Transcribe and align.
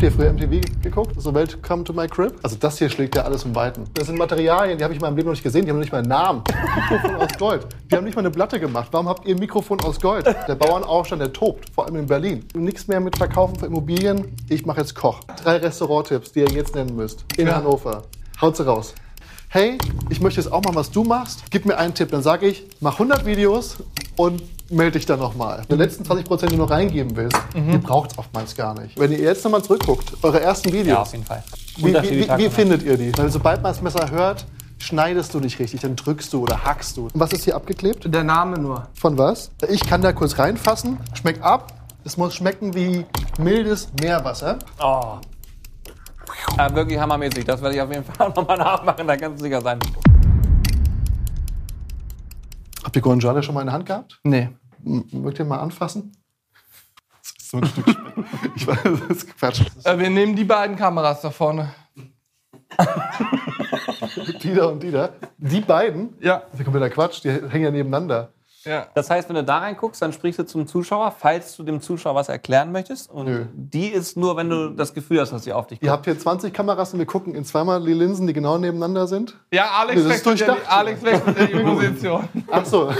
Habt 0.00 0.12
ihr 0.12 0.12
früher 0.12 0.32
MTV 0.32 0.82
geguckt? 0.82 1.20
So 1.20 1.34
Welcome 1.34 1.84
to 1.84 1.92
my 1.92 2.08
crib? 2.08 2.32
Also 2.42 2.56
das 2.56 2.78
hier 2.78 2.88
schlägt 2.88 3.16
ja 3.16 3.24
alles 3.24 3.44
um 3.44 3.54
Weiten. 3.54 3.84
Das 3.92 4.06
sind 4.06 4.16
Materialien, 4.16 4.78
die 4.78 4.82
habe 4.84 4.94
ich 4.94 4.98
in 4.98 5.02
meinem 5.02 5.14
Leben 5.14 5.26
noch 5.26 5.34
nicht 5.34 5.42
gesehen. 5.42 5.66
Die 5.66 5.70
haben 5.70 5.76
noch 5.76 5.82
nicht 5.82 5.92
mal 5.92 5.98
einen 5.98 6.08
Namen. 6.08 6.42
Mikrofon 6.90 7.16
aus 7.16 7.28
Gold. 7.38 7.66
Die 7.90 7.96
haben 7.96 8.04
nicht 8.04 8.14
mal 8.14 8.20
eine 8.22 8.30
Platte 8.30 8.58
gemacht. 8.58 8.88
Warum 8.92 9.10
habt 9.10 9.28
ihr 9.28 9.34
ein 9.34 9.38
Mikrofon 9.38 9.78
aus 9.82 10.00
Gold? 10.00 10.24
Der 10.24 10.54
Bauernaufstand, 10.54 11.20
der 11.20 11.30
tobt. 11.34 11.68
Vor 11.74 11.84
allem 11.84 11.96
in 11.96 12.06
Berlin. 12.06 12.46
Nichts 12.54 12.88
mehr 12.88 12.98
mit 12.98 13.18
Verkaufen 13.18 13.56
von 13.56 13.68
Immobilien. 13.68 14.34
Ich 14.48 14.64
mache 14.64 14.80
jetzt 14.80 14.94
Koch. 14.94 15.20
Drei 15.44 15.58
Restauranttipps, 15.58 16.32
die 16.32 16.40
ihr 16.40 16.48
jetzt 16.48 16.74
nennen 16.74 16.96
müsst. 16.96 17.26
In 17.36 17.48
Ja. 17.48 17.56
Hannover. 17.56 18.04
Haut 18.40 18.56
sie 18.56 18.64
raus. 18.64 18.94
Hey, 19.52 19.78
ich 20.10 20.20
möchte 20.20 20.40
jetzt 20.40 20.52
auch 20.52 20.62
mal, 20.62 20.76
was 20.76 20.92
du 20.92 21.02
machst. 21.02 21.42
Gib 21.50 21.66
mir 21.66 21.76
einen 21.76 21.92
Tipp. 21.92 22.10
Dann 22.12 22.22
sage 22.22 22.46
ich, 22.46 22.64
mach 22.78 22.92
100 22.94 23.26
Videos 23.26 23.78
und 24.16 24.40
melde 24.70 24.92
dich 24.92 25.06
dann 25.06 25.18
nochmal. 25.18 25.62
Die 25.68 25.74
letzten 25.74 26.04
20 26.04 26.24
Prozent, 26.24 26.52
die 26.52 26.56
du 26.56 26.62
noch 26.62 26.70
reingeben 26.70 27.16
willst, 27.16 27.36
Mhm. 27.56 27.70
ihr 27.72 27.78
braucht 27.78 28.12
es 28.12 28.18
oftmals 28.18 28.54
gar 28.54 28.78
nicht. 28.80 28.96
Wenn 28.96 29.10
ihr 29.10 29.18
jetzt 29.18 29.42
nochmal 29.42 29.62
zurückguckt, 29.64 30.12
eure 30.22 30.40
ersten 30.40 30.68
Ja, 30.68 30.74
Videos, 30.74 30.98
auf 30.98 31.12
jeden 31.12 31.24
Fall. 31.24 31.42
wie, 31.78 31.86
wie, 31.94 32.28
wie, 32.28 32.38
wie 32.38 32.48
findet 32.48 32.84
ihr 32.84 32.96
die? 32.96 33.10
Weil 33.18 33.28
sobald 33.28 33.60
man 33.60 33.72
das 33.72 33.82
Messer 33.82 34.08
hört, 34.12 34.46
schneidest 34.78 35.34
du 35.34 35.40
nicht 35.40 35.58
richtig, 35.58 35.80
dann 35.80 35.96
drückst 35.96 36.32
du 36.32 36.42
oder 36.42 36.62
hackst 36.64 36.96
du. 36.96 37.06
Und 37.06 37.12
was 37.14 37.32
ist 37.32 37.42
hier 37.42 37.56
abgeklebt? 37.56 38.04
Der 38.14 38.22
Name 38.22 38.56
nur. 38.56 38.86
Von 38.94 39.18
was? 39.18 39.50
Ich 39.68 39.80
kann 39.84 40.00
da 40.00 40.12
kurz 40.12 40.38
reinfassen, 40.38 40.96
schmeckt 41.14 41.42
ab. 41.42 41.72
Es 42.04 42.16
muss 42.16 42.36
schmecken 42.36 42.72
wie 42.74 43.04
mildes 43.36 43.88
Meerwasser. 44.00 44.60
Oh. 44.80 45.14
Ja, 46.56 46.74
wirklich 46.74 46.98
hammermäßig. 46.98 47.44
Das 47.44 47.60
werde 47.62 47.76
ich 47.76 47.80
auf 47.82 47.90
jeden 47.90 48.04
Fall 48.04 48.28
nochmal 48.36 48.56
nachmachen, 48.58 49.06
da 49.06 49.16
kannst 49.16 49.40
du 49.40 49.44
sicher 49.44 49.60
sein. 49.60 49.78
Habt 52.84 52.96
ihr 52.96 53.02
Guanciale 53.02 53.42
schon 53.42 53.54
mal 53.54 53.60
in 53.62 53.66
der 53.66 53.74
Hand 53.74 53.86
gehabt? 53.86 54.18
Nee. 54.24 54.48
M- 54.84 55.04
Mögt 55.12 55.38
ihr 55.38 55.44
mal 55.44 55.58
anfassen? 55.58 56.12
Das 57.22 57.32
ist 57.38 57.50
so 57.50 57.58
ein 57.58 57.66
Stück. 57.66 57.86
Ich 58.56 58.66
weiß, 58.66 58.78
das 58.82 59.16
ist 59.24 59.38
Quatsch. 59.38 59.62
Äh, 59.84 59.98
wir 59.98 60.10
nehmen 60.10 60.34
die 60.36 60.44
beiden 60.44 60.76
Kameras 60.76 61.20
da 61.20 61.30
vorne. 61.30 61.74
die 64.42 64.54
da 64.54 64.66
und 64.66 64.82
die 64.82 64.90
da. 64.90 65.10
Die 65.38 65.60
beiden, 65.60 66.14
Ja. 66.20 66.38
das 66.38 66.52
ist 66.54 66.58
ja 66.60 66.64
kompletter 66.64 66.90
Quatsch, 66.90 67.22
die 67.24 67.30
hängen 67.30 67.64
ja 67.64 67.70
nebeneinander. 67.70 68.32
Ja. 68.64 68.88
Das 68.94 69.08
heißt, 69.08 69.28
wenn 69.28 69.36
du 69.36 69.44
da 69.44 69.58
reinguckst, 69.58 70.02
dann 70.02 70.12
sprichst 70.12 70.38
du 70.38 70.44
zum 70.44 70.66
Zuschauer, 70.66 71.12
falls 71.18 71.56
du 71.56 71.62
dem 71.62 71.80
Zuschauer 71.80 72.14
was 72.14 72.28
erklären 72.28 72.72
möchtest. 72.72 73.10
Und 73.10 73.26
Nö. 73.26 73.46
die 73.54 73.86
ist 73.88 74.16
nur, 74.16 74.36
wenn 74.36 74.50
du 74.50 74.70
das 74.70 74.92
Gefühl 74.92 75.20
hast, 75.20 75.32
dass 75.32 75.44
sie 75.44 75.52
auf 75.52 75.66
dich 75.66 75.78
Ihr 75.82 75.88
guckt. 75.88 75.92
habt 75.92 76.04
hier 76.04 76.18
20 76.18 76.52
Kameras 76.52 76.92
und 76.92 76.98
wir 76.98 77.06
gucken 77.06 77.34
in 77.34 77.44
zweimal 77.44 77.82
die 77.82 77.92
Linsen, 77.94 78.26
die 78.26 78.32
genau 78.32 78.58
nebeneinander 78.58 79.06
sind. 79.06 79.36
Ja, 79.52 79.70
Alex 79.80 80.06
wechselt 80.08 80.40
ja. 80.40 80.56
Alex 80.68 81.02
wechselt 81.02 81.38
ja 81.38 81.46
die 81.46 81.64
Position. 81.64 82.28
Ach 82.50 82.64
so. 82.66 82.90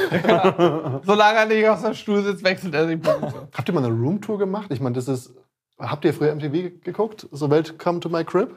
Solange 1.05 1.39
er 1.39 1.47
nicht 1.47 1.69
auf 1.69 1.83
dem 1.83 1.95
Stuhl 1.95 2.23
sitzt, 2.23 2.43
wechselt 2.45 2.75
er 2.75 2.87
die 2.87 2.97
Position. 2.97 3.49
Habt 3.57 3.69
ihr 3.69 3.75
mal 3.75 3.85
eine 3.85 3.93
Roomtour 3.95 4.39
gemacht? 4.39 4.69
Ich 4.71 4.81
meine, 4.81 4.95
das 4.95 5.09
ist. 5.09 5.33
Habt 5.79 6.05
ihr 6.05 6.13
früher 6.13 6.35
MTV 6.35 6.83
geguckt? 6.85 7.27
So 7.33 7.51
Welcome 7.51 8.01
to 8.01 8.09
my 8.11 8.23
crib? 8.23 8.55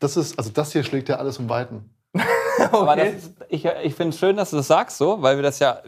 Das 0.00 0.16
ist, 0.16 0.38
also 0.38 0.50
das 0.50 0.72
hier 0.72 0.82
schlägt 0.82 1.10
ja 1.10 1.16
alles 1.16 1.38
um 1.38 1.48
Weiten. 1.50 1.90
Aber 2.72 2.96
das 2.96 3.08
ist, 3.14 3.32
ich, 3.48 3.64
ich 3.82 3.94
finde 3.94 4.10
es 4.14 4.18
schön, 4.18 4.36
dass 4.36 4.50
du 4.50 4.56
das 4.56 4.68
sagst 4.68 4.96
so, 4.96 5.20
weil 5.20 5.36
wir 5.36 5.42
das 5.42 5.58
ja 5.58 5.78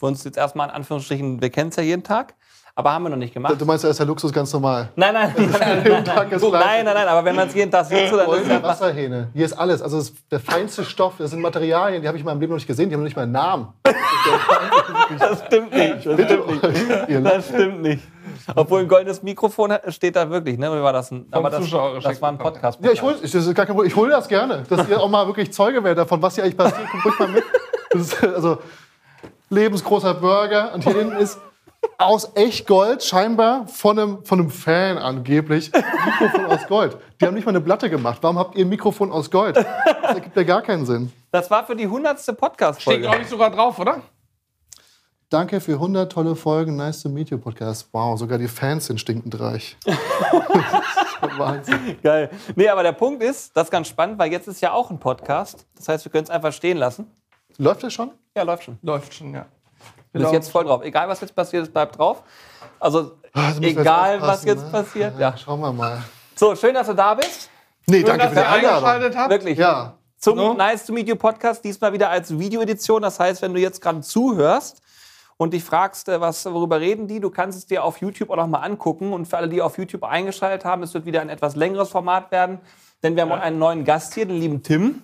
für 0.00 0.06
uns 0.06 0.24
jetzt 0.24 0.38
erstmal 0.38 0.68
in 0.68 0.74
Anführungsstrichen, 0.74 1.42
wir 1.42 1.50
kennen 1.50 1.68
es 1.68 1.76
ja 1.76 1.82
jeden 1.82 2.02
Tag, 2.02 2.34
aber 2.74 2.92
haben 2.92 3.02
wir 3.02 3.10
noch 3.10 3.18
nicht 3.18 3.34
gemacht. 3.34 3.60
Du 3.60 3.66
meinst, 3.66 3.84
da 3.84 3.90
ist 3.90 3.98
der 3.98 4.06
Luxus 4.06 4.32
ganz 4.32 4.50
normal. 4.50 4.88
Nein, 4.96 5.12
nein, 5.12 5.34
nein, 5.36 5.50
nein, 5.60 5.84
Jeden 5.84 6.04
Tag 6.06 6.30
das 6.30 6.40
nein, 6.40 6.50
Gleiche. 6.50 6.66
nein, 6.66 6.84
nein, 6.86 6.94
nein, 6.94 7.08
aber 7.08 7.24
wenn 7.26 7.36
man 7.36 7.48
es 7.48 7.54
jeden 7.54 7.70
Tag 7.70 7.84
sieht, 7.84 8.08
so, 8.08 8.16
dann 8.16 8.30
ist 8.30 8.50
es 8.50 8.62
Wasserhähne. 8.62 9.28
Hier 9.34 9.44
ist 9.44 9.52
alles. 9.52 9.82
Also 9.82 9.98
das 9.98 10.08
ist 10.08 10.16
der 10.30 10.40
feinste 10.40 10.86
Stoff. 10.86 11.14
Das 11.18 11.32
sind 11.32 11.40
Materialien, 11.40 12.00
die 12.00 12.08
habe 12.08 12.16
ich 12.16 12.22
in 12.22 12.26
meinem 12.26 12.40
Leben 12.40 12.52
noch 12.52 12.56
nicht 12.56 12.66
gesehen. 12.66 12.88
Die 12.88 12.94
haben 12.94 13.02
noch 13.02 13.08
nicht 13.08 13.16
mal 13.16 13.24
einen 13.24 13.32
Namen. 13.32 13.68
das 15.18 15.44
stimmt 15.44 15.72
nicht. 15.72 16.06
Das 16.06 16.20
stimmt 16.22 16.62
nicht. 17.08 17.26
Das 17.26 17.48
stimmt 17.48 17.82
nicht. 17.82 18.02
Obwohl 18.56 18.80
ein 18.80 18.88
goldenes 18.88 19.22
Mikrofon 19.22 19.74
steht 19.88 20.16
da 20.16 20.30
wirklich, 20.30 20.56
ne? 20.58 20.70
Oder 20.70 20.82
war 20.82 20.94
das 20.94 21.10
ein, 21.10 21.26
aber 21.30 21.50
das, 21.50 21.68
das 21.68 22.22
war 22.22 22.32
ein. 22.32 22.38
Podcast. 22.38 22.78
Ja, 22.82 22.92
ich 22.92 23.02
hole 23.02 23.16
hol 23.16 24.08
das 24.08 24.26
gerne, 24.26 24.62
dass 24.70 24.88
ihr 24.88 24.98
auch 24.98 25.10
mal 25.10 25.26
wirklich 25.26 25.52
Zeuge 25.52 25.84
werdet 25.84 25.98
davon, 25.98 26.22
was 26.22 26.36
hier 26.36 26.44
eigentlich 26.44 26.56
passiert. 26.56 26.88
Kommt 26.88 27.04
ruhig 27.04 27.18
mal 27.18 27.28
mit. 27.28 27.44
Das 27.90 28.00
ist 28.00 28.24
also 28.24 28.58
lebensgroßer 29.50 30.14
Burger 30.14 30.72
und 30.74 30.84
hier 30.84 30.94
hinten 30.96 31.16
ist 31.16 31.38
aus 31.98 32.30
echt 32.34 32.66
Gold, 32.66 33.02
scheinbar 33.02 33.66
von 33.66 33.98
einem, 33.98 34.24
von 34.24 34.40
einem 34.40 34.50
Fan 34.50 34.98
angeblich, 34.98 35.72
ein 35.74 35.82
Mikrofon 36.20 36.46
aus 36.46 36.66
Gold. 36.66 36.96
Die 37.20 37.26
haben 37.26 37.34
nicht 37.34 37.44
mal 37.46 37.50
eine 37.50 37.60
Platte 37.60 37.90
gemacht. 37.90 38.18
Warum 38.22 38.38
habt 38.38 38.54
ihr 38.56 38.64
ein 38.64 38.68
Mikrofon 38.68 39.10
aus 39.10 39.30
Gold? 39.30 39.56
Das 39.56 40.14
ergibt 40.14 40.36
ja 40.36 40.42
gar 40.42 40.62
keinen 40.62 40.86
Sinn. 40.86 41.12
Das 41.30 41.50
war 41.50 41.64
für 41.66 41.76
die 41.76 41.86
hundertste 41.86 42.32
Steht, 42.32 42.40
Podcast-Folge. 42.40 43.00
glaube 43.02 43.22
ich, 43.22 43.28
sogar 43.28 43.50
drauf, 43.50 43.78
oder? 43.78 44.02
Danke 45.30 45.60
für 45.60 45.72
100 45.72 46.10
tolle 46.10 46.34
Folgen. 46.34 46.76
Nice 46.76 47.02
to 47.02 47.08
meet 47.08 47.30
you, 47.30 47.38
Podcast. 47.38 47.88
Wow, 47.92 48.18
sogar 48.18 48.36
die 48.38 48.48
Fans 48.48 48.86
sind 48.86 49.00
stinkend 49.00 49.38
reich. 49.38 49.76
Das 51.20 51.32
ist 51.32 51.38
Wahnsinn. 51.38 51.98
Geil. 52.02 52.30
Nee, 52.56 52.68
aber 52.68 52.82
der 52.82 52.92
Punkt 52.92 53.22
ist, 53.22 53.54
das 53.54 53.64
ist 53.64 53.70
ganz 53.70 53.88
spannend, 53.88 54.18
weil 54.18 54.32
jetzt 54.32 54.48
ist 54.48 54.62
ja 54.62 54.72
auch 54.72 54.90
ein 54.90 54.98
Podcast. 54.98 55.66
Das 55.76 55.86
heißt, 55.86 56.06
wir 56.06 56.10
können 56.12 56.24
es 56.24 56.30
einfach 56.30 56.50
stehen 56.50 56.78
lassen. 56.78 57.10
Läuft 57.60 57.82
das 57.82 57.92
schon? 57.92 58.10
Ja, 58.36 58.42
läuft 58.42 58.64
schon. 58.64 58.78
Läuft 58.82 59.12
schon, 59.14 59.34
ja. 59.34 59.46
Du 60.12 60.20
bist 60.20 60.32
jetzt 60.32 60.50
voll 60.50 60.64
drauf. 60.64 60.82
Egal, 60.82 61.08
was 61.08 61.20
jetzt 61.20 61.34
passiert, 61.34 61.64
es 61.64 61.72
bleibt 61.72 61.98
drauf. 61.98 62.22
Also, 62.80 63.12
Also 63.32 63.60
wir 63.60 63.68
jetzt 63.68 63.78
egal, 63.80 64.20
was 64.22 64.44
jetzt 64.44 64.64
ne? 64.64 64.70
passiert. 64.70 65.14
Ja, 65.18 65.30
Ja. 65.30 65.36
schauen 65.36 65.60
wir 65.60 65.72
mal. 65.72 66.02
So, 66.34 66.56
schön, 66.56 66.74
dass 66.74 66.86
du 66.86 66.94
da 66.94 67.14
bist. 67.14 67.50
Nee, 67.86 67.98
Schön, 67.98 68.06
danke 68.06 68.22
dass 68.24 68.28
für 68.30 68.34
die 68.36 68.40
ihr 68.40 68.48
Einladung. 68.50 68.76
eingeschaltet 68.88 69.16
habt. 69.16 69.30
Wirklich. 69.30 69.58
Ja, 69.58 69.94
Zum 70.18 70.36
So. 70.38 70.54
Nice 70.54 70.84
to 70.86 70.92
Meet 70.92 71.08
You 71.08 71.16
Podcast, 71.16 71.64
diesmal 71.64 71.92
wieder 71.92 72.10
als 72.10 72.36
Videoedition. 72.38 73.02
Das 73.02 73.20
heißt, 73.20 73.40
wenn 73.42 73.54
du 73.54 73.60
jetzt 73.60 73.80
gerade 73.80 74.00
zuhörst 74.00 74.80
und 75.36 75.52
dich 75.54 75.62
fragst, 75.64 76.08
äh, 76.08 76.20
was, 76.20 76.44
worüber 76.46 76.80
reden 76.80 77.08
die, 77.08 77.20
du 77.20 77.30
kannst 77.30 77.58
es 77.58 77.66
dir 77.66 77.84
auf 77.84 77.98
YouTube 77.98 78.30
auch 78.30 78.36
noch 78.36 78.46
mal 78.46 78.58
angucken. 78.60 79.12
Und 79.12 79.26
für 79.28 79.36
alle, 79.36 79.48
die 79.48 79.62
auf 79.62 79.78
YouTube 79.78 80.04
eingeschaltet 80.04 80.64
haben, 80.64 80.82
es 80.82 80.92
wird 80.94 81.04
wieder 81.06 81.20
ein 81.20 81.28
etwas 81.28 81.56
längeres 81.56 81.88
Format 81.90 82.30
werden, 82.32 82.58
denn 83.02 83.16
wir 83.16 83.22
haben 83.22 83.32
auch 83.32 83.40
einen 83.40 83.58
neuen 83.58 83.84
Gast 83.84 84.14
hier, 84.14 84.26
den 84.26 84.38
lieben 84.40 84.62
Tim. 84.62 85.02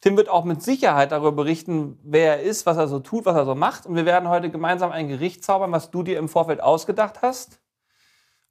Tim 0.00 0.16
wird 0.16 0.28
auch 0.30 0.44
mit 0.44 0.62
Sicherheit 0.62 1.12
darüber 1.12 1.32
berichten, 1.32 1.98
wer 2.02 2.38
er 2.38 2.42
ist, 2.42 2.64
was 2.64 2.78
er 2.78 2.88
so 2.88 3.00
tut, 3.00 3.26
was 3.26 3.36
er 3.36 3.44
so 3.44 3.54
macht. 3.54 3.84
Und 3.86 3.96
wir 3.96 4.06
werden 4.06 4.28
heute 4.28 4.48
gemeinsam 4.50 4.92
ein 4.92 5.08
Gericht 5.08 5.44
zaubern, 5.44 5.72
was 5.72 5.90
du 5.90 6.02
dir 6.02 6.18
im 6.18 6.28
Vorfeld 6.28 6.62
ausgedacht 6.62 7.20
hast. 7.22 7.60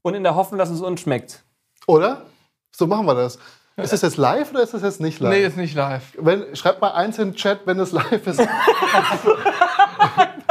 Und 0.01 0.13
in 0.13 0.23
der 0.23 0.35
Hoffnung, 0.35 0.59
dass 0.59 0.69
es 0.69 0.81
uns 0.81 1.01
schmeckt. 1.01 1.43
oder? 1.87 2.25
So 2.71 2.85
machen 2.85 3.05
wir 3.07 3.15
das. 3.15 3.39
Ist 3.77 3.93
das 3.93 4.01
jetzt 4.01 4.17
live 4.17 4.51
oder 4.51 4.61
ist 4.61 4.73
das 4.73 4.81
jetzt 4.81 5.01
nicht 5.01 5.19
live? 5.19 5.31
Nee, 5.31 5.45
ist 5.45 5.57
nicht 5.57 5.73
live. 5.73 6.03
Wenn, 6.17 6.55
schreibt 6.55 6.81
mal 6.81 6.91
eins 6.91 7.17
in 7.17 7.29
den 7.29 7.35
Chat, 7.35 7.61
wenn 7.65 7.79
es 7.79 7.91
live 7.91 8.27
ist. 8.27 8.39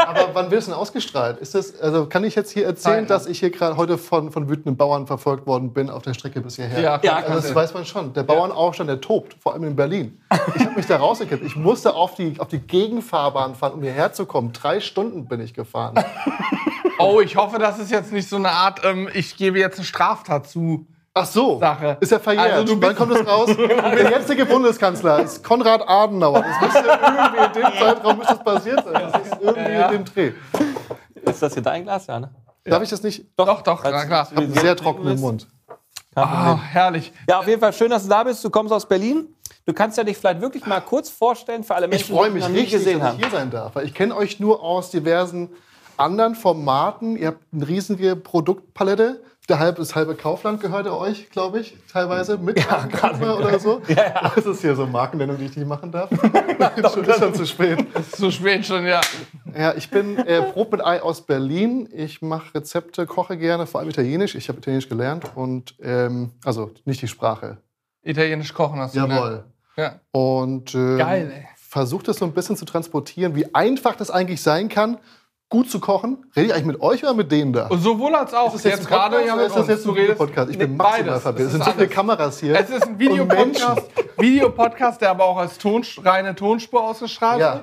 Aber 0.08 0.30
wann 0.32 0.50
wird 0.50 0.60
es 0.60 0.64
denn 0.66 0.74
ausgestrahlt? 0.74 1.38
Ist 1.38 1.54
das, 1.54 1.78
also 1.80 2.06
kann 2.06 2.24
ich 2.24 2.34
jetzt 2.34 2.50
hier 2.50 2.64
erzählen, 2.64 2.96
Nein. 2.96 3.06
dass 3.06 3.26
ich 3.26 3.40
hier 3.40 3.50
gerade 3.50 3.76
heute 3.76 3.98
von, 3.98 4.32
von 4.32 4.48
wütenden 4.48 4.76
Bauern 4.76 5.06
verfolgt 5.06 5.46
worden 5.46 5.74
bin 5.74 5.90
auf 5.90 6.02
der 6.02 6.14
Strecke 6.14 6.40
bis 6.40 6.56
hierher? 6.56 6.80
Ja, 6.80 7.00
Ja, 7.02 7.16
Also 7.16 7.48
das 7.48 7.54
weiß 7.54 7.74
man 7.74 7.84
schon. 7.84 8.14
Der 8.14 8.22
Bauernaufstand, 8.22 8.88
der 8.88 9.00
tobt, 9.00 9.36
vor 9.40 9.52
allem 9.52 9.64
in 9.64 9.76
Berlin. 9.76 10.18
Ich 10.56 10.64
habe 10.64 10.76
mich 10.76 10.86
da 10.86 10.96
rausgekippt. 10.96 11.44
Ich 11.44 11.56
musste 11.56 11.94
auf 11.94 12.14
die, 12.14 12.34
auf 12.38 12.48
die 12.48 12.60
Gegenfahrbahn 12.60 13.54
fahren, 13.54 13.74
um 13.74 13.82
hierher 13.82 14.12
zu 14.12 14.24
kommen. 14.24 14.52
Drei 14.52 14.80
Stunden 14.80 15.28
bin 15.28 15.40
ich 15.40 15.52
gefahren. 15.52 16.02
Oh, 16.98 17.20
ich 17.20 17.36
hoffe, 17.36 17.58
das 17.60 17.78
ist 17.78 17.92
jetzt 17.92 18.10
nicht 18.12 18.28
so 18.28 18.36
eine 18.36 18.50
Art, 18.50 18.80
ähm, 18.84 19.08
ich 19.14 19.36
gebe 19.36 19.58
jetzt 19.58 19.78
eine 19.78 19.84
Straftat 19.84 20.48
zu. 20.48 20.87
Ach 21.14 21.26
so, 21.26 21.58
Sache. 21.58 21.96
ist 22.00 22.12
ja 22.12 22.18
verjährt. 22.18 22.52
Also 22.52 22.74
du 22.74 22.80
Wann 22.82 22.94
kommt 22.94 23.12
es 23.12 23.26
raus? 23.26 23.50
Der 23.56 24.10
jetzige 24.10 24.46
Bundeskanzler 24.46 25.20
ist 25.20 25.42
Konrad 25.42 25.82
Adenauer. 25.88 26.42
Das 26.42 26.60
müsste 26.60 26.88
irgendwie 26.88 27.44
in 27.44 27.52
dem 27.52 27.78
Zeitraum 27.80 28.18
müsste 28.18 28.34
das 28.34 28.44
passiert 28.44 28.84
sein. 28.84 29.10
Das 29.12 29.22
ist 29.22 29.36
irgendwie 29.40 29.72
Ja. 29.72 29.86
in 29.88 29.92
dem 29.92 30.04
Dreh. 30.04 30.32
Ist 31.22 31.42
das 31.42 31.54
hier 31.54 31.62
dein 31.62 31.82
Glas, 31.84 32.06
ja, 32.06 32.20
ne? 32.20 32.30
Darf 32.64 32.82
ich 32.82 32.90
das 32.90 33.02
nicht? 33.02 33.26
Doch, 33.36 33.62
doch, 33.62 33.82
na 33.82 34.04
klar. 34.04 34.28
Ich 34.30 34.36
habe 34.36 34.42
einen 34.42 34.52
sehr 34.54 34.76
trockenen 34.76 35.18
Mund. 35.20 35.48
Ah, 36.14 36.56
herrlich. 36.56 37.12
Ja, 37.28 37.38
auf 37.40 37.46
jeden 37.48 37.60
Fall 37.60 37.72
schön, 37.72 37.90
dass 37.90 38.02
du 38.02 38.08
da 38.08 38.22
bist. 38.24 38.44
Du 38.44 38.50
kommst 38.50 38.72
aus 38.72 38.86
Berlin. 38.86 39.34
Du 39.64 39.72
kannst 39.72 39.96
ja 39.98 40.04
dich 40.04 40.16
vielleicht 40.16 40.40
wirklich 40.40 40.66
mal 40.66 40.80
kurz 40.80 41.08
vorstellen 41.10 41.62
für 41.64 41.74
alle 41.74 41.86
Ich 41.86 41.90
Menschen, 41.92 42.14
freue 42.16 42.28
die 42.28 42.34
mich 42.34 42.42
dich 42.44 42.48
noch 42.48 42.54
nie 42.54 42.60
richtig, 42.62 42.78
gesehen 42.78 42.98
dass 43.00 43.08
haben. 43.08 43.18
ich 43.18 43.26
hier 43.26 43.38
sein 43.38 43.50
darf. 43.50 43.74
Weil 43.74 43.86
ich 43.86 43.94
kenne 43.94 44.16
euch 44.16 44.40
nur 44.40 44.62
aus 44.62 44.90
diversen 44.90 45.50
anderen 45.96 46.34
Formaten. 46.34 47.16
Ihr 47.16 47.28
habt 47.28 47.42
eine 47.52 47.66
riesige 47.68 48.16
Produktpalette. 48.16 49.22
Der 49.48 49.58
halbe, 49.58 49.78
das 49.78 49.94
halbe 49.94 50.14
Kaufland 50.14 50.60
gehört 50.60 50.84
ja 50.84 50.92
euch, 50.92 51.30
glaube 51.30 51.60
ich, 51.60 51.74
teilweise 51.90 52.36
mit 52.36 52.58
ja, 52.58 52.86
oder 53.38 53.58
so. 53.58 53.80
Ja, 53.88 53.96
ja. 53.96 54.32
Das 54.34 54.44
ist 54.44 54.60
hier 54.60 54.76
so 54.76 54.86
Markennennung, 54.86 55.38
die 55.38 55.46
ich 55.46 55.56
nicht 55.56 55.66
machen 55.66 55.90
darf. 55.90 56.10
ist, 56.76 56.92
schon, 56.92 57.04
ist 57.04 57.18
schon 57.18 57.34
zu 57.34 57.46
spät. 57.46 57.86
Ist 57.98 58.16
zu 58.16 58.30
spät 58.30 58.66
schon, 58.66 58.84
ja. 58.84 59.00
Ja, 59.56 59.72
ich 59.74 59.88
bin 59.88 60.18
äh, 60.18 60.42
Brot 60.52 60.70
mit 60.72 60.84
Ei 60.84 61.00
aus 61.00 61.22
Berlin. 61.22 61.88
Ich 61.94 62.20
mache 62.20 62.54
Rezepte, 62.56 63.06
koche 63.06 63.38
gerne, 63.38 63.66
vor 63.66 63.80
allem 63.80 63.88
Italienisch. 63.88 64.34
Ich 64.34 64.50
habe 64.50 64.58
Italienisch 64.58 64.90
gelernt 64.90 65.24
und 65.34 65.74
ähm, 65.80 66.32
also 66.44 66.72
nicht 66.84 67.00
die 67.00 67.08
Sprache. 67.08 67.56
Italienisch 68.02 68.52
kochen 68.52 68.78
hast 68.80 68.94
du. 68.94 68.98
Jawohl. 68.98 69.30
Ne? 69.30 69.44
Ja. 69.78 70.00
Und 70.12 70.74
ähm, 70.74 70.98
Geil, 70.98 71.32
ey. 71.34 71.48
das 72.04 72.16
so 72.16 72.24
ein 72.26 72.32
bisschen 72.32 72.56
zu 72.56 72.66
transportieren, 72.66 73.34
wie 73.34 73.54
einfach 73.54 73.96
das 73.96 74.10
eigentlich 74.10 74.42
sein 74.42 74.68
kann, 74.68 74.98
gut 75.48 75.70
zu 75.70 75.80
kochen. 75.80 76.26
Rede 76.36 76.48
ich 76.48 76.52
eigentlich 76.52 76.66
mit 76.66 76.80
euch 76.80 77.02
oder 77.02 77.14
mit 77.14 77.32
denen 77.32 77.52
da? 77.52 77.68
Und 77.68 77.80
sowohl 77.80 78.14
als 78.14 78.34
auch. 78.34 78.54
Ist 78.54 78.64
das 78.64 78.72
jetzt, 78.72 78.78
jetzt 78.80 78.88
gerade 78.88 79.24
ja 79.24 79.34
mit 79.34 79.46
ist 79.46 79.56
das 79.56 79.68
jetzt 79.68 79.86
ein 79.86 79.94
Videopodcast? 79.94 80.50
Ich 80.50 80.58
bin 80.58 80.76
maximal 80.76 81.20
verwirrt. 81.20 81.46
Es 81.46 81.52
sind 81.52 81.64
so 81.64 81.70
viele. 81.72 81.88
Kameras 81.88 82.38
hier. 82.40 82.58
Es 82.58 82.70
ist 82.70 82.86
ein 82.86 82.98
Videopodcast. 82.98 83.82
Videopodcast, 84.18 85.00
der 85.00 85.10
aber 85.10 85.24
auch 85.24 85.38
als 85.38 85.58
Ton, 85.58 85.84
reine 86.02 86.34
Tonspur 86.34 86.82
ausgestrahlt 86.82 87.40
Ja. 87.40 87.62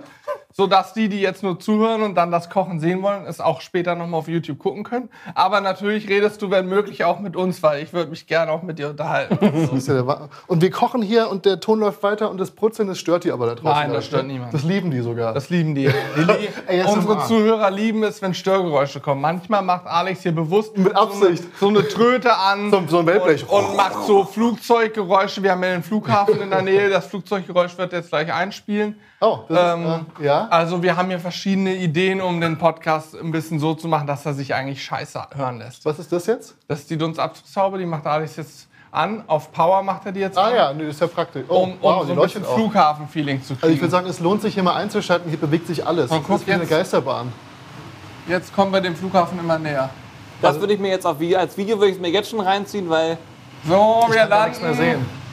Sodass 0.52 0.94
die, 0.94 1.10
die 1.10 1.20
jetzt 1.20 1.44
nur 1.44 1.60
zuhören 1.60 2.02
und 2.02 2.16
dann 2.16 2.32
das 2.32 2.50
Kochen 2.50 2.80
sehen 2.80 3.02
wollen, 3.02 3.26
es 3.26 3.42
auch 3.42 3.60
später 3.62 3.96
nochmal 3.96 4.20
auf 4.20 4.28
YouTube 4.28 4.60
gucken 4.60 4.84
können. 4.84 5.10
Aber 5.34 5.60
natürlich 5.60 6.08
redest 6.08 6.42
du, 6.42 6.50
wenn 6.50 6.68
möglich, 6.68 7.04
auch 7.04 7.20
mit 7.20 7.36
uns, 7.36 7.62
weil 7.62 7.84
ich 7.84 7.92
würde 7.92 8.10
mich 8.10 8.26
gerne 8.28 8.52
auch 8.52 8.62
mit 8.62 8.80
dir 8.80 8.90
unterhalten. 8.90 9.38
Wa- 10.08 10.30
und 10.48 10.62
wir 10.62 10.72
kochen 10.72 11.02
hier 11.02 11.30
und 11.30 11.46
der 11.46 11.60
Ton 11.60 11.80
läuft 11.80 12.04
weiter 12.04 12.30
und 12.30 12.38
das 12.38 12.52
Brutzeln, 12.52 12.88
das 12.88 13.00
stört 13.00 13.24
die 13.26 13.32
aber 13.32 13.48
da 13.48 13.56
draußen. 13.56 13.82
Nein, 13.82 13.94
das 13.94 14.06
stört 14.06 14.28
ne? 14.28 14.34
niemand. 14.34 14.54
Das 14.54 14.64
lieben 14.64 14.92
die 14.92 15.02
sogar. 15.02 15.34
Das 15.34 15.50
lieben 15.50 15.76
die. 15.76 15.88
die. 16.16 16.82
Unsere 16.88 17.26
Zuhörer 17.26 17.70
lieben 17.72 18.04
es, 18.04 18.22
wenn 18.22 18.34
Störgeräusche 18.34 19.00
kommen. 19.00 19.22
Manchmal 19.22 19.62
macht 19.62 19.88
Alex 19.88 20.22
hier 20.22 20.34
bewusst 20.34 20.78
Mit 20.78 20.96
Absicht. 20.96 21.44
so 21.60 21.68
eine, 21.68 21.80
so 21.80 21.80
eine 21.82 21.88
Tröte 21.88 22.36
an 22.36 22.72
So- 22.72 22.84
so 22.88 23.00
ein 23.00 23.06
Wellblech. 23.06 23.50
Und, 23.50 23.66
und 23.66 23.76
macht 23.76 24.04
so 24.06 24.24
Flugzeuggeräusche. 24.24 25.44
Wir 25.44 25.52
haben 25.52 25.64
ja 25.64 25.72
den 25.72 25.84
Flughafen 25.84 26.42
in 26.42 26.50
der 26.50 26.62
Nähe. 26.62 26.90
Das 26.90 27.08
Flugzeuggeräusch 27.08 27.78
wird 27.78 27.94
jetzt 27.94 28.10
gleich 28.10 28.32
einspielen. 28.34 29.00
Oh, 29.26 29.40
das 29.50 29.76
Ähm, 29.76 29.84
ist, 29.86 30.22
äh, 30.22 30.26
ja. 30.26 30.48
Also 30.50 30.82
wir 30.84 30.96
haben 30.96 31.10
hier 31.10 31.20
verschiedene 31.20 31.74
Ideen, 31.76 32.22
um 32.22 32.40
den 32.42 32.58
Podcast 32.58 33.16
ein 33.16 33.32
bisschen 33.32 33.60
so 33.60 33.74
zu 33.74 33.88
machen, 33.88 34.08
dass 34.08 34.26
er 34.26 34.34
sich 34.34 34.54
eigentlich 34.54 34.84
scheiße 34.84 35.22
hören 35.36 35.60
lässt. 35.60 35.86
Was 35.86 36.00
ist 36.00 36.12
das 36.12 36.26
jetzt? 36.28 36.56
Das 36.68 36.80
ist 36.80 36.90
die 36.90 36.98
Dunstabzugshaube, 36.98 37.78
die 37.78 37.86
macht 37.86 38.06
Alex 38.06 38.36
jetzt 38.38 38.68
an. 38.92 39.24
Auf 39.28 39.52
Power 39.52 39.84
macht 39.84 40.06
er 40.06 40.12
die 40.12 40.22
jetzt 40.22 40.38
Ah 40.38 40.46
an. 40.48 40.56
ja, 40.56 40.74
nee, 40.74 40.86
das 40.86 40.96
ist 40.96 41.02
ja 41.02 41.08
praktisch. 41.08 41.44
Oh, 41.50 41.64
Um, 41.64 41.72
um 41.74 41.78
wow, 41.82 42.02
so 42.02 42.14
die 42.14 42.20
ein 42.20 42.24
bisschen. 42.24 42.44
Flughafen-Feeling 42.46 43.42
zu 43.42 43.54
kriegen. 43.56 43.64
Also 43.64 43.74
ich 43.76 43.82
würde 43.82 43.92
sagen, 43.92 44.08
es 44.08 44.20
lohnt 44.20 44.42
sich 44.42 44.54
hier 44.54 44.64
mal 44.64 44.76
einzuschalten. 44.76 45.30
Hier 45.30 45.40
bewegt 45.40 45.68
sich 45.68 45.86
alles. 45.86 46.12
Und 46.12 46.20
Das 46.20 46.28
guck 46.28 46.40
ist 46.42 46.48
wie 46.48 46.54
eine 46.54 46.62
jetzt. 46.64 46.70
Geisterbahn. 46.70 47.32
jetzt 48.28 48.56
kommen 48.56 48.72
wir 48.72 48.82
dem 48.82 48.96
Flughafen 48.96 49.38
immer 49.40 49.60
näher. 49.60 49.90
Das 50.42 50.60
würde 50.60 50.74
ich 50.74 50.80
mir 50.80 50.90
jetzt 50.90 51.06
auf, 51.08 51.18
als 51.38 51.58
Video 51.58 51.78
würde 51.78 51.90
ich 51.90 51.96
es 51.96 52.02
mir 52.02 52.10
jetzt 52.10 52.30
schon 52.30 52.40
reinziehen, 52.42 52.90
weil 52.90 53.18
So, 53.68 54.06
wir 54.10 54.28
gar 54.28 54.46
nichts 54.48 54.62
mehr 54.62 54.72
landen. 54.72 54.84
sehen. 54.86 55.25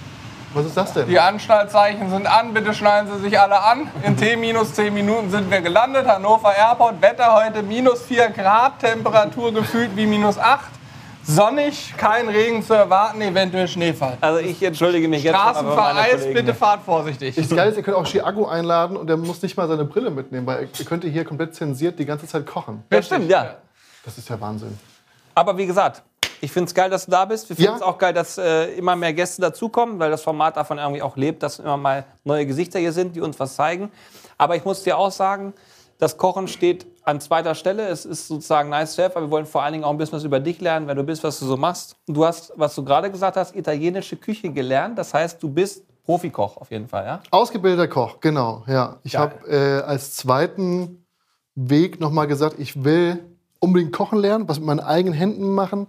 Was 0.54 0.66
ist 0.66 0.76
das 0.76 0.92
denn? 0.92 1.08
Die 1.08 1.18
Anstaltzeichen 1.18 2.10
sind 2.10 2.26
an, 2.26 2.52
bitte 2.52 2.74
schneiden 2.74 3.10
Sie 3.10 3.22
sich 3.22 3.40
alle 3.40 3.62
an. 3.62 3.88
In 4.02 4.16
T 4.18 4.36
minus 4.36 4.74
10 4.74 4.92
Minuten 4.92 5.30
sind 5.30 5.50
wir 5.50 5.62
gelandet. 5.62 6.06
Hannover 6.06 6.54
Airport, 6.54 7.00
Wetter 7.00 7.34
heute 7.34 7.62
minus 7.62 8.02
4 8.02 8.28
Grad, 8.30 8.78
Temperatur 8.80 9.52
gefühlt 9.52 9.96
wie 9.96 10.04
minus 10.04 10.38
8. 10.38 10.60
Sonnig, 11.24 11.94
kein 11.96 12.28
Regen 12.28 12.62
zu 12.62 12.74
erwarten, 12.74 13.22
eventuell 13.22 13.68
Schneefall. 13.68 14.18
also 14.20 14.40
ich 14.40 14.60
entschuldige 14.62 15.08
mich 15.08 15.22
jetzt 15.22 15.36
Straßen 15.36 15.66
vereist, 15.68 16.34
bitte 16.34 16.52
fahrt 16.52 16.82
vorsichtig. 16.82 17.36
Das 17.36 17.48
Geile 17.48 17.70
ist, 17.70 17.76
ihr 17.76 17.82
könnt 17.84 17.96
auch 17.96 18.06
Chiago 18.06 18.46
einladen 18.46 18.96
und 18.96 19.06
der 19.06 19.16
muss 19.16 19.40
nicht 19.40 19.56
mal 19.56 19.68
seine 19.68 19.84
Brille 19.84 20.10
mitnehmen, 20.10 20.46
weil 20.46 20.68
ihr 20.76 20.84
könnt 20.84 21.04
hier 21.04 21.24
komplett 21.24 21.54
zensiert 21.54 21.98
die 21.98 22.06
ganze 22.06 22.26
Zeit 22.26 22.44
kochen. 22.44 22.82
Ja, 22.92 23.00
stimmt, 23.00 23.30
ja. 23.30 23.54
Das 24.04 24.18
ist 24.18 24.28
ja 24.28 24.40
Wahnsinn. 24.40 24.76
Aber 25.34 25.56
wie 25.56 25.66
gesagt, 25.66 26.02
ich 26.42 26.50
finde 26.52 26.66
es 26.68 26.74
geil, 26.74 26.90
dass 26.90 27.04
du 27.06 27.12
da 27.12 27.24
bist. 27.24 27.48
Wir 27.48 27.56
finden 27.56 27.70
Ja. 27.70 27.76
es 27.76 27.82
auch 27.82 27.98
geil, 27.98 28.12
dass 28.12 28.36
äh, 28.36 28.74
immer 28.74 28.96
mehr 28.96 29.12
Gäste 29.12 29.40
dazukommen, 29.40 29.98
weil 30.00 30.10
das 30.10 30.22
Format 30.22 30.56
davon 30.56 30.78
irgendwie 30.78 31.00
auch 31.00 31.16
lebt, 31.16 31.42
dass 31.42 31.60
immer 31.60 31.76
mal 31.76 32.04
neue 32.24 32.44
Gesichter 32.46 32.80
hier 32.80 32.92
sind, 32.92 33.14
die 33.14 33.20
uns 33.20 33.38
was 33.38 33.54
zeigen. 33.54 33.90
Aber 34.38 34.56
ich 34.56 34.64
muss 34.64 34.82
dir 34.82 34.98
auch 34.98 35.12
sagen, 35.12 35.54
das 35.98 36.16
Kochen 36.16 36.48
steht 36.48 36.84
an 37.04 37.20
zweiter 37.20 37.54
Stelle. 37.54 37.86
Es 37.86 38.04
ist 38.04 38.26
sozusagen 38.26 38.70
nice 38.70 38.96
to 38.96 39.02
have, 39.04 39.14
aber 39.16 39.26
wir 39.26 39.30
wollen 39.30 39.46
vor 39.46 39.62
allen 39.62 39.72
Dingen 39.72 39.84
auch 39.84 39.90
ein 39.90 39.98
bisschen 39.98 40.14
was 40.16 40.24
über 40.24 40.40
dich 40.40 40.60
lernen, 40.60 40.88
wer 40.88 40.96
du 40.96 41.04
bist, 41.04 41.22
was 41.22 41.38
du 41.38 41.46
so 41.46 41.56
machst. 41.56 41.94
Du 42.08 42.24
hast, 42.24 42.52
was 42.56 42.74
du 42.74 42.84
gerade 42.84 43.08
gesagt 43.08 43.36
hast, 43.36 43.54
italienische 43.54 44.16
Küche 44.16 44.50
gelernt. 44.50 44.98
Das 44.98 45.14
heißt, 45.14 45.40
du 45.40 45.48
bist 45.48 45.84
Profikoch 46.04 46.56
auf 46.56 46.72
jeden 46.72 46.88
Fall, 46.88 47.04
ja? 47.06 47.20
Ausgebildeter 47.30 47.86
Koch, 47.86 48.18
genau, 48.20 48.64
ja. 48.66 48.96
Ich 49.04 49.14
habe 49.14 49.48
äh, 49.48 49.82
als 49.82 50.16
zweiten 50.16 51.04
Weg 51.54 52.00
nochmal 52.00 52.26
gesagt, 52.26 52.56
ich 52.58 52.82
will 52.82 53.24
unbedingt 53.60 53.92
kochen 53.92 54.18
lernen, 54.18 54.48
was 54.48 54.58
mit 54.58 54.66
meinen 54.66 54.80
eigenen 54.80 55.14
Händen 55.14 55.54
machen. 55.54 55.86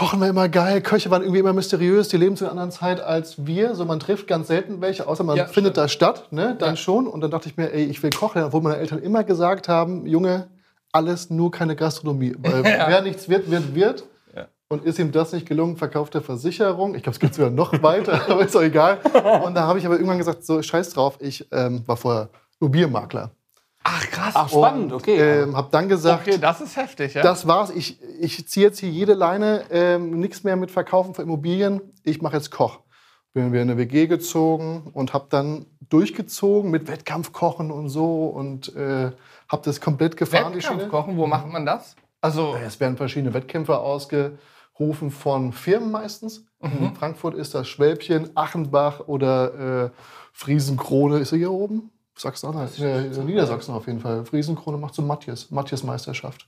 Kochen 0.00 0.18
war 0.18 0.28
immer 0.28 0.48
geil, 0.48 0.80
Köche 0.80 1.10
waren 1.10 1.20
irgendwie 1.20 1.40
immer 1.40 1.52
mysteriös, 1.52 2.08
die 2.08 2.16
leben 2.16 2.34
zu 2.34 2.44
einer 2.44 2.52
anderen 2.52 2.70
Zeit 2.70 3.02
als 3.02 3.44
wir. 3.44 3.74
So, 3.74 3.84
man 3.84 4.00
trifft 4.00 4.26
ganz 4.26 4.48
selten 4.48 4.80
welche, 4.80 5.06
außer 5.06 5.24
man 5.24 5.36
Ja, 5.36 5.44
findet 5.44 5.76
da 5.76 5.88
statt, 5.88 6.28
ne? 6.30 6.56
dann 6.58 6.70
Ja. 6.70 6.76
schon. 6.76 7.06
Und 7.06 7.20
dann 7.20 7.30
dachte 7.30 7.50
ich 7.50 7.58
mir, 7.58 7.70
ey, 7.70 7.84
ich 7.84 8.02
will 8.02 8.08
kochen 8.08 8.42
obwohl 8.42 8.62
meine 8.62 8.78
Eltern 8.78 9.00
immer 9.00 9.24
gesagt 9.24 9.68
haben, 9.68 10.06
Junge, 10.06 10.48
alles 10.90 11.28
nur 11.28 11.50
keine 11.50 11.76
Gastronomie. 11.76 12.34
Weil 12.38 12.64
wer 12.64 13.02
nichts 13.02 13.28
wird, 13.28 13.50
wird, 13.50 13.74
wird. 13.74 14.04
Ja. 14.34 14.46
Und 14.70 14.86
ist 14.86 14.98
ihm 14.98 15.12
das 15.12 15.34
nicht 15.34 15.46
gelungen, 15.46 15.76
verkauft 15.76 16.14
er 16.14 16.22
Versicherung. 16.22 16.94
Ich 16.94 17.02
glaube, 17.02 17.16
es 17.16 17.20
geht 17.20 17.34
sogar 17.34 17.50
noch 17.50 17.82
weiter, 17.82 18.22
aber 18.30 18.40
ist 18.46 18.54
doch 18.54 18.62
egal. 18.62 19.00
Und 19.44 19.54
da 19.54 19.66
habe 19.66 19.78
ich 19.80 19.84
aber 19.84 19.96
irgendwann 19.96 20.16
gesagt, 20.16 20.46
so 20.46 20.62
scheiß 20.62 20.94
drauf, 20.94 21.18
ich 21.20 21.46
ähm, 21.52 21.82
war 21.86 21.98
vorher 21.98 22.30
Immobilienmakler. 22.58 23.32
Ach 23.82 24.06
krass. 24.10 24.34
Ach, 24.36 24.48
spannend, 24.48 24.92
okay. 24.92 25.42
Ähm, 25.42 25.56
habe 25.56 25.68
dann 25.70 25.88
gesagt, 25.88 26.26
okay, 26.26 26.38
das 26.38 26.60
ist 26.60 26.76
heftig, 26.76 27.14
ja? 27.14 27.22
das 27.22 27.46
war's. 27.46 27.70
Ich, 27.70 27.98
ich 28.20 28.46
ziehe 28.46 28.66
jetzt 28.66 28.78
hier 28.78 28.90
jede 28.90 29.14
Leine, 29.14 29.64
ähm, 29.70 30.20
nichts 30.20 30.44
mehr 30.44 30.56
mit 30.56 30.70
Verkaufen 30.70 31.14
von 31.14 31.24
Immobilien. 31.24 31.80
Ich 32.04 32.20
mache 32.20 32.36
jetzt 32.36 32.50
Koch. 32.50 32.80
Bin 33.32 33.52
wir 33.52 33.62
in 33.62 33.70
eine 33.70 33.78
WG 33.78 34.06
gezogen 34.06 34.90
und 34.92 35.14
habe 35.14 35.26
dann 35.30 35.66
durchgezogen 35.88 36.70
mit 36.70 36.88
Wettkampfkochen 36.88 37.70
und 37.70 37.88
so 37.88 38.26
und 38.26 38.74
äh, 38.76 39.12
habe 39.48 39.62
das 39.64 39.80
komplett 39.80 40.16
gefahren. 40.16 40.54
Wettkampfkochen, 40.54 41.16
wo 41.16 41.26
macht 41.26 41.46
man 41.46 41.64
das? 41.64 41.96
Also, 42.20 42.56
Es 42.56 42.80
werden 42.80 42.96
verschiedene 42.96 43.32
Wettkämpfe 43.32 43.78
ausgerufen 43.78 45.10
von 45.10 45.52
Firmen 45.52 45.90
meistens. 45.90 46.44
Mhm. 46.60 46.88
In 46.88 46.94
Frankfurt 46.94 47.34
ist 47.34 47.54
das 47.54 47.66
Schwäbchen, 47.66 48.36
Achenbach 48.36 49.00
oder 49.06 49.84
äh, 49.84 49.90
Friesenkrone. 50.32 51.18
Ist 51.18 51.32
er 51.32 51.38
hier 51.38 51.52
oben? 51.52 51.90
Sachsen-Anhalt. 52.16 52.78
Niedersachsen 53.24 53.74
auf 53.74 53.86
jeden 53.86 54.00
Fall. 54.00 54.24
Friesenkrone 54.24 54.76
macht 54.78 54.94
so 54.94 55.02
Matthias. 55.02 55.50
Matthias 55.50 55.82
Meisterschaft. 55.82 56.46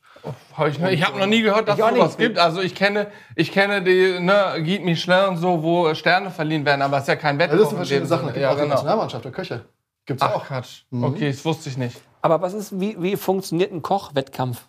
Hab 0.56 0.69
ich 0.69 0.79
noch- 0.79 0.88
ich 0.91 1.06
habe 1.06 1.19
noch 1.19 1.26
nie 1.26 1.43
gehört, 1.43 1.67
dass 1.69 1.79
es 1.79 1.85
sowas 1.87 2.17
gibt. 2.17 2.38
Also 2.38 2.61
ich 2.61 2.75
kenne, 2.75 3.11
ich 3.37 3.53
kenne 3.53 3.82
die 3.82 4.20
ne, 4.20 4.55
Guide 4.59 4.85
Michelin 4.85 5.29
und 5.31 5.37
so, 5.38 5.62
wo 5.62 5.94
Sterne 5.94 6.31
verliehen 6.31 6.64
werden, 6.64 6.82
aber 6.82 6.99
es 6.99 7.05
ist 7.05 7.09
ja 7.09 7.17
kein 7.17 7.37
Ja, 7.37 7.41
Wettkampf. 7.47 7.61
das 7.62 7.69
sind 7.70 7.79
in 7.79 7.85
verschiedene 7.85 8.06
Sachen. 8.06 8.29
Es 8.29 8.35
gibt 8.35 8.43
Ja, 8.43 8.55
genau. 8.55 8.69
Nationalmannschaft 8.75 9.25
der 9.25 9.32
Köche. 9.32 9.64
Gibt's 10.05 10.23
Ach 10.23 10.35
auch. 10.35 10.44
Quatsch. 10.44 10.82
Mhm. 10.91 11.05
Okay, 11.05 11.31
das 11.31 11.44
wusste 11.44 11.69
ich 11.70 11.76
nicht. 11.79 12.00
Aber 12.20 12.43
was 12.43 12.55
ist, 12.55 12.79
wie, 12.79 13.00
wie 13.00 13.17
funktioniert 13.17 13.73
ein 13.73 13.82
Kochwettkampf? 13.82 14.69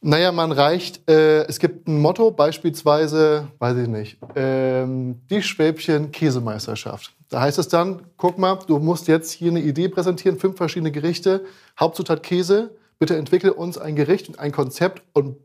Naja, 0.00 0.30
man 0.30 0.52
reicht, 0.52 1.08
äh, 1.10 1.44
es 1.46 1.58
gibt 1.58 1.88
ein 1.88 2.00
Motto, 2.00 2.30
beispielsweise, 2.30 3.48
weiß 3.58 3.78
ich 3.78 3.88
nicht, 3.88 4.18
ähm, 4.36 5.20
die 5.28 5.42
Schwäbchen 5.42 6.12
Käsemeisterschaft. 6.12 7.14
Da 7.28 7.40
heißt 7.40 7.58
es 7.58 7.66
dann, 7.66 8.02
guck 8.16 8.38
mal, 8.38 8.58
du 8.66 8.78
musst 8.78 9.08
jetzt 9.08 9.32
hier 9.32 9.50
eine 9.50 9.60
Idee 9.60 9.88
präsentieren, 9.88 10.38
fünf 10.38 10.56
verschiedene 10.56 10.92
Gerichte, 10.92 11.44
Hauptzutat 11.78 12.22
Käse, 12.22 12.70
bitte 13.00 13.16
entwickle 13.16 13.52
uns 13.54 13.76
ein 13.76 13.96
Gericht 13.96 14.28
und 14.28 14.38
ein 14.38 14.52
Konzept 14.52 15.02
und 15.14 15.36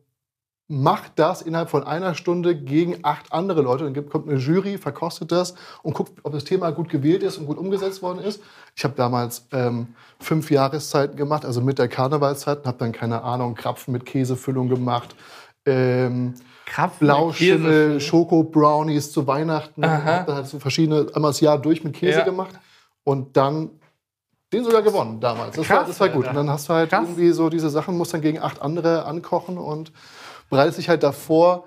mach 0.67 1.09
das 1.09 1.41
innerhalb 1.41 1.69
von 1.69 1.83
einer 1.83 2.15
Stunde 2.15 2.55
gegen 2.55 2.99
acht 3.03 3.31
andere 3.33 3.61
Leute. 3.61 3.91
Dann 3.91 4.09
kommt 4.09 4.29
eine 4.29 4.39
Jury, 4.39 4.77
verkostet 4.77 5.31
das 5.31 5.55
und 5.83 5.93
guckt, 5.93 6.13
ob 6.23 6.31
das 6.31 6.45
Thema 6.45 6.71
gut 6.71 6.89
gewählt 6.89 7.21
ist 7.21 7.37
und 7.37 7.45
gut 7.47 7.57
umgesetzt 7.57 8.01
worden 8.01 8.19
ist. 8.19 8.41
Ich 8.75 8.83
habe 8.83 8.93
damals 8.95 9.45
ähm, 9.51 9.87
fünf 10.19 10.49
Jahreszeiten 10.49 11.15
gemacht, 11.17 11.45
also 11.45 11.61
mit 11.61 11.79
der 11.79 11.89
Karnevalszeit, 11.89 12.59
und 12.59 12.65
habe 12.67 12.77
dann, 12.77 12.91
keine 12.91 13.23
Ahnung, 13.23 13.55
Krapfen 13.55 13.91
mit 13.91 14.05
Käsefüllung 14.05 14.69
gemacht. 14.69 15.15
Ähm, 15.65 16.33
Kraft. 16.65 16.99
Blauschimmel, 16.99 17.99
Schoko-Brownies 17.99 19.11
zu 19.11 19.27
Weihnachten. 19.27 19.83
Aha. 19.83 20.03
Hab 20.19 20.27
dann 20.27 20.35
halt 20.37 20.47
so 20.47 20.59
verschiedene, 20.59 21.07
einmal 21.13 21.31
das 21.31 21.41
Jahr 21.41 21.59
durch 21.59 21.83
mit 21.83 21.93
Käse 21.93 22.19
Ja. 22.19 22.25
gemacht. 22.25 22.57
Und 23.03 23.35
dann 23.35 23.69
den 24.53 24.63
sogar 24.63 24.81
gewonnen 24.81 25.19
damals. 25.19 25.55
Das, 25.55 25.67
war, 25.69 25.77
Krass, 25.79 25.87
das 25.87 25.99
war 25.99 26.09
gut. 26.09 26.27
Und 26.27 26.35
dann 26.35 26.49
hast 26.49 26.69
du 26.69 26.73
halt 26.73 26.89
Krass. 26.89 27.03
irgendwie 27.03 27.31
so 27.31 27.49
diese 27.49 27.69
Sachen, 27.69 27.97
musst 27.97 28.13
dann 28.13 28.21
gegen 28.21 28.39
acht 28.39 28.61
andere 28.61 29.05
ankochen 29.05 29.57
und 29.57 29.91
bereitest 30.53 30.77
dich 30.77 30.89
halt 30.89 31.03
davor 31.03 31.65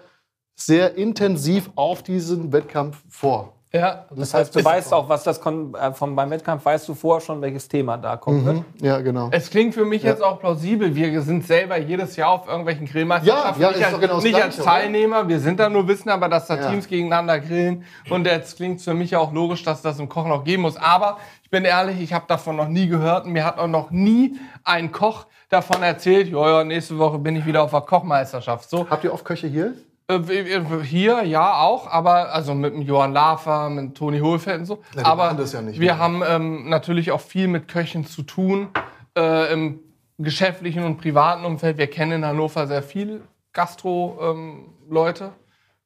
sehr 0.54 0.94
intensiv 0.94 1.70
auf 1.74 2.02
diesen 2.02 2.52
Wettkampf 2.52 3.02
vor. 3.08 3.55
Ja. 3.76 4.04
Das 4.10 4.34
heißt, 4.34 4.54
du 4.54 4.64
weißt 4.64 4.92
auch, 4.92 5.08
was 5.08 5.22
das 5.24 5.40
kon 5.40 5.74
äh, 5.74 5.92
vom, 5.92 6.16
beim 6.16 6.30
Wettkampf 6.30 6.64
weißt 6.64 6.88
du 6.88 6.94
vorher 6.94 7.20
schon, 7.20 7.40
welches 7.40 7.68
Thema 7.68 7.96
da 7.96 8.16
kommt. 8.16 8.44
Mhm. 8.44 8.64
Ja, 8.80 9.00
genau. 9.00 9.28
Es 9.30 9.50
klingt 9.50 9.74
für 9.74 9.84
mich 9.84 10.02
jetzt 10.02 10.22
auch 10.22 10.38
plausibel. 10.40 10.94
Wir 10.94 11.20
sind 11.22 11.46
selber 11.46 11.76
jedes 11.78 12.16
Jahr 12.16 12.30
auf 12.30 12.48
irgendwelchen 12.48 12.86
Grillmeisterschaften. 12.86 13.62
Ja, 13.62 13.68
ja, 13.68 13.72
nicht 13.72 13.80
ist 13.80 13.84
als, 13.84 13.94
doch 13.94 14.00
genau 14.00 14.14
das 14.14 14.24
nicht 14.24 14.34
als 14.34 14.54
Gleiche, 14.56 14.62
oder? 14.62 14.70
Teilnehmer. 14.70 15.28
Wir 15.28 15.40
sind 15.40 15.60
da 15.60 15.68
nur 15.68 15.86
Wissen, 15.88 16.08
aber 16.08 16.28
dass 16.28 16.46
da 16.46 16.56
Ja. 16.56 16.70
Teams 16.70 16.88
gegeneinander 16.88 17.38
grillen. 17.40 17.84
Und 18.10 18.26
jetzt 18.26 18.56
klingt 18.56 18.80
für 18.80 18.94
mich 18.94 19.14
auch 19.16 19.32
logisch, 19.32 19.62
dass 19.62 19.82
das 19.82 19.98
im 19.98 20.08
Kochen 20.08 20.32
auch 20.32 20.44
geben 20.44 20.62
muss. 20.62 20.76
Aber 20.76 21.18
ich 21.42 21.50
bin 21.50 21.64
ehrlich, 21.64 22.00
ich 22.00 22.12
habe 22.12 22.24
davon 22.28 22.56
noch 22.56 22.68
nie 22.68 22.88
gehört. 22.88 23.26
Und 23.26 23.32
mir 23.32 23.44
hat 23.44 23.58
auch 23.58 23.68
noch 23.68 23.90
nie 23.90 24.38
ein 24.64 24.92
Koch 24.92 25.26
davon 25.48 25.82
erzählt, 25.82 26.28
ja, 26.28 26.48
ja, 26.58 26.64
nächste 26.64 26.98
Woche 26.98 27.18
bin 27.18 27.36
ich 27.36 27.46
wieder 27.46 27.62
auf 27.62 27.70
der 27.70 27.82
Kochmeisterschaft. 27.82 28.68
So, 28.68 28.86
Habt 28.90 29.04
ihr 29.04 29.12
oft 29.12 29.24
Köche 29.24 29.46
hier? 29.46 29.74
Äh, 30.08 30.18
w- 30.28 30.82
hier 30.84 31.22
ja 31.24 31.60
auch, 31.60 31.86
aber 31.88 32.32
also 32.32 32.54
mit 32.54 32.74
dem 32.74 32.82
Johann 32.82 33.12
Lafer, 33.12 33.68
mit 33.70 33.96
Toni 33.96 34.20
Hohlfeld 34.20 34.60
und 34.60 34.66
so. 34.66 34.82
Ja, 34.96 35.04
aber 35.06 35.32
ja 35.52 35.62
nicht 35.62 35.80
wir 35.80 35.86
mehr. 35.94 35.98
haben 35.98 36.22
ähm, 36.26 36.68
natürlich 36.68 37.10
auch 37.12 37.20
viel 37.20 37.48
mit 37.48 37.68
Köchen 37.68 38.06
zu 38.06 38.22
tun 38.22 38.68
äh, 39.16 39.52
im 39.52 39.80
geschäftlichen 40.18 40.84
und 40.84 40.96
privaten 40.98 41.44
Umfeld. 41.44 41.76
Wir 41.78 41.88
kennen 41.88 42.12
in 42.12 42.24
Hannover 42.24 42.66
sehr 42.66 42.82
viel 42.82 43.22
Gastro-Leute, 43.52 45.32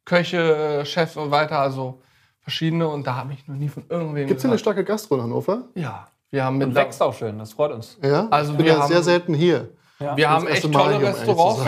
Köche, 0.05 0.81
äh, 0.81 0.85
Chefs 0.85 1.17
und 1.17 1.31
weiter, 1.31 1.59
also 1.59 2.01
verschiedene. 2.41 2.89
Und 2.89 3.07
da 3.07 3.17
habe 3.17 3.33
ich 3.33 3.47
noch 3.49 3.57
nie 3.57 3.69
von 3.69 3.85
irgendwem 3.89 4.27
Gibt 4.27 4.39
es 4.39 4.43
hier 4.45 4.51
eine 4.51 4.59
starke 4.59 4.85
Gastro 4.85 5.17
in 5.17 5.23
Hannover? 5.23 5.65
Ja, 5.75 6.09
wir 6.31 6.45
haben 6.45 6.61
Und 6.63 6.69
mit 6.69 6.75
wächst 6.75 7.03
auch 7.03 7.15
schön, 7.15 7.39
das 7.39 7.53
freut 7.53 7.73
uns. 7.73 7.99
Ja? 8.03 8.29
Also 8.31 8.53
ich 8.53 8.57
bin 8.59 8.67
wir 8.67 8.73
ja 8.75 8.81
haben- 8.81 8.89
sehr 8.93 9.03
selten 9.03 9.35
hier. 9.35 9.71
Wir 10.17 10.31
haben 10.31 10.47
echt 10.47 10.63
tolle 10.73 10.97
um 10.97 11.01
zu 11.01 11.07
Restaurants 11.07 11.63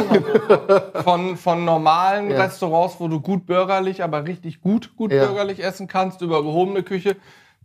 von, 1.05 1.37
von 1.37 1.65
normalen 1.65 2.31
Ja. 2.31 2.43
Restaurants, 2.43 2.97
wo 2.99 3.09
du 3.09 3.21
gut 3.21 3.47
bürgerlich, 3.47 4.03
aber 4.03 4.25
richtig 4.27 4.61
gut, 4.61 4.97
gut 4.97 5.13
Ja. 5.13 5.27
bürgerlich 5.27 5.63
essen 5.63 5.87
kannst, 5.87 6.23
über 6.23 6.43
gehobene 6.43 6.83
Küche 6.83 7.17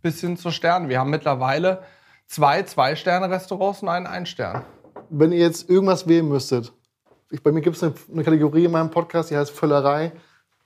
bis 0.02 0.20
hin 0.20 0.36
zu 0.36 0.50
Sternen. 0.50 0.88
Wir 0.88 1.00
haben 1.00 1.10
mittlerweile 1.10 1.82
zwei 2.26 2.62
Zwei-Sterne-Restaurants 2.62 3.82
und 3.82 3.88
einen 3.88 4.06
Ein-Stern. 4.06 4.64
Wenn 5.10 5.32
ihr 5.32 5.38
jetzt 5.38 5.70
irgendwas 5.70 6.06
wählen 6.06 6.28
müsstet, 6.28 6.72
ich, 7.30 7.42
bei 7.42 7.50
mir 7.52 7.60
gibt 7.62 7.76
es 7.76 7.82
eine, 7.82 7.94
eine 8.12 8.24
Kategorie 8.24 8.64
in 8.66 8.70
meinem 8.70 8.90
Podcast, 8.90 9.30
die 9.30 9.36
heißt 9.36 9.50
Völlerei 9.50 10.12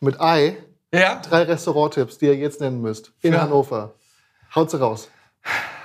mit 0.01 0.21
Ei. 0.21 0.57
Ja? 0.93 1.21
Drei 1.21 1.43
Restauranttipps, 1.45 2.19
die 2.19 2.27
ihr 2.27 2.37
jetzt 2.37 2.61
nennen 2.61 2.81
müsst. 2.81 3.13
In 3.23 3.33
Ja. 3.35 3.43
Hannover. 3.43 3.95
Haut 4.55 4.71
sie 4.71 4.79
raus. 4.81 5.09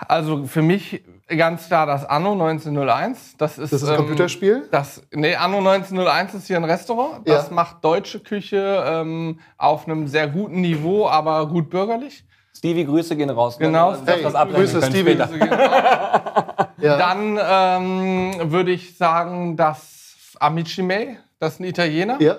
Also 0.08 0.46
für 0.46 0.62
mich 0.62 1.04
ganz 1.28 1.68
klar 1.68 1.86
das 1.86 2.06
Anno 2.06 2.32
1901. 2.32 3.36
Das 3.38 3.58
ist, 3.58 3.74
Das 3.74 3.82
ist 3.82 3.88
ein 3.90 3.96
ähm, 3.96 3.98
Computerspiel? 3.98 4.68
Das, 4.72 5.02
nee, 5.12 5.36
Anno 5.36 5.58
1901 5.58 6.34
ist 6.36 6.48
hier 6.48 6.58
ein 6.58 6.64
Restaurant. 6.64 7.28
Das 7.28 7.48
Ja. 7.50 7.54
macht 7.54 7.84
deutsche 7.84 8.20
Küche 8.22 8.84
ähm, 8.88 9.40
auf 9.58 9.86
einem 9.88 10.08
sehr 10.08 10.28
guten 10.28 10.62
Niveau, 10.62 11.08
aber 11.08 11.48
gut 11.48 11.70
bürgerlich. 11.70 12.24
Stevie, 12.56 12.86
Grüße 12.86 13.16
gehen 13.16 13.30
raus. 13.30 13.58
Genau. 13.60 13.92
Dass 13.92 14.06
wir 14.06 14.14
Hey, 14.14 14.24
das 14.24 14.34
abrechnen 14.36 14.66
Grüße, 14.82 14.82
Stevie. 14.84 15.12
später. 15.12 15.30
Ja. 16.80 16.96
Dann 16.98 17.40
ähm, 17.42 18.52
würde 18.52 18.72
ich 18.72 18.98
sagen, 18.98 19.58
das 19.58 20.36
Amici 20.40 21.18
das 21.40 21.54
ist 21.54 21.60
ein 21.60 21.64
Italiener. 21.66 22.18
ja. 22.22 22.38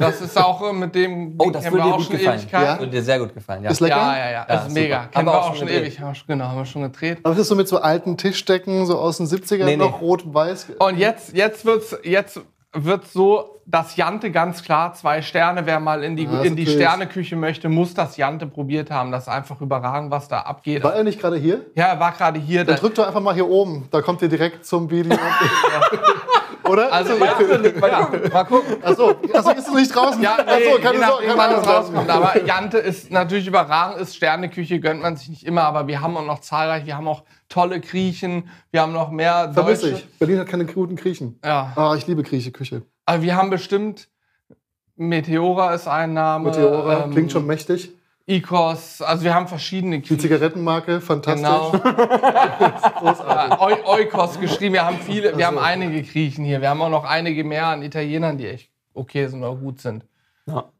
Das 0.00 0.20
ist 0.20 0.36
auch 0.38 0.68
äh, 0.68 0.72
mit 0.72 0.94
dem 0.94 1.34
Oh, 1.38 1.50
das 1.50 1.62
kennen 1.62 1.74
würde 1.74 1.84
wir 1.84 1.88
dir 1.88 1.94
auch 1.94 1.96
gut 1.98 2.06
schon 2.06 2.16
gefallen. 2.18 2.46
Ja? 2.50 2.78
Würde 2.78 2.90
dir 2.92 3.02
sehr 3.02 3.18
gut 3.18 3.34
gefallen, 3.34 3.62
ja. 3.64 3.70
Ist 3.70 3.80
lecker? 3.80 3.96
Ja, 3.96 4.16
ja, 4.18 4.24
ja, 4.24 4.30
Ja, 4.32 4.44
das 4.48 4.62
ist 4.62 4.68
super. 4.70 4.80
mega. 4.80 5.06
Kennen 5.06 5.26
wir 5.26 5.32
wir 5.32 5.38
auch 5.40 5.54
schon 5.54 5.66
gedreht. 5.68 5.82
ewig. 5.82 6.00
Haben 6.00 6.08
wir 6.08 6.14
schon- 6.14 6.26
Genau, 6.28 6.44
haben 6.46 6.56
wir 6.58 6.64
schon 6.66 6.82
gedreht. 6.82 7.18
Aber 7.22 7.34
das 7.34 7.42
ist 7.42 7.48
so 7.48 7.54
mit 7.54 7.68
so 7.68 7.78
alten 7.80 8.16
Tischdecken, 8.16 8.86
so 8.86 8.98
aus 8.98 9.18
den 9.18 9.26
70ern 9.26 9.64
Nee, 9.66 9.76
nee. 9.76 9.84
noch, 9.84 10.00
rot, 10.00 10.22
weiß. 10.34 10.66
Und 10.78 10.98
jetzt, 10.98 11.34
jetzt 11.36 11.64
wird's, 11.64 11.96
jetzt 12.02 12.40
wird's 12.72 13.12
so, 13.12 13.56
dass 13.66 13.94
Jante 13.96 14.30
ganz 14.32 14.62
klar 14.64 14.94
zwei 14.94 15.22
Sterne, 15.22 15.64
wer 15.66 15.78
mal 15.80 16.02
in 16.02 16.16
die, 16.16 16.24
Ja, 16.24 16.40
in 16.42 16.56
die. 16.56 16.66
Sterneküche 16.66 17.36
möchte, 17.36 17.68
muss 17.68 17.94
das 17.94 18.16
Jante 18.16 18.46
probiert 18.46 18.90
haben. 18.90 19.12
Das 19.12 19.24
ist 19.24 19.28
einfach 19.28 19.60
überragend, 19.60 20.10
was 20.10 20.26
da 20.28 20.40
abgeht. 20.40 20.82
War 20.82 20.94
er 20.94 21.04
nicht 21.04 21.20
gerade 21.20 21.36
hier? 21.36 21.66
Ja, 21.76 21.86
er 21.86 22.00
war 22.00 22.12
gerade 22.12 22.40
hier. 22.40 22.64
Dann 22.64 22.76
Da, 22.76 22.80
drückt 22.80 22.98
doch 22.98 23.06
einfach 23.06 23.20
mal 23.20 23.34
hier 23.34 23.48
oben. 23.48 23.86
Da 23.90 24.02
kommt 24.02 24.22
ihr 24.22 24.28
direkt 24.28 24.64
zum 24.66 24.90
Video. 24.90 25.16
Oder? 26.70 26.92
also, 26.92 27.18
das 27.18 27.18
ja, 27.18 27.34
mal 27.34 28.06
gucken. 28.06 28.30
Mal 28.32 28.44
gucken. 28.44 28.76
Achso, 28.82 29.10
achso, 29.32 29.50
ist 29.50 29.68
es 29.68 29.74
nicht 29.74 29.94
draußen? 29.94 30.22
Ja, 30.22 30.36
nee, 30.44 30.50
Achso, 30.50 30.76
je 30.76 30.82
keine 30.82 30.98
Sorge. 30.98 31.26
nachdem, 31.26 31.38
wann 31.38 31.50
keine 31.50 31.60
es 31.62 31.66
rauskommt. 31.68 32.10
Aber 32.10 32.44
Jante 32.44 32.78
ist 32.78 33.10
natürlich 33.10 33.46
überragend, 33.46 34.00
ist 34.00 34.16
Sterneküche, 34.16 34.80
gönnt 34.80 35.02
man 35.02 35.16
sich 35.16 35.28
nicht 35.28 35.44
immer, 35.46 35.62
aber 35.62 35.86
wir 35.86 36.00
haben 36.00 36.16
auch 36.16 36.24
noch 36.24 36.40
zahlreich, 36.40 36.86
wir 36.86 36.96
haben 36.96 37.08
auch 37.08 37.24
tolle 37.48 37.80
Griechen, 37.80 38.48
wir 38.70 38.82
haben 38.82 38.92
noch 38.92 39.10
mehr 39.10 39.50
Vermisse 39.52 39.90
deutsche. 39.90 40.04
ich. 40.10 40.18
Berlin 40.18 40.38
hat 40.38 40.46
keine 40.48 40.66
guten 40.66 40.96
Griechen. 40.96 41.38
Ja, 41.44 41.72
Ah, 41.76 41.94
ich 41.96 42.06
liebe 42.06 42.22
griechische 42.22 42.52
Küche. 42.52 42.82
aber 43.06 43.22
wir 43.22 43.36
haben 43.36 43.50
bestimmt, 43.50 44.08
Meteora 44.96 45.74
ist 45.74 45.88
ein 45.88 46.12
Name. 46.12 46.46
Meteora, 46.50 47.04
ähm, 47.04 47.10
klingt 47.12 47.32
schon 47.32 47.46
mächtig. 47.46 47.90
Icos, 48.30 49.02
also 49.02 49.24
wir 49.24 49.34
haben 49.34 49.48
verschiedene 49.48 50.00
Die. 50.00 50.16
Zigarettenmarke, 50.16 51.00
fantastisch. 51.00 51.42
Genau. 51.42 51.72
Ja, 53.02 53.58
Eu- 53.60 53.84
Eukos 53.86 54.38
geschrieben. 54.38 54.74
Wir 54.74 54.84
haben 54.86 54.98
viele, 54.98 55.36
wir 55.36 55.46
haben 55.46 55.58
einige 55.58 56.02
Griechen 56.02 56.44
hier. 56.44 56.60
Wir 56.60 56.70
haben 56.70 56.80
auch 56.82 56.90
noch 56.90 57.04
einige 57.04 57.42
mehr 57.44 57.66
an 57.66 57.82
Italienern, 57.82 58.38
die 58.38 58.46
echt 58.46 58.70
okay 58.94 59.26
sind 59.26 59.42
oder 59.42 59.56
gut 59.56 59.80
sind. 59.80 60.04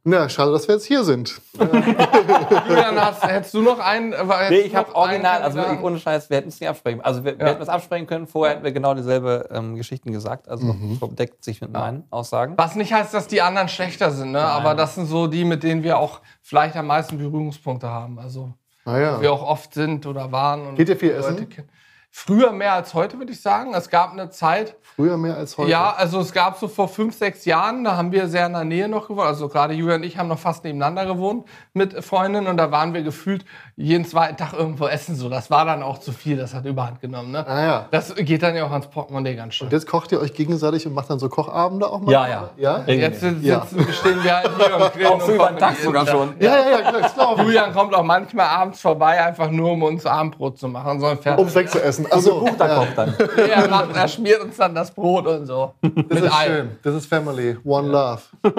Na, 0.04 0.28
schade, 0.28 0.52
dass 0.52 0.66
wir 0.68 0.74
jetzt 0.76 0.86
hier 0.86 1.04
sind. 1.04 1.40
Julian, 1.58 3.00
hast, 3.00 3.22
hättest 3.26 3.54
du 3.54 3.62
noch 3.62 3.78
einen? 3.78 4.12
äh, 4.12 4.16
hättest 4.16 4.50
Nee, 4.50 4.58
ich 4.60 4.74
habe 4.76 4.94
original, 4.94 5.42
also 5.42 5.58
wirklich 5.58 5.80
ohne 5.82 5.98
Scheiß, 5.98 6.30
wir 6.30 6.38
hätten 6.38 6.48
es 6.48 6.60
nicht 6.60 6.68
absprechen. 6.68 7.00
Also 7.00 7.24
wir, 7.24 7.38
wir 7.38 7.46
Ja. 7.46 7.52
hätten 7.52 7.62
es 7.62 7.68
absprechen 7.68 8.06
können, 8.06 8.26
vorher 8.26 8.54
hätten 8.54 8.64
wir 8.64 8.72
genau 8.72 8.94
dieselbe 8.94 9.48
ähm, 9.52 9.76
Geschichten 9.76 10.12
gesagt. 10.12 10.48
Also 10.48 10.74
deckt 11.12 11.44
sich 11.44 11.60
mit 11.60 11.72
meinen 11.72 12.04
Aussagen. 12.10 12.54
Was 12.56 12.74
nicht 12.76 12.92
heißt, 12.92 13.12
dass 13.14 13.26
die 13.28 13.42
anderen 13.42 13.68
schlechter 13.68 14.10
sind, 14.10 14.32
ne? 14.32 14.40
aber 14.42 14.74
das 14.74 14.94
sind 14.94 15.06
so 15.06 15.26
die, 15.26 15.44
mit 15.44 15.62
denen 15.62 15.82
wir 15.82 15.98
auch 15.98 16.20
vielleicht 16.42 16.76
am 16.76 16.86
meisten 16.86 17.18
Berührungspunkte 17.18 17.88
haben. 17.88 18.18
Also 18.18 18.52
Naja. 18.84 19.20
wir 19.20 19.32
auch 19.32 19.42
oft 19.46 19.74
sind 19.74 20.06
oder 20.06 20.32
waren. 20.32 20.66
Und 20.68 20.74
Geht 20.76 20.88
ihr 20.88 20.96
viel 20.96 21.12
Leute 21.12 21.28
essen? 21.28 21.48
kennen. 21.48 21.68
Früher 22.12 22.50
mehr 22.50 22.73
als 22.75 22.93
heute, 22.93 23.19
würde 23.19 23.33
ich 23.33 23.40
sagen. 23.40 23.73
Es 23.73 23.88
gab 23.88 24.12
eine 24.12 24.31
Zeit, 24.31 24.75
Früher 24.97 25.17
mehr 25.17 25.37
als 25.37 25.57
heute. 25.57 25.71
Ja, 25.71 25.95
also 25.97 26.19
es 26.19 26.33
gab 26.33 26.59
so 26.59 26.67
vor 26.67 26.88
fünf, 26.88 27.17
sechs 27.17 27.45
Jahren, 27.45 27.85
da 27.85 27.97
haben 27.97 28.11
wir 28.11 28.26
sehr 28.26 28.47
in 28.47 28.52
der 28.52 28.64
Nähe 28.64 28.88
noch 28.88 29.07
gewohnt. 29.07 29.26
Also 29.29 29.49
gerade 29.49 29.73
Julian 29.75 30.00
und 30.00 30.07
ich 30.07 30.19
haben 30.19 30.29
noch 30.29 30.38
fast 30.38 30.64
nebeneinander 30.64 31.07
gewohnt 31.07 31.47
mit 31.73 32.05
Freundinnen 32.05 32.49
und 32.49 32.57
da 32.57 32.73
waren 32.73 32.93
wir 32.93 33.02
gefühlt 33.02 33.45
jeden 33.76 34.05
zweiten 34.05 34.37
Tag 34.37 34.52
irgendwo 34.52 34.88
essen. 34.88 35.14
So, 35.14 35.29
das 35.29 35.50
war 35.50 35.64
dann 35.64 35.85
auch 35.85 35.99
zu 35.99 36.11
viel, 36.12 36.37
das 36.37 36.52
hat 36.52 36.67
überhand 36.67 37.00
genommen. 37.00 37.31
Ne? 37.31 37.47
Ah, 37.47 37.64
ja. 37.64 37.88
Das 37.93 38.14
geht 38.17 38.43
dann 38.43 38.57
ja 38.57 38.67
auch 38.67 38.73
ans 38.73 38.88
Portemonnaie 38.88 39.37
ganz 39.37 39.55
schön. 39.55 39.69
Und 39.69 39.73
jetzt 39.73 39.87
kocht 39.87 40.11
ihr 40.11 40.21
euch 40.21 40.35
gegenseitig 40.35 40.87
und 40.88 40.93
macht 40.93 41.09
dann 41.09 41.21
so 41.21 41.29
Kochabende 41.29 41.87
auch 41.88 42.00
mal? 42.00 42.11
Ja, 42.12 42.29
ja. 42.29 42.50
Ja? 42.57 42.85
Jetzt 42.87 43.23
Ja. 43.23 43.64
stehen 43.93 44.23
wir 44.25 44.37
halt 44.37 44.50
hier 44.57 44.76
und 44.76 44.93
grillen 44.93 45.07
Auch 45.07 45.21
so 45.21 45.33
über 45.33 45.47
den 45.49 45.59
Tag 45.59 45.76
sogar 45.76 46.07
schon. 46.07 46.35
Ja, 46.40 46.57
ja, 46.57 46.81
ja, 46.81 47.09
klar. 47.09 47.40
Julian 47.40 47.73
kommt 47.73 47.95
auch 47.95 48.02
manchmal 48.02 48.47
abends 48.47 48.81
vorbei, 48.81 49.25
einfach 49.25 49.50
nur 49.50 49.73
um 49.73 49.83
uns 49.85 50.05
Abendbrot 50.05 50.59
zu 50.59 50.69
machen. 50.69 51.00
So 51.00 51.07
ein 51.07 51.38
Um 51.38 51.49
sechs 51.49 51.71
zu 51.73 51.83
essen. 51.83 52.00
Also, 52.11 52.47
Da 52.59 52.66
ja, 52.69 52.75
kommt 52.76 52.97
dann. 52.99 53.14
er, 53.37 53.69
macht, 53.69 53.95
er 53.97 54.09
schmiert 54.09 54.40
uns 54.42 54.57
dann 54.57 54.75
das 54.75 54.90
Brot 54.92 55.26
und 55.26 55.47
so. 55.47 55.75
das 56.09 56.21
ist 56.23 56.35
schön. 56.45 56.78
Das 56.83 56.95
ist 56.95 57.07
Family. 57.07 57.57
One 57.64 57.88
Love. 57.88 58.21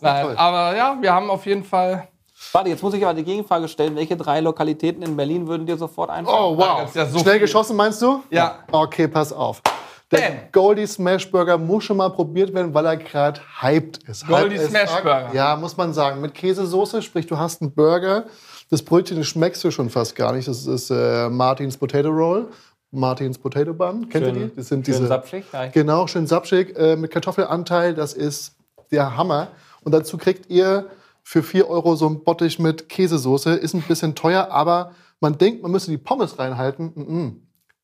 Nein, 0.00 0.36
aber 0.36 0.76
ja, 0.76 0.96
wir 1.00 1.12
haben 1.12 1.30
auf 1.30 1.44
jeden 1.46 1.64
Fall. 1.64 2.08
Warte, 2.52 2.68
jetzt 2.68 2.82
muss 2.82 2.94
ich 2.94 3.04
aber 3.04 3.14
die 3.14 3.24
Gegenfrage 3.24 3.68
stellen. 3.68 3.96
Welche 3.96 4.16
drei 4.16 4.40
Lokalitäten 4.40 5.02
in 5.02 5.16
Berlin 5.16 5.46
würden 5.46 5.66
dir 5.66 5.76
sofort 5.76 6.10
einfallen? 6.10 6.36
Oh, 6.38 6.56
wow. 6.56 6.80
gibt's 6.80 6.94
ja 6.94 7.06
so 7.06 7.18
Schnell 7.18 7.34
viel. 7.34 7.40
geschossen, 7.42 7.76
meinst 7.76 8.02
du? 8.02 8.22
Ja. 8.30 8.56
Okay, 8.70 9.08
pass 9.08 9.32
auf. 9.32 9.62
Der 10.10 10.18
Bam. 10.18 10.32
Goldie 10.52 10.86
Smash 10.86 11.30
Burger 11.30 11.56
muss 11.56 11.84
schon 11.84 11.96
mal 11.96 12.10
probiert 12.10 12.52
werden, 12.52 12.74
weil 12.74 12.84
er 12.86 12.96
gerade 12.96 13.40
hyped 13.62 13.98
ist. 14.08 14.26
Goldie 14.26 14.56
Hype 14.58 14.64
as 14.64 14.70
Smash. 14.70 14.90
Burger. 15.02 15.30
Ja, 15.32 15.56
muss 15.56 15.76
man 15.76 15.94
sagen. 15.94 16.20
Mit 16.20 16.34
Käsesoße, 16.34 17.00
sprich, 17.02 17.26
du 17.26 17.38
hast 17.38 17.62
einen 17.62 17.72
Burger. 17.74 18.24
Das 18.70 18.82
Brötchen 18.82 19.18
das 19.18 19.26
schmeckst 19.26 19.62
du 19.64 19.70
schon 19.70 19.90
fast 19.90 20.16
gar 20.16 20.32
nicht. 20.32 20.48
Das 20.48 20.66
ist 20.66 20.90
äh, 20.90 21.28
Martins 21.28 21.76
Potato 21.76 22.08
Roll. 22.08 22.48
Martins 22.90 23.38
Potato 23.38 23.74
Bun. 23.74 24.08
Kennt 24.08 24.24
ihr 24.26 24.32
Schön- 24.34 24.50
die? 24.50 24.56
Das 24.56 24.68
sind 24.68 24.86
schön 24.86 24.94
diese. 24.94 25.06
sapschig. 25.08 25.44
Genau, 25.72 26.06
schön 26.06 26.26
sapschig 26.26 26.76
äh, 26.76 26.96
mit 26.96 27.10
Kartoffelanteil. 27.10 27.94
Das 27.94 28.12
ist 28.14 28.56
der 28.90 29.16
Hammer. 29.16 29.48
Und 29.82 29.92
dazu 29.92 30.16
kriegt 30.16 30.48
ihr 30.50 30.86
für 31.22 31.42
4 31.42 31.68
Euro 31.68 31.96
so 31.96 32.08
ein 32.08 32.22
Bottich 32.22 32.58
mit 32.58 32.88
Käsesoße. 32.88 33.54
Ist 33.54 33.74
ein 33.74 33.82
bisschen 33.82 34.14
teuer, 34.14 34.48
aber 34.50 34.92
man 35.20 35.36
denkt, 35.38 35.62
man 35.62 35.72
müsste 35.72 35.90
die 35.90 35.98
Pommes 35.98 36.38
reinhalten. 36.38 36.92
Mm 36.94 37.00
-mm. 37.02 37.32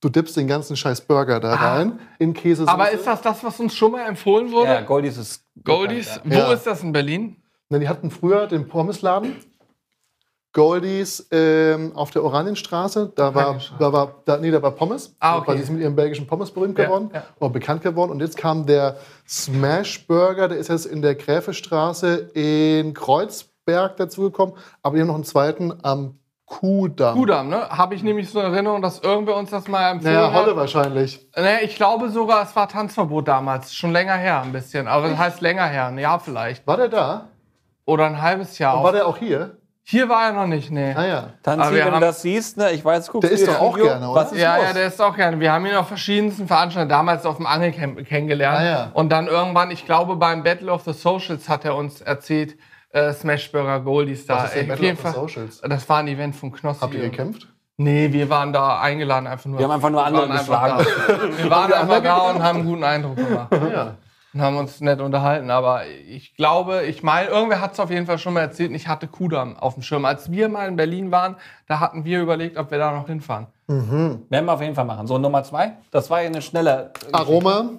Du 0.02 0.08
dippst 0.08 0.36
den 0.36 0.46
ganzen 0.46 0.76
scheiß 0.76 1.02
Burger 1.02 1.40
da 1.40 1.54
rein 1.56 1.98
in 2.18 2.32
Käsesoße. 2.32 2.72
Aber 2.72 2.90
ist 2.90 3.06
das 3.06 3.20
das, 3.20 3.44
was 3.44 3.60
uns 3.60 3.74
schon 3.74 3.92
mal 3.92 4.06
empfohlen 4.06 4.50
wurde? 4.50 4.70
Ja, 4.70 4.80
Goldies 4.80 5.18
ist. 5.18 5.44
Goldies, 5.62 6.20
wo 6.24 6.34
Ja. 6.34 6.52
ist 6.52 6.66
das 6.66 6.82
in 6.82 6.92
Berlin? 6.92 7.36
Na, 7.68 7.78
die 7.78 7.88
hatten 7.88 8.10
früher 8.10 8.46
den 8.46 8.66
Pommesladen. 8.66 9.36
Goldies 10.52 11.28
ähm, 11.30 11.92
auf 11.94 12.10
der 12.10 12.24
Oranienstraße. 12.24 13.12
Da 13.14 13.34
war, 13.34 13.58
da 13.78 13.92
war, 13.92 14.14
da, 14.24 14.36
nee, 14.38 14.50
da 14.50 14.60
war 14.60 14.72
Pommes. 14.72 15.14
Ah, 15.20 15.38
okay. 15.38 15.56
Die 15.56 15.62
sind 15.62 15.74
mit 15.74 15.82
ihrem 15.82 15.94
belgischen 15.94 16.26
Pommes 16.26 16.50
berühmt 16.50 16.76
Ja, 16.78 16.86
geworden 16.86 17.10
ja. 17.14 17.22
oder 17.38 17.50
bekannt 17.50 17.82
geworden. 17.82 18.10
Und 18.10 18.20
jetzt 18.20 18.36
kam 18.36 18.66
der 18.66 18.96
Smash 19.28 20.06
Burger, 20.08 20.48
der 20.48 20.58
ist 20.58 20.68
jetzt 20.68 20.86
in 20.86 21.02
der 21.02 21.14
Gräfestraße 21.14 22.30
in 22.34 22.94
Kreuzberg 22.94 23.96
dazugekommen. 23.96 24.56
Aber 24.82 24.96
die 24.96 25.00
haben 25.02 25.08
noch 25.08 25.14
einen 25.14 25.24
zweiten 25.24 25.72
am 25.84 26.16
Kudamm. 26.46 27.14
Kudam, 27.16 27.48
ne? 27.48 27.68
Habe 27.68 27.94
ich 27.94 28.02
nämlich 28.02 28.28
so 28.28 28.40
eine 28.40 28.52
Erinnerung, 28.52 28.82
dass 28.82 28.98
irgendwer 28.98 29.36
uns 29.36 29.50
das 29.50 29.68
mal 29.68 29.92
empfohlen 29.92 30.14
Naja, 30.16 30.32
Holle 30.34 30.50
hat. 30.50 30.56
wahrscheinlich. 30.56 31.24
Nee, 31.36 31.60
ich 31.62 31.76
glaube 31.76 32.10
sogar, 32.10 32.42
es 32.42 32.56
war 32.56 32.68
Tanzverbot 32.68 33.28
damals. 33.28 33.72
Schon 33.72 33.92
länger 33.92 34.14
her 34.14 34.42
ein 34.42 34.50
bisschen. 34.50 34.88
Aber 34.88 35.08
das 35.10 35.16
heißt 35.16 35.40
länger 35.42 35.66
her, 35.66 35.86
ein 35.86 35.98
Jahr 35.98 36.18
vielleicht. 36.18 36.66
War 36.66 36.76
der 36.76 36.88
da? 36.88 37.28
Oder 37.84 38.06
ein 38.06 38.20
halbes 38.20 38.58
Jahr. 38.58 38.78
Und 38.78 38.82
war 38.82 38.90
der 38.90 39.06
auch 39.06 39.16
hier? 39.16 39.58
Hier 39.82 40.08
war 40.08 40.26
er 40.26 40.32
noch 40.32 40.46
nicht, 40.46 40.70
nee. 40.70 40.92
Ah 40.94 41.06
ja. 41.06 41.18
Aber 41.18 41.32
Tanzi, 41.42 41.74
wenn 41.74 41.92
du 41.94 42.00
das 42.00 42.22
siehst, 42.22 42.56
ne, 42.58 42.70
ich 42.70 42.84
weiß, 42.84 43.10
guckst 43.10 43.28
Der 43.28 43.36
du 43.36 43.44
dir 43.44 43.50
doch 43.52 43.60
auch 43.60 43.74
Video? 43.74 43.86
gerne, 43.86 44.08
oder? 44.10 44.20
Was 44.20 44.32
ist 44.32 44.38
Ja, 44.40 44.56
los? 44.56 44.64
ja, 44.66 44.72
der 44.72 44.86
ist 44.86 45.00
auch 45.02 45.16
gerne. 45.16 45.40
Wir 45.40 45.52
haben 45.52 45.66
ihn 45.66 45.74
auf 45.74 45.88
verschiedensten 45.88 46.46
Veranstaltungen, 46.46 46.88
damals 46.88 47.26
auf 47.26 47.36
dem 47.38 47.46
Angelcamp 47.46 48.04
kennengelernt. 48.06 48.58
Ah, 48.60 48.64
ja. 48.64 48.90
Und 48.94 49.10
dann 49.10 49.26
irgendwann, 49.26 49.70
ich 49.72 49.86
glaube, 49.86 50.14
beim 50.16 50.42
Battle 50.44 50.70
of 50.70 50.82
the 50.84 50.92
Socials 50.92 51.48
hat 51.48 51.64
er 51.64 51.74
uns 51.74 52.00
erzählt, 52.02 52.56
äh, 52.92 53.12
Smashburger 53.12 53.80
Goldies 53.80 54.26
da. 54.26 54.36
Was 54.36 54.44
ist 54.46 54.54
denn 54.56 54.62
Auf 54.62 54.68
Battle 54.68 54.84
jeden 54.86 54.98
of 54.98 55.06
the 55.06 55.12
Fall- 55.12 55.22
Socials? 55.28 55.60
Das 55.62 55.88
war 55.88 55.98
ein 55.98 56.08
Event 56.08 56.36
von 56.36 56.52
Knossi. 56.52 56.80
Habt 56.82 56.94
ihr 56.94 57.00
gekämpft? 57.00 57.48
Nee, 57.76 58.12
wir 58.12 58.28
waren 58.28 58.52
da 58.52 58.80
eingeladen, 58.80 59.26
einfach 59.26 59.46
nur. 59.46 59.58
Wir 59.58 59.64
haben 59.64 59.72
einfach 59.72 59.90
nur 59.90 60.04
andere 60.04 60.28
geschlagen. 60.28 60.86
Wir 61.38 61.50
waren 61.50 61.72
einfach 61.72 62.02
da 62.02 62.18
und 62.30 62.42
haben 62.42 62.58
einen 62.58 62.68
guten 62.68 62.84
Eindruck 62.84 63.16
gemacht. 63.16 63.48
Ja. 63.72 63.94
Und 64.32 64.42
haben 64.42 64.56
uns 64.58 64.80
nett 64.80 65.00
unterhalten. 65.00 65.50
Aber 65.50 65.86
ich 65.86 66.36
glaube, 66.36 66.84
ich 66.84 67.02
meine, 67.02 67.28
irgendwer 67.30 67.60
hat 67.60 67.72
es 67.72 67.80
auf 67.80 67.90
jeden 67.90 68.06
Fall 68.06 68.18
schon 68.18 68.32
mal 68.34 68.40
erzählt, 68.40 68.70
ich 68.72 68.86
hatte 68.86 69.08
Kudam 69.08 69.56
auf 69.56 69.74
dem 69.74 69.82
Schirm. 69.82 70.04
Als 70.04 70.30
wir 70.30 70.48
mal 70.48 70.68
in 70.68 70.76
Berlin 70.76 71.10
waren, 71.10 71.36
da 71.66 71.80
hatten 71.80 72.04
wir 72.04 72.20
überlegt, 72.22 72.56
ob 72.56 72.70
wir 72.70 72.78
da 72.78 72.92
noch 72.92 73.06
hinfahren. 73.08 73.48
Werden 73.66 74.28
wir 74.46 74.52
auf 74.52 74.60
jeden 74.62 74.74
Fall 74.74 74.84
machen. 74.84 75.06
So, 75.06 75.18
Nummer 75.18 75.42
zwei. 75.42 75.78
Das 75.90 76.10
war 76.10 76.20
ja 76.22 76.28
eine 76.28 76.42
schnelle. 76.42 76.92
Aroma, 77.12 77.70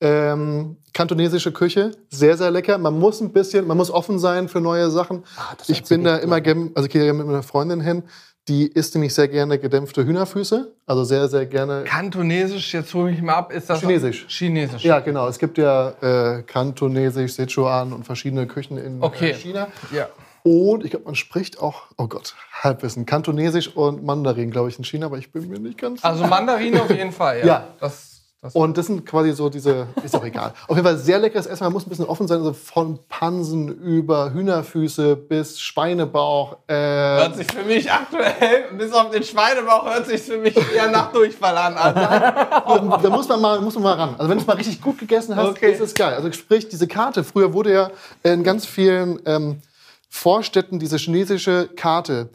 ähm, 0.00 0.76
kantonesische 0.94 1.52
Küche, 1.52 1.92
sehr, 2.08 2.36
sehr 2.36 2.50
lecker. 2.50 2.78
Man 2.78 2.98
muss 2.98 3.20
ein 3.20 3.32
bisschen, 3.32 3.66
man 3.66 3.76
muss 3.76 3.90
offen 3.90 4.18
sein 4.18 4.48
für 4.48 4.60
neue 4.60 4.90
Sachen. 4.90 5.24
ich 5.68 5.82
bin 5.84 6.04
da 6.04 6.16
immer, 6.16 6.40
gem- 6.40 6.72
also 6.74 6.86
ich 6.86 6.92
gehe 6.92 7.12
mit 7.12 7.26
meiner 7.26 7.42
Freundin 7.42 7.80
hin, 7.80 8.04
die 8.50 8.66
isst 8.66 8.96
nämlich 8.96 9.14
sehr 9.14 9.28
gerne 9.28 9.60
gedämpfte 9.60 10.04
Hühnerfüße, 10.04 10.72
also 10.84 11.04
sehr, 11.04 11.28
sehr 11.28 11.46
gerne. 11.46 11.84
Kantonesisch, 11.84 12.74
jetzt 12.74 12.92
hole 12.94 13.12
ich 13.12 13.22
mal 13.22 13.34
ab, 13.34 13.52
ist 13.52 13.70
das. 13.70 13.78
Chinesisch. 13.80 14.26
Chinesisch. 14.28 14.82
Ja, 14.84 14.98
genau. 14.98 15.28
Es 15.28 15.38
gibt 15.38 15.56
ja 15.56 15.90
äh, 16.02 16.42
kantonesisch, 16.42 17.34
Sichuan 17.34 17.92
und 17.92 18.04
verschiedene 18.04 18.48
Küchen 18.48 18.76
in 18.76 19.00
Okay. 19.00 19.30
äh, 19.30 19.34
China. 19.34 19.68
Ja. 19.94 20.08
Und 20.42 20.84
ich 20.84 20.90
glaube, 20.90 21.04
man 21.04 21.14
spricht 21.14 21.60
auch, 21.60 21.82
oh 21.96 22.08
Gott, 22.08 22.34
Halbwissen, 22.60 23.06
Kantonesisch 23.06 23.68
und 23.76 24.02
Mandarin, 24.02 24.50
glaube 24.50 24.68
ich, 24.70 24.78
in 24.78 24.84
China, 24.84 25.06
aber 25.06 25.18
ich 25.18 25.30
bin 25.30 25.48
mir 25.48 25.60
nicht 25.60 25.78
ganz 25.78 26.04
Also 26.04 26.26
Mandarine 26.26 26.82
auf 26.82 26.90
jeden 26.90 27.12
Fall, 27.12 27.38
ja. 27.40 27.46
Ja. 27.46 27.68
Das, 27.78 28.09
das 28.42 28.54
Und 28.54 28.78
das 28.78 28.86
sind 28.86 29.04
quasi 29.04 29.32
so 29.32 29.50
diese, 29.50 29.86
ist 30.02 30.16
auch 30.16 30.24
egal. 30.24 30.54
Auf 30.66 30.74
jeden 30.74 30.86
Fall 30.86 30.96
sehr 30.96 31.18
leckeres 31.18 31.44
Essen. 31.44 31.62
Man 31.64 31.74
muss 31.74 31.86
ein 31.86 31.90
bisschen 31.90 32.06
offen 32.06 32.26
sein, 32.26 32.38
also 32.38 32.54
von 32.54 32.98
Pansen 33.08 33.68
über 33.68 34.32
Hühnerfüße 34.32 35.14
bis 35.14 35.60
Schweinebauch. 35.60 36.56
Äh, 36.66 36.74
hört 36.74 37.36
sich 37.36 37.46
für 37.52 37.62
mich 37.64 37.92
aktuell, 37.92 38.64
bis 38.78 38.92
auf 38.92 39.10
den 39.10 39.22
Schweinebauch, 39.22 39.84
hört 39.84 40.06
sich 40.06 40.22
für 40.22 40.38
mich 40.38 40.56
eher 40.74 40.90
nach 40.90 41.12
Durchfall 41.12 41.54
an. 41.58 41.74
Also, 41.76 42.00
da 43.02 43.10
muss 43.10 43.28
man, 43.28 43.40
mal, 43.42 43.60
muss 43.60 43.74
man 43.74 43.82
mal 43.82 43.92
ran. 43.94 44.14
Also 44.16 44.30
wenn 44.30 44.38
du 44.38 44.42
es 44.42 44.46
mal 44.46 44.56
richtig 44.56 44.80
gut 44.80 44.98
gegessen 44.98 45.36
hast, 45.36 45.48
Okay. 45.50 45.72
ist 45.72 45.80
es 45.80 45.92
geil. 45.94 46.14
Also 46.14 46.32
sprich, 46.32 46.66
diese 46.66 46.88
Karte, 46.88 47.24
früher 47.24 47.52
wurde 47.52 47.72
ja 47.74 47.90
in 48.22 48.42
ganz 48.42 48.64
vielen 48.64 49.20
ähm, 49.26 49.60
Vorstädten 50.08 50.78
diese 50.78 50.96
chinesische 50.96 51.68
Karte, 51.76 52.30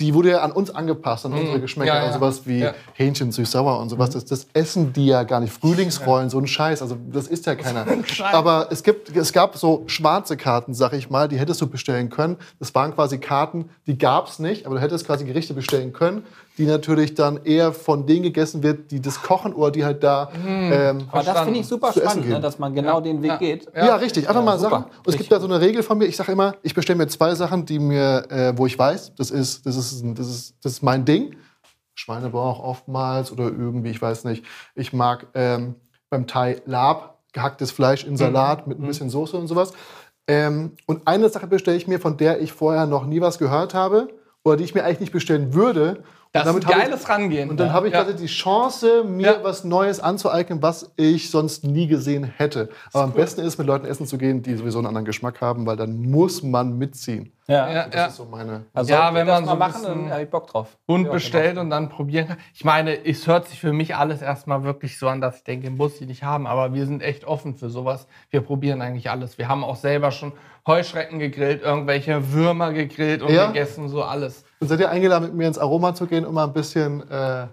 die 0.00 0.14
wurde 0.14 0.30
ja 0.30 0.42
an 0.42 0.52
uns 0.52 0.70
angepasst, 0.70 1.26
an 1.26 1.32
unsere 1.32 1.60
Geschmäcker. 1.60 1.92
Mhm. 1.92 1.96
Ja, 1.96 2.02
ja. 2.02 2.06
Also 2.06 2.18
sowas 2.20 2.42
wie 2.46 2.58
Ja. 2.60 2.74
Hähnchen 2.94 3.32
süß-sauer 3.32 3.80
und 3.80 3.88
sowas. 3.88 4.10
Das, 4.10 4.24
das 4.24 4.46
essen 4.52 4.92
die 4.92 5.06
ja 5.06 5.24
gar 5.24 5.40
nicht. 5.40 5.52
Frühlingsrollen, 5.52 6.30
so 6.30 6.38
ein 6.38 6.46
Scheiß. 6.46 6.82
Also 6.82 6.96
das 7.10 7.26
isst 7.26 7.46
ja 7.46 7.56
keiner. 7.56 7.84
Aber 8.32 8.68
es, 8.70 8.82
gibt, 8.82 9.14
es 9.16 9.32
gab 9.32 9.56
so 9.56 9.82
schwarze 9.86 10.36
Karten, 10.36 10.72
sag 10.74 10.92
ich 10.92 11.10
mal, 11.10 11.28
die 11.28 11.38
hättest 11.38 11.60
du 11.60 11.66
bestellen 11.66 12.10
können. 12.10 12.36
Das 12.60 12.74
waren 12.74 12.94
quasi 12.94 13.18
Karten, 13.18 13.70
die 13.86 13.98
gab 13.98 14.28
es 14.28 14.38
nicht, 14.38 14.66
aber 14.66 14.76
du 14.76 14.80
hättest 14.80 15.06
quasi 15.06 15.24
Gerichte 15.24 15.54
bestellen 15.54 15.92
können, 15.92 16.24
die 16.58 16.66
natürlich 16.66 17.14
dann 17.14 17.44
eher 17.44 17.72
von 17.72 18.04
denen 18.04 18.24
gegessen 18.24 18.62
wird, 18.62 18.90
die 18.90 19.00
das 19.00 19.22
kochen 19.22 19.54
oder 19.54 19.70
die 19.70 19.84
halt 19.84 20.02
da 20.04 20.28
ähm, 20.46 21.08
Aber 21.10 21.22
das 21.22 21.40
finde 21.40 21.60
ich 21.60 21.66
super 21.66 21.92
spannend, 21.92 22.26
ne, 22.26 22.32
gehen. 22.34 22.42
dass 22.42 22.58
man 22.58 22.74
genau 22.74 23.00
den 23.00 23.22
Weg 23.22 23.30
Ja. 23.30 23.36
geht. 23.36 23.66
ja, 23.74 23.96
richtig. 23.96 24.28
Einfach 24.28 24.44
mal 24.44 24.58
super. 24.58 24.70
Sachen. 24.70 24.84
Und 25.04 25.08
es 25.08 25.16
gibt 25.16 25.30
da 25.32 25.38
so 25.40 25.46
eine 25.46 25.60
Regel 25.60 25.82
von 25.82 25.96
mir. 25.98 26.06
Ich 26.06 26.16
sage 26.16 26.32
immer, 26.32 26.56
ich 26.62 26.74
bestelle 26.74 26.98
mir 26.98 27.06
zwei 27.06 27.34
Sachen, 27.34 27.64
die 27.64 27.78
mir, 27.78 28.26
äh, 28.30 28.52
wo 28.56 28.66
ich 28.66 28.78
weiß, 28.78 29.14
das 29.16 29.30
ist, 29.30 29.64
das 29.64 29.76
ist, 29.76 30.04
das 30.18 30.26
ist, 30.28 30.54
das 30.62 30.72
ist 30.72 30.82
mein 30.82 31.04
Ding. 31.04 31.36
Schweinebauch 31.94 32.60
oftmals 32.60 33.32
oder 33.32 33.44
irgendwie, 33.44 33.90
ich 33.90 34.00
weiß 34.02 34.24
nicht. 34.24 34.44
Ich 34.74 34.92
mag 34.92 35.26
ähm, 35.34 35.74
beim 36.10 36.26
Thai 36.26 36.60
Lab 36.66 37.18
gehacktes 37.32 37.70
Fleisch 37.70 38.04
in 38.04 38.16
Salat 38.16 38.66
mit 38.66 38.78
ein 38.80 38.86
bisschen 38.86 39.10
Soße 39.10 39.36
und 39.36 39.46
sowas. 39.48 39.72
Ähm, 40.26 40.72
und 40.86 41.06
eine 41.06 41.28
Sache 41.28 41.46
bestelle 41.46 41.76
ich 41.76 41.86
mir, 41.88 41.98
von 42.00 42.16
der 42.16 42.40
ich 42.40 42.52
vorher 42.52 42.86
noch 42.86 43.06
nie 43.06 43.20
was 43.20 43.38
gehört 43.38 43.74
habe 43.74 44.08
oder 44.44 44.56
die 44.56 44.64
ich 44.64 44.74
mir 44.74 44.84
eigentlich 44.84 45.00
nicht 45.00 45.12
bestellen 45.12 45.54
würde. 45.54 46.02
Das 46.32 46.46
ist 46.46 46.54
Und 46.54 46.64
ein 46.64 46.68
habe 46.70 46.78
ich- 46.78 46.84
geiles 46.90 47.08
Rangehen. 47.08 47.50
und 47.50 47.58
dann 47.58 47.72
habe 47.72 47.88
ich 47.88 47.94
ja. 47.94 48.04
die 48.04 48.26
Chance, 48.26 49.04
mir 49.04 49.26
Ja. 49.26 49.44
was 49.44 49.64
Neues 49.64 50.00
anzueignen, 50.00 50.62
was 50.62 50.90
ich 50.96 51.30
sonst 51.30 51.64
nie 51.64 51.86
gesehen 51.86 52.24
hätte. 52.24 52.68
Aber 52.92 53.04
am 53.04 53.12
besten 53.12 53.40
ist, 53.42 53.58
mit 53.58 53.66
Leuten 53.66 53.86
essen 53.86 54.06
zu 54.06 54.18
gehen, 54.18 54.42
die 54.42 54.54
sowieso 54.56 54.78
einen 54.78 54.86
anderen 54.88 55.04
Geschmack 55.04 55.40
haben, 55.40 55.66
weil 55.66 55.76
dann 55.76 56.00
muss 56.10 56.42
man 56.42 56.76
mitziehen. 56.78 57.32
Ja. 57.46 57.70
Ja, 57.70 57.84
Das 57.86 57.94
ja. 57.94 58.06
ist 58.06 58.16
so 58.16 58.26
meine. 58.26 58.64
Also 58.74 58.92
Ja, 58.92 59.14
wenn 59.14 59.26
man 59.26 59.44
mal 59.46 59.50
so 59.52 59.56
machen, 59.56 59.82
dann 59.82 60.10
habe 60.10 60.22
ich 60.22 60.28
Bock 60.28 60.48
drauf. 60.48 60.76
Hund 60.86 61.06
Ja, 61.06 61.12
bestellt 61.12 61.56
und 61.56 61.70
dann 61.70 61.88
probieren 61.88 62.28
kann. 62.28 62.36
Ich 62.52 62.62
meine, 62.62 63.06
es 63.06 63.26
hört 63.26 63.48
sich 63.48 63.58
für 63.58 63.72
mich 63.72 63.96
alles 63.96 64.20
erstmal 64.20 64.64
wirklich 64.64 64.98
so 64.98 65.08
an, 65.08 65.22
dass 65.22 65.38
ich 65.38 65.44
denke, 65.44 65.70
muss 65.70 65.98
ich 65.98 66.06
nicht 66.06 66.22
haben. 66.24 66.46
Aber 66.46 66.74
wir 66.74 66.84
sind 66.84 67.02
echt 67.02 67.24
offen 67.24 67.54
für 67.56 67.70
sowas. 67.70 68.06
Wir 68.28 68.42
probieren 68.42 68.82
eigentlich 68.82 69.08
alles. 69.10 69.38
Wir 69.38 69.48
haben 69.48 69.64
auch 69.64 69.76
selber 69.76 70.10
schon 70.10 70.32
Heuschrecken 70.68 71.18
gegrillt, 71.18 71.62
irgendwelche 71.62 72.32
Würmer 72.32 72.72
gegrillt 72.72 73.22
und 73.22 73.32
Ja? 73.32 73.46
gegessen, 73.48 73.88
so 73.88 74.02
alles. 74.04 74.44
Und 74.60 74.68
seid 74.68 74.78
ihr 74.80 74.90
eingeladen, 74.90 75.24
mit 75.24 75.34
mir 75.34 75.48
ins 75.48 75.58
Aroma 75.58 75.94
zu 75.94 76.06
gehen, 76.06 76.24
um 76.24 76.34
mal 76.34 76.44
ein 76.44 76.52
bisschen 76.52 77.02
äh, 77.10 77.46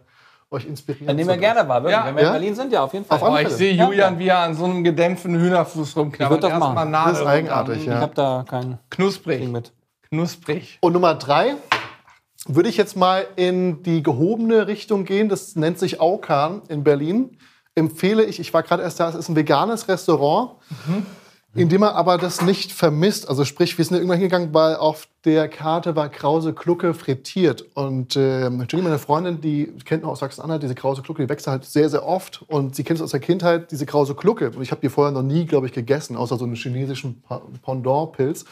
euch 0.51 0.65
inspirieren 0.67 1.07
Dann 1.07 1.15
nehmen 1.15 1.29
wir 1.29 1.33
zu 1.35 1.39
gerne 1.41 1.67
wahr, 1.67 1.81
wirklich. 1.83 1.99
Ja. 1.99 2.05
Wenn 2.05 2.15
wir 2.15 2.21
Ja? 2.23 2.27
in 2.29 2.33
Berlin 2.33 2.55
sind, 2.55 2.71
ja, 2.71 2.83
auf 2.83 2.93
jeden 2.93 3.05
Fall. 3.05 3.19
Auf 3.19 3.27
Oh, 3.29 3.37
ich 3.37 3.49
sehe 3.49 3.73
Julian, 3.73 4.13
ja. 4.13 4.19
wie 4.19 4.27
er 4.27 4.39
an 4.39 4.53
so 4.53 4.65
einem 4.65 4.83
gedämpften 4.83 5.33
Hühnerfuß 5.35 5.95
rumknabbert. 5.97 6.43
Ich 6.43 6.49
das 6.49 6.59
Nadel 6.59 7.13
ist 7.13 7.25
eigenartig, 7.25 7.85
ja. 7.85 7.95
Ich 7.95 8.01
habe 8.01 8.13
da 8.13 8.45
kein 8.47 8.61
Ding 8.63 8.77
Knusprig. 8.91 9.47
mit. 9.49 9.71
Knusprig. 10.09 10.77
Und 10.81 10.93
Nummer 10.93 11.15
drei 11.15 11.55
würde 12.47 12.69
ich 12.69 12.77
jetzt 12.77 12.95
mal 12.95 13.25
in 13.35 13.81
die 13.83 14.03
gehobene 14.03 14.67
Richtung 14.67 15.03
gehen. 15.05 15.29
Das 15.29 15.55
nennt 15.55 15.79
sich 15.79 15.99
Aukan 15.99 16.61
in 16.69 16.83
Berlin. 16.83 17.37
Empfehle 17.73 18.23
ich, 18.23 18.39
ich 18.39 18.53
war 18.53 18.61
gerade 18.63 18.83
erst 18.83 18.99
da, 18.99 19.09
es 19.09 19.15
ist 19.15 19.29
ein 19.29 19.35
veganes 19.35 19.87
Restaurant, 19.89 20.51
in 20.87 21.05
dem 21.55 21.79
man 21.79 21.93
aber 21.93 22.17
das 22.17 22.41
nicht 22.41 22.73
vermisst. 22.73 23.29
Also 23.29 23.45
sprich, 23.45 23.77
wir 23.77 23.85
sind 23.85 23.93
da 23.93 23.97
irgendwann 23.97 24.19
hingegangen, 24.19 24.53
weil 24.53 24.75
auf 24.75 25.07
der 25.23 25.47
Karte 25.47 25.95
war 25.95 26.09
Krause 26.09 26.53
Klucke 26.53 26.93
frittiert. 26.93 27.65
Und 27.75 28.17
ähm, 28.17 28.65
Jenny, 28.69 28.83
meine 28.83 28.99
Freundin, 28.99 29.39
die 29.39 29.73
kennt 29.85 30.03
noch 30.03 30.09
aus 30.11 30.19
Sachsen-Anhalt 30.19 30.63
diese 30.63 30.75
Krause 30.75 31.01
Klucke, 31.01 31.23
die 31.23 31.29
wächst 31.29 31.47
halt 31.47 31.63
sehr, 31.63 31.89
sehr 31.89 32.05
oft. 32.05 32.43
Und 32.47 32.75
sie 32.75 32.83
kennt 32.83 32.99
es 32.99 33.03
aus 33.03 33.11
der 33.11 33.21
Kindheit, 33.21 33.71
diese 33.71 33.85
Krause 33.85 34.15
Klucke. 34.15 34.51
Und 34.51 34.61
ich 34.61 34.71
habe 34.71 34.81
die 34.81 34.89
vorher 34.89 35.13
noch 35.13 35.23
nie, 35.23 35.45
glaube 35.45 35.67
ich, 35.67 35.73
gegessen, 35.73 36.17
außer 36.17 36.37
so 36.37 36.43
einen 36.43 36.55
chinesischen 36.55 37.23
Pendant-Pilz. 37.63 38.43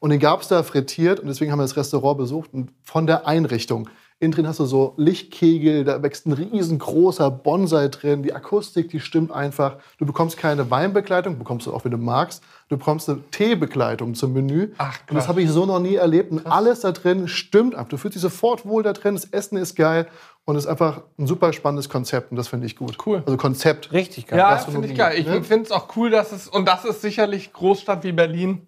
Und 0.00 0.10
den 0.10 0.20
gab 0.20 0.40
es 0.40 0.48
da 0.48 0.62
frittiert 0.62 1.20
und 1.20 1.26
deswegen 1.26 1.52
haben 1.52 1.58
wir 1.58 1.64
das 1.64 1.76
Restaurant 1.76 2.16
besucht. 2.16 2.54
Und 2.54 2.70
von 2.82 3.06
der 3.06 3.26
Einrichtung. 3.26 3.90
Innen 4.20 4.32
drin 4.32 4.48
hast 4.48 4.58
du 4.58 4.64
so 4.64 4.94
Lichtkegel, 4.96 5.84
da 5.84 6.02
wächst 6.02 6.26
ein 6.26 6.32
riesengroßer 6.32 7.30
Bonsai 7.30 7.86
drin. 7.86 8.24
Die 8.24 8.34
Akustik, 8.34 8.88
die 8.88 8.98
stimmt 8.98 9.30
einfach. 9.30 9.76
Du 9.98 10.06
bekommst 10.06 10.36
keine 10.36 10.68
Weinbegleitung, 10.72 11.38
bekommst 11.38 11.68
du 11.68 11.72
auch, 11.72 11.84
wenn 11.84 11.92
du 11.92 11.98
magst. 11.98 12.42
Du 12.68 12.76
bekommst 12.76 13.08
eine 13.08 13.22
Teebegleitung 13.30 14.16
zum 14.16 14.32
Menü. 14.32 14.72
Ach, 14.78 14.98
und 15.08 15.14
das 15.14 15.28
habe 15.28 15.40
ich 15.40 15.48
so 15.50 15.66
noch 15.66 15.78
nie 15.78 15.94
erlebt. 15.94 16.32
Und 16.32 16.46
alles 16.48 16.80
da 16.80 16.90
drin 16.90 17.28
stimmt 17.28 17.76
ab. 17.76 17.90
Du 17.90 17.96
fühlst 17.96 18.16
dich 18.16 18.22
sofort 18.22 18.66
wohl 18.66 18.82
da 18.82 18.92
drin. 18.92 19.14
Das 19.14 19.26
Essen 19.26 19.56
ist 19.56 19.76
geil. 19.76 20.08
Und 20.44 20.56
es 20.56 20.64
ist 20.64 20.70
einfach 20.70 21.02
ein 21.16 21.28
super 21.28 21.52
spannendes 21.52 21.88
Konzept. 21.88 22.32
Und 22.32 22.38
das 22.38 22.48
finde 22.48 22.66
ich 22.66 22.74
gut. 22.74 22.98
Cool. 23.06 23.22
Also 23.24 23.36
Konzept. 23.36 23.92
Richtig 23.92 24.26
geil. 24.26 24.40
Ja, 24.40 24.56
finde 24.56 24.88
ich 24.88 24.96
geil. 24.96 25.16
Ich 25.16 25.26
ne? 25.26 25.44
finde 25.44 25.66
es 25.66 25.70
auch 25.70 25.94
cool, 25.96 26.10
dass 26.10 26.32
es, 26.32 26.48
und 26.48 26.66
das 26.66 26.84
ist 26.84 27.02
sicherlich 27.02 27.52
Großstadt 27.52 28.02
wie 28.02 28.10
Berlin, 28.10 28.66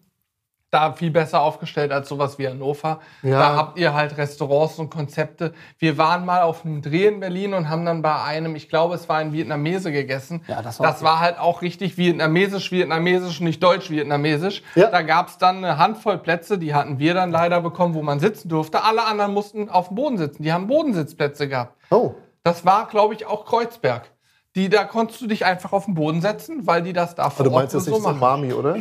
da 0.71 0.93
viel 0.93 1.11
besser 1.11 1.43
aufgestellt 1.43 1.91
als 1.91 2.09
sowas 2.09 2.39
wie 2.39 2.47
Hannover. 2.47 3.01
Ja. 3.23 3.39
Da 3.39 3.57
habt 3.57 3.79
ihr 3.79 3.93
halt 3.93 4.17
Restaurants 4.17 4.79
und 4.79 4.89
Konzepte. 4.89 5.53
Wir 5.79 5.99
waren 5.99 6.25
mal 6.25 6.43
auf 6.43 6.65
einem 6.65 6.81
Dreh 6.81 7.09
in 7.09 7.21
Berlin 7.21 7.55
und 7.55 7.69
haben 7.69 7.85
dann 7.85 8.03
bei 8.03 8.23
einem, 8.23 8.55
ich 8.55 8.69
glaube, 8.69 8.95
es 8.95 9.09
war 9.09 9.17
ein 9.17 9.33
Vietnamese 9.33 9.91
gegessen. 9.91 10.43
Ja, 10.47 10.63
das 10.63 10.79
war 10.79 10.87
das 10.87 11.03
war 11.03 11.21
halt 11.21 11.39
auch 11.39 11.63
richtig 11.63 11.99
vietnamesisch, 11.99 12.71
vietnamesisch, 12.71 13.41
nicht 13.41 13.63
deutsch-vietnamesisch. 13.63 14.63
Ja. 14.77 14.91
Da 14.91 15.03
gab 15.03 15.29
es 15.29 15.39
dann 15.39 15.57
eine 15.59 15.77
Handvoll 15.77 16.19
Plätze, 16.19 16.57
die 16.57 16.73
hatten 16.73 16.99
wir 17.01 17.15
dann 17.15 17.33
leider 17.33 17.61
bekommen, 17.61 17.95
wo 17.95 18.03
man 18.03 18.21
sitzen 18.21 18.49
durfte. 18.49 18.85
Alle 18.85 19.05
anderen 19.05 19.35
mussten 19.35 19.69
auf 19.69 19.89
dem 19.89 19.97
Boden 19.97 20.19
sitzen. 20.19 20.45
Die 20.45 20.53
haben 20.53 20.69
Bodensitzplätze 20.69 21.49
gehabt. 21.49 21.77
Oh. 21.91 22.15
Das 22.45 22.65
war, 22.65 22.87
glaube 22.87 23.15
ich, 23.15 23.27
auch 23.27 23.45
Kreuzberg. 23.45 24.11
Die, 24.57 24.69
da 24.69 24.85
konntest 24.85 25.21
du 25.21 25.27
dich 25.27 25.45
einfach 25.45 25.73
auf 25.73 25.85
den 25.85 25.95
Boden 25.95 26.21
setzen, 26.21 26.67
weil 26.67 26.83
die 26.83 26.93
das 26.93 27.15
da 27.15 27.31
vor 27.31 27.45
Aber 27.47 27.51
du 27.51 27.57
meinst 27.57 27.75
jetzt 27.75 27.89
nicht 27.89 28.03
so 28.03 28.13
Mami, 28.13 28.53
oder? 28.53 28.79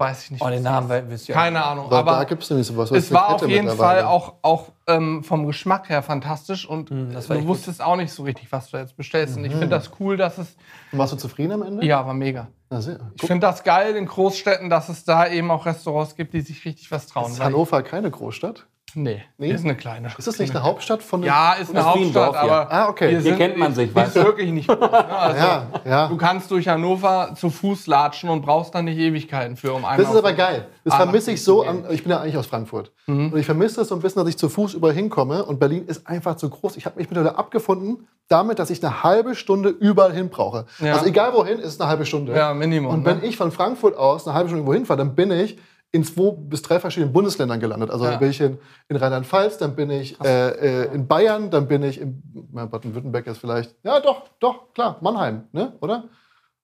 Weiß 0.00 0.22
ich 0.24 0.30
nicht. 0.30 0.42
Oh, 0.44 0.48
den 0.48 0.62
Namen 0.62 0.88
wisst 1.10 1.28
ihr. 1.28 1.34
Keine 1.34 1.64
Ahnung. 1.64 1.90
Aber 1.90 2.12
da 2.12 2.24
gibt 2.24 2.44
es 2.44 2.50
nämlich 2.50 2.68
sowas. 2.68 2.92
was 2.92 2.98
es 2.98 3.12
war 3.12 3.30
auf 3.30 3.40
Kette 3.40 3.50
jeden 3.50 3.66
mittlerweile. 3.66 4.02
Fall 4.02 4.08
auch, 4.08 4.34
auch 4.42 4.68
ähm, 4.86 5.24
vom 5.24 5.44
Geschmack 5.44 5.88
her 5.88 6.02
fantastisch 6.02 6.68
und 6.68 6.90
Hm, 6.90 7.12
das 7.12 7.28
war 7.28 7.36
du 7.36 7.48
wusstest 7.48 7.82
auch 7.82 7.96
nicht 7.96 8.12
so 8.12 8.22
richtig, 8.22 8.50
was 8.52 8.70
du 8.70 8.76
jetzt 8.76 8.96
bestellst. 8.96 9.36
Und 9.36 9.44
ich 9.44 9.50
finde 9.50 9.68
das 9.70 9.90
cool, 9.98 10.16
dass 10.16 10.38
es. 10.38 10.56
Und 10.92 11.00
Warst 11.00 11.14
du 11.14 11.16
zufrieden 11.16 11.50
am 11.50 11.62
Ende? 11.62 11.84
Ja, 11.84 12.06
war 12.06 12.14
mega. 12.14 12.46
Sehr. 12.70 13.00
Ich 13.16 13.26
finde 13.26 13.46
das 13.46 13.64
geil 13.64 13.96
in 13.96 14.06
Großstädten, 14.06 14.70
dass 14.70 14.88
es 14.88 15.04
da 15.04 15.26
eben 15.26 15.50
auch 15.50 15.66
Restaurants 15.66 16.14
gibt, 16.14 16.32
die 16.32 16.42
sich 16.42 16.64
richtig 16.64 16.92
was 16.92 17.08
trauen. 17.08 17.32
Ist 17.32 17.40
Hannover 17.42 17.82
keine 17.82 18.10
Großstadt? 18.10 18.66
Nee, 18.94 19.22
Nee? 19.36 19.50
ist 19.52 19.64
eine 19.64 19.76
kleine. 19.76 20.08
Ist 20.16 20.26
das 20.26 20.38
nicht 20.38 20.54
eine 20.54 20.64
Hauptstadt 20.64 21.02
von 21.02 21.22
Ja, 21.22 21.52
ist 21.54 21.68
eine 21.68 21.80
Das 21.80 21.86
Hauptstadt, 21.86 22.30
hier. 22.30 22.40
aber 22.52 22.72
Ah, 22.72 22.88
okay. 22.88 23.10
Hier 23.10 23.20
sind, 23.20 23.36
kennt 23.36 23.56
man 23.58 23.74
sich, 23.74 23.90
die 23.90 23.94
weißt 23.94 24.16
ist 24.16 24.22
du? 24.22 24.24
wirklich 24.24 24.50
nicht 24.50 24.66
groß. 24.68 24.78
Ne? 24.80 24.88
Also, 25.18 25.38
Ja, 25.38 25.66
ja. 25.84 26.08
Du 26.08 26.16
kannst 26.16 26.50
durch 26.50 26.66
Hannover 26.68 27.34
zu 27.34 27.50
Fuß 27.50 27.86
latschen 27.86 28.30
und 28.30 28.42
brauchst 28.42 28.74
dann 28.74 28.86
nicht 28.86 28.98
Ewigkeiten 28.98 29.56
für, 29.56 29.72
um 29.72 29.84
einmal 29.84 29.98
Das 29.98 30.08
ist 30.10 30.16
aber 30.16 30.32
geil. 30.32 30.66
Das 30.84 30.94
vermisse 30.94 31.32
ich 31.32 31.44
so 31.44 31.62
an. 31.64 31.84
Ich 31.90 32.02
bin 32.02 32.10
ja 32.12 32.20
eigentlich 32.20 32.36
aus 32.38 32.46
Frankfurt. 32.46 32.90
Mhm. 33.06 33.32
Und 33.32 33.38
ich 33.38 33.46
vermisse 33.46 33.82
es 33.82 33.88
so 33.88 33.94
ein 33.94 34.00
bisschen, 34.00 34.20
dass 34.20 34.28
ich 34.28 34.38
zu 34.38 34.48
Fuß 34.48 34.74
überall 34.74 34.94
hinkomme. 34.94 35.44
Und 35.44 35.60
Berlin 35.60 35.84
ist 35.86 36.06
einfach 36.06 36.36
zu 36.36 36.48
groß. 36.48 36.76
Ich 36.78 36.86
habe 36.86 36.96
mich 36.98 37.10
mittlerweile 37.10 37.36
abgefunden 37.36 38.08
damit, 38.28 38.58
dass 38.58 38.70
ich 38.70 38.82
eine 38.84 39.02
halbe 39.02 39.34
Stunde 39.34 39.68
überall 39.70 40.12
hin 40.12 40.28
brauche. 40.30 40.64
Ja. 40.80 40.94
Also 40.94 41.06
egal 41.06 41.32
wohin, 41.34 41.58
ist 41.58 41.74
es 41.74 41.80
eine 41.80 41.88
halbe 41.90 42.06
Stunde. 42.06 42.34
Ja, 42.34 42.52
Minimum, 42.54 42.92
Und 42.92 43.04
wenn 43.04 43.18
ne? 43.18 43.26
ich 43.26 43.36
von 43.36 43.52
Frankfurt 43.52 43.96
aus 43.96 44.26
eine 44.26 44.34
halbe 44.34 44.48
Stunde 44.48 44.60
irgendwo 44.60 44.74
hinfahre, 44.74 44.98
dann 44.98 45.14
bin 45.14 45.30
ich 45.30 45.58
in 45.90 46.04
zwei 46.04 46.32
bis 46.36 46.62
drei 46.62 46.78
verschiedenen 46.80 47.12
Bundesländern 47.12 47.60
gelandet. 47.60 47.90
Also 47.90 48.04
Ja. 48.04 48.10
dann 48.12 48.20
bin 48.20 48.30
ich 48.30 48.40
in, 48.40 48.58
in 48.88 48.96
Rheinland-Pfalz, 48.96 49.58
dann 49.58 49.74
bin 49.74 49.90
ich 49.90 50.20
äh, 50.22 50.84
äh, 50.84 50.94
in 50.94 51.06
Bayern, 51.06 51.50
dann 51.50 51.66
bin 51.66 51.82
ich 51.82 52.00
in 52.00 52.22
Baden-Württemberg 52.52 53.26
ist 53.26 53.38
vielleicht. 53.38 53.74
Ja, 53.82 54.00
doch, 54.00 54.22
doch, 54.40 54.72
klar, 54.74 54.98
Mannheim, 55.00 55.44
ne? 55.52 55.72
Oder? 55.80 56.04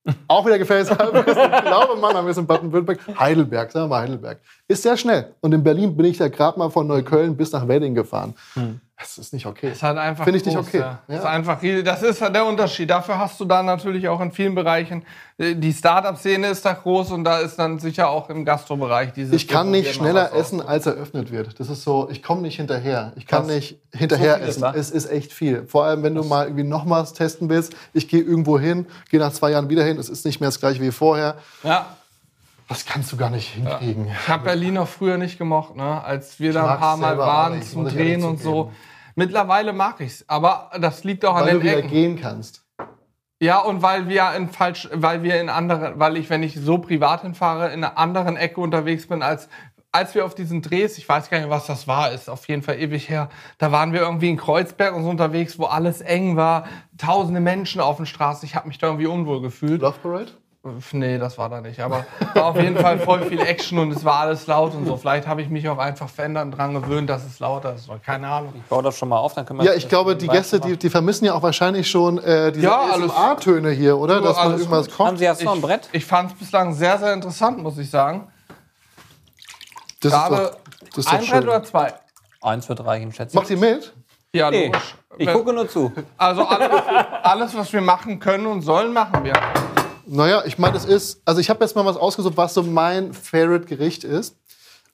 Auch 0.28 0.44
wieder 0.44 0.58
Halbwissen. 0.58 1.52
Ich 1.52 1.62
glaube, 1.62 1.96
Mannheim 1.98 2.28
ist 2.28 2.36
in 2.36 2.46
Baden-Württemberg. 2.46 3.18
Heidelberg, 3.18 3.72
sagen 3.72 3.86
wir 3.86 3.88
mal 3.88 4.02
Heidelberg. 4.02 4.40
Ist 4.68 4.82
sehr 4.82 4.98
schnell. 4.98 5.34
Und 5.40 5.54
in 5.54 5.64
Berlin 5.64 5.96
bin 5.96 6.04
ich 6.06 6.18
da 6.18 6.28
gerade 6.28 6.58
mal 6.58 6.68
von 6.68 6.86
Neukölln 6.86 7.34
bis 7.34 7.52
nach 7.52 7.66
Wedding 7.66 7.94
gefahren. 7.94 8.34
Das 8.96 9.18
ist 9.18 9.32
nicht 9.32 9.44
okay. 9.44 9.72
Ist 9.72 9.82
halt 9.82 9.98
einfach 9.98 10.22
Finde 10.22 10.38
ich 10.38 10.46
nicht 10.46 10.56
okay. 10.56 10.78
Ja. 10.78 11.00
Ja. 11.08 11.18
Ist 11.18 11.24
einfach. 11.24 11.60
Das 11.84 12.02
ist 12.02 12.22
halt 12.22 12.34
der 12.34 12.46
Unterschied. 12.46 12.88
Dafür 12.88 13.18
hast 13.18 13.40
du 13.40 13.44
da 13.44 13.62
natürlich 13.62 14.06
auch 14.08 14.20
in 14.20 14.30
vielen 14.30 14.54
Bereichen, 14.54 15.04
äh, 15.36 15.56
die 15.56 15.72
Startup-Szene 15.72 16.46
ist 16.46 16.64
da 16.64 16.74
groß 16.74 17.10
und 17.10 17.24
da 17.24 17.38
ist 17.38 17.56
dann 17.56 17.80
sicher 17.80 18.08
auch 18.08 18.30
im 18.30 18.44
Gastrobereich 18.44 19.12
dieses. 19.12 19.34
Ich 19.34 19.48
kann 19.48 19.72
nicht 19.72 19.94
schneller 19.94 20.32
essen, 20.32 20.60
als 20.60 20.86
eröffnet 20.86 21.32
wird. 21.32 21.58
Das 21.58 21.68
ist 21.68 21.82
so, 21.82 22.08
ich 22.10 22.22
komme 22.22 22.42
nicht 22.42 22.56
hinterher. 22.56 23.12
Ich 23.16 23.26
kann 23.26 23.46
Krass. 23.46 23.54
nicht 23.54 23.80
hinterher 23.92 24.38
So 24.38 24.44
essen. 24.44 24.60
da? 24.62 24.74
Es 24.74 24.92
ist 24.92 25.10
echt 25.10 25.32
viel. 25.32 25.66
Vor 25.66 25.84
allem, 25.84 26.04
wenn 26.04 26.14
du 26.14 26.22
mal 26.22 26.46
irgendwie 26.46 26.64
noch 26.64 26.88
was 26.88 27.12
testen 27.14 27.48
willst. 27.48 27.74
Ich 27.94 28.06
gehe 28.08 28.22
irgendwo 28.22 28.60
hin, 28.60 28.86
gehe 29.10 29.18
nach 29.18 29.32
zwei 29.32 29.50
Jahren 29.50 29.68
wieder 29.68 29.82
hin. 29.82 29.98
Es 29.98 30.08
ist 30.08 30.24
nicht 30.24 30.40
mehr 30.40 30.48
das 30.48 30.60
gleiche 30.60 30.80
wie 30.80 30.92
vorher. 30.92 31.34
Ja. 31.64 31.96
Das 32.68 32.86
kannst 32.86 33.12
du 33.12 33.16
gar 33.16 33.30
nicht 33.30 33.48
hinkriegen. 33.48 34.06
Ich 34.08 34.28
habe 34.28 34.44
Berlin 34.44 34.78
auch 34.78 34.88
früher 34.88 35.18
nicht 35.18 35.38
gemocht, 35.38 35.76
ne? 35.76 36.02
als 36.02 36.40
wir 36.40 36.52
da 36.52 36.72
ein 36.72 36.78
paar 36.78 36.96
Mal 36.96 37.18
waren 37.18 37.58
nicht, 37.58 37.70
zum 37.70 37.86
ich 37.86 37.92
Drehen 37.92 38.24
und 38.24 38.40
so. 38.40 38.72
Mittlerweile 39.16 39.72
mag 39.72 40.00
ich's, 40.00 40.24
aber 40.26 40.70
das 40.80 41.04
liegt 41.04 41.24
auch 41.24 41.36
an 41.36 41.44
Weil 41.44 41.52
du 41.54 41.58
den 41.58 41.66
wieder 41.66 41.78
Ecken. 41.78 41.90
gehen 41.90 42.20
kannst. 42.20 42.64
Ja, 43.40 43.58
und 43.58 43.82
weil 43.82 44.08
wir 44.08 44.32
in 44.36 44.48
falsch, 44.48 44.88
weil 44.92 45.22
wir 45.22 45.40
in 45.40 45.48
anderen, 45.48 45.98
weil 46.00 46.16
ich, 46.16 46.30
wenn 46.30 46.42
ich 46.42 46.54
so 46.58 46.78
privat 46.78 47.22
hinfahre, 47.22 47.72
in 47.72 47.84
einer 47.84 47.98
anderen 47.98 48.36
Ecke 48.36 48.60
unterwegs 48.60 49.06
bin, 49.06 49.22
als 49.22 49.48
als 49.94 50.12
wir 50.16 50.24
auf 50.24 50.34
diesen 50.34 50.60
Drehs, 50.60 50.98
ich 50.98 51.08
weiß 51.08 51.30
gar 51.30 51.38
nicht, 51.38 51.50
was 51.50 51.66
das 51.66 51.86
war, 51.86 52.10
ist 52.10 52.28
auf 52.28 52.48
jeden 52.48 52.62
Fall 52.62 52.80
ewig 52.80 53.08
her, 53.08 53.28
da 53.58 53.70
waren 53.70 53.92
wir 53.92 54.00
irgendwie 54.00 54.28
in 54.28 54.36
Kreuzberg 54.36 54.92
und 54.92 55.04
so 55.04 55.08
unterwegs, 55.08 55.56
wo 55.56 55.66
alles 55.66 56.00
eng 56.00 56.36
war, 56.36 56.66
tausende 56.98 57.40
Menschen 57.40 57.80
auf 57.80 57.98
den 57.98 58.06
Straßen, 58.06 58.44
ich 58.44 58.56
habe 58.56 58.66
mich 58.66 58.78
da 58.78 58.88
irgendwie 58.88 59.06
unwohl 59.06 59.40
gefühlt. 59.40 59.82
Love 59.82 59.98
Parade? 60.02 60.32
Nee, 60.92 61.18
das 61.18 61.36
war 61.36 61.50
da 61.50 61.60
nicht. 61.60 61.78
Aber 61.80 62.06
war 62.32 62.46
auf 62.46 62.56
jeden 62.58 62.78
Fall 62.78 62.98
voll 62.98 63.20
viel 63.26 63.40
Action 63.40 63.78
und 63.78 63.90
es 63.92 64.02
war 64.02 64.20
alles 64.20 64.46
laut 64.46 64.74
und 64.74 64.86
so. 64.86 64.96
Vielleicht 64.96 65.26
habe 65.28 65.42
ich 65.42 65.50
mich 65.50 65.68
auch 65.68 65.76
einfach 65.76 66.08
verändert 66.08 66.46
und 66.46 66.50
dran 66.52 66.72
gewöhnt, 66.72 67.10
dass 67.10 67.22
es 67.24 67.38
lauter 67.38 67.74
ist. 67.74 67.88
Keine 68.02 68.28
Ahnung. 68.28 68.54
Bau 68.70 68.80
das 68.80 68.96
schon 68.96 69.10
mal 69.10 69.18
auf, 69.18 69.34
dann 69.34 69.44
können 69.44 69.58
wir 69.60 69.66
Ja, 69.66 69.74
ich 69.74 69.88
glaube, 69.90 70.16
die 70.16 70.26
Gäste, 70.26 70.60
die, 70.60 70.78
die 70.78 70.88
vermissen 70.88 71.26
ja 71.26 71.34
auch 71.34 71.42
wahrscheinlich 71.42 71.90
schon 71.90 72.16
äh, 72.18 72.50
diese 72.50 72.64
Ja, 72.64 72.80
alles- 72.80 73.10
ASMR-Töne 73.12 73.70
hier, 73.72 73.98
oder? 73.98 74.14
Ja, 74.16 74.20
Dass 74.22 74.36
man 74.38 74.46
alles 74.46 74.60
irgendwas 74.62 74.86
gut. 74.88 74.98
Haben. 75.06 75.16
Sie 75.18 75.24
jetzt 75.24 75.44
noch 75.44 75.54
ein 75.54 75.60
Brett? 75.60 75.88
Ich 75.92 76.06
fand 76.06 76.32
es 76.32 76.38
bislang 76.38 76.72
sehr, 76.72 76.96
sehr 76.98 77.12
interessant, 77.12 77.58
muss 77.58 77.76
ich 77.76 77.90
sagen. 77.90 78.28
Das 80.00 80.12
ist 80.14 80.18
doch, 80.30 80.30
das 80.38 80.96
ist 80.96 81.06
doch 81.08 81.12
ein 81.12 81.18
Brett 81.18 81.28
schön. 81.28 81.42
oder 81.42 81.62
zwei? 81.64 81.92
Eins 82.40 82.68
wird 82.70 82.84
reichen, 82.84 83.12
schätze 83.12 83.36
Macht 83.36 83.50
ich. 83.50 83.52
ihr 83.52 83.58
mit? 83.58 83.92
Ja, 84.32 84.50
Nee, 84.50 84.66
logisch. 84.66 84.94
ich 85.18 85.30
gucke 85.32 85.52
nur 85.52 85.68
zu. 85.68 85.92
Also 86.16 86.42
alles, 86.46 86.70
alles, 87.22 87.54
was 87.56 87.72
wir 87.72 87.80
machen 87.82 88.18
können 88.18 88.46
und 88.46 88.62
sollen, 88.62 88.92
machen 88.94 89.22
wir. 89.24 89.34
Naja, 90.06 90.42
ich 90.46 90.58
meine, 90.58 90.76
es 90.76 90.84
ist. 90.84 91.22
Also, 91.24 91.40
ich 91.40 91.50
habe 91.50 91.64
jetzt 91.64 91.74
mal 91.74 91.84
was 91.84 91.96
ausgesucht, 91.96 92.36
was 92.36 92.54
so 92.54 92.62
mein 92.62 93.12
Favorite-Gericht 93.12 94.04
ist. 94.04 94.36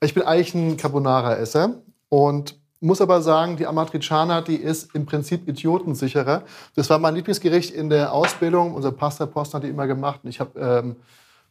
Ich 0.00 0.14
bin 0.14 0.22
eigentlich 0.22 0.54
ein 0.54 0.76
Carbonara-Esser 0.76 1.74
und 2.08 2.58
muss 2.80 3.00
aber 3.00 3.20
sagen, 3.20 3.56
die 3.56 3.66
Amatriciana, 3.66 4.40
die 4.40 4.56
ist 4.56 4.94
im 4.94 5.04
Prinzip 5.04 5.46
idiotensicherer. 5.46 6.42
Das 6.74 6.88
war 6.88 6.98
mein 6.98 7.14
Lieblingsgericht 7.14 7.74
in 7.74 7.90
der 7.90 8.12
Ausbildung. 8.12 8.74
Unser 8.74 8.92
Pasta-Posten 8.92 9.56
hat 9.56 9.64
die 9.64 9.68
immer 9.68 9.86
gemacht. 9.86 10.20
Und 10.22 10.30
ich 10.30 10.40
habe 10.40 10.58
ähm, 10.58 10.96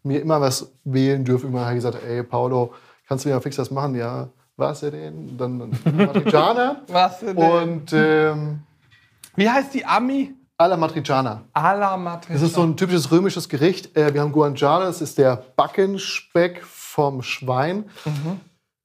mir 0.02 0.22
immer 0.22 0.42
was 0.42 0.72
wählen 0.84 1.24
dürfen. 1.24 1.50
Immer 1.50 1.66
habe 1.66 1.76
gesagt, 1.76 2.00
ey, 2.04 2.24
Paolo, 2.24 2.74
kannst 3.08 3.26
du 3.26 3.30
mir 3.30 3.36
mal 3.36 3.42
fix 3.42 3.58
das 3.58 3.70
machen? 3.70 3.94
Ja, 3.94 4.30
was 4.58 4.80
denn? 4.80 5.38
Dann 5.38 5.60
dann 5.60 5.80
Amatriciana. 5.86 6.82
Was 6.88 7.20
denn? 7.20 7.38
und 7.38 7.94
ähm, 7.94 8.60
Wie 9.36 9.50
heißt 9.50 9.74
die 9.74 9.86
Ami? 9.86 10.36
Alla 10.60 10.78
Matriciana. 10.78 11.44
Alla 11.54 11.98
Matrix. 11.98 12.42
Das 12.42 12.50
ist 12.50 12.56
so 12.56 12.64
ein 12.64 12.76
typisches 12.76 13.12
römisches 13.12 13.48
Gericht. 13.48 13.96
Äh, 13.96 14.14
wir 14.14 14.22
haben 14.22 14.32
Guanciale, 14.32 14.86
das 14.86 15.02
ist 15.02 15.18
der 15.18 15.44
Backenspeck 15.56 16.64
vom 16.64 17.22
Schwein. 17.24 17.86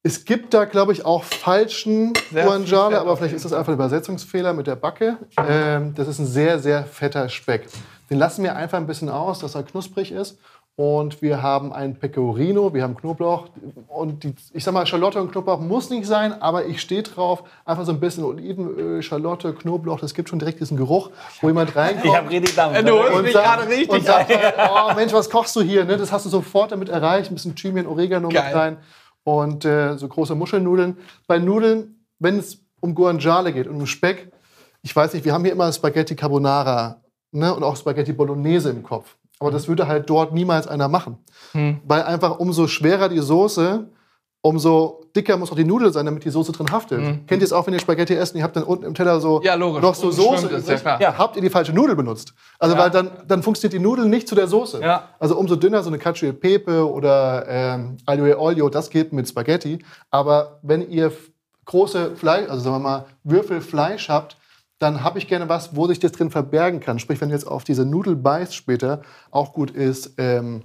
Es 0.04 0.24
gibt 0.24 0.54
da, 0.54 0.66
glaube 0.66 0.92
ich, 0.92 1.04
auch 1.04 1.24
falschen 1.24 2.12
Sehr 2.30 2.44
Guanciale, 2.44 3.00
aber 3.00 3.16
vielleicht 3.16 3.34
ist 3.34 3.44
das 3.44 3.52
einfach 3.52 3.72
ein 3.72 3.74
Übersetzungsfehler 3.74 4.52
mit 4.52 4.66
der 4.66 4.76
Backe. 4.76 5.18
Ähm, 5.36 5.94
das 5.94 6.06
ist 6.08 6.20
ein 6.20 6.26
sehr, 6.26 6.60
sehr 6.60 6.84
fetter 6.84 7.28
Speck. 7.28 7.66
Den 8.08 8.18
lassen 8.18 8.44
wir 8.44 8.54
einfach 8.54 8.78
ein 8.78 8.86
bisschen 8.86 9.08
aus, 9.08 9.40
dass 9.40 9.54
er 9.54 9.64
knusprig 9.64 10.12
ist. 10.12 10.38
Und 10.76 11.22
wir 11.22 11.40
haben 11.40 11.72
einen 11.72 11.96
Pecorino, 11.96 12.74
wir 12.74 12.82
haben 12.82 12.96
Knoblauch. 12.96 13.48
Und 13.86 14.24
die, 14.24 14.34
ich 14.52 14.64
sag 14.64 14.74
mal, 14.74 14.84
Schalotte 14.86 15.20
und 15.20 15.30
Knoblauch 15.30 15.60
muss 15.60 15.88
nicht 15.88 16.04
sein, 16.04 16.42
aber 16.42 16.66
ich 16.66 16.80
stehe 16.80 17.04
drauf. 17.04 17.44
Einfach 17.64 17.84
so 17.84 17.92
ein 17.92 18.00
bisschen 18.00 18.24
Olivenöl, 18.24 19.00
Schalotte, 19.00 19.54
Knoblauch. 19.54 20.00
Das 20.00 20.14
gibt 20.14 20.28
schon 20.28 20.40
direkt 20.40 20.58
diesen 20.58 20.76
Geruch, 20.76 21.10
wo 21.40 21.46
jemand 21.46 21.76
reinkommt. 21.76 22.06
Ich 22.06 22.16
habe 22.16 22.28
richtig 22.28 22.56
Dampf. 22.56 22.82
Du 22.82 22.98
holst 22.98 23.14
Und 23.14 23.22
mich 23.22 23.32
gerade 23.32 23.68
richtig 23.68 23.88
und 23.88 24.04
sagt 24.04 24.32
oh 24.58 24.94
Mensch, 24.96 25.12
was 25.12 25.30
kochst 25.30 25.54
du 25.54 25.62
hier? 25.62 25.84
Ne? 25.84 25.96
Das 25.96 26.10
hast 26.10 26.26
du 26.26 26.30
sofort 26.30 26.72
damit 26.72 26.88
erreicht. 26.88 27.30
Ein 27.30 27.34
bisschen 27.34 27.54
Thymian, 27.54 27.86
Oregano 27.86 28.28
Geil. 28.28 28.44
mit 28.44 28.54
rein 28.56 28.76
und 29.24 29.64
äh, 29.64 29.96
so 29.96 30.06
große 30.06 30.34
Muschelnudeln. 30.34 30.98
Bei 31.26 31.38
Nudeln, 31.38 32.04
wenn 32.18 32.38
es 32.38 32.58
um 32.80 32.94
Guanciale 32.94 33.52
geht 33.52 33.66
und 33.66 33.76
um 33.76 33.86
Speck, 33.86 34.30
ich 34.82 34.94
weiß 34.94 35.14
nicht, 35.14 35.24
wir 35.24 35.32
haben 35.32 35.44
hier 35.44 35.52
immer 35.52 35.72
Spaghetti 35.72 36.14
Carbonara 36.14 37.00
ne? 37.32 37.54
und 37.54 37.62
auch 37.62 37.76
Spaghetti 37.76 38.12
Bolognese 38.12 38.70
im 38.70 38.82
Kopf. 38.82 39.16
Aber 39.40 39.50
das 39.50 39.68
würde 39.68 39.86
halt 39.88 40.08
dort 40.08 40.32
niemals 40.32 40.66
einer 40.66 40.88
machen. 40.88 41.18
Hm. 41.52 41.80
Weil 41.84 42.02
einfach 42.04 42.38
umso 42.38 42.66
schwerer 42.68 43.08
die 43.08 43.18
Soße, 43.18 43.88
umso 44.40 45.00
dicker 45.16 45.36
muss 45.36 45.50
auch 45.50 45.56
die 45.56 45.64
Nudel 45.64 45.92
sein, 45.92 46.04
damit 46.06 46.24
die 46.24 46.30
Soße 46.30 46.52
drin 46.52 46.70
haftet. 46.70 47.00
Kennt 47.26 47.40
ihr 47.42 47.44
es 47.44 47.52
auch, 47.52 47.66
wenn 47.66 47.72
ihr 47.74 47.80
Spaghetti 47.80 48.14
esst 48.14 48.34
und 48.34 48.38
ihr 48.38 48.44
habt 48.44 48.56
dann 48.56 48.64
unten 48.64 48.84
im 48.84 48.94
Teller 48.94 49.20
so. 49.20 49.40
Ja, 49.42 49.56
noch 49.56 49.94
so 49.94 50.10
Soße 50.10 50.46
übrig? 50.48 50.66
ja 50.66 50.76
klar. 50.76 51.18
habt 51.18 51.36
ihr 51.36 51.42
die 51.42 51.50
falsche 51.50 51.72
Nudel 51.72 51.96
benutzt. 51.96 52.34
Also 52.58 52.76
Ja. 52.76 52.82
weil 52.82 52.90
dann, 52.90 53.10
dann 53.26 53.42
funktioniert 53.42 53.72
die 53.72 53.78
Nudel 53.82 54.06
nicht 54.06 54.28
zu 54.28 54.34
der 54.34 54.46
Soße. 54.46 54.80
Ja. 54.80 55.08
Also 55.18 55.36
umso 55.36 55.56
dünner 55.56 55.82
so 55.82 55.88
eine 55.88 55.98
Cacio 55.98 56.28
e 56.28 56.32
Pepe 56.32 56.86
oder 56.88 57.44
ähm, 57.48 57.96
Aglio 58.06 58.26
e 58.26 58.34
Olio, 58.34 58.68
das 58.68 58.90
geht 58.90 59.12
mit 59.12 59.28
Spaghetti. 59.28 59.78
Aber 60.10 60.58
wenn 60.62 60.90
ihr 60.90 61.10
große 61.64 62.16
Fleisch, 62.16 62.50
also 62.50 62.62
sagen 62.62 62.76
wir 62.76 62.80
mal 62.80 63.04
Würfel 63.22 63.60
Fleisch 63.60 64.08
habt, 64.08 64.36
dann 64.78 65.02
habe 65.02 65.18
ich 65.18 65.28
gerne 65.28 65.48
was, 65.48 65.76
wo 65.76 65.86
sich 65.86 65.98
das 65.98 66.12
drin 66.12 66.30
verbergen 66.30 66.80
kann. 66.80 66.98
Sprich, 66.98 67.20
wenn 67.20 67.28
du 67.28 67.34
jetzt 67.34 67.46
auf 67.46 67.64
diese 67.64 67.86
Nudel 67.86 68.16
beißt 68.16 68.54
später, 68.54 69.02
auch 69.30 69.52
gut 69.52 69.70
ist, 69.70 70.14
ähm, 70.18 70.62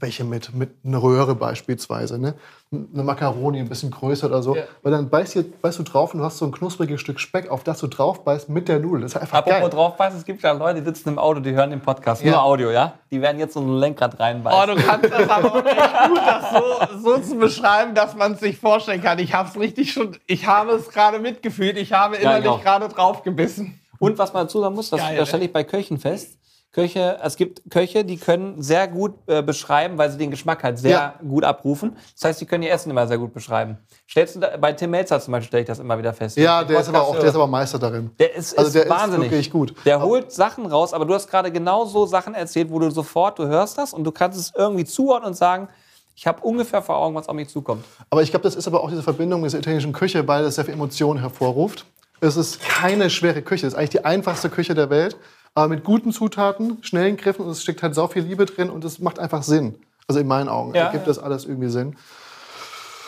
welche 0.00 0.24
mit, 0.24 0.54
mit 0.54 0.70
einer 0.84 1.02
Röhre 1.02 1.34
beispielsweise, 1.34 2.18
ne? 2.18 2.34
Eine 2.72 3.04
Macaroni 3.04 3.60
ein 3.60 3.68
bisschen 3.68 3.92
größer 3.92 4.26
oder 4.26 4.42
so. 4.42 4.56
Ja. 4.56 4.64
Weil 4.82 4.90
dann 4.90 5.08
beißt, 5.08 5.34
hier, 5.34 5.44
beißt 5.62 5.78
du 5.78 5.84
drauf 5.84 6.12
und 6.12 6.18
du 6.18 6.24
hast 6.26 6.38
so 6.38 6.44
ein 6.44 6.50
knuspriges 6.50 7.00
Stück 7.00 7.20
Speck, 7.20 7.48
auf 7.48 7.62
das 7.62 7.78
du 7.78 7.86
drauf 7.86 8.24
beißt 8.24 8.48
mit 8.48 8.66
der 8.68 8.80
Nudel. 8.80 9.02
Das 9.02 9.12
ist 9.12 9.16
einfach 9.20 9.38
Apropos 9.38 9.60
geil. 9.60 9.70
draufbeißen, 9.70 10.18
es 10.18 10.24
gibt 10.24 10.42
ja 10.42 10.50
Leute, 10.52 10.80
die 10.80 10.84
sitzen 10.86 11.10
im 11.10 11.18
Auto, 11.20 11.38
die 11.38 11.52
hören 11.52 11.70
den 11.70 11.80
Podcast, 11.80 12.22
Ja. 12.24 12.32
nur 12.32 12.42
Audio, 12.42 12.70
ja? 12.72 12.94
Die 13.12 13.20
werden 13.22 13.38
jetzt 13.38 13.54
so 13.54 13.60
ein 13.60 13.78
Lenkrad 13.78 14.14
Oh, 14.18 14.22
reinbeißen. 14.22 14.76
du 14.76 14.82
kannst 14.82 15.10
das 15.12 15.28
aber 15.28 15.52
auch 15.54 15.64
echt 15.64 16.08
gut, 16.08 16.18
das 16.18 16.50
so, 16.50 16.98
so 17.14 17.18
zu 17.18 17.36
beschreiben, 17.38 17.94
dass 17.94 18.16
man 18.16 18.32
es 18.32 18.40
sich 18.40 18.58
vorstellen 18.58 19.00
kann. 19.02 19.20
Ich 19.20 19.32
habe 19.34 19.48
es 19.48 19.58
richtig 19.58 19.92
schon, 19.92 20.16
ich 20.26 20.46
habe 20.48 20.72
es 20.72 20.88
gerade 20.88 21.20
mitgefühlt. 21.20 21.76
Ich 21.78 21.92
habe 21.92 22.16
ich 22.16 22.22
innerlich 22.22 22.48
auch. 22.48 22.60
gerade 22.62 22.88
drauf 22.88 23.22
gebissen. 23.22 23.80
Und 24.00 24.18
was 24.18 24.32
man 24.32 24.44
dazu 24.46 24.60
sagen 24.60 24.74
muss, 24.74 24.90
das, 24.90 25.00
Geil, 25.00 25.16
das 25.16 25.28
stelle 25.28 25.44
ich 25.44 25.52
bei 25.52 25.62
Köchen 25.62 25.98
fest. 25.98 26.36
Köche, 26.74 27.18
es 27.22 27.36
gibt 27.36 27.62
Köche, 27.70 28.04
die 28.04 28.16
können 28.18 28.60
sehr 28.60 28.88
gut 28.88 29.14
äh, 29.28 29.42
beschreiben, 29.42 29.96
weil 29.96 30.10
sie 30.10 30.18
den 30.18 30.30
Geschmack 30.30 30.62
halt 30.64 30.78
sehr 30.78 30.90
Ja. 30.90 31.14
gut 31.26 31.44
abrufen. 31.44 31.96
Das 32.14 32.28
heißt, 32.28 32.38
sie 32.40 32.46
können 32.46 32.64
ihr 32.64 32.72
Essen 32.72 32.90
immer 32.90 33.06
sehr 33.06 33.16
gut 33.18 33.32
beschreiben. 33.32 33.78
Stellst 34.10 34.34
du 34.36 34.40
da, 34.40 34.56
bei 34.56 34.72
Tim 34.72 34.90
Melzer 34.90 35.20
zum 35.20 35.32
Beispiel 35.32 35.46
stelle 35.46 35.60
ich 35.62 35.66
das 35.68 35.78
immer 35.78 35.96
wieder 35.96 36.12
fest. 36.12 36.36
Ja, 36.36 36.64
der 36.64 36.80
ist, 36.80 36.88
aber 36.88 37.02
auch, 37.02 37.14
der 37.16 37.24
ist 37.28 37.34
aber 37.36 37.46
Meister 37.46 37.78
darin. 37.78 38.10
Der 38.18 38.34
ist, 38.34 38.58
Also 38.58 38.66
ist 38.68 38.74
der 38.74 38.82
ist 38.84 38.90
wahnsinnig. 38.90 39.30
wirklich 39.30 39.50
gut. 39.50 39.74
Der 39.84 40.02
holt 40.02 40.32
Sachen 40.32 40.66
raus, 40.66 40.92
aber 40.92 41.04
du 41.06 41.14
hast 41.14 41.30
gerade 41.30 41.52
genau 41.52 41.84
so 41.84 42.06
Sachen 42.06 42.34
erzählt, 42.34 42.70
wo 42.70 42.80
du 42.80 42.90
sofort, 42.90 43.38
du 43.38 43.46
hörst 43.46 43.78
das 43.78 43.92
und 43.94 44.02
du 44.02 44.10
kannst 44.10 44.38
es 44.38 44.52
irgendwie 44.56 44.84
zuordnen 44.84 45.28
und 45.28 45.34
sagen, 45.34 45.68
ich 46.16 46.26
habe 46.26 46.40
ungefähr 46.42 46.82
vor 46.82 46.96
Augen, 46.96 47.14
was 47.14 47.28
auf 47.28 47.34
mich 47.36 47.48
zukommt. 47.48 47.84
Aber 48.10 48.22
ich 48.22 48.30
glaube, 48.30 48.42
das 48.42 48.56
ist 48.56 48.66
aber 48.66 48.82
auch 48.82 48.90
diese 48.90 49.02
Verbindung 49.02 49.40
mit 49.40 49.52
der 49.52 49.60
italienischen 49.60 49.92
Küche, 49.92 50.26
weil 50.26 50.42
das 50.42 50.56
sehr 50.56 50.64
viel 50.64 50.74
Emotionen 50.74 51.20
hervorruft. 51.20 51.86
Es 52.20 52.36
ist 52.36 52.60
keine 52.60 53.10
schwere 53.10 53.42
Küche. 53.42 53.66
Es 53.66 53.74
ist 53.74 53.78
eigentlich 53.78 53.90
die 53.90 54.04
einfachste 54.04 54.48
Küche 54.48 54.74
der 54.74 54.90
Welt. 54.90 55.16
Aber 55.54 55.68
mit 55.68 55.84
guten 55.84 56.12
Zutaten, 56.12 56.78
schnellen 56.82 57.16
Griffen 57.16 57.44
und 57.44 57.50
es 57.50 57.62
steckt 57.62 57.82
halt 57.82 57.94
sau 57.94 58.08
viel 58.08 58.24
Liebe 58.24 58.44
drin 58.44 58.70
und 58.70 58.84
es 58.84 58.98
macht 58.98 59.18
einfach 59.18 59.42
Sinn. 59.42 59.76
Also 60.08 60.20
in 60.20 60.26
meinen 60.26 60.48
Augen 60.48 60.74
Ja, 60.74 60.86
ergibt 60.86 61.06
ja. 61.06 61.12
das 61.12 61.18
alles 61.18 61.44
irgendwie 61.44 61.68
Sinn. 61.68 61.96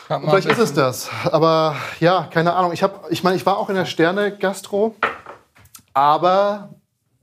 Vielleicht 0.06 0.48
ist 0.48 0.58
es 0.58 0.72
das. 0.72 1.10
Aber 1.24 1.74
ja, 1.98 2.28
keine 2.30 2.54
Ahnung. 2.54 2.72
Ich, 2.72 2.84
hab, 2.84 3.10
ich 3.10 3.24
meine, 3.24 3.36
ich 3.36 3.44
war 3.44 3.58
auch 3.58 3.68
in 3.68 3.74
der 3.74 3.86
Sterne-Gastro, 3.86 4.94
aber 5.92 6.70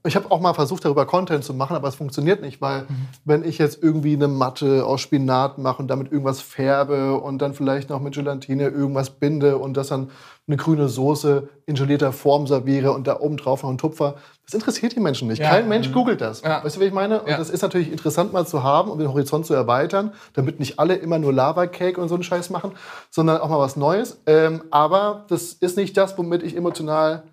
ich 0.05 0.17
habe 0.17 0.29
auch 0.31 0.41
mal 0.41 0.53
versucht, 0.53 0.83
darüber 0.83 1.05
Content 1.05 1.45
zu 1.45 1.53
machen, 1.53 1.77
aber 1.77 1.88
es 1.88 1.95
funktioniert 1.95 2.41
nicht, 2.41 2.59
weil 2.59 2.86
wenn 3.23 3.45
ich 3.45 3.57
jetzt 3.57 3.81
irgendwie 3.81 4.13
eine 4.13 4.27
Matte 4.27 4.86
aus 4.86 4.99
Spinat 4.99 5.59
mache 5.59 5.81
und 5.81 5.88
damit 5.88 6.12
irgendwas 6.12 6.41
färbe 6.41 7.13
und 7.13 7.41
dann 7.41 7.53
vielleicht 7.53 7.89
noch 7.89 8.01
mit 8.01 8.13
Gelatine 8.13 8.67
irgendwas 8.67 9.12
binde 9.12 9.57
und 9.57 9.77
das 9.77 9.88
dann 9.88 10.12
eine 10.45 10.57
grüne 10.57 10.89
Soße 10.89 11.47
in 11.65 11.75
gelierter 11.75 12.12
Form 12.12 12.47
serviere 12.47 12.91
und 12.91 13.07
da 13.07 13.17
oben 13.21 13.38
drauf 13.38 13.63
noch 13.63 13.69
einen 13.69 13.77
Tupfer, 13.77 14.15
das 14.45 14.53
interessiert 14.53 14.95
die 14.95 14.99
Menschen 14.99 15.27
nicht. 15.29 15.39
Ja. 15.39 15.49
Kein 15.49 15.67
Mensch 15.69 15.91
googelt 15.91 16.19
das. 16.21 16.41
Ja. 16.41 16.63
Weißt 16.63 16.75
du, 16.75 16.79
wie 16.82 16.86
ich 16.86 16.93
meine? 16.93 17.21
Und 17.21 17.29
Ja. 17.29 17.38
das 17.38 17.49
ist 17.49 17.62
natürlich 17.62 17.91
interessant 17.91 18.34
mal 18.34 18.45
zu 18.45 18.62
haben, 18.63 18.91
um 18.91 18.99
den 18.99 19.08
Horizont 19.08 19.45
zu 19.45 19.53
erweitern, 19.53 20.13
damit 20.34 20.60
nicht 20.60 20.79
alle 20.79 20.95
immer 20.95 21.17
nur 21.19 21.32
Lava-Cake 21.34 21.99
und 21.99 22.10
so 22.10 22.15
einen 22.15 22.23
Scheiß 22.23 22.49
machen, 22.49 22.71
sondern 23.10 23.39
auch 23.41 23.49
mal 23.49 23.60
was 23.60 23.75
Neues. 23.77 24.19
Ähm, 24.25 24.63
aber 24.71 25.25
das 25.29 25.53
ist 25.53 25.77
nicht 25.77 25.95
das, 25.97 26.17
womit 26.17 26.43
ich 26.43 26.56
emotional 26.58 27.23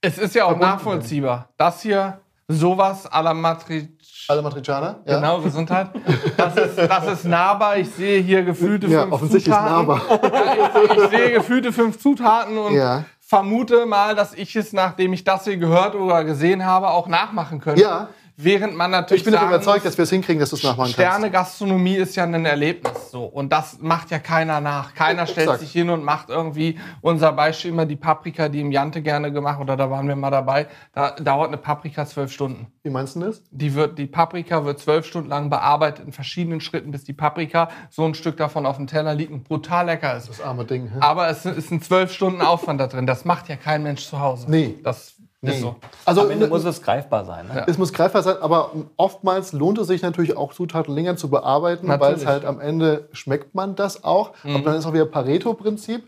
Es 0.00 0.18
ist 0.18 0.34
ja 0.34 0.44
auch 0.46 0.56
nachvollziehbar. 0.58 1.48
Das 1.56 1.82
hier, 1.82 2.18
sowas 2.48 3.10
à 3.10 3.22
la 3.22 3.32
Matrix. 3.34 3.88
alle 4.28 4.42
Matricianer. 4.42 4.96
Ja. 5.06 5.16
Genau, 5.16 5.40
Gesundheit. 5.40 5.88
Das 6.36 6.56
ist, 6.56 6.76
das 6.76 7.06
ist 7.06 7.24
nahbar. 7.24 7.76
Ich 7.76 7.88
sehe 7.90 8.20
hier 8.20 8.42
gefühlte 8.42 8.88
Ja, 8.88 9.02
fünf 9.02 9.12
offensichtlich 9.14 9.54
ist 9.54 9.60
Zutaten. 9.62 9.86
nahbar. 9.86 10.00
Ich, 10.84 10.96
ich 11.04 11.10
sehe 11.10 11.32
gefühlte 11.32 11.72
fünf 11.72 11.98
Zutaten 12.00 12.58
und 12.58 12.74
Ja. 12.74 13.04
Vermute 13.26 13.86
mal, 13.86 14.14
dass 14.14 14.34
ich 14.34 14.54
es, 14.54 14.72
nachdem 14.72 15.12
ich 15.12 15.24
das 15.24 15.44
hier 15.44 15.56
gehört 15.56 15.96
oder 15.96 16.24
gesehen 16.24 16.64
habe, 16.64 16.90
auch 16.90 17.08
nachmachen 17.08 17.60
könnte. 17.60 17.82
Ja. 17.82 18.08
Während 18.36 18.76
man 18.76 18.90
natürlich 18.90 19.22
Ich 19.22 19.24
bin 19.24 19.34
davon 19.34 19.48
überzeugt, 19.48 19.84
dass 19.84 19.96
wir 19.96 20.02
es 20.04 20.10
hinkriegen, 20.10 20.40
dass 20.40 20.50
du 20.50 20.56
es 20.56 20.62
nachmachen 20.62 20.92
kannst. 20.94 20.94
Sterne-Gastronomie 20.94 21.96
ist 21.96 22.16
ja 22.16 22.24
ein 22.24 22.44
Erlebnis 22.44 23.10
so. 23.10 23.24
Und 23.24 23.52
das 23.52 23.78
macht 23.80 24.10
ja 24.10 24.18
keiner 24.18 24.60
nach. 24.60 24.94
Keiner 24.94 25.26
stellt 25.26 25.46
Exakt. 25.46 25.60
sich 25.60 25.72
hin 25.72 25.90
und 25.90 26.04
macht 26.04 26.28
irgendwie 26.28 26.78
unser 27.00 27.32
Beispiel 27.32 27.70
immer 27.70 27.86
die 27.86 27.96
Paprika, 27.96 28.48
die 28.48 28.60
im 28.60 28.70
Jante 28.72 29.02
gerne 29.02 29.32
gemacht 29.32 29.60
oder 29.60 29.76
da 29.76 29.90
waren 29.90 30.06
wir 30.06 30.16
mal 30.16 30.30
dabei. 30.30 30.66
Da 30.92 31.12
dauert 31.12 31.48
eine 31.48 31.56
Paprika 31.56 32.06
zwölf 32.06 32.32
Stunden. 32.32 32.66
Wie 32.82 32.90
meinst 32.90 33.16
du 33.16 33.20
das? 33.20 33.42
Die, 33.50 33.74
wird, 33.74 33.98
die 33.98 34.06
Paprika 34.06 34.64
wird 34.64 34.78
zwölf 34.80 35.06
Stunden 35.06 35.30
lang 35.30 35.50
bearbeitet 35.50 36.04
in 36.06 36.12
verschiedenen 36.12 36.60
Schritten, 36.60 36.90
bis 36.90 37.04
die 37.04 37.12
Paprika 37.12 37.68
so 37.90 38.04
ein 38.04 38.14
Stück 38.14 38.36
davon 38.36 38.66
auf 38.66 38.76
dem 38.76 38.86
Teller 38.86 39.14
liegt 39.14 39.32
und 39.32 39.44
brutal 39.44 39.86
lecker 39.86 40.16
ist. 40.16 40.28
Das 40.28 40.40
arme 40.40 40.64
Ding. 40.64 40.90
hä? 40.92 40.98
Aber 41.00 41.28
es 41.28 41.44
ist 41.46 41.70
ein 41.70 41.80
zwölf 41.82 42.12
Stunden 42.12 42.42
Aufwand 42.42 42.80
da 42.80 42.86
drin. 42.86 43.06
Das 43.06 43.24
macht 43.24 43.48
ja 43.48 43.56
kein 43.56 43.82
Mensch 43.82 44.06
zu 44.06 44.20
Hause. 44.20 44.46
Nee. 44.48 44.78
Das 44.82 45.15
Nee. 45.42 45.60
so. 45.60 45.76
Also 46.04 46.22
Am 46.22 46.30
Ende 46.30 46.48
muss 46.48 46.64
es 46.64 46.82
greifbar 46.82 47.24
sein. 47.24 47.46
Ne? 47.48 47.64
es 47.66 47.78
muss 47.78 47.92
greifbar 47.92 48.22
sein, 48.22 48.36
aber 48.40 48.70
oftmals 48.96 49.52
lohnt 49.52 49.78
es 49.78 49.86
sich 49.86 50.02
natürlich 50.02 50.36
auch 50.36 50.54
Zutaten 50.54 50.94
länger 50.94 51.16
zu 51.16 51.28
bearbeiten, 51.28 51.88
weil 51.88 52.14
es 52.14 52.26
halt 52.26 52.44
am 52.44 52.58
Ende 52.60 53.08
schmeckt 53.12 53.54
man 53.54 53.76
das 53.76 54.02
auch. 54.02 54.32
Aber 54.44 54.60
dann 54.60 54.76
ist 54.76 54.86
auch 54.86 54.92
wieder 54.92 55.06
Pareto-Prinzip. 55.06 56.04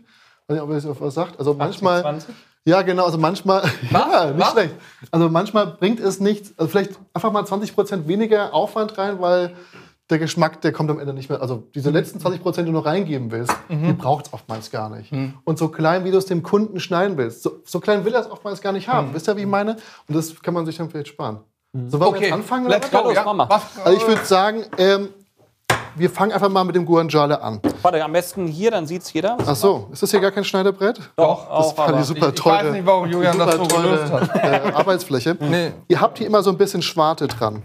Weiß 0.47 0.55
nicht, 0.55 0.61
ob 0.61 0.69
ihr 0.69 0.75
das 0.75 0.85
was 0.99 1.13
sagt. 1.13 1.37
Also 1.37 1.53
manchmal. 1.53 2.01
20? 2.01 2.33
Ja, 2.65 2.81
genau. 2.81 3.05
Also 3.05 3.17
manchmal. 3.17 3.61
Ja, 3.91 4.25
nicht 4.31 4.39
Was? 4.39 4.51
schlecht. 4.51 4.75
Also 5.11 5.29
manchmal 5.29 5.67
bringt 5.67 5.99
es 5.99 6.19
nichts. 6.19 6.53
Also 6.57 6.69
vielleicht 6.69 6.91
einfach 7.13 7.31
mal 7.31 7.43
20% 7.43 8.07
weniger 8.07 8.53
Aufwand 8.53 8.97
rein, 8.97 9.21
weil 9.21 9.51
der 10.09 10.19
Geschmack, 10.19 10.61
der 10.61 10.71
kommt 10.71 10.89
am 10.89 10.99
Ende 10.99 11.13
nicht 11.13 11.29
mehr. 11.29 11.41
Also 11.41 11.63
diese 11.75 11.89
letzten 11.91 12.19
20%, 12.19 12.57
die 12.57 12.65
du 12.65 12.71
noch 12.71 12.85
reingeben 12.85 13.31
willst, 13.31 13.53
die 13.69 13.93
braucht 13.93 14.27
es 14.27 14.33
oftmals 14.33 14.71
gar 14.71 14.89
nicht. 14.89 15.11
Und 15.43 15.59
so 15.59 15.67
klein, 15.69 16.03
wie 16.05 16.11
du 16.11 16.17
es 16.17 16.25
dem 16.25 16.41
Kunden 16.43 16.79
schneiden 16.79 17.17
willst, 17.17 17.43
so, 17.43 17.59
so 17.65 17.79
klein 17.79 18.05
will 18.05 18.13
er 18.13 18.21
es 18.21 18.31
oftmals 18.31 18.61
gar 18.61 18.71
nicht 18.71 18.87
haben. 18.87 19.13
Wisst 19.13 19.27
ihr, 19.27 19.35
wie 19.37 19.41
ich 19.41 19.47
meine? 19.47 19.77
Und 20.07 20.15
das 20.15 20.41
kann 20.41 20.53
man 20.53 20.65
sich 20.65 20.77
dann 20.77 20.89
vielleicht 20.89 21.09
sparen. 21.09 21.39
So, 21.87 21.99
wollen 21.99 22.15
wir 22.15 22.21
jetzt 22.21 22.33
anfangen? 22.33 22.65
oder 22.65 22.75
let's 22.79 22.89
go. 22.89 23.11
Ja. 23.11 23.23
Was, 23.49 23.61
Also 23.85 23.97
ich 23.97 24.07
würde 24.07 24.25
sagen, 24.25 24.63
ähm, 24.79 25.09
wir 25.95 26.09
fangen 26.09 26.31
einfach 26.31 26.49
mal 26.49 26.63
mit 26.63 26.75
dem 26.75 26.85
Guanciale 26.85 27.41
an. 27.41 27.59
Warte, 27.81 28.03
am 28.03 28.11
besten 28.11 28.47
hier, 28.47 28.71
dann 28.71 28.87
sieht 28.87 29.03
es 29.03 29.13
jeder. 29.13 29.37
Ach 29.45 29.55
so, 29.55 29.87
ist 29.91 30.01
das 30.01 30.09
hier 30.11 30.19
gar 30.19 30.31
kein 30.31 30.43
Schneidebrett? 30.43 30.99
Doch, 31.17 31.41
Das 31.47 31.49
auch, 31.51 31.75
fand 31.75 31.89
aber 31.89 31.99
ich 31.99 32.05
super 32.05 32.29
ich 32.29 32.35
toll. 32.35 32.51
weiß 32.53 32.71
nicht, 32.73 32.85
warum 32.85 33.07
Julian 33.09 33.37
das 33.37 33.55
so 33.55 33.63
gelöst 33.67 34.11
hat. 34.11 34.35
äh, 34.35 34.71
Arbeitsfläche. 34.73 35.37
Nee. 35.39 35.71
Ihr 35.87 36.01
habt 36.01 36.17
hier 36.17 36.25
immer 36.27 36.41
so 36.41 36.49
ein 36.49 36.57
bisschen 36.57 36.81
Schwarte 36.81 37.27
dran. 37.27 37.63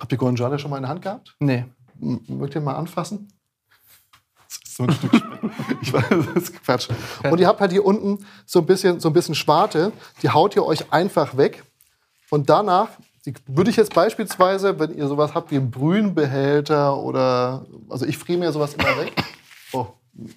Habt 0.00 0.12
ihr 0.12 0.18
Guanciale 0.18 0.58
schon 0.58 0.70
mal 0.70 0.76
in 0.76 0.82
der 0.82 0.90
Hand 0.90 1.02
gehabt? 1.02 1.34
Nee. 1.38 1.64
M 2.00 2.20
mögt 2.28 2.54
ihr 2.54 2.60
mal 2.60 2.74
anfassen? 2.74 3.28
Das 4.46 4.58
ist 4.64 4.76
so 4.76 4.84
ein 4.84 4.92
Stück. 4.92 5.12
Ich 5.80 5.92
weiß, 5.92 6.08
das 6.08 6.42
ist 6.42 6.64
Quatsch. 6.64 6.88
Und 7.30 7.38
ihr 7.38 7.46
habt 7.46 7.60
halt 7.60 7.70
hier 7.70 7.84
unten 7.84 8.26
so 8.44 8.58
ein 8.60 8.66
bisschen, 8.66 8.98
so 8.98 9.08
ein 9.08 9.12
bisschen 9.12 9.34
Schwarte. 9.34 9.92
Die 10.22 10.30
haut 10.30 10.56
ihr 10.56 10.64
euch 10.64 10.92
einfach 10.92 11.36
weg. 11.36 11.62
Und 12.30 12.50
danach 12.50 12.88
die 13.26 13.34
würde 13.48 13.70
ich 13.70 13.76
jetzt 13.76 13.92
beispielsweise, 13.92 14.78
wenn 14.78 14.96
ihr 14.96 15.08
sowas 15.08 15.34
habt 15.34 15.50
wie 15.50 15.56
einen 15.56 15.70
Brühenbehälter 15.70 16.96
oder, 16.96 17.66
also 17.88 18.06
ich 18.06 18.16
friere 18.16 18.38
mir 18.38 18.52
sowas 18.52 18.74
immer 18.74 18.96
weg. 18.98 19.12
Oh, 19.72 19.86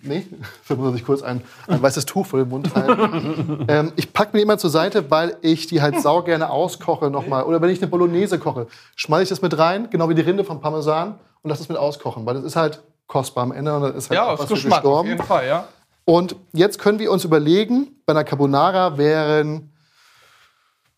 nee, 0.01 0.25
da 0.67 0.75
muss 0.75 0.93
sich 0.93 1.05
kurz 1.05 1.21
ein, 1.21 1.41
ein 1.67 1.81
weißes 1.81 2.05
Tuch 2.05 2.25
vor 2.25 2.39
den 2.39 2.49
Mund 2.49 2.73
halten. 2.75 3.65
ähm, 3.67 3.93
ich 3.95 4.13
packe 4.13 4.35
mir 4.35 4.43
immer 4.43 4.57
zur 4.57 4.69
Seite, 4.69 5.09
weil 5.09 5.37
ich 5.41 5.67
die 5.67 5.81
halt 5.81 6.01
sau 6.01 6.21
gerne 6.23 6.49
auskoche 6.49 7.09
nochmal. 7.09 7.43
Oder 7.43 7.61
wenn 7.61 7.69
ich 7.69 7.81
eine 7.81 7.89
Bolognese 7.89 8.39
koche, 8.39 8.67
schmeiße 8.95 9.23
ich 9.23 9.29
das 9.29 9.41
mit 9.41 9.57
rein, 9.57 9.89
genau 9.89 10.09
wie 10.09 10.15
die 10.15 10.21
Rinde 10.21 10.43
vom 10.43 10.59
Parmesan 10.61 11.15
und 11.41 11.49
lasse 11.49 11.63
es 11.63 11.69
mit 11.69 11.77
auskochen, 11.77 12.25
weil 12.25 12.35
das 12.35 12.43
ist 12.43 12.55
halt 12.55 12.81
kostbar 13.07 13.43
am 13.43 13.51
Ende 13.51 13.75
und 13.75 13.81
das 13.81 13.95
ist 13.95 14.09
halt 14.09 14.19
Ja, 14.19 14.37
was 14.37 14.47
Geschmack, 14.47 14.85
auf 14.85 15.05
jeden 15.05 15.23
Fall, 15.23 15.47
ja. 15.47 15.67
Und 16.05 16.35
jetzt 16.53 16.79
können 16.79 16.99
wir 16.99 17.11
uns 17.11 17.23
überlegen, 17.23 17.87
bei 18.05 18.13
einer 18.13 18.23
Carbonara 18.23 18.97
wären, 18.97 19.71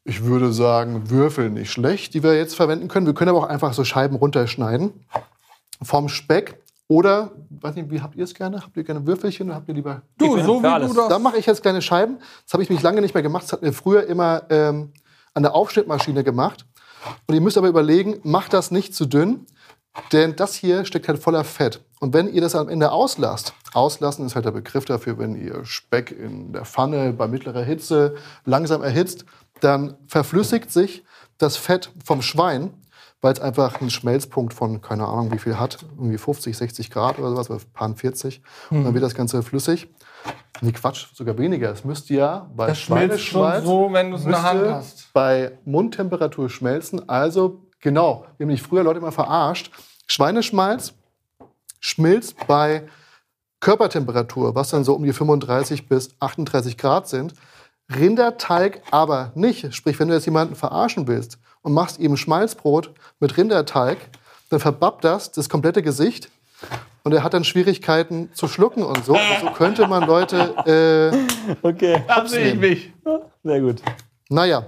ich 0.04 0.24
würde 0.24 0.52
sagen, 0.54 1.10
Würfel 1.10 1.50
nicht 1.50 1.72
schlecht, 1.72 2.14
die 2.14 2.24
wir 2.24 2.36
jetzt 2.36 2.56
verwenden 2.56 2.88
können. 2.88 3.06
Wir 3.06 3.14
können 3.14 3.30
aber 3.30 3.40
auch 3.40 3.50
einfach 3.50 3.74
so 3.74 3.84
Scheiben 3.84 4.16
runterschneiden 4.16 5.06
vom 5.82 6.10
Speck. 6.10 6.62
Oder, 6.92 7.32
weiß 7.50 7.76
nicht, 7.76 7.90
wie 7.90 8.02
habt 8.02 8.18
ihr 8.18 8.26
es 8.26 8.34
gerne? 8.34 8.62
Habt 8.62 8.76
ihr 8.76 8.84
gerne 8.84 9.08
Würfelchen 9.08 9.48
oder 9.48 9.56
habt 9.56 9.70
ihr 9.70 9.76
lieber... 9.76 10.02
Du, 10.18 10.38
so 10.42 10.62
wie 10.62 10.68
alles. 10.68 10.90
du 10.90 10.94
das. 10.98 11.08
Da 11.08 11.20
mache 11.20 11.38
ich 11.38 11.46
jetzt 11.46 11.62
kleine 11.62 11.82
Scheiben. 11.82 12.18
Das 12.44 12.52
habe 12.52 12.64
ich 12.64 12.70
mich 12.70 12.82
lange 12.82 13.00
nicht 13.00 13.14
mehr 13.14 13.24
gemacht. 13.24 13.46
Das 13.46 13.54
hat 13.54 13.62
mir 13.62 13.72
früher 13.72 14.06
immer 14.08 14.44
ähm, 14.50 14.92
an 15.34 15.44
der 15.44 15.56
Aufschnittmaschine 15.56 16.26
gemacht. 16.26 16.66
Und 17.28 17.34
ihr 17.34 17.40
müsst 17.40 17.58
aber 17.58 17.70
überlegen, 17.70 18.20
macht 18.24 18.52
das 18.52 18.72
nicht 18.72 18.94
zu 18.94 19.06
dünn, 19.06 19.46
denn 20.12 20.36
das 20.36 20.54
hier 20.56 20.84
steckt 20.84 21.08
halt 21.08 21.20
voller 21.20 21.46
Fett. 21.46 21.80
Und 22.02 22.14
wenn 22.14 22.28
ihr 22.28 22.42
das 22.42 22.56
am 22.56 22.68
Ende 22.68 22.92
auslasst, 22.92 23.54
auslassen 23.72 24.26
ist 24.26 24.36
halt 24.36 24.44
der 24.44 24.52
Begriff 24.52 24.84
dafür, 24.84 25.18
wenn 25.18 25.42
ihr 25.42 25.64
Speck 25.64 26.12
in 26.12 26.52
der 26.52 26.66
Pfanne 26.66 27.14
bei 27.14 27.30
mittlerer 27.30 27.64
Hitze 27.64 28.16
langsam 28.44 28.84
erhitzt, 28.84 29.24
dann 29.62 29.96
verflüssigt 30.08 30.70
sich 30.74 31.06
das 31.38 31.56
Fett 31.56 31.90
vom 32.04 32.22
Schwein, 32.22 32.74
weil 33.22 33.34
es 33.34 33.40
einfach 33.40 33.80
einen 33.80 33.92
Schmelzpunkt 33.92 34.54
von, 34.54 34.82
keine 34.82 35.08
Ahnung 35.08 35.32
wie 35.32 35.38
viel 35.38 35.60
hat, 35.60 35.86
irgendwie 35.96 36.18
50, 36.18 36.58
60 36.58 36.90
Grad 36.90 37.20
oder 37.20 37.30
sowas, 37.30 37.50
oder 37.50 37.60
paar 37.74 37.96
40. 37.96 38.42
Und 38.72 38.84
dann 38.84 38.94
wird 38.94 39.04
das 39.04 39.16
Ganze 39.16 39.44
flüssig. 39.44 39.88
Nee, 40.62 40.72
Quatsch, 40.72 41.08
sogar 41.14 41.38
weniger. 41.38 41.72
Es 41.72 41.86
müsste 41.86 42.14
ja 42.14 42.50
bei 42.56 42.68
Das 42.68 42.80
schmilzt 42.80 43.22
schon 43.22 43.64
so, 43.64 43.90
wenn 43.92 44.12
du 44.12 44.18
es 44.18 44.26
in 44.26 44.32
der 44.32 44.44
Hand 44.44 44.68
hast. 44.68 45.14
bei 45.14 45.58
Mundtemperatur 45.66 46.50
schmelzen. 46.50 47.08
Also, 47.08 47.62
genau, 47.80 48.22
wir 48.22 48.26
haben 48.26 48.36
nämlich 48.40 48.62
früher 48.62 48.84
Leute 48.84 49.00
immer 49.00 49.12
verarscht. 49.12 49.72
Schweineschmalz 50.08 50.94
schmilzt 51.80 52.36
bei 52.48 52.88
Körpertemperatur, 53.60 54.56
was 54.56 54.70
dann 54.70 54.84
so 54.84 54.96
um 54.96 55.04
die 55.04 55.14
35 55.14 55.88
bis 55.88 56.16
38 56.20 56.78
Grad 56.78 57.08
sind. 57.08 57.34
Rinderteig 57.94 58.82
aber 58.92 59.32
nicht. 59.36 59.74
Sprich, 59.76 60.00
wenn 60.00 60.08
du 60.08 60.14
jetzt 60.16 60.26
jemanden 60.26 60.56
verarschen 60.56 61.08
willst 61.08 61.40
und 61.62 61.74
machst 61.74 62.00
ihm 62.00 62.18
Schmalzbrot 62.18 62.92
mit 63.20 63.38
Rinderteig, 63.38 63.98
dann 64.50 64.60
verbappt 64.60 65.04
das 65.04 65.32
das 65.32 65.50
komplette 65.50 65.82
Gesicht 65.82 66.30
und 67.04 67.14
er 67.14 67.24
hat 67.24 67.34
dann 67.34 67.44
Schwierigkeiten 67.44 68.30
zu 68.34 68.48
schlucken 68.48 68.84
und 68.84 69.04
so. 69.06 69.14
Und 69.14 69.22
so 69.42 69.52
könnte 69.52 69.88
man 69.88 70.06
Leute 70.06 71.12
äh, 71.14 71.58
Okay, 71.68 72.04
Da 72.08 72.26
sehe 72.26 72.54
ich 72.54 72.60
mich. 72.60 72.94
sehr 73.44 73.62
gut. 73.62 73.82
Naja, 74.30 74.66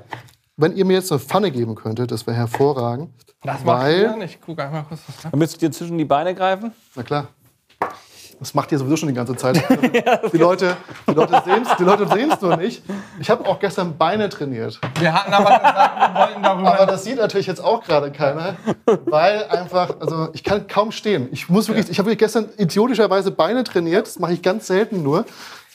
wenn 0.57 0.75
ihr 0.75 0.85
mir 0.85 0.93
jetzt 0.93 1.11
eine 1.11 1.19
Pfanne 1.19 1.51
geben 1.51 1.75
könntet, 1.75 2.11
das 2.11 2.25
wäre 2.25 2.37
hervorragend. 2.37 3.09
Das 3.43 3.63
macht 3.63 3.83
weil, 3.83 4.03
ja 4.03 4.15
nicht. 4.15 4.39
Guck 4.45 4.59
einmal 4.59 4.83
kurz 4.83 5.01
was. 5.07 5.31
Dann 5.31 5.37
müsst 5.39 5.61
ihr 5.61 5.71
zwischen 5.71 5.97
die 5.97 6.05
Beine 6.05 6.33
greifen. 6.33 6.71
na 6.95 7.03
klar, 7.03 7.27
das 8.39 8.53
macht 8.53 8.71
ihr 8.71 8.77
sowieso 8.77 8.97
schon 8.97 9.09
die 9.09 9.15
ganze 9.15 9.35
Zeit. 9.35 9.57
die 10.33 10.37
Leute, 10.37 10.77
die 11.07 11.13
Leute 11.13 11.41
sehen 11.45 11.63
es 11.63 11.77
die 11.77 11.83
Leute 11.83 12.07
sehen's 12.07 12.41
nur 12.41 12.57
nicht. 12.57 12.83
Ich 13.19 13.29
habe 13.29 13.45
auch 13.45 13.59
gestern 13.59 13.97
Beine 13.97 14.29
trainiert. 14.29 14.79
Wir 14.99 15.13
hatten 15.13 15.33
aber 15.33 15.49
gesagt, 15.49 16.13
wir 16.13 16.21
wollten 16.21 16.43
darüber. 16.43 16.73
Aber 16.73 16.85
das 16.85 17.03
sieht 17.03 17.17
natürlich 17.17 17.47
jetzt 17.47 17.63
auch 17.63 17.83
gerade 17.83 18.11
keiner, 18.11 18.55
weil 19.05 19.45
einfach, 19.45 19.95
also 19.99 20.29
ich 20.33 20.43
kann 20.43 20.67
kaum 20.67 20.91
stehen. 20.91 21.29
Ich 21.31 21.49
muss 21.49 21.67
wirklich, 21.67 21.89
ich 21.89 21.99
habe 21.99 22.07
wirklich 22.07 22.19
gestern 22.19 22.49
idiotischerweise 22.57 23.31
Beine 23.31 23.63
trainiert. 23.63 24.07
Das 24.07 24.19
mache 24.19 24.33
ich 24.33 24.41
ganz 24.41 24.67
selten 24.67 25.03
nur. 25.03 25.25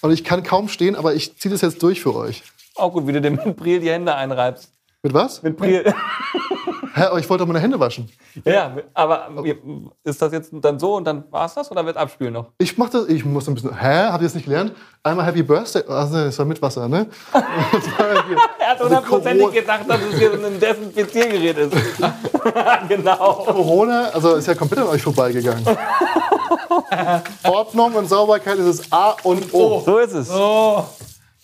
Und 0.00 0.12
ich 0.12 0.24
kann 0.24 0.42
kaum 0.42 0.68
stehen, 0.68 0.96
aber 0.96 1.14
ich 1.14 1.38
ziehe 1.38 1.52
das 1.52 1.60
jetzt 1.60 1.82
durch 1.82 2.00
für 2.00 2.14
euch. 2.14 2.42
Auch 2.76 2.92
gut, 2.92 3.06
wie 3.06 3.12
du 3.12 3.20
dem 3.20 3.34
mit 3.44 3.56
Priel 3.56 3.80
die 3.80 3.90
Hände 3.90 4.14
einreibst. 4.14 4.70
Mit 5.02 5.14
was? 5.14 5.42
Mit 5.42 5.56
Priel. 5.56 5.92
Hä, 6.98 7.04
aber 7.04 7.18
ich 7.18 7.28
wollte 7.28 7.42
doch 7.42 7.48
meine 7.48 7.60
Hände 7.60 7.78
waschen. 7.78 8.08
ja, 8.44 8.76
aber 8.94 9.28
ist 10.04 10.20
das 10.20 10.32
jetzt 10.32 10.50
dann 10.52 10.78
so 10.78 10.96
und 10.96 11.04
dann 11.04 11.24
war's 11.30 11.54
das 11.54 11.70
oder 11.70 11.84
wird 11.86 11.96
abspülen 11.96 12.32
noch? 12.32 12.46
Ich 12.58 12.76
mach 12.76 12.90
das, 12.90 13.08
ich 13.08 13.24
muss 13.24 13.48
ein 13.48 13.54
bisschen. 13.54 13.78
Hä? 13.78 14.08
Habt 14.10 14.22
ihr 14.22 14.26
das 14.26 14.34
nicht 14.34 14.44
gelernt? 14.44 14.72
Einmal 15.02 15.26
Happy 15.26 15.42
Birthday. 15.42 15.82
Also, 15.86 16.16
das 16.16 16.38
war 16.38 16.46
mit 16.46 16.60
Wasser, 16.60 16.88
ne? 16.88 17.06
War. 17.32 17.42
Er 18.58 18.72
hat 18.74 18.80
Also 18.82 18.84
hundertprozentig 18.84 19.52
gedacht, 19.52 19.80
dass 19.88 20.00
es 20.02 20.18
hier 20.18 20.38
so 20.38 20.46
ein 20.46 20.60
Desinfiziergerät 20.60 21.56
ist. 21.56 21.72
genau. 22.88 23.16
Corona, 23.46 24.10
also 24.12 24.34
ist 24.34 24.46
ja 24.46 24.54
komplett 24.54 24.80
an 24.80 24.88
euch 24.88 25.02
vorbeigegangen. 25.02 25.64
Ordnung 27.44 27.94
und 27.94 28.08
Sauberkeit 28.08 28.58
ist 28.58 28.80
das 28.80 28.92
A 28.92 29.16
und 29.22 29.54
O. 29.54 29.82
So 29.84 29.98
ist 29.98 30.12
es. 30.12 30.28
So, 30.28 30.84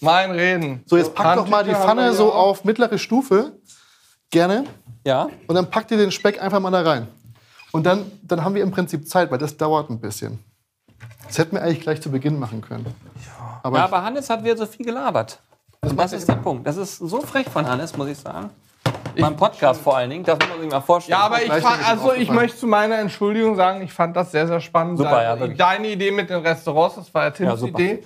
mein 0.00 0.30
Reden. 0.32 0.82
So, 0.86 0.96
jetzt 0.96 1.14
packt 1.14 1.38
doch 1.38 1.48
mal 1.48 1.64
die 1.64 1.72
Pfanne 1.74 2.12
so 2.12 2.32
auf 2.32 2.64
mittlere 2.64 2.98
Stufe. 2.98 3.52
Gerne. 4.30 4.64
Ja. 5.04 5.28
Und 5.46 5.54
dann 5.54 5.70
packt 5.70 5.90
ihr 5.90 5.96
den 5.96 6.10
Speck 6.10 6.42
einfach 6.42 6.60
mal 6.60 6.70
da 6.70 6.82
rein. 6.82 7.08
Und 7.72 7.84
dann, 7.84 8.10
dann 8.22 8.44
haben 8.44 8.54
wir 8.54 8.62
im 8.62 8.70
Prinzip 8.70 9.08
Zeit, 9.08 9.30
weil 9.30 9.38
das 9.38 9.56
dauert 9.56 9.90
ein 9.90 10.00
bisschen. 10.00 10.38
Das 11.26 11.38
hätten 11.38 11.56
wir 11.56 11.62
eigentlich 11.62 11.80
gleich 11.80 12.00
zu 12.00 12.10
Beginn 12.10 12.38
machen 12.38 12.60
können. 12.60 12.86
Aber, 13.62 13.78
Ja, 13.78 13.84
aber 13.84 14.02
Hannes 14.02 14.28
hat 14.30 14.44
wieder 14.44 14.56
so 14.56 14.66
viel 14.66 14.86
gelabert. 14.86 15.38
Das 15.80 16.12
ist 16.12 16.28
der 16.28 16.36
Punkt. 16.36 16.66
Das 16.66 16.76
ist 16.76 16.98
so 16.98 17.20
frech 17.20 17.48
von 17.48 17.66
Hannes, 17.66 17.96
muss 17.96 18.08
ich 18.08 18.18
sagen. 18.18 18.50
Beim 19.18 19.36
Podcast 19.36 19.80
vor 19.80 19.96
allen 19.96 20.10
Dingen, 20.10 20.24
das 20.24 20.38
muss 20.38 20.48
man 20.48 20.60
sich 20.60 20.70
mal 20.70 20.80
vorstellen. 20.80 21.18
Ja, 21.18 21.26
aber 21.26 21.42
ich 21.42 21.52
fand, 21.52 21.88
also 21.88 22.12
ich 22.14 22.30
möchte 22.30 22.58
zu 22.58 22.66
meiner 22.66 22.98
Entschuldigung 22.98 23.54
sagen, 23.54 23.82
ich 23.82 23.92
fand 23.92 24.16
das 24.16 24.32
sehr, 24.32 24.46
sehr 24.46 24.60
spannend. 24.60 24.98
Super, 24.98 25.22
ja, 25.22 25.36
Deine, 25.46 25.88
Idee 25.88 26.10
mit 26.10 26.30
den 26.30 26.42
Restaurants, 26.42 26.96
das 26.96 27.14
war 27.14 27.24
ja 27.24 27.30
Tims 27.30 27.60
Ja. 27.60 27.68
Idee. 27.68 28.04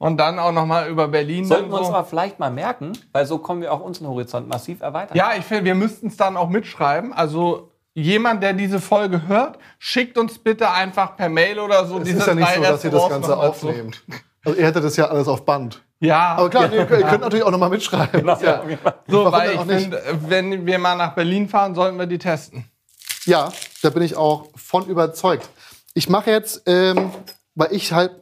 Und 0.00 0.16
dann 0.16 0.38
auch 0.38 0.52
noch 0.52 0.64
mal 0.64 0.88
über 0.88 1.08
Berlin. 1.08 1.44
Sollten 1.44 1.70
wir 1.70 1.76
uns 1.76 1.88
so. 1.88 1.92
aber 1.92 2.06
vielleicht 2.06 2.38
mal 2.38 2.50
merken, 2.50 2.92
weil 3.12 3.26
so 3.26 3.36
kommen 3.36 3.60
wir 3.60 3.70
auch 3.70 3.80
unseren 3.80 4.08
Horizont 4.08 4.48
massiv 4.48 4.80
erweitern. 4.80 5.14
Ja, 5.14 5.32
ich 5.36 5.44
finde, 5.44 5.66
wir 5.66 5.74
müssten 5.74 6.06
es 6.06 6.16
dann 6.16 6.38
auch 6.38 6.48
mitschreiben. 6.48 7.12
Also 7.12 7.70
jemand, 7.92 8.42
der 8.42 8.54
diese 8.54 8.80
Folge 8.80 9.28
hört, 9.28 9.58
schickt 9.78 10.16
uns 10.16 10.38
bitte 10.38 10.70
einfach 10.70 11.18
per 11.18 11.28
Mail 11.28 11.58
oder 11.58 11.84
so 11.84 11.98
es 11.98 12.04
diese 12.04 12.20
ist 12.20 12.26
ja 12.28 12.34
nicht 12.34 12.54
so, 12.54 12.62
dass 12.62 12.82
ihr 12.82 12.90
das 12.90 13.08
Ganze 13.10 13.36
aufnehmt. 13.36 14.02
Also 14.42 14.58
ihr 14.58 14.66
hättet 14.66 14.84
das 14.84 14.96
ja 14.96 15.04
alles 15.04 15.28
auf 15.28 15.44
Band. 15.44 15.82
Ja, 15.98 16.36
Aber 16.36 16.48
klar, 16.48 16.68
nee, 16.68 16.76
ihr 16.78 16.86
könnt 16.86 17.20
natürlich 17.20 17.44
auch 17.44 17.50
nochmal 17.50 17.68
mitschreiben. 17.68 18.20
Genau. 18.22 18.40
Ja. 18.40 18.62
so, 19.06 19.18
warum 19.18 19.32
weil 19.32 19.52
ich 19.52 19.58
auch 19.58 19.64
nicht? 19.66 19.82
finde, 19.82 20.02
wenn 20.28 20.64
wir 20.64 20.78
mal 20.78 20.96
nach 20.96 21.14
Berlin 21.14 21.46
fahren, 21.46 21.74
sollten 21.74 21.98
wir 21.98 22.06
die 22.06 22.16
testen. 22.16 22.64
Ja, 23.26 23.52
da 23.82 23.90
bin 23.90 24.02
ich 24.02 24.16
auch 24.16 24.48
von 24.56 24.86
überzeugt. 24.86 25.46
Ich 25.92 26.08
mache 26.08 26.30
jetzt, 26.30 26.62
ähm, 26.64 27.10
weil 27.54 27.74
ich 27.74 27.92
halt, 27.92 28.12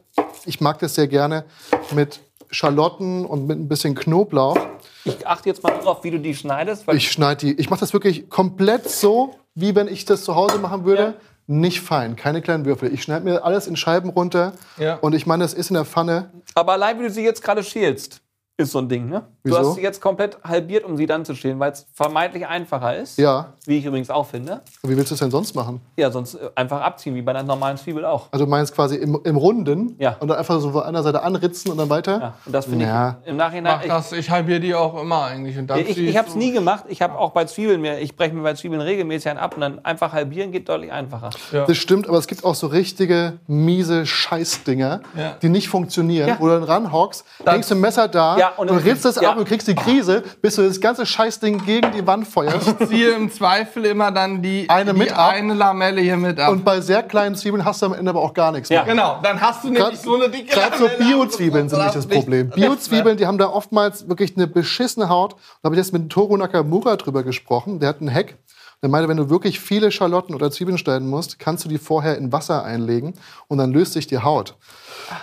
ich 0.49 0.59
mag 0.59 0.79
das 0.79 0.95
sehr 0.95 1.07
gerne 1.07 1.45
mit 1.93 2.19
Schalotten 2.51 3.25
und 3.25 3.45
mit 3.47 3.59
ein 3.59 3.69
bisschen 3.69 3.93
Knoblauch. 3.93 4.57
Ich 5.05 5.25
achte 5.27 5.47
jetzt 5.47 5.63
mal 5.63 5.71
darauf, 5.71 6.03
wie 6.03 6.11
du 6.11 6.19
die 6.19 6.35
schneidest. 6.35 6.85
Ich 6.91 7.11
schneide 7.11 7.45
die, 7.45 7.53
ich 7.53 7.69
mache 7.69 7.79
das 7.79 7.93
wirklich 7.93 8.29
komplett 8.29 8.89
so, 8.89 9.35
wie 9.53 9.75
wenn 9.75 9.87
ich 9.87 10.05
das 10.05 10.23
zu 10.23 10.35
Hause 10.35 10.57
machen 10.57 10.83
würde. 10.85 11.03
Ja. 11.03 11.13
Nicht 11.45 11.81
fein, 11.81 12.15
keine 12.15 12.41
kleinen 12.41 12.65
Würfel. 12.65 12.93
Ich 12.93 13.03
schneide 13.03 13.25
mir 13.25 13.43
alles 13.43 13.65
in 13.67 13.75
Scheiben 13.75 14.09
runter. 14.09 14.53
Ja. 14.77 14.95
Und 14.95 15.13
ich 15.13 15.25
meine, 15.25 15.43
das 15.43 15.53
ist 15.53 15.69
in 15.69 15.75
der 15.75 15.85
Pfanne. 15.85 16.31
aber 16.53 16.73
allein, 16.73 16.99
wie 16.99 17.03
du 17.03 17.09
sie 17.09 17.23
jetzt 17.23 17.43
gerade 17.43 17.63
schälst, 17.63 18.21
ist 18.59 18.71
so 18.73 18.79
ein 18.79 18.89
Ding, 18.89 19.07
ne? 19.07 19.23
Wieso? 19.43 19.57
Du 19.57 19.67
hast 19.69 19.75
sie 19.75 19.81
jetzt 19.81 20.01
komplett 20.01 20.37
halbiert, 20.43 20.83
um 20.83 20.97
sie 20.97 21.05
dann 21.05 21.23
zu 21.23 21.33
schälen, 21.33 21.59
weil 21.59 21.71
es 21.71 21.87
vermeintlich 21.93 22.45
einfacher 22.45 22.95
ist. 22.97 23.17
Ja. 23.17 23.53
Wie 23.65 23.77
ich 23.77 23.85
übrigens 23.85 24.09
auch 24.09 24.25
finde. 24.25 24.61
Wie 24.83 24.97
willst 24.97 25.11
du 25.11 25.13
es 25.15 25.19
denn 25.21 25.31
sonst 25.31 25.55
machen? 25.55 25.79
Ja, 25.97 26.11
sonst 26.11 26.35
äh, 26.35 26.49
einfach 26.55 26.81
abziehen, 26.81 27.15
wie 27.15 27.21
bei 27.21 27.31
einer 27.31 27.43
normalen 27.43 27.77
Zwiebel 27.77 28.03
auch. 28.05 28.27
Also 28.31 28.43
du 28.45 28.51
meinst 28.51 28.75
quasi 28.75 28.97
im, 28.97 29.17
im 29.23 29.37
Runden 29.37 29.95
Ja. 29.97 30.17
und 30.19 30.27
dann 30.27 30.37
einfach 30.37 30.59
so 30.59 30.71
von 30.71 30.83
einer 30.83 31.01
Seite 31.03 31.23
anritzen 31.23 31.71
und 31.71 31.77
dann 31.77 31.89
weiter? 31.89 32.19
Ja, 32.19 32.33
und 32.45 32.51
das 32.53 32.65
finde 32.65 32.85
Ja. 32.85 33.17
ich 33.23 33.29
im 33.29 33.37
Nachhinein. 33.37 33.79
Mach 33.79 33.87
das, 33.87 34.11
ich 34.11 34.29
halbiere 34.29 34.59
die 34.59 34.75
auch 34.75 35.01
immer 35.01 35.23
eigentlich. 35.23 35.57
Und 35.57 35.67
dann 35.67 35.79
Ich, 35.79 35.91
ich, 35.91 35.97
ich 35.99 36.17
habe 36.17 36.27
es 36.27 36.33
du- 36.33 36.39
nie 36.39 36.51
gemacht. 36.51 36.83
Ich 36.89 37.01
habe 37.01 37.17
auch 37.17 37.31
bei 37.31 37.45
Zwiebeln 37.45 37.79
mir, 37.79 37.99
ich 37.99 38.15
breche 38.17 38.35
mir 38.35 38.43
bei 38.43 38.53
Zwiebeln 38.55 38.81
regelmäßig 38.81 39.29
einen 39.29 39.39
ab 39.39 39.55
und 39.55 39.61
dann 39.61 39.85
einfach 39.85 40.11
halbieren 40.11 40.51
geht 40.51 40.67
deutlich 40.67 40.91
einfacher. 40.91 41.29
Das 41.51 41.77
stimmt, 41.77 42.09
aber 42.09 42.17
es 42.17 42.27
gibt 42.27 42.43
auch 42.43 42.55
so 42.55 42.67
richtige 42.67 43.39
miese 43.47 44.05
Scheißdinger, 44.05 45.01
Ja. 45.17 45.31
die 45.41 45.49
nicht 45.49 45.69
funktionieren, 45.69 46.27
Ja. 46.27 46.35
wo 46.39 46.45
du 46.47 46.51
dann 46.53 46.63
ranhockst, 46.63 47.25
Dann- 47.45 47.55
legst 47.55 47.71
ein 47.71 47.79
Messer 47.79 48.07
da 48.07 48.37
Ja, 48.37 48.48
und, 48.57 48.69
und 48.69 48.75
du 48.77 48.81
dann- 48.83 48.83
ritzt 48.91 49.05
es 49.05 49.15
ja. 49.19 49.31
ab 49.31 49.37
und 49.37 49.45
kriegst 49.45 49.67
die 49.67 49.75
Krise, 49.75 50.23
bis 50.41 50.55
du 50.55 50.63
das 50.67 50.79
ganze 50.81 51.05
Scheißding 51.05 51.65
gegen 51.65 51.91
die 51.91 52.05
Wand 52.07 52.27
feuerst. 52.27 52.75
ziehe 52.87 53.11
im 53.11 53.31
Zweifel 53.31 53.85
immer 53.85 54.11
dann 54.11 54.41
die, 54.41 54.69
Eine 54.69 54.93
die 54.93 54.99
mit 54.99 55.11
ab. 55.13 55.31
eine 55.33 55.53
Lamelle 55.53 56.01
hier 56.01 56.17
mit 56.17 56.39
ab. 56.39 56.51
und 56.51 56.63
bei 56.65 56.81
sehr 56.81 57.03
kleinen 57.03 57.35
Zwiebeln 57.35 57.65
hast 57.65 57.81
du 57.81 57.87
am 57.87 57.93
Ende 57.93 58.09
aber 58.11 58.21
auch 58.21 58.33
gar 58.33 58.51
nichts 58.51 58.69
Ja. 58.69 58.83
mehr. 58.83 58.93
genau, 58.95 59.19
dann 59.23 59.39
hast 59.41 59.63
du 59.63 59.69
nämlich 59.69 59.99
so 59.99 60.15
eine 60.15 60.29
dicke 60.29 60.53
gerade 60.53 60.77
so 60.77 60.87
Bio-Zwiebeln 60.97 61.63
und 61.63 61.69
sind 61.69 61.83
nicht 61.83 61.95
das 61.95 62.07
Problem. 62.07 62.49
Bio-Zwiebeln, 62.55 63.17
die 63.17 63.25
haben 63.27 63.37
da 63.37 63.47
oftmals 63.49 64.07
wirklich 64.09 64.35
eine 64.35 64.47
beschissene 64.47 65.09
Haut. 65.09 65.33
Da 65.61 65.67
habe 65.67 65.75
ich 65.75 65.79
jetzt 65.79 65.93
mit 65.93 66.09
Toru 66.09 66.37
Nakamura 66.37 66.95
drüber 66.95 67.23
gesprochen. 67.23 67.79
Der 67.79 67.89
hat 67.89 67.99
einen 68.01 68.13
Hack. 68.13 68.35
Der 68.81 68.89
meinte, 68.89 69.09
wenn 69.09 69.17
du 69.17 69.29
wirklich 69.29 69.59
viele 69.59 69.91
Schalotten 69.91 70.33
oder 70.33 70.51
Zwiebeln 70.51 70.77
schneiden 70.77 71.09
musst, 71.09 71.37
kannst 71.37 71.65
du 71.65 71.69
die 71.69 71.77
vorher 71.77 72.17
in 72.17 72.31
Wasser 72.31 72.63
einlegen 72.63 73.13
und 73.49 73.57
dann 73.57 73.73
löst 73.73 73.91
sich 73.91 74.07
die 74.07 74.19
Haut. 74.19 74.55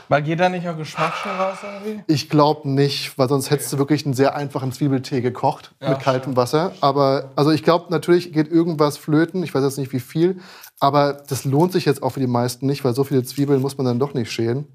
Weil 0.09 0.23
geht 0.23 0.41
da 0.41 0.51
nicht 0.51 0.69
auch 0.69 0.77
Geschmack 0.77 1.15
schon 1.15 1.33
raus 1.33 1.57
irgendwie? 1.63 2.05
Ich 2.07 2.29
glaube 2.29 2.69
nicht, 2.69 3.17
weil 3.17 3.31
sonst 3.31 3.49
hättest 3.51 3.73
du 3.73 3.79
wirklich 3.79 4.05
einen 4.05 4.13
sehr 4.15 4.37
einfachen 4.37 4.73
Zwiebeltee 4.73 5.23
gekocht 5.23 5.75
mit 5.81 6.01
kaltem 6.01 6.37
Wasser. 6.37 6.73
Aber 6.83 7.31
also 7.35 7.51
ich 7.51 7.63
glaube, 7.63 7.87
natürlich 7.89 8.31
geht 8.31 8.49
irgendwas 8.51 8.99
flöten. 8.99 9.43
Ich 9.43 9.55
weiß 9.55 9.65
jetzt 9.65 9.79
nicht 9.79 9.93
wie 9.93 10.01
viel, 10.01 10.39
aber 10.79 11.15
das 11.15 11.47
lohnt 11.47 11.73
sich 11.73 11.87
jetzt 11.87 12.03
auch 12.03 12.11
für 12.11 12.21
die 12.21 12.27
meisten 12.27 12.67
nicht, 12.67 12.85
weil 12.85 12.95
so 12.95 13.05
viele 13.05 13.23
Zwiebeln 13.25 13.63
muss 13.63 13.79
man 13.79 13.87
dann 13.87 13.99
doch 13.99 14.13
nicht 14.13 14.31
schälen. 14.31 14.67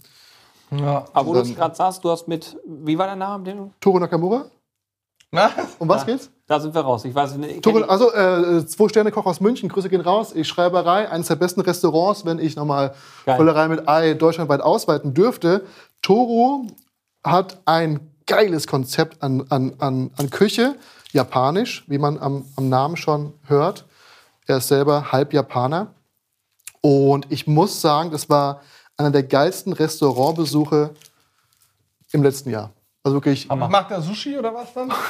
Ja. 0.72 1.06
Aber 1.14 1.28
wo 1.28 1.34
du 1.34 1.42
es 1.42 1.50
Dann- 1.50 1.58
gerade 1.58 1.76
sagst, 1.76 2.04
du 2.04 2.10
hast 2.10 2.28
mit, 2.28 2.58
wie 2.66 2.98
war 2.98 3.06
der 3.06 3.16
Name? 3.16 3.70
Toru 3.80 4.00
Nakamura? 4.00 4.46
Was? 5.34 5.52
Um 5.78 5.88
was 5.88 6.02
Ja. 6.02 6.08
geht's? 6.14 6.32
Da 6.52 6.60
sind 6.60 6.76
wir 6.76 6.82
raus. 6.82 7.06
Ich 7.06 7.16
weiß 7.16 7.36
nicht. 7.38 7.66
die- 7.66 7.84
also 7.86 8.12
äh, 8.14 8.66
zwei 8.68 8.90
Sterne 8.90 9.10
Koch 9.14 9.26
aus 9.26 9.40
München, 9.40 9.70
Grüße 9.70 9.88
gehen 9.88 10.02
raus. 10.02 10.34
Ich 10.36 10.50
Schreiberei, 10.50 11.10
eines 11.10 11.28
der 11.28 11.38
besten 11.38 11.62
Restaurants, 11.62 12.26
wenn 12.26 12.40
ich 12.40 12.58
nochmal. 12.58 12.94
Völlerei 13.38 13.70
mit 13.70 13.88
Ei 13.88 14.16
deutschlandweit 14.16 14.60
ausweiten 14.60 15.14
dürfte. 15.14 15.66
Toru 16.02 16.68
hat 17.24 17.62
ein 17.64 18.02
geiles 18.28 18.68
Konzept 18.68 19.24
an, 19.24 19.46
an, 19.48 19.76
an, 19.80 20.12
an 20.18 20.30
Küche, 20.30 20.76
japanisch, 21.14 21.86
wie 21.88 21.98
man 21.98 22.20
am, 22.20 22.44
am 22.58 22.68
Namen 22.68 22.98
schon 22.98 23.32
hört. 23.46 23.86
Er 24.46 24.58
ist 24.58 24.68
selber 24.68 25.14
halb 25.14 25.32
Japaner. 25.32 25.94
Und 26.82 27.28
ich 27.32 27.48
muss 27.48 27.80
sagen, 27.80 28.12
das 28.12 28.30
war 28.30 28.60
einer 28.98 29.12
der 29.12 29.24
geilsten 29.24 29.72
Restaurantbesuche 29.72 30.90
im 32.12 32.24
letzten 32.24 32.50
Jahr. 32.50 32.72
Also 33.04 33.16
wirklich, 33.16 33.48
Macht 33.48 33.90
er 33.92 34.02
Sushi 34.02 34.38
oder 34.38 34.54
was 34.54 34.74
dann? 34.74 34.92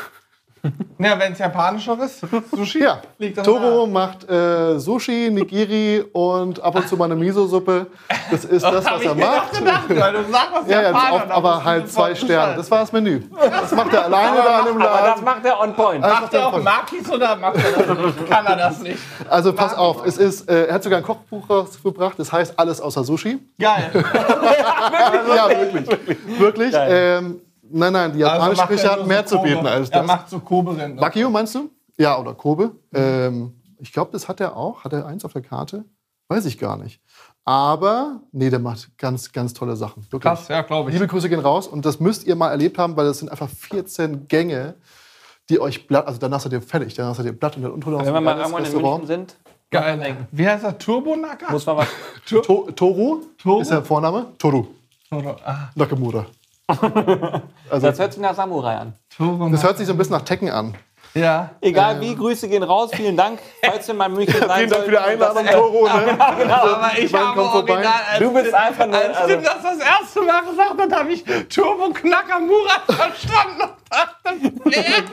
ja, 0.99 1.17
wenn 1.19 1.33
es 1.33 1.39
japanischer 1.39 1.97
ist. 2.03 2.21
Sushi? 2.51 2.83
Ja, 2.83 3.01
Liegt 3.17 3.37
das 3.37 3.45
Toro 3.45 3.87
nah? 3.87 3.93
macht 3.93 4.29
äh, 4.29 4.77
Sushi, 4.79 5.29
Nigiri 5.31 6.03
und 6.13 6.61
ab 6.61 6.75
und 6.75 6.87
zu 6.87 6.95
mal 6.97 7.05
eine 7.05 7.15
Miso-Suppe. 7.15 7.87
Das 8.29 8.45
ist 8.45 8.63
das, 8.63 8.85
was 8.91 9.01
er 9.01 9.15
macht. 9.15 9.53
gedacht, 9.57 9.89
weil 9.89 10.13
du 10.13 10.23
sagst, 10.31 10.49
was 10.53 10.67
Ja, 10.67 10.81
ja, 10.83 10.91
auf, 11.09 11.31
aber 11.31 11.63
halt 11.63 11.91
zwei 11.91 12.13
Sterne. 12.13 12.55
Das 12.55 12.69
war 12.69 12.79
das 12.81 12.91
Menü. 12.91 13.21
Das 13.39 13.71
macht 13.71 13.93
er 13.93 14.05
alleine 14.05 14.37
da 14.37 14.59
in 14.59 14.65
dem 14.67 14.81
Aber 14.81 14.97
das 14.97 15.07
Laden. 15.07 15.23
macht 15.23 15.45
er 15.45 15.59
on 15.59 15.73
point. 15.75 16.01
Macht 16.01 16.33
er 16.33 16.47
auch 16.47 16.61
Makis 16.61 17.09
oder 17.11 17.35
macht 17.35 17.55
er 17.57 17.71
das 17.83 17.97
nicht? 17.97 18.29
Kann 18.29 18.45
er 18.45 18.55
das 18.55 18.79
nicht? 18.81 18.99
Also 19.29 19.53
pass 19.53 19.73
auf, 19.73 20.05
es 20.05 20.17
ist, 20.17 20.47
äh, 20.49 20.67
er 20.67 20.75
hat 20.75 20.83
sogar 20.83 20.97
ein 20.99 21.03
Kochbuch 21.05 21.49
rausgebracht, 21.49 22.19
das 22.19 22.31
heißt 22.31 22.59
alles 22.59 22.79
außer 22.81 23.03
Sushi. 23.03 23.39
Geil. 23.59 23.89
ja, 25.35 25.49
wirklich. 25.49 25.97
Wirklich. 26.39 26.73
Ähm, 26.77 27.41
nein, 27.73 27.93
nein, 27.93 28.13
die 28.13 28.19
japanische 28.19 28.43
Also 28.49 28.61
macht 28.61 28.69
Küche 28.69 28.83
er 28.83 28.91
hat 28.91 29.07
mehr 29.07 29.27
so 29.27 29.37
zu 29.37 29.43
bieten 29.43 29.65
als 29.67 29.89
Er 29.89 29.99
das. 29.99 30.07
macht 30.07 30.29
so 30.29 30.39
Kobe-Rinder. 30.39 31.01
Wagyu 31.01 31.29
meinst 31.29 31.55
du? 31.55 31.69
Ja, 31.97 32.17
oder 32.19 32.33
Kobe. 32.33 32.71
Ähm, 32.93 33.53
ich 33.79 33.91
glaube, 33.91 34.11
das 34.11 34.27
hat 34.27 34.39
er 34.39 34.55
auch. 34.55 34.83
Hat 34.83 34.93
er 34.93 35.05
eins 35.05 35.25
auf 35.25 35.33
der 35.33 35.41
Karte? 35.41 35.85
Weiß 36.29 36.45
ich 36.45 36.57
gar 36.57 36.77
nicht. 36.77 37.01
Aber, 37.43 38.21
nee, 38.31 38.49
der 38.49 38.59
macht 38.59 38.97
ganz, 38.97 39.31
ganz 39.31 39.53
tolle 39.53 39.75
Sachen. 39.75 40.03
Wirklich. 40.03 40.21
Krass, 40.21 40.47
ja, 40.47 40.61
glaube 40.61 40.89
ich. 40.89 40.93
Liebe 40.93 41.07
Grüße 41.07 41.27
gehen 41.27 41.39
raus. 41.39 41.67
Und 41.67 41.85
das 41.85 41.99
müsst 41.99 42.25
ihr 42.25 42.35
mal 42.35 42.49
erlebt 42.51 42.77
haben, 42.77 42.95
weil 42.95 43.05
das 43.05 43.19
sind 43.19 43.29
einfach 43.29 43.49
14 43.49 44.27
Gänge, 44.27 44.75
die 45.49 45.59
euch 45.59 45.87
blatt, 45.87 46.05
also 46.07 46.19
danach 46.19 46.39
seid 46.39 46.53
ihr 46.53 46.61
fertig, 46.61 46.93
danach 46.93 47.15
seid 47.15 47.25
ihr 47.25 47.33
blatt 47.33 47.57
und 47.57 47.63
dann 47.63 47.71
unten 47.71 47.85
Wenn 47.97 48.05
wir 48.13 48.21
mal 48.21 48.33
ein 48.35 48.39
irgendwann 48.41 48.65
in. 48.65 48.81
München 48.81 49.07
sind, 49.07 49.35
Geil. 49.71 50.17
Wie 50.31 50.47
heißt 50.47 50.65
er? 50.65 50.77
Turbonacker? 50.77 51.51
muss 51.51 51.65
man 51.65 51.77
was. 51.77 51.87
To 52.25 52.41
Toru, 52.71 53.21
Toru? 53.37 53.61
ist 53.61 53.71
der 53.71 53.81
Vorname. 53.83 54.27
Toru 54.37 54.67
Ah, 55.09 55.69
Nakamura. 55.75 56.25
Also, 57.69 57.87
Das 57.87 57.99
hört 57.99 58.13
sich 58.13 58.21
nach 58.21 58.35
Samurai 58.35 58.75
an. 58.77 58.93
das 59.51 59.63
hört 59.63 59.77
sich 59.77 59.87
so 59.87 59.93
ein 59.93 59.97
bisschen 59.97 60.15
nach 60.15 60.23
Tekken 60.23 60.49
an. 60.49 60.75
Ja. 61.13 61.49
Egal 61.59 61.99
wie, 61.99 62.15
Grüße 62.15 62.47
gehen 62.47 62.63
raus. 62.63 62.89
Vielen 62.93 63.17
Dank. 63.17 63.39
Falls 63.63 63.87
ihr 63.87 63.93
mal 63.93 64.07
München 64.07 64.39
sein 64.47 64.59
Vielen 64.59 64.69
Dank 64.69 64.83
für 64.85 64.91
die 64.91 64.97
Einladung, 64.97 65.45
Toru. 65.45 65.83
Ne? 65.85 66.17
Aber 66.19 66.91
ich 66.97 67.13
habe 67.13 67.41
original, 67.41 67.83
als, 68.09 68.19
Du 68.19 68.33
bist 68.33 68.53
einfach 68.53 68.87
nur. 68.87 68.95
als 68.95 69.17
Also, 69.17 69.27
Tim 69.35 69.43
das 69.43 69.61
das 69.61 69.79
erste 69.79 70.21
Mal 70.21 70.41
gesagt 70.43 70.79
hat, 70.81 70.99
habe 70.99 71.11
ich 71.11 71.23
Turbo 71.49 71.89
Knackamura 71.93 72.79
verstanden 72.85 73.61
und 73.61 73.61
dachte, 73.61 73.80
wer? 73.91 75.03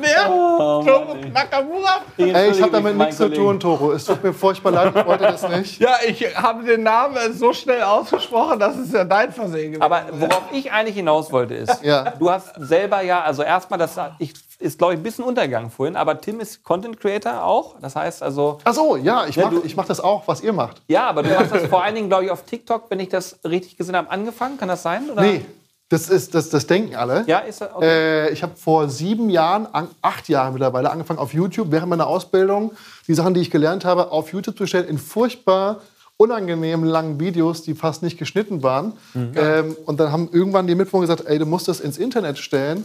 Wer? 0.00 0.30
Oh, 0.30 0.82
Turbo 0.84 1.14
Knackamura? 1.14 2.00
Ey, 2.18 2.50
ich 2.50 2.60
habe 2.62 2.72
damit 2.72 2.96
nichts 2.96 3.16
zu 3.16 3.32
tun, 3.32 3.58
Toru. 3.58 3.92
Es 3.92 4.04
tut 4.04 4.22
mir 4.22 4.32
furchtbar 4.32 4.70
leid, 4.72 4.92
ich 4.94 5.06
wollte 5.06 5.24
das 5.24 5.48
nicht. 5.48 5.80
Ja, 5.80 5.96
ich 6.06 6.22
habe 6.36 6.64
den 6.64 6.82
Namen 6.82 7.16
so 7.32 7.52
schnell 7.52 7.82
ausgesprochen, 7.82 8.58
dass 8.58 8.76
es 8.76 8.92
ja 8.92 9.04
dein 9.04 9.32
Versehen 9.32 9.72
gewesen 9.72 9.82
Aber 9.82 10.02
worauf 10.12 10.42
ich 10.52 10.70
eigentlich 10.70 10.96
hinaus 10.96 11.32
wollte, 11.32 11.54
ist, 11.54 11.82
Ja. 11.82 12.10
du 12.18 12.30
hast 12.30 12.52
selber 12.56 13.00
ja, 13.02 13.22
also 13.22 13.42
erstmal, 13.42 13.78
das 13.78 13.96
ich, 14.18 14.34
ist, 14.58 14.78
glaube 14.78 14.94
ich, 14.94 15.00
ein 15.00 15.02
bisschen 15.02 15.24
untergegangen 15.24 15.70
vorhin, 15.70 15.96
aber 15.96 16.20
Tim 16.20 16.40
ist 16.40 16.62
Content 16.64 16.98
Creator 17.00 17.42
auch. 17.44 17.76
Das 17.80 17.94
heißt 17.96 18.22
also, 18.22 18.58
Ach 18.64 18.72
so, 18.74 18.96
ja, 18.96 19.26
ich 19.26 19.36
mache 19.36 19.56
du- 19.56 19.62
ich 19.64 19.76
mach 19.76 19.84
das 19.86 20.00
auch, 20.00 20.26
was 20.28 20.40
ihr 20.42 20.52
macht. 20.52 20.82
ja, 20.88 21.06
aber 21.08 21.22
du 21.22 21.38
hast 21.38 21.52
das 21.52 21.64
vor 21.66 21.82
allen 21.82 21.94
Dingen, 21.94 22.08
glaube 22.08 22.24
ich, 22.26 22.30
auf 22.30 22.42
TikTok, 22.44 22.84
wenn 22.90 23.00
ich 23.00 23.08
das 23.08 23.38
richtig 23.44 23.76
gesehen 23.76 23.96
habe, 23.96 24.10
angefangen. 24.10 24.56
Kann 24.58 24.68
das 24.68 24.82
sein? 24.82 25.10
Oder? 25.10 25.22
Nee, 25.22 25.44
das, 25.88 26.08
ist, 26.08 26.34
das, 26.34 26.48
das 26.50 26.66
denken 26.66 26.96
alle. 26.96 27.24
Ja, 27.26 27.38
ist 27.38 27.60
das 27.60 27.74
okay. 27.74 27.86
Äh, 27.86 28.32
ich 28.32 28.42
habe 28.42 28.56
vor 28.56 28.88
sieben 28.88 29.30
Jahren, 29.30 29.66
an, 29.66 29.88
acht 30.02 30.28
Jahren 30.28 30.52
mittlerweile, 30.52 30.90
angefangen 30.90 31.20
auf 31.20 31.32
YouTube 31.32 31.70
während 31.70 31.90
meiner 31.90 32.06
Ausbildung 32.06 32.72
die 33.06 33.14
Sachen, 33.14 33.34
die 33.34 33.40
ich 33.40 33.50
gelernt 33.50 33.84
habe, 33.84 34.10
auf 34.10 34.32
YouTube 34.32 34.58
zu 34.58 34.66
stellen, 34.66 34.88
in 34.88 34.98
furchtbar 34.98 35.80
unangenehmen 36.16 36.88
langen 36.88 37.20
Videos, 37.20 37.62
die 37.62 37.74
fast 37.74 38.02
nicht 38.02 38.18
geschnitten 38.18 38.62
waren. 38.62 38.94
Ähm, 39.36 39.76
und 39.84 40.00
dann 40.00 40.10
haben 40.10 40.28
irgendwann 40.32 40.66
die 40.66 40.74
Mitbewohner 40.74 41.06
gesagt, 41.06 41.28
ey, 41.28 41.38
du 41.38 41.46
musst 41.46 41.68
das 41.68 41.80
ins 41.80 41.98
Internet 41.98 42.38
stellen, 42.38 42.84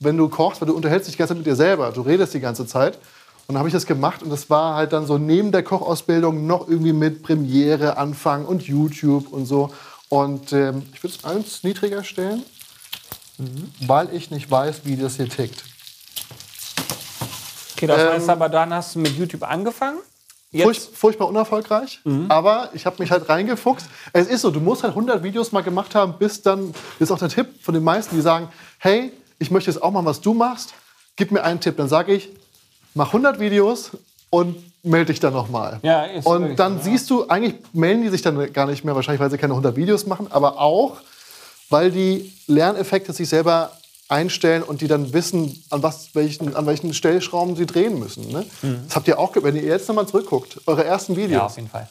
wenn 0.00 0.16
du 0.16 0.28
kochst, 0.28 0.60
weil 0.60 0.68
du 0.68 0.74
unterhältst 0.74 1.06
dich 1.06 1.14
die 1.14 1.18
ganze 1.18 1.34
Zeit 1.34 1.38
mit 1.38 1.46
dir 1.46 1.56
selber. 1.56 1.92
Du 1.92 2.00
redest 2.00 2.32
die 2.34 2.40
ganze 2.40 2.66
Zeit. 2.66 2.96
Und 3.46 3.54
dann 3.54 3.58
habe 3.58 3.68
ich 3.68 3.74
das 3.74 3.84
gemacht 3.84 4.22
und 4.22 4.30
das 4.30 4.48
war 4.48 4.76
halt 4.76 4.92
dann 4.92 5.06
so 5.06 5.18
neben 5.18 5.50
der 5.52 5.62
Kochausbildung 5.62 6.46
noch 6.46 6.68
irgendwie 6.68 6.92
mit 6.92 7.22
Premiere 7.22 7.98
anfangen 7.98 8.46
und 8.46 8.62
YouTube 8.62 9.32
und 9.32 9.44
so. 9.44 9.70
Und 10.10 10.52
ähm, 10.52 10.82
ich 10.92 11.02
würde 11.02 11.16
es 11.16 11.24
eins 11.24 11.62
niedriger 11.62 12.04
stellen, 12.04 12.42
weil 13.80 14.12
ich 14.12 14.30
nicht 14.30 14.50
weiß, 14.50 14.82
wie 14.84 14.96
das 14.96 15.16
hier 15.16 15.28
tickt. 15.28 15.64
Okay, 17.76 17.86
das 17.86 18.00
ähm, 18.02 18.08
heißt 18.10 18.28
aber, 18.28 18.48
dann 18.50 18.74
hast 18.74 18.94
du 18.94 18.98
mit 18.98 19.16
YouTube 19.16 19.42
angefangen. 19.44 19.98
Jetzt, 20.52 20.96
furchtbar 20.96 21.28
unerfolgreich, 21.28 22.00
Mhm. 22.02 22.26
aber 22.28 22.70
ich 22.74 22.84
habe 22.84 22.96
mich 22.98 23.12
halt 23.12 23.28
reingefuchst. 23.28 23.86
Es 24.12 24.26
ist 24.26 24.40
so, 24.42 24.50
du 24.50 24.58
musst 24.58 24.82
halt 24.82 24.92
100 24.94 25.22
Videos 25.22 25.52
mal 25.52 25.62
gemacht 25.62 25.94
haben, 25.94 26.14
bis 26.18 26.42
dann, 26.42 26.72
das 26.98 27.08
ist 27.08 27.12
auch 27.12 27.20
der 27.20 27.28
Tipp 27.28 27.46
von 27.62 27.72
den 27.72 27.84
meisten, 27.84 28.16
die 28.16 28.20
sagen, 28.20 28.48
hey, 28.78 29.12
ich 29.38 29.52
möchte 29.52 29.70
jetzt 29.70 29.80
auch 29.80 29.92
mal, 29.92 30.04
was 30.04 30.20
du 30.20 30.34
machst, 30.34 30.74
gib 31.14 31.30
mir 31.30 31.44
einen 31.44 31.60
Tipp. 31.60 31.76
Dann 31.76 31.88
sage 31.88 32.12
ich, 32.12 32.30
mach 32.94 33.06
100 33.06 33.38
Videos 33.38 33.92
und 34.30 34.56
melde 34.82 35.06
dich 35.06 35.20
dann 35.20 35.32
nochmal. 35.32 35.78
Ja, 35.82 36.04
ist 36.04 36.26
und 36.26 36.56
dann 36.56 36.74
so, 36.74 36.78
ja. 36.78 36.84
siehst 36.84 37.10
du, 37.10 37.28
eigentlich 37.28 37.54
melden 37.72 38.02
die 38.02 38.08
sich 38.08 38.22
dann 38.22 38.52
gar 38.52 38.66
nicht 38.66 38.84
mehr, 38.84 38.94
wahrscheinlich, 38.94 39.20
weil 39.20 39.30
sie 39.30 39.38
keine 39.38 39.52
100 39.52 39.76
Videos 39.76 40.06
machen, 40.06 40.26
aber 40.30 40.58
auch, 40.60 40.98
weil 41.68 41.90
die 41.90 42.32
Lerneffekte 42.46 43.12
sich 43.12 43.28
selber 43.28 43.72
einstellen 44.08 44.62
und 44.62 44.80
die 44.80 44.88
dann 44.88 45.12
wissen, 45.12 45.62
an, 45.70 45.82
was, 45.82 46.14
welchen, 46.14 46.56
an 46.56 46.66
welchen 46.66 46.92
Stellschrauben 46.94 47.54
sie 47.56 47.66
drehen 47.66 47.98
müssen. 47.98 48.28
Ne? 48.28 48.44
Das 48.86 48.96
habt 48.96 49.06
ihr 49.06 49.18
auch, 49.18 49.34
wenn 49.40 49.54
ihr 49.54 49.62
jetzt 49.62 49.88
nochmal 49.88 50.06
zurückguckt, 50.06 50.60
eure 50.66 50.84
ersten 50.84 51.12
Ja, 51.14 51.18
Videos, 51.18 51.42
auf 51.42 51.56
jeden 51.56 51.68
Fall. 51.68 51.88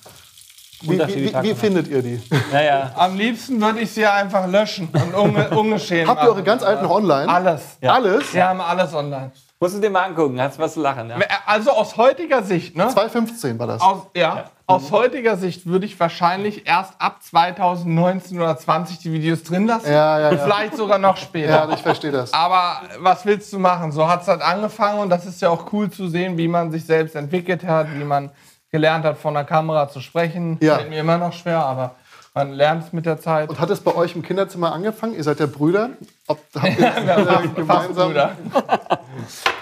wie, 0.82 1.00
wie, 1.00 1.34
wie, 1.34 1.44
wie 1.44 1.56
findet 1.56 1.88
ihr 1.88 2.02
die? 2.02 2.22
Ja, 2.52 2.62
ja. 2.62 2.92
Am 2.98 3.18
liebsten 3.18 3.62
würde 3.62 3.80
ich 3.80 3.92
sie 3.92 4.06
einfach 4.06 4.48
löschen 4.48 4.90
und 4.92 5.14
unge 5.14 5.50
ungeschehen 5.52 6.08
Habt 6.08 6.24
ihr 6.24 6.30
eure 6.30 6.44
ganz 6.44 6.62
alten 6.62 6.84
noch 6.84 6.92
online? 6.92 7.30
Alles. 7.30 7.62
Alles? 7.82 8.34
Wir 8.34 8.50
haben 8.50 8.60
alles 8.62 8.94
online. 8.94 9.32
Musst 9.62 9.76
du 9.76 9.82
dir 9.82 9.90
mal 9.90 10.04
angucken, 10.04 10.40
hast 10.40 10.58
was 10.58 10.74
zu 10.76 10.82
lachen. 10.82 11.10
Ja. 11.10 11.18
Also 11.46 11.72
aus 11.72 11.98
heutiger 11.98 12.44
Sicht, 12.44 12.78
ne? 12.78 12.88
2015 12.88 13.60
war 13.60 13.68
das. 13.68 13.82
Aus, 13.82 14.08
ja, 14.16 14.46
aus 14.66 14.90
heutiger 14.92 15.36
Sicht 15.36 15.66
würde 15.66 15.86
ich 15.86 16.00
wahrscheinlich 16.00 16.66
erst 16.66 16.94
ab 16.98 17.22
2019 17.22 18.40
oder 18.40 18.58
20 18.58 19.00
die 19.00 19.12
Videos 19.12 19.44
drin 19.44 19.68
lassen. 19.68 19.92
Ja, 19.92 20.18
ja, 20.18 20.30
Und 20.30 20.38
ja. 20.38 20.44
vielleicht 20.46 20.78
sogar 20.78 20.98
noch 20.98 21.18
später. 21.18 21.68
Ja, 21.68 21.74
ich 21.74 21.82
verstehe 21.82 22.12
das. 22.12 22.34
Aber 22.34 22.84
was 23.00 23.26
willst 23.26 23.52
du 23.52 23.60
machen? 23.60 23.92
So 23.92 24.08
hat 24.08 24.22
es 24.22 24.30
halt 24.30 24.42
angefangen 24.42 25.00
und 25.00 25.10
das 25.10 25.26
ist 25.26 25.42
ja 25.42 25.50
auch 25.50 25.74
cool 25.74 25.92
zu 25.92 26.08
sehen, 26.08 26.38
wie 26.38 26.48
man 26.48 26.72
sich 26.72 26.86
selbst 26.86 27.16
entwickelt 27.16 27.66
hat, 27.66 27.88
wie 27.94 28.06
man 28.06 28.32
gelernt 28.72 29.04
hat, 29.04 29.18
vor 29.18 29.32
einer 29.32 29.44
Kamera 29.44 29.90
zu 29.90 30.00
sprechen. 30.00 30.58
Ja. 30.62 30.76
Fällt 30.76 30.90
mir 30.90 31.02
immer 31.02 31.18
noch 31.18 31.34
schwer, 31.34 31.66
aber 31.66 31.96
man 32.34 32.52
lernt 32.54 32.86
es 32.86 32.94
mit 32.94 33.06
der 33.06 33.20
Zeit. 33.20 33.50
Und 33.50 33.60
hat 33.60 33.70
es 33.70 33.80
bei 33.80 33.94
euch 33.96 34.16
im 34.16 34.22
Kinderzimmer 34.22 34.72
angefangen? 34.72 35.16
Ihr 35.16 35.24
seid 35.24 35.40
ja 35.40 35.46
Brüder. 35.46 35.92
Ob, 36.28 36.40
habt 36.56 36.80
ihr 36.80 36.86
Fast 37.26 37.56
gemeinsam? 37.56 38.08
Bruder. 38.10 38.32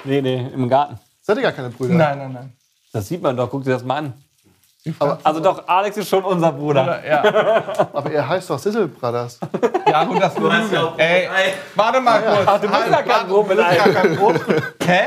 Nee, 0.04 0.22
nee, 0.22 0.50
im 0.54 0.70
Garten. 0.70 0.98
Seid 1.22 1.38
ihr 1.38 1.44
gar 1.44 1.52
keine 1.52 1.70
Brüder? 1.70 1.94
Nein, 1.96 2.18
nein, 2.18 2.32
nein. 2.34 2.54
Das 2.94 3.08
sieht 3.08 3.22
man 3.22 3.36
doch, 3.36 3.50
guck 3.50 3.64
dir 3.64 3.72
das 3.72 3.84
mal 3.84 3.98
an. 3.98 4.14
Aber, 5.00 5.20
Also 5.24 5.42
doch, 5.42 5.68
Alex 5.68 5.98
ist 5.98 6.08
schon 6.08 6.24
unser 6.24 6.52
Bruder. 6.54 7.06
Ja, 7.06 7.24
aber 7.94 8.12
ihr 8.12 8.26
heißt 8.26 8.50
doch 8.50 8.58
Sizzle 8.60 8.88
Brothers. 8.88 9.40
ja 9.86 10.04
gut, 10.06 10.22
das 10.22 10.34
du 10.36 10.48
Ey, 10.48 11.28
warte 11.76 12.00
mal 12.00 12.22
kurz. 12.22 12.44
Ach, 12.46 12.62
du 12.62 12.68
bist 12.68 12.88
ja 12.90 13.02
kein 13.02 13.08
warte, 13.10 13.28
du 13.28 13.44
bist 13.44 13.58
Brummel, 13.58 13.58
gar 13.58 13.90
kein 13.90 14.16
Brot. 14.16 14.42
Hä? 14.86 15.02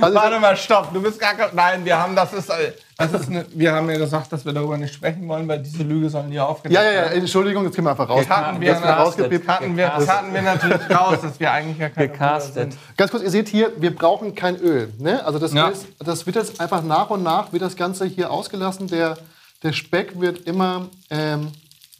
Also, 0.00 0.14
Warte 0.18 0.38
mal, 0.38 0.56
stopp. 0.56 0.92
Du 0.92 1.00
bist 1.00 1.18
gar 1.18 1.34
kein. 1.34 1.48
Nein, 1.54 1.84
wir 1.84 1.98
haben 1.98 2.14
das 2.14 2.32
ist, 2.34 2.50
äh, 2.50 2.54
das 2.54 2.72
ist 2.72 2.91
eine, 3.28 3.46
wir 3.54 3.72
haben 3.72 3.88
ja 3.90 3.98
gesagt, 3.98 4.32
dass 4.32 4.44
wir 4.44 4.52
darüber 4.52 4.76
nicht 4.78 4.94
sprechen 4.94 5.26
wollen, 5.28 5.46
weil 5.48 5.60
diese 5.62 5.82
Lüge 5.82 6.08
sollen 6.10 6.30
hier 6.30 6.46
aufgedeckt 6.46 6.74
ja, 6.80 6.82
ja, 6.84 6.92
ja, 6.96 7.02
werden. 7.06 7.20
Entschuldigung, 7.20 7.64
jetzt 7.64 7.74
gehen 7.76 7.84
wir 7.84 7.90
einfach 7.90 8.08
raus. 8.08 8.28
Hatten 8.28 8.60
wir, 8.60 8.74
rausgepiept. 8.74 9.48
hatten 9.48 9.76
wir, 9.76 9.88
das 9.96 10.08
hatten 10.08 10.32
wir 10.34 10.42
natürlich 10.42 10.90
raus, 10.90 11.18
dass 11.22 11.38
wir 11.40 11.50
eigentlich 11.52 11.78
gar 11.78 11.90
keine 11.90 12.08
Gecastet. 12.08 12.54
sind. 12.54 12.76
Ganz 12.96 13.10
kurz, 13.10 13.22
ihr 13.22 13.30
seht 13.30 13.48
hier, 13.48 13.72
wir 13.78 13.94
brauchen 13.94 14.34
kein 14.34 14.56
Öl. 14.56 14.92
Ne? 14.98 15.24
Also 15.24 15.38
das, 15.38 15.52
Ja. 15.52 15.68
ist, 15.68 15.86
das 15.98 16.24
wird 16.26 16.36
jetzt 16.36 16.60
einfach 16.60 16.82
nach 16.82 17.10
und 17.10 17.22
nach, 17.22 17.52
wird 17.52 17.62
das 17.62 17.76
Ganze 17.76 18.04
hier 18.06 18.30
ausgelassen. 18.30 18.86
Der, 18.88 19.18
der 19.62 19.72
Speck 19.72 20.20
wird 20.20 20.46
immer, 20.46 20.88
ähm, 21.10 21.48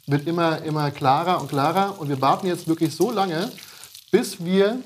wird 0.07 0.27
immer, 0.27 0.61
immer 0.63 0.91
klarer 0.91 1.39
und 1.41 1.49
klarer. 1.49 1.99
Und 1.99 2.09
wir 2.09 2.21
warten 2.21 2.47
jetzt 2.47 2.67
wirklich 2.67 2.95
so 2.95 3.11
lange, 3.11 3.51
bis 4.11 4.43
wir 4.43 4.77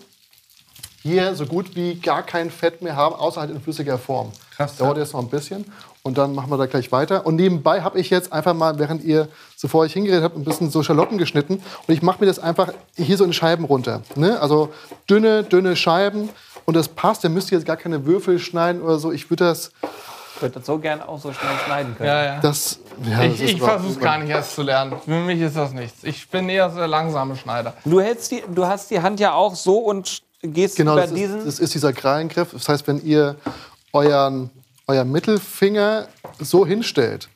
hier 1.04 1.36
so 1.36 1.46
gut 1.46 1.76
wie 1.76 1.96
gar 1.96 2.24
kein 2.24 2.52
Fett 2.52 2.82
mehr 2.82 2.96
haben, 2.96 3.16
außer 3.16 3.40
halt 3.42 3.52
in 3.52 3.62
flüssiger 3.62 3.98
Form. 3.98 4.32
Krass, 4.56 4.76
Dauert 4.76 4.98
ja. 4.98 5.04
jetzt 5.04 5.14
noch 5.14 5.22
ein 5.22 5.30
bisschen. 5.30 5.66
Und 6.08 6.18
dann 6.18 6.34
machen 6.34 6.50
wir 6.50 6.58
da 6.58 6.68
gleich 6.68 6.92
weiter. 6.94 7.26
Und 7.26 7.36
nebenbei 7.36 7.82
habe 7.82 8.00
ich 8.00 8.10
jetzt 8.10 8.32
einfach 8.32 8.54
mal, 8.54 8.80
während 8.80 9.04
ihr, 9.04 9.28
so 9.58 9.68
vor 9.68 9.82
euch 9.82 9.92
hingeredet 9.92 10.24
habt, 10.24 10.38
ein 10.38 10.46
bisschen 10.46 10.70
so 10.72 10.82
Schalotten 10.82 11.18
geschnitten. 11.18 11.56
Und 11.56 11.94
ich 11.94 12.02
mache 12.02 12.22
mir 12.22 12.28
das 12.28 12.40
einfach 12.40 12.72
hier 12.96 13.18
so 13.18 13.26
in 13.26 13.34
Scheiben 13.34 13.66
runter. 13.66 14.04
Ne? 14.16 14.40
Also 14.40 14.70
dünne, 15.10 15.44
dünne 15.44 15.76
Scheiben. 15.76 16.30
Und 16.64 16.76
das 16.76 16.88
passt. 16.88 17.26
Ihr 17.26 17.30
müsst 17.30 17.52
jetzt 17.52 17.66
gar 17.66 17.76
keine 17.76 18.06
Würfel 18.06 18.40
schneiden 18.40 18.82
oder 18.82 19.00
so. 19.00 19.12
Ich 19.12 19.30
würde 19.30 19.44
das, 19.44 19.72
Ich 20.36 20.42
würde 20.42 20.56
das 20.60 20.66
so 20.66 20.78
gern 20.80 21.02
auch 21.02 21.20
so 21.20 21.34
schnell 21.34 21.52
schneiden 21.66 21.96
können. 21.98 22.08
Ja, 22.08 22.24
ja. 22.24 22.40
das, 22.40 22.80
ja, 23.04 23.24
Ich, 23.24 23.42
das 23.42 23.50
ich 23.52 23.62
versuche 23.62 24.00
gar 24.00 24.18
nicht 24.20 24.30
erst 24.30 24.56
zu 24.56 24.62
lernen. 24.62 24.94
Für 25.04 25.12
mich 25.12 25.42
ist 25.42 25.58
das 25.58 25.74
nichts. 25.74 26.06
Ich 26.06 26.30
bin 26.30 26.48
eher 26.48 26.70
so 26.70 26.78
der 26.78 26.88
langsame 26.88 27.36
Schneider. 27.36 27.74
Du, 27.84 28.00
hältst 28.00 28.32
die, 28.32 28.44
du 28.54 28.66
hast 28.66 28.90
die 28.92 29.02
Hand 29.02 29.20
ja 29.20 29.34
auch 29.34 29.56
so 29.56 29.80
und 29.80 30.22
gehst 30.42 30.78
Genau, 30.78 30.94
über 30.94 31.02
das 31.02 31.14
diesen. 31.14 31.40
ist, 31.40 31.48
das 31.48 31.60
ist 31.60 31.74
dieser 31.74 31.92
Krallengriff. 31.92 32.52
Das 32.54 32.70
heißt, 32.70 32.88
wenn 32.88 33.04
ihr 33.04 33.36
euren, 33.92 34.50
euren 34.88 35.12
Mittelfinger 35.12 36.08
so 36.40 36.66
hinstellt, 36.66 37.30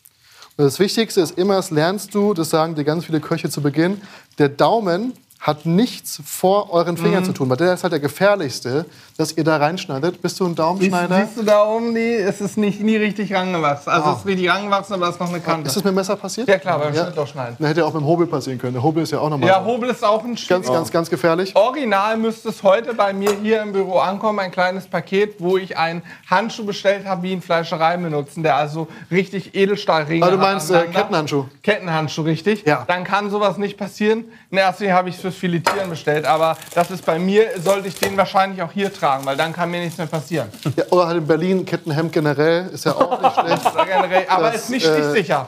und 0.58 0.66
das 0.66 0.80
Wichtigste 0.80 1.22
ist 1.22 1.38
immer, 1.38 1.56
das 1.56 1.72
lernst 1.72 2.14
du, 2.14 2.34
das 2.34 2.50
sagen 2.50 2.76
dir 2.76 2.84
ganz 2.84 3.06
viele 3.06 3.20
Köche 3.20 3.50
zu 3.50 3.62
Beginn, 3.62 4.02
der 4.38 4.50
Daumen 4.50 5.14
hat 5.42 5.66
nichts 5.66 6.22
vor 6.24 6.72
euren 6.72 6.98
Fingern 6.98 7.26
zu 7.26 7.34
tun, 7.34 7.50
weil 7.50 7.58
der 7.58 7.74
ist 7.74 7.82
halt 7.82 7.92
der 7.94 8.00
gefährlichste, 8.00 8.86
dass 9.18 9.36
ihr 9.36 9.44
da 9.44 9.58
reinschneidet. 9.58 10.22
Bist 10.22 10.40
du 10.40 10.44
ein 10.46 10.50
Siehst, 10.50 10.60
Daumenschneider? 10.60 11.26
siehst 11.26 11.38
du 11.40 11.42
da 11.44 11.64
oben, 11.66 11.96
die, 11.96 12.14
es 12.14 12.42
ist 12.42 12.58
nicht, 12.60 12.80
nie 12.82 12.96
richtig 12.96 13.34
rangewachsen. 13.34 13.92
Also 13.92 14.12
es 14.12 14.18
ist 14.20 14.26
richtig 14.28 14.52
rangewachsen, 14.52 14.94
aber 14.94 15.08
es 15.08 15.16
ist 15.16 15.20
noch 15.20 15.30
eine 15.30 15.40
Kante. 15.40 15.68
Ist 15.68 15.76
das 15.76 15.84
mit 15.84 15.94
dem 15.94 15.96
Messer 15.96 16.16
passiert? 16.16 16.48
ja 16.48 16.60
klar, 16.60 16.78
beim 16.78 16.94
Ja. 16.94 17.06
Schnittloch 17.06 17.28
schneiden. 17.28 17.56
Dann 17.58 17.68
hätte 17.68 17.84
auch 17.84 17.92
mit 17.94 18.04
dem 18.04 18.06
Hobel 18.06 18.28
passieren 18.28 18.60
können. 18.60 18.74
Der 18.74 18.84
Hobel 18.84 19.02
ist 19.02 19.12
ja 19.12 19.20
auch 19.20 19.30
nochmal 19.32 19.50
Ja. 19.50 19.66
Hobel 19.66 19.90
ist 19.90 20.04
auch 20.06 20.22
ein 20.24 20.28
ganz, 20.36 20.42
Schwierig. 20.42 20.68
ganz, 20.68 20.92
ganz 20.92 21.10
gefährlich. 21.10 21.56
Original 21.56 22.18
müsste 22.18 22.50
es 22.50 22.62
heute 22.62 22.94
bei 22.94 23.12
mir 23.12 23.32
hier 23.42 23.64
im 23.64 23.72
Büro 23.74 23.98
ankommen, 23.98 24.38
ein 24.38 24.52
kleines 24.52 24.86
Paket, 24.86 25.36
wo 25.40 25.58
ich 25.58 25.76
einen 25.76 26.04
Handschuh 26.30 26.66
bestellt 26.66 27.08
habe, 27.08 27.24
wie 27.24 27.34
in 27.34 27.42
Fleischerei 27.42 27.98
benutzen, 27.98 28.44
der 28.44 28.58
also 28.58 28.88
richtig 29.10 29.56
Edelstahlringe 29.56 30.24
Ah, 30.24 30.30
du 30.30 30.34
hat 30.38 30.42
meinst 30.42 30.70
äh. 30.70 30.84
Kettenhandschuh? 30.84 31.46
Kettenhandschuh, 31.64 32.22
richtig? 32.22 32.64
Ja. 32.68 32.84
Dann 32.88 33.04
kann 33.06 33.32
sowas 33.32 33.58
nicht 33.58 33.78
passieren. 33.78 34.26
Erster 34.58 34.84
Linie 34.84 34.96
habe 34.98 35.10
ich 35.10 35.16
es 35.16 35.22
fürs 35.22 35.36
Filetieren 35.36 35.90
bestellt, 35.90 36.26
aber 36.26 36.58
das 36.74 36.92
ist 36.92 37.06
bei 37.06 37.18
mir, 37.18 37.48
sollte 37.62 37.88
ich 37.88 37.96
den 37.96 38.18
wahrscheinlich 38.18 38.62
auch 38.62 38.72
hier 38.72 38.94
tragen, 38.94 39.26
weil 39.26 39.38
dann 39.38 39.54
kann 39.54 39.72
mir 39.72 39.80
nichts 39.80 39.98
mehr 39.98 40.08
passieren. 40.08 40.50
Ja, 40.76 40.84
oder 40.90 41.08
halt 41.08 41.18
in 41.18 41.28
Berlin 41.28 41.66
Kettenhemd 41.66 42.12
generell, 42.12 42.68
ist 42.74 42.86
ja 42.86 42.94
auch 42.96 43.22
nicht 43.22 43.34
schlecht. 43.40 43.76
Generell, 43.88 44.26
aber 44.28 44.52
Das, 44.52 44.64
ist 44.64 44.70
nicht 44.70 44.86
äh, 44.86 44.94
stichsicher. 44.94 45.48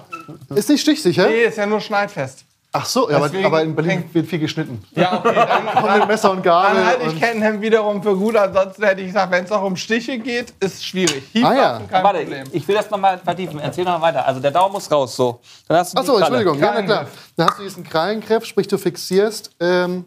Ist 0.55 0.69
nicht 0.69 0.81
stichsicher? 0.81 1.27
Nee, 1.27 1.43
ist 1.43 1.57
ja 1.57 1.65
nur 1.65 1.81
schneidfest. 1.81 2.45
Ach 2.75 2.85
so, 2.87 3.07
ja, 3.07 3.17
aber, 3.17 3.27
Deswegen 3.27 3.45
aber 3.45 3.61
in 3.61 3.75
Berlin 3.75 4.03
wird 4.13 4.25
viel 4.25 4.39
geschnitten. 4.39 4.83
Ja, 4.95 5.19
okay, 5.19 5.35
dann, 5.75 5.83
Und 5.83 5.99
mit 5.99 6.07
Messer 6.07 6.31
und 6.31 6.41
Gabel. 6.41 6.73
dann 6.75 6.85
halte 6.87 7.03
ich 7.05 7.19
Kettenhemd 7.21 7.61
wiederum 7.61 8.01
für 8.01 8.15
gut. 8.17 8.35
Ansonsten 8.35 8.83
hätte 8.83 9.01
ich 9.01 9.07
gesagt, 9.07 9.31
wenn 9.31 9.45
es 9.45 9.51
auch 9.51 9.61
um 9.61 9.75
Stiche 9.75 10.17
geht, 10.17 10.55
ist 10.59 10.83
schwierig. 10.83 11.23
Hiebwaffen, 11.31 11.57
Ah, 11.59 11.61
ja. 11.61 11.81
kein 11.87 12.03
Warte, 12.03 12.19
Problem. 12.21 12.47
ich 12.51 12.67
will 12.67 12.73
das 12.75 12.89
nochmal 12.89 13.19
vertiefen. 13.19 13.59
Erzähl 13.59 13.85
noch 13.85 13.99
mal 13.99 14.07
weiter. 14.07 14.25
Also 14.25 14.39
der 14.39 14.49
Daumen 14.49 14.73
muss 14.73 14.89
raus, 14.91 15.15
so. 15.15 15.39
Dann 15.67 15.77
hast 15.77 15.93
du 15.93 15.99
Achso, 15.99 16.13
Kralle. 16.13 16.25
Entschuldigung. 16.37 16.59
Ja, 16.59 16.71
na 16.73 16.81
klar. 16.81 17.07
Dann 17.37 17.47
hast 17.47 17.59
du 17.59 17.63
diesen 17.63 17.83
Krallengriff, 17.83 18.43
sprich 18.45 18.67
du 18.67 18.79
fixierst. 18.79 19.51
Ähm, 19.59 20.05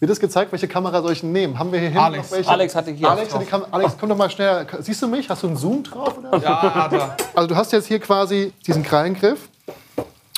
wird 0.00 0.10
das 0.10 0.18
gezeigt, 0.18 0.52
welche 0.52 0.68
Kamera 0.68 1.02
soll 1.02 1.12
ich 1.12 1.22
nehmen? 1.22 1.58
Haben 1.58 1.70
wir 1.70 1.80
hier 1.80 1.88
hinten 1.88 2.02
Alex. 2.02 2.30
noch 2.30 2.36
welche? 2.38 2.50
Alex 2.50 2.74
hatte 2.74 2.90
hier 2.92 3.10
Alex, 3.10 3.34
die 3.38 3.44
Kam 3.44 3.64
Alex, 3.70 3.94
komm 4.00 4.08
doch 4.08 4.16
mal 4.16 4.30
schnell. 4.30 4.66
Siehst 4.80 5.02
du 5.02 5.08
mich? 5.08 5.28
Hast 5.28 5.42
du 5.42 5.48
einen 5.48 5.56
Zoom 5.58 5.82
drauf? 5.82 6.16
Oder? 6.18 6.38
Ja, 6.42 6.74
hat 6.74 6.92
er. 6.94 7.16
Also 7.34 7.46
du 7.48 7.56
hast 7.56 7.72
jetzt 7.72 7.88
hier 7.88 7.98
quasi 8.00 8.54
diesen 8.66 8.82
Krallengriff. 8.82 9.50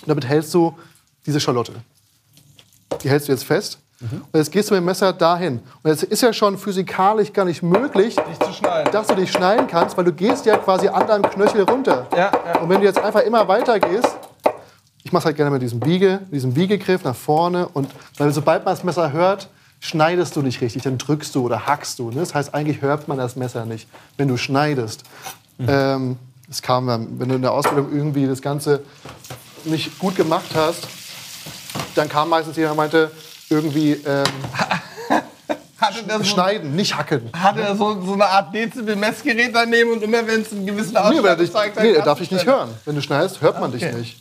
Damit 0.06 0.26
hältst 0.26 0.52
du 0.54 0.76
diese 1.28 1.40
Schalotte. 1.40 1.72
Die 3.02 3.10
hältst 3.10 3.28
du 3.28 3.32
jetzt 3.32 3.44
fest. 3.44 3.78
Mhm. 4.00 4.22
Und 4.32 4.38
jetzt 4.38 4.50
gehst 4.50 4.70
du 4.70 4.74
mit 4.74 4.80
dem 4.82 4.86
Messer 4.86 5.12
dahin. 5.12 5.60
Und 5.82 5.90
jetzt 5.90 6.04
ist 6.04 6.22
ja 6.22 6.32
schon 6.32 6.56
physikalisch 6.56 7.32
gar 7.32 7.44
nicht 7.44 7.62
möglich, 7.62 8.16
Nicht 8.28 8.42
zu 8.42 8.52
schneiden. 8.52 8.90
dass 8.92 9.08
du 9.08 9.14
dich 9.14 9.30
schneiden 9.30 9.66
kannst, 9.66 9.96
weil 9.96 10.04
du 10.04 10.12
gehst 10.12 10.46
ja 10.46 10.56
quasi 10.56 10.88
an 10.88 11.06
deinem 11.06 11.22
Knöchel 11.22 11.62
runter. 11.62 12.06
Ja, 12.12 12.32
ja. 12.46 12.60
Und 12.60 12.68
wenn 12.70 12.80
du 12.80 12.86
jetzt 12.86 12.98
einfach 12.98 13.20
immer 13.20 13.46
weiter 13.46 13.78
gehst, 13.78 14.16
ich 15.02 15.12
mache 15.12 15.26
halt 15.26 15.36
gerne 15.36 15.50
mit 15.50 15.62
diesem 15.62 15.80
Biege, 15.80 16.20
diesem 16.30 16.54
Biegegriff 16.54 17.04
nach 17.04 17.16
vorne 17.16 17.68
und 17.68 17.90
weil 18.16 18.32
sobald 18.32 18.64
man 18.64 18.74
das 18.74 18.84
Messer 18.84 19.12
hört, 19.12 19.48
schneidest 19.80 20.34
du 20.36 20.42
nicht 20.42 20.60
richtig, 20.60 20.82
dann 20.82 20.96
drückst 20.98 21.34
du 21.34 21.44
oder 21.44 21.66
hackst 21.66 21.98
du. 21.98 22.10
Ne? 22.10 22.20
Das 22.20 22.34
heißt, 22.34 22.54
eigentlich 22.54 22.82
hört 22.82 23.08
man 23.08 23.18
das 23.18 23.36
Messer 23.36 23.64
nicht, 23.64 23.88
wenn 24.16 24.28
du 24.28 24.36
schneidest. 24.36 25.02
Ähm, 25.66 26.16
das 26.46 26.62
kam 26.62 26.86
wenn 27.18 27.28
du 27.28 27.34
in 27.34 27.42
der 27.42 27.52
Ausbildung 27.52 27.92
irgendwie 27.92 28.26
das 28.26 28.42
Ganze 28.42 28.82
nicht 29.64 29.98
gut 29.98 30.16
gemacht 30.16 30.50
hast, 30.54 30.86
dann 31.98 32.08
kam 32.08 32.28
meistens 32.28 32.56
jemand 32.56 32.72
und 32.72 32.76
meinte, 32.78 33.10
irgendwie 33.50 33.92
ähm, 33.92 34.24
Hatte 35.80 36.02
der 36.02 36.18
so, 36.18 36.24
schneiden, 36.24 36.74
nicht 36.74 36.96
hacken. 36.96 37.30
hatte 37.36 37.60
er 37.60 37.76
so, 37.76 38.00
so 38.04 38.14
eine 38.14 38.26
Art 38.26 38.52
Dezibel-Messgerät 38.52 39.54
daneben 39.54 39.92
und 39.92 40.02
immer 40.02 40.26
wenn 40.26 40.40
es 40.42 40.50
einen 40.50 40.66
gewissen 40.66 40.92
Nee, 40.92 40.98
Ausschlag 40.98 41.18
aber 41.18 41.36
dich, 41.36 41.52
zeigt, 41.52 41.76
dann 41.76 41.84
nee, 41.86 41.92
darf 42.04 42.20
ich 42.20 42.30
nicht 42.32 42.46
hören. 42.46 42.70
Wenn 42.84 42.96
du 42.96 43.00
schneidest, 43.02 43.40
hört 43.40 43.60
man 43.60 43.70
dich 43.70 43.84
Okay. 43.84 43.94
nicht. 43.94 44.16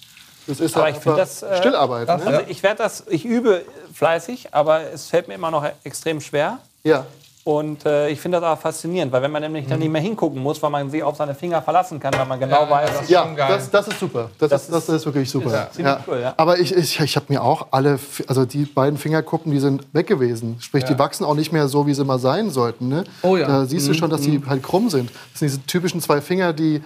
Das 0.45 0.59
ist 0.59 0.75
Aber 0.75 0.85
halt 0.85 0.97
ich 0.97 1.03
das, 1.03 1.41
äh, 1.43 1.57
Stillarbeit. 1.57 2.07
das- 2.07 2.21
ne? 2.23 2.27
Also 2.27 2.41
ich 2.47 2.61
werde 2.63 2.77
das, 2.77 3.03
ich 3.09 3.25
übe 3.25 3.65
fleißig, 3.93 4.53
aber 4.53 4.81
es 4.93 5.07
fällt 5.07 5.27
mir 5.27 5.33
immer 5.33 5.49
noch 5.51 5.65
extrem 5.83 6.21
schwer. 6.21 6.59
Ja. 6.83 7.05
Und 7.47 7.85
äh, 7.85 8.09
ich 8.09 8.19
finde 8.19 8.41
das 8.41 8.49
auch 8.49 8.59
faszinierend, 8.59 9.09
weil 9.13 9.21
wenn 9.21 9.31
man 9.31 9.41
nämlich 9.41 9.63
Mhm. 9.65 9.69
dann 9.69 9.79
nicht 9.79 9.89
mehr 9.89 10.01
hingucken 10.01 10.43
muss, 10.43 10.61
weil 10.61 10.69
man 10.69 10.89
sich 10.89 11.01
auf 11.01 11.15
seine 11.15 11.33
Finger 11.33 11.61
verlassen 11.61 11.97
kann, 11.97 12.13
weil 12.17 12.25
man 12.25 12.37
genau 12.41 12.63
Ja, 12.63 12.69
weiß, 12.69 12.89
ja, 12.89 12.97
das- 12.99 13.09
Ja, 13.09 13.23
schon 13.23 13.35
geil. 13.37 13.47
das, 13.47 13.69
das 13.71 13.87
ist 13.87 13.99
super. 14.01 14.29
Das, 14.37 14.49
Das 14.49 14.63
ist, 14.63 14.73
das 14.73 14.89
ist 14.89 15.05
wirklich 15.05 15.31
super. 15.31 15.51
Ja, 15.53 15.69
ziemlich 15.71 15.95
cool, 16.09 16.19
ja. 16.21 16.33
Aber 16.35 16.59
ich, 16.59 16.75
ich, 16.75 16.99
ich 16.99 17.15
habe 17.15 17.27
mir 17.29 17.41
auch 17.41 17.67
alle, 17.71 17.99
also 18.27 18.43
die 18.43 18.65
beiden 18.65 18.99
Fingerkuppen, 18.99 19.53
die 19.53 19.59
sind 19.61 19.83
weg 19.93 20.07
gewesen. 20.07 20.57
Sprich, 20.59 20.83
die 20.83 20.99
wachsen 20.99 21.23
auch 21.23 21.35
nicht 21.35 21.53
mehr 21.53 21.69
so, 21.69 21.87
wie 21.87 21.93
sie 21.93 22.03
mal 22.03 22.19
sein 22.19 22.49
sollten. 22.49 22.89
Ne? 22.89 23.05
Oh 23.21 23.37
ja. 23.37 23.47
Da 23.47 23.65
siehst 23.65 23.87
du 23.87 23.93
schon, 23.93 24.09
dass 24.09 24.19
die 24.19 24.41
halt 24.45 24.61
krumm 24.61 24.89
sind. 24.89 25.09
Das 25.31 25.39
sind 25.39 25.47
diese 25.47 25.65
typischen 25.65 26.01
zwei 26.01 26.19
Finger, 26.19 26.51
die, 26.51 26.81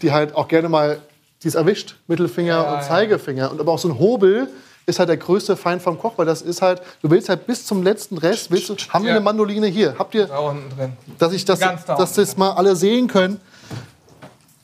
die 0.00 0.10
halt 0.10 0.34
auch 0.34 0.48
gerne 0.48 0.70
mal, 0.70 1.00
die 1.42 1.48
es 1.48 1.54
erwischt. 1.54 1.96
Mittelfinger 2.06 2.66
und 2.66 2.74
ja. 2.76 2.80
Zeigefinger. 2.80 3.50
Und 3.50 3.60
aber 3.60 3.72
auch 3.72 3.78
so 3.78 3.88
ein 3.90 3.98
Hobel 3.98 4.48
ist 4.86 4.98
halt 4.98 5.08
der 5.08 5.16
größte 5.16 5.56
Feind 5.56 5.80
vom 5.82 5.98
Koch, 5.98 6.12
weil 6.16 6.26
das 6.26 6.42
ist 6.42 6.60
halt, 6.62 6.82
du 7.02 7.10
willst 7.10 7.28
halt 7.28 7.46
bis 7.46 7.64
zum 7.66 7.82
letzten 7.82 8.18
Rest, 8.18 8.50
willst 8.50 8.68
du, 8.68 8.74
haben 8.90 9.04
wir 9.04 9.10
Ja. 9.10 9.16
eine 9.16 9.24
Mandoline 9.24 9.66
hier? 9.68 9.94
Habt 9.98 10.14
ihr, 10.14 10.26
Da 10.26 10.38
unten 10.38 10.68
drin. 10.76 10.92
dass 11.18 11.32
ich 11.32 11.44
das, 11.44 11.60
Ganz 11.60 11.84
da 11.84 11.96
dass 11.96 12.14
das 12.14 12.36
mal 12.36 12.50
alle 12.52 12.74
sehen 12.76 13.06
können. 13.08 13.40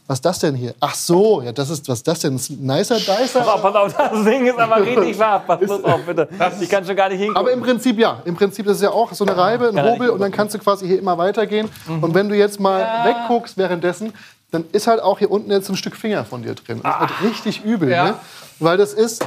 Was 0.06 0.18
ist 0.18 0.24
das 0.24 0.38
denn 0.38 0.54
hier? 0.54 0.74
Ach 0.80 0.94
so, 0.94 1.42
ja, 1.42 1.52
das 1.52 1.68
ist, 1.68 1.86
was 1.86 1.98
ist 1.98 2.08
das 2.08 2.20
denn? 2.20 2.36
Ist 2.36 2.48
ein 2.48 2.64
nicer 2.64 2.96
Dicer? 2.96 3.40
Pass 3.40 3.46
auf, 3.46 3.60
pass 3.60 3.74
auf, 3.74 3.94
das 3.94 4.24
Ding 4.24 4.46
ist 4.46 4.58
aber 4.58 4.80
richtig 4.80 5.14
scharf. 5.18 5.46
Pass 5.46 5.58
bloß 5.60 5.84
auf, 5.84 6.00
bitte. 6.06 6.26
Ich 6.62 6.68
kann 6.70 6.82
schon 6.82 6.96
gar 6.96 7.10
nicht 7.10 7.18
hingucken. 7.18 7.36
Aber 7.36 7.52
im 7.52 7.60
Prinzip 7.60 7.98
ja. 7.98 8.22
Im 8.24 8.34
Prinzip 8.34 8.64
das 8.64 8.76
ist 8.78 8.82
ja 8.82 8.90
auch 8.90 9.12
so 9.12 9.26
eine 9.26 9.36
Reibe, 9.36 9.68
ein 9.68 9.82
Hobel 9.84 10.08
und 10.08 10.20
dann 10.20 10.32
kannst 10.32 10.54
du 10.54 10.58
quasi 10.58 10.86
hier 10.86 10.98
immer 10.98 11.18
weitergehen. 11.18 11.68
Und 12.00 12.14
wenn 12.14 12.30
du 12.30 12.34
jetzt 12.34 12.58
mal 12.58 12.80
wegguckst 13.04 13.58
währenddessen, 13.58 14.14
dann 14.50 14.64
ist 14.72 14.86
halt 14.86 15.02
auch 15.02 15.18
hier 15.18 15.30
unten 15.30 15.50
jetzt 15.50 15.68
ein 15.68 15.76
Stück 15.76 15.94
Finger 15.94 16.24
von 16.24 16.42
dir 16.42 16.54
drin. 16.54 16.80
Das 16.82 16.94
ist 16.94 17.00
halt 17.00 17.10
richtig 17.30 17.62
übel, 17.66 17.90
Ja. 17.90 18.04
ne? 18.04 18.14
Weil 18.60 18.78
das 18.78 18.94
ist. 18.94 19.22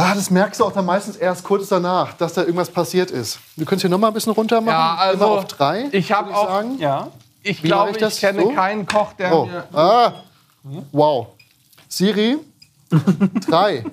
Ah, 0.00 0.14
das 0.14 0.30
merkst 0.30 0.60
du 0.60 0.64
auch 0.64 0.70
dann 0.72 0.86
meistens 0.86 1.16
erst 1.16 1.42
kurz 1.42 1.68
danach, 1.68 2.12
dass 2.12 2.32
da 2.32 2.42
irgendwas 2.42 2.70
passiert 2.70 3.10
ist. 3.10 3.40
Du 3.56 3.64
könntest 3.64 3.80
hier 3.82 3.90
noch 3.90 3.98
mal 3.98 4.06
ein 4.08 4.14
bisschen 4.14 4.32
runter 4.32 4.60
machen. 4.60 4.68
Ja, 4.76 4.94
also, 4.94 5.24
immer 5.24 5.34
auf 5.38 5.44
drei. 5.46 5.88
ich 5.90 6.12
hab 6.12 6.26
würd 6.26 6.36
auch- 6.36 6.48
sagen. 6.48 6.78
ja. 6.78 7.08
Ich 7.42 7.62
glaube, 7.62 7.90
ich 7.90 7.96
ich, 7.96 8.00
das? 8.02 8.20
kenne 8.20 8.42
So? 8.42 8.50
keinen 8.50 8.86
Koch, 8.86 9.12
der 9.14 9.34
Oh. 9.34 9.46
mir. 9.46 9.64
Ah. 9.72 10.12
Wow. 10.92 11.28
Siri. 11.88 12.36
drei. 13.48 13.84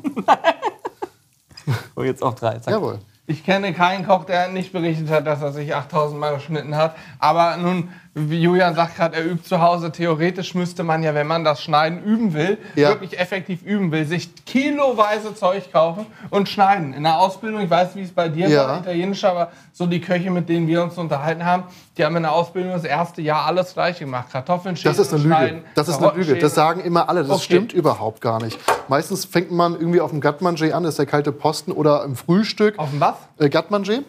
Oh, 1.96 2.04
jetzt 2.04 2.22
auch 2.22 2.34
drei. 2.36 2.60
Zack. 2.60 2.74
Jawohl. 2.74 3.00
Ich 3.28 3.44
kenne 3.44 3.74
keinen 3.74 4.06
Koch, 4.06 4.26
der 4.26 4.50
nicht 4.50 4.72
berichtet 4.74 5.10
hat, 5.10 5.26
dass 5.26 5.42
er 5.42 5.52
sich 5.54 5.74
8000 5.74 6.20
Mal 6.20 6.36
geschnitten 6.36 6.76
hat. 6.76 6.96
Aber 7.18 7.58
nun, 7.58 7.90
Julian 8.18 8.76
sagt 8.76 8.96
gerade, 8.96 9.18
er 9.18 9.26
übt 9.26 9.44
zu 9.44 9.62
Hause. 9.62 9.92
Theoretisch 9.92 10.56
müsste 10.56 10.84
man 10.84 11.04
ja, 11.04 11.14
wenn 11.14 11.28
man 11.28 11.44
das 11.44 11.62
Schneiden 11.62 12.02
üben 12.02 12.34
will, 12.34 12.58
Ja. 12.76 12.90
wirklich 12.90 13.20
effektiv 13.20 13.62
üben 13.62 13.92
will, 13.92 14.06
sich 14.06 14.30
kiloweise 14.46 15.36
Zeug 15.36 15.70
kaufen 15.74 16.06
und 16.30 16.48
schneiden. 16.48 16.94
In 16.94 17.04
der 17.04 17.20
Ausbildung, 17.20 17.60
ich 17.62 17.70
weiß, 17.70 17.90
wie 17.96 18.04
es 18.04 18.12
bei 18.12 18.30
dir 18.30 18.48
Ja. 18.48 18.68
war, 18.70 18.80
italienisch, 18.80 19.26
aber 19.26 19.52
so 19.74 19.86
die 19.86 20.00
Köche, 20.00 20.32
mit 20.32 20.48
denen 20.48 20.66
wir 20.66 20.82
uns 20.82 20.98
unterhalten 20.98 21.46
haben, 21.46 21.64
die 21.98 22.06
haben 22.06 22.16
in 22.16 22.24
der 22.24 22.32
Ausbildung 22.32 22.72
das 22.72 22.86
erste 22.86 23.22
Jahr 23.22 23.46
alles 23.48 23.74
gleich 23.74 24.00
gemacht. 24.00 24.28
Kartoffeln 24.32 24.78
schälen, 24.78 24.96
Das 24.96 25.06
ist 25.06 25.14
eine 25.14 25.22
schneiden, 25.22 25.56
Lüge. 25.58 25.68
Das 25.76 25.88
ist 25.90 26.02
eine 26.02 26.14
Lüge. 26.16 26.38
Das 26.40 26.56
sagen 26.56 26.80
immer 26.80 27.10
alle. 27.10 27.22
Das 27.24 27.32
Okay. 27.32 27.44
stimmt 27.44 27.74
überhaupt 27.74 28.22
gar 28.22 28.42
nicht. 28.42 28.58
Meistens 28.88 29.26
fängt 29.26 29.52
man 29.52 29.74
irgendwie 29.74 30.00
auf 30.00 30.12
dem 30.12 30.22
Gatmanger 30.22 30.74
an, 30.74 30.84
das 30.84 30.94
ist 30.94 31.00
der 31.00 31.06
kalte 31.06 31.34
Posten, 31.34 31.74
oder 31.74 32.06
im 32.06 32.16
Frühstück. 32.16 32.80
Auf 32.80 32.92
dem 32.92 33.02
was? 33.02 33.16
Äh, 33.40 33.50
Gatmanger. 33.50 34.04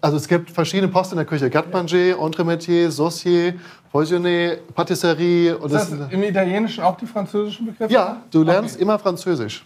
Also 0.00 0.16
es 0.16 0.26
gibt 0.28 0.50
verschiedene 0.50 0.88
Posten 0.90 1.14
in 1.14 1.18
der 1.18 1.26
Küche. 1.26 1.48
Gatmanger, 1.50 2.18
Entremetier, 2.20 2.90
Saucier, 2.90 3.54
Poisonné, 3.92 4.58
Patisserie. 4.74 5.56
Und 5.56 5.66
Ist 5.72 5.74
das, 5.92 5.98
das 5.98 6.12
im 6.12 6.22
Italienischen 6.22 6.82
auch 6.84 6.96
die 6.96 7.06
französischen 7.06 7.66
Begriffe? 7.66 7.92
ja, 7.92 8.18
du 8.30 8.42
lernst 8.42 8.78
immer 8.80 8.98
Französisch. 8.98 9.64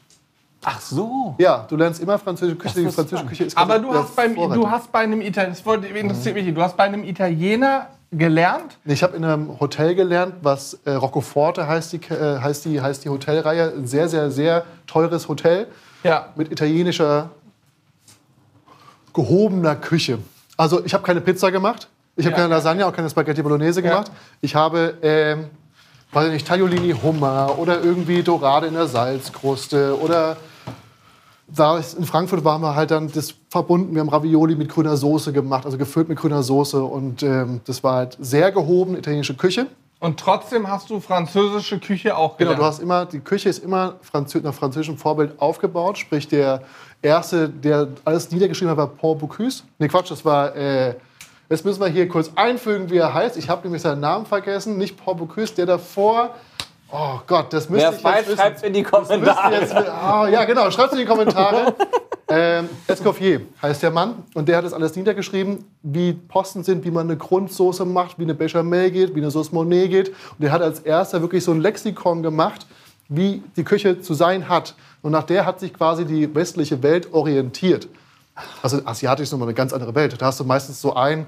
Ach 0.64 0.80
so. 0.80 1.34
Ja, 1.38 1.66
du 1.68 1.76
lernst 1.76 2.00
immer 2.00 2.18
französische 2.18 2.56
Küche. 2.56 2.80
Die 2.82 2.90
französische. 2.90 3.26
Küche 3.26 3.44
ist 3.44 3.58
Aber 3.58 3.78
du 3.80 3.92
hast, 3.92 4.14
beim, 4.14 4.34
du 4.36 4.70
hast 4.70 4.92
bei 4.92 5.00
einem 5.00 5.20
Italiener, 5.20 5.54
das 5.54 5.66
wollte- 5.66 5.88
interessiert 5.88 6.36
mich, 6.36 6.54
du 6.54 6.62
hast 6.62 6.76
bei 6.76 6.84
einem 6.84 7.02
Italiener 7.02 7.88
gelernt. 8.12 8.78
Ich 8.84 9.02
habe 9.02 9.16
in 9.16 9.24
einem 9.24 9.58
Hotel 9.58 9.94
gelernt, 9.96 10.34
was 10.42 10.74
äh, 10.84 10.90
Roccoforte 10.92 11.66
heißt 11.66 11.94
die, 11.94 11.96
äh, 12.12 12.38
heißt, 12.38 12.64
die, 12.66 12.80
heißt 12.80 13.04
die 13.04 13.08
Hotelreihe. 13.08 13.72
Ein 13.76 13.86
sehr, 13.88 14.08
sehr, 14.08 14.30
sehr 14.30 14.64
teures 14.86 15.26
Hotel 15.28 15.66
Ja. 16.04 16.26
mit 16.36 16.52
italienischer 16.52 17.30
gehobener 19.14 19.76
Küche. 19.76 20.18
Also 20.56 20.84
ich 20.84 20.94
habe 20.94 21.04
keine 21.04 21.20
Pizza 21.20 21.50
gemacht, 21.50 21.88
ich 22.16 22.24
habe 22.26 22.32
Ja. 22.36 22.42
keine 22.42 22.54
Lasagne, 22.54 22.86
auch 22.86 22.92
keine 22.92 23.08
Spaghetti 23.10 23.42
Bolognese 23.42 23.82
gemacht. 23.82 24.10
Ich 24.40 24.54
habe, 24.54 24.94
ähm, 25.02 25.46
weiß 26.12 26.26
ich 26.26 26.32
nicht, 26.34 26.46
Tagliolini 26.46 26.94
Hummer 27.02 27.54
oder 27.58 27.82
irgendwie 27.82 28.22
Dorade 28.22 28.66
in 28.66 28.74
der 28.74 28.86
Salzkruste 28.86 29.98
oder 30.00 30.36
da 31.54 31.78
in 31.98 32.04
Frankfurt 32.04 32.44
waren 32.44 32.62
wir 32.62 32.74
halt 32.74 32.90
dann 32.90 33.10
das 33.12 33.34
verbunden. 33.50 33.94
Wir 33.94 34.00
haben 34.00 34.08
Ravioli 34.08 34.54
mit 34.56 34.68
grüner 34.70 34.96
Soße 34.96 35.32
gemacht, 35.32 35.66
also 35.66 35.76
gefüllt 35.76 36.08
mit 36.08 36.18
grüner 36.18 36.42
Soße 36.42 36.82
und 36.82 37.22
ähm, 37.22 37.60
das 37.66 37.82
war 37.84 37.96
halt 37.96 38.16
sehr 38.20 38.52
gehoben 38.52 38.96
italienische 38.96 39.34
Küche. 39.34 39.66
Und 40.00 40.18
trotzdem 40.18 40.66
hast 40.68 40.90
du 40.90 40.98
französische 40.98 41.78
Küche 41.78 42.16
auch 42.16 42.36
Genau, 42.36 42.50
gelernt. 42.50 42.60
du 42.60 42.64
hast 42.64 42.80
immer, 42.80 43.06
die 43.06 43.20
Küche 43.20 43.48
ist 43.48 43.62
immer 43.62 43.94
nach 44.42 44.54
französischem 44.54 44.96
Vorbild 44.96 45.40
aufgebaut. 45.40 45.96
Sprich, 45.98 46.26
der 46.26 46.62
erste, 47.02 47.48
der 47.48 47.88
alles 48.04 48.30
niedergeschrieben 48.30 48.70
hat, 48.70 48.78
war 48.78 48.86
Paul 48.86 49.16
Bocuse. 49.16 49.64
Nee, 49.78 49.88
Quatsch, 49.88 50.10
das 50.10 50.24
war. 50.24 50.54
Äh, 50.56 50.94
jetzt 51.48 51.64
müssen 51.64 51.80
wir 51.80 51.88
hier 51.88 52.08
kurz 52.08 52.30
einfügen, 52.36 52.88
wie 52.90 52.96
er 52.96 53.12
heißt. 53.12 53.36
Ich 53.36 53.48
habe 53.48 53.62
nämlich 53.64 53.82
seinen 53.82 54.00
Namen 54.00 54.24
vergessen. 54.24 54.78
Nicht 54.78 55.02
Paul 55.02 55.16
Bocuse, 55.16 55.54
der 55.54 55.66
davor. 55.66 56.34
Oh 56.94 57.20
Gott, 57.26 57.52
das 57.54 57.70
müsste 57.70 57.86
Wer 57.86 57.90
es 57.92 57.98
ich 57.98 58.04
weiß, 58.04 58.28
jetzt 58.28 58.38
schreibt 58.38 58.62
in 58.64 58.72
die 58.74 58.82
Kommentare. 58.82 59.54
jetzt, 59.54 59.74
ah, 59.74 60.28
ja, 60.28 60.44
genau, 60.44 60.70
schreibt 60.70 60.92
es 60.92 60.98
in 60.98 60.98
die 60.98 61.06
Kommentare. 61.06 61.74
ähm, 62.28 62.68
Escoffier 62.86 63.40
heißt 63.62 63.82
der 63.82 63.90
Mann 63.90 64.24
und 64.34 64.46
der 64.46 64.58
hat 64.58 64.64
das 64.66 64.74
alles 64.74 64.94
niedergeschrieben, 64.94 65.64
wie 65.82 66.12
Posten 66.12 66.62
sind, 66.62 66.84
wie 66.84 66.90
man 66.90 67.06
eine 67.06 67.16
Grundsoße 67.16 67.86
macht, 67.86 68.18
wie 68.18 68.24
eine 68.24 68.34
Bechamel 68.34 68.90
geht, 68.90 69.14
wie 69.14 69.20
eine 69.20 69.30
Sauce 69.30 69.52
Monet 69.52 69.90
geht. 69.90 70.08
Und 70.08 70.40
der 70.40 70.52
hat 70.52 70.60
als 70.60 70.80
erster 70.80 71.22
wirklich 71.22 71.42
so 71.42 71.52
ein 71.52 71.62
Lexikon 71.62 72.22
gemacht, 72.22 72.66
wie 73.08 73.42
die 73.56 73.64
Küche 73.64 74.02
zu 74.02 74.12
sein 74.12 74.50
hat. 74.50 74.74
Und 75.02 75.12
nach 75.12 75.24
der 75.24 75.44
hat 75.44 75.60
sich 75.60 75.74
quasi 75.74 76.04
die 76.04 76.32
westliche 76.34 76.82
Welt 76.82 77.12
orientiert. 77.12 77.88
Also 78.62 78.80
asiatisch 78.84 79.24
ist 79.24 79.32
nochmal 79.32 79.48
eine 79.48 79.54
ganz 79.54 79.72
andere 79.72 79.94
Welt. 79.94 80.20
Da 80.20 80.26
hast 80.26 80.40
du 80.40 80.44
meistens 80.44 80.80
so 80.80 80.94
einen 80.94 81.26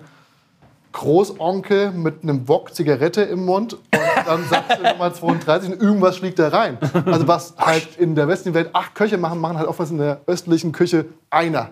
Großonkel 0.94 1.90
mit 1.90 2.22
einem 2.22 2.48
Wok 2.48 2.72
Zigarette 2.72 3.22
im 3.22 3.44
Mund 3.44 3.74
und 3.74 3.82
dann 4.26 4.44
sagst 4.48 4.78
du 4.78 4.88
Nummer 4.88 5.12
32 5.12 5.72
und 5.72 5.82
irgendwas 5.82 6.18
fliegt 6.18 6.38
da 6.38 6.48
rein. 6.48 6.78
Also 7.04 7.26
was 7.26 7.54
halt 7.58 7.96
in 7.98 8.14
der 8.14 8.28
westlichen 8.28 8.54
Welt 8.54 8.70
acht 8.72 8.94
Köche 8.94 9.18
machen, 9.18 9.40
machen 9.40 9.58
halt 9.58 9.66
oftmals 9.66 9.90
in 9.90 9.98
der 9.98 10.20
östlichen 10.26 10.70
Küche 10.70 11.06
einer. 11.30 11.70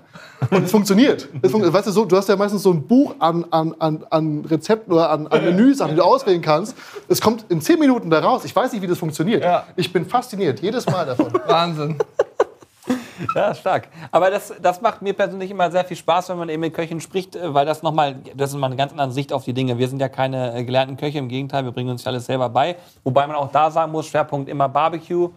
Und 0.50 0.64
es 0.64 0.72
funktioniert. 0.72 1.28
Es 1.40 1.52
fun 1.52 1.62
weißt 1.72 1.86
du, 1.86 1.92
so, 1.92 2.04
du 2.04 2.16
hast 2.16 2.28
ja 2.28 2.34
meistens 2.34 2.64
so 2.64 2.72
ein 2.72 2.82
Buch 2.82 3.14
an, 3.20 3.46
an, 3.50 3.76
an, 3.78 4.04
an 4.10 4.44
Rezepten 4.44 4.92
oder 4.92 5.10
an, 5.10 5.28
an 5.28 5.44
Menüsachen, 5.44 5.92
die 5.92 5.98
du 5.98 6.02
auswählen 6.02 6.42
kannst. 6.42 6.76
Es 7.08 7.20
kommt 7.20 7.44
in 7.48 7.60
zehn 7.60 7.78
Minuten 7.78 8.10
da 8.10 8.18
raus. 8.18 8.44
Ich 8.44 8.54
weiß 8.54 8.72
nicht, 8.72 8.82
wie 8.82 8.88
das 8.88 8.98
funktioniert. 8.98 9.44
Ja. 9.44 9.66
Ich 9.76 9.92
bin 9.92 10.04
fasziniert, 10.04 10.60
jedes 10.60 10.84
Mal 10.86 11.06
davon. 11.06 11.32
Wahnsinn. 11.46 11.96
Ja, 13.34 13.54
stark. 13.54 13.88
Aber 14.10 14.30
das, 14.30 14.52
das 14.60 14.80
macht 14.80 15.02
mir 15.02 15.12
persönlich 15.12 15.50
immer 15.50 15.70
sehr 15.70 15.84
viel 15.84 15.96
Spaß, 15.96 16.28
wenn 16.30 16.38
man 16.38 16.48
eben 16.48 16.60
mit 16.60 16.74
Köchen 16.74 17.00
spricht, 17.00 17.36
äh, 17.36 17.54
weil 17.54 17.66
das 17.66 17.82
nochmal, 17.82 18.16
das 18.34 18.50
ist 18.50 18.56
mal 18.56 18.66
eine 18.66 18.76
ganz 18.76 18.92
andere 18.92 19.12
Sicht 19.12 19.32
auf 19.32 19.44
die 19.44 19.52
Dinge. 19.52 19.78
Wir 19.78 19.88
sind 19.88 20.00
ja 20.00 20.08
keine 20.08 20.54
äh, 20.54 20.64
gelernten 20.64 20.96
Köche, 20.96 21.18
im 21.18 21.28
Gegenteil, 21.28 21.64
wir 21.64 21.72
bringen 21.72 21.90
uns 21.90 22.04
ja 22.04 22.10
alles 22.10 22.26
selber 22.26 22.48
bei. 22.48 22.76
Wobei 23.04 23.26
man 23.26 23.36
auch 23.36 23.50
da 23.50 23.70
sagen 23.70 23.92
muss, 23.92 24.06
Schwerpunkt 24.06 24.48
immer 24.48 24.68
Barbecue. 24.68 25.26
Äh, 25.26 25.30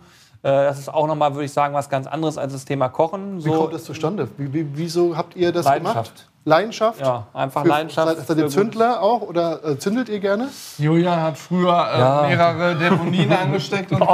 Das 0.44 0.80
ist 0.80 0.94
auch 0.94 1.08
nochmal, 1.08 1.34
würde 1.34 1.46
ich 1.46 1.54
sagen, 1.54 1.74
was 1.74 1.90
ganz 1.90 2.08
anderes 2.08 2.38
als 2.38 2.54
das 2.54 2.66
Thema 2.66 2.90
Kochen. 2.90 3.44
Wie 3.44 3.50
kommt 3.50 3.74
das 3.74 3.84
zustande? 3.84 4.28
Wie, 4.38 4.52
wie, 4.54 4.68
wieso 4.74 5.16
habt 5.16 5.36
ihr 5.36 5.52
das 5.52 5.66
Leidenschaft. 5.66 6.16
gemacht? 6.16 6.30
Leidenschaft? 6.48 7.02
Ja, 7.02 7.26
einfach 7.34 7.64
Für- 7.64 7.68
Leidenschaft. 7.70 8.18
Seid, 8.18 8.28
seid 8.28 8.38
ihr 8.38 8.48
Zündler 8.50 9.02
auch 9.02 9.22
oder 9.22 9.66
äh, 9.66 9.80
zündelt 9.80 10.10
ihr 10.10 10.20
gerne? 10.20 10.48
Julian 10.78 11.20
hat 11.20 11.38
früher 11.40 11.70
äh, 11.72 12.00
Ja. 12.00 12.26
mehrere 12.28 12.76
Deponien 12.76 13.34
angesteckt 13.44 13.92
und 13.92 14.02
Oh, 14.04 14.06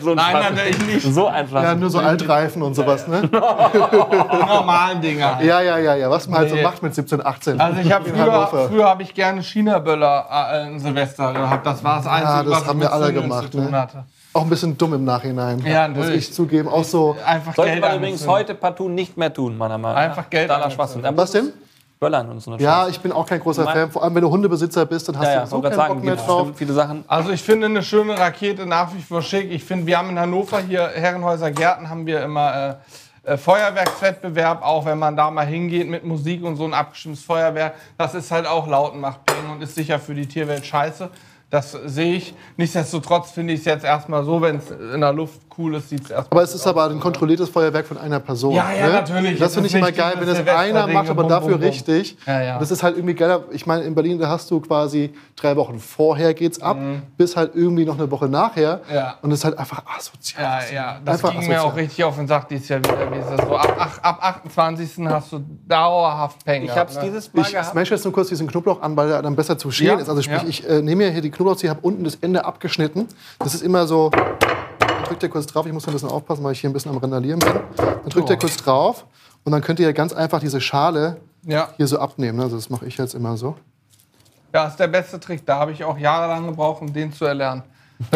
so 0.00 0.10
ein 0.10 0.16
Nein, 0.16 0.30
Schwachsinn. 0.32 0.54
natürlich 0.56 0.86
nicht. 0.86 1.14
So 1.14 1.26
ein 1.28 1.48
Schwachsinn. 1.48 1.68
Ja, 1.70 1.74
nur 1.76 1.90
so 1.90 1.98
Altreifen 2.00 2.62
und 2.62 2.74
sowas, 2.74 3.06
ne? 3.06 3.22
die 3.32 4.46
normalen 4.46 5.00
Dinger. 5.00 5.38
Ja, 5.42 5.60
ja, 5.60 5.78
ja, 5.78 5.94
ja. 5.94 6.10
Was 6.10 6.28
man 6.28 6.40
halt 6.40 6.50
so 6.50 6.56
Nee. 6.56 6.62
macht 6.64 6.82
mit 6.82 6.92
17, 6.92 7.24
18. 7.24 7.60
Also 7.60 7.80
ich 7.80 7.92
habe 7.92 8.04
früher, 8.08 8.46
früher 8.68 8.84
habe 8.88 9.02
ich 9.04 9.14
gerne 9.14 9.42
China-Böller 9.42 10.26
äh, 10.52 10.66
in 10.66 10.80
Silvester 10.80 11.32
gehabt. 11.32 11.64
Das 11.64 11.84
war 11.84 11.98
das 11.98 12.06
Einzige, 12.08 12.44
das 12.44 12.46
was 12.50 12.62
ich 12.62 12.68
haben 12.68 12.78
mit 12.80 12.88
wir 12.88 12.92
alle 12.92 13.12
gemacht, 13.12 13.44
zu 13.52 13.58
tun 13.58 13.70
ne? 13.70 13.80
hatte. 13.80 14.04
Auch 14.32 14.42
ein 14.42 14.50
bisschen 14.50 14.76
dumm 14.76 14.92
im 14.94 15.04
Nachhinein. 15.04 15.64
Ja, 15.64 15.86
Muss 15.86 16.08
ich 16.08 16.34
zugeben. 16.34 16.68
Auch 16.68 16.84
so. 16.84 17.16
Einfach 17.24 17.54
Sollte 17.54 17.70
Geld 17.70 17.82
man 17.84 17.96
übrigens 17.96 18.26
heute 18.26 18.54
partout 18.54 18.88
nicht 18.88 19.16
mehr 19.16 19.32
tun, 19.32 19.56
meiner 19.56 19.78
Meinung 19.78 19.96
nach. 19.96 20.02
Einfach 20.02 20.28
Geld. 20.28 20.50
Schwachsinn. 20.72 21.02
Was 21.14 21.30
denn? 21.30 21.52
Böllern 21.98 22.28
und 22.28 22.40
so 22.40 22.52
eine 22.52 22.62
Ja, 22.62 22.88
ich 22.88 23.00
bin 23.00 23.10
auch 23.12 23.26
kein 23.26 23.40
großer 23.40 23.64
Fan. 23.64 23.90
Vor 23.90 24.02
allem, 24.02 24.14
wenn 24.14 24.22
du 24.22 24.30
Hundebesitzer 24.30 24.84
bist, 24.84 25.08
dann 25.08 25.18
hast 25.18 25.26
ja, 25.26 25.32
ja, 25.32 25.40
du 25.40 25.46
so 25.46 25.60
keinen 25.60 25.72
gerade 25.72 25.76
Bock 25.76 25.96
sagen, 25.96 26.04
mehr 26.04 26.16
drauf. 26.16 26.48
viele 26.54 26.72
Sachen. 26.74 27.04
Also 27.06 27.30
ich 27.30 27.42
finde 27.42 27.66
eine 27.66 27.82
schöne 27.82 28.18
Rakete 28.18 28.66
nach 28.66 28.94
wie 28.94 29.00
vor 29.00 29.22
schick. 29.22 29.50
Ich 29.50 29.64
finde, 29.64 29.86
wir 29.86 29.98
haben 29.98 30.10
in 30.10 30.18
Hannover 30.18 30.60
hier 30.60 30.88
Herrenhäuser 30.88 31.50
Gärten 31.50 31.88
haben 31.88 32.06
wir 32.06 32.22
immer 32.22 32.78
äh, 33.24 33.32
äh, 33.32 33.36
Feuerwerkswettbewerb, 33.36 34.62
auch 34.62 34.84
wenn 34.84 34.98
man 34.98 35.16
da 35.16 35.30
mal 35.30 35.46
hingeht 35.46 35.88
mit 35.88 36.04
Musik 36.04 36.44
und 36.44 36.56
so 36.56 36.64
ein 36.64 36.74
abgestimmtes 36.74 37.24
Feuerwerk. 37.24 37.74
Das 37.98 38.14
ist 38.14 38.30
halt 38.30 38.46
auch 38.46 38.68
laut 38.68 38.92
und 38.92 39.00
macht 39.00 39.24
Peng 39.26 39.50
und 39.50 39.62
ist 39.62 39.74
sicher 39.74 39.98
für 39.98 40.14
die 40.14 40.26
Tierwelt 40.26 40.64
scheiße. 40.64 41.10
Das 41.50 41.72
sehe 41.72 42.16
ich. 42.16 42.34
Nichtsdestotrotz 42.56 43.30
finde 43.30 43.54
ich 43.54 43.60
es 43.60 43.66
jetzt 43.66 43.84
erstmal 43.84 44.24
so, 44.24 44.42
wenn 44.42 44.56
es 44.56 44.70
in 44.70 45.00
der 45.00 45.12
Luft 45.12 45.45
cool 45.58 45.74
ist, 45.76 45.88
sieht 45.90 46.04
es 46.04 46.10
erstmal 46.10 46.38
Aber 46.38 46.42
es 46.42 46.54
ist 46.54 46.66
aber 46.66 46.84
ein 46.88 47.00
kontrolliertes 47.00 47.48
Feuerwerk 47.48 47.86
von 47.86 47.98
einer 47.98 48.20
Person. 48.20 48.54
Ja, 48.54 48.70
ja, 48.72 48.86
ne? 48.86 48.92
natürlich. 48.92 49.38
Das 49.38 49.48
Es 49.48 49.54
finde 49.54 49.68
ich 49.68 49.74
immer 49.74 49.92
geil, 49.92 50.14
wenn 50.18 50.26
das 50.26 50.46
einer 50.46 50.86
macht, 50.86 51.08
aber 51.10 51.22
bum, 51.22 51.30
dafür 51.30 51.52
bum, 51.52 51.60
bum. 51.60 51.68
richtig. 51.68 52.16
Ja, 52.26 52.42
ja. 52.42 52.58
Das 52.58 52.70
ist 52.70 52.82
halt 52.82 52.96
irgendwie 52.96 53.14
geiler. 53.14 53.44
Ich 53.50 53.66
meine, 53.66 53.84
in 53.84 53.94
Berlin, 53.94 54.18
da 54.18 54.28
hast 54.28 54.50
du 54.50 54.60
quasi 54.60 55.12
drei 55.36 55.56
Wochen 55.56 55.78
vorher 55.78 56.34
geht's 56.34 56.60
ab, 56.60 56.78
bis 57.16 57.36
halt 57.36 57.52
irgendwie 57.54 57.84
noch 57.84 57.98
eine 57.98 58.10
Woche 58.10 58.28
nachher. 58.28 58.80
Mhm. 58.88 58.94
Ja. 58.94 59.14
Und 59.22 59.32
es 59.32 59.40
ist 59.40 59.44
halt 59.44 59.58
einfach 59.58 59.82
asozial. 59.96 60.62
Ja, 60.70 60.74
ja, 60.74 61.00
das 61.04 61.14
Einfach 61.16 61.30
ging 61.32 61.48
mir 61.48 61.54
asozial. 61.56 61.72
auch 61.72 61.76
richtig 61.76 62.04
auf 62.04 62.16
den 62.16 62.26
Sack 62.26 62.48
dieses 62.48 62.68
Jahr 62.68 62.78
wieder. 62.80 63.10
Wie 63.12 63.18
ist 63.18 63.30
das 63.30 63.46
so? 63.46 63.56
Ab, 63.56 63.76
ach, 63.78 63.98
ab 64.02 64.18
28. 64.22 65.06
hast 65.08 65.32
du 65.32 65.40
dauerhaft 65.66 66.44
Peng. 66.44 66.64
Ich 66.64 66.76
habe 66.76 66.90
es 66.90 66.96
ne? 66.96 67.02
dieses 67.04 67.32
Mal 67.34 67.42
Ich 67.42 67.52
gehabt. 67.52 67.70
smash 67.70 67.90
jetzt 67.90 68.04
nur 68.04 68.12
kurz 68.12 68.28
diesen 68.28 68.46
Knoblauch 68.46 68.80
an, 68.82 68.96
weil 68.96 69.10
er 69.10 69.22
dann 69.22 69.36
besser 69.36 69.58
zu 69.58 69.70
schälen 69.70 69.96
Ja, 69.96 70.02
ist. 70.02 70.08
Also 70.08 70.22
sprich, 70.22 70.42
ja. 70.42 70.48
ich 70.48 70.68
äh, 70.68 70.82
nehme 70.82 71.04
mir 71.04 71.10
hier 71.10 71.22
die 71.22 71.30
Knoblauchzehe, 71.30 71.70
habe 71.70 71.80
unten 71.82 72.04
das 72.04 72.16
Ende 72.16 72.44
abgeschnitten. 72.44 73.06
Das 73.38 73.54
ist 73.54 73.62
immer 73.62 73.86
so. 73.86 74.10
Dann 75.06 75.12
drückt 75.12 75.22
ihr 75.22 75.28
kurz 75.28 75.46
drauf. 75.46 75.66
Ich 75.66 75.72
muss 75.72 75.86
ein 75.86 75.92
bisschen 75.92 76.08
aufpassen, 76.10 76.42
weil 76.42 76.50
ich 76.52 76.60
hier 76.60 76.68
ein 76.68 76.72
bisschen 76.72 76.90
am 76.90 76.98
Randalieren 76.98 77.38
bin. 77.38 77.52
Dann 77.76 78.08
drückt 78.10 78.28
ihr 78.28 78.36
kurz 78.36 78.56
drauf 78.56 79.04
und 79.44 79.52
dann 79.52 79.60
könnt 79.62 79.78
ihr 79.78 79.92
ganz 79.92 80.12
einfach 80.12 80.40
diese 80.40 80.60
Schale 80.60 81.18
Ja. 81.44 81.68
hier 81.76 81.86
so 81.86 81.98
abnehmen. 82.00 82.38
ne? 82.38 82.44
Also 82.44 82.56
das 82.56 82.68
mache 82.70 82.86
ich 82.86 82.96
jetzt 82.98 83.14
immer 83.14 83.36
so. 83.36 83.54
Ja, 84.52 84.66
ist 84.66 84.76
der 84.80 84.88
beste 84.88 85.20
Trick. 85.20 85.46
Da 85.46 85.58
habe 85.60 85.70
ich 85.70 85.84
auch 85.84 85.96
jahrelang 85.96 86.46
gebraucht, 86.46 86.82
um 86.82 86.92
den 86.92 87.12
zu 87.12 87.24
erlernen. 87.24 87.62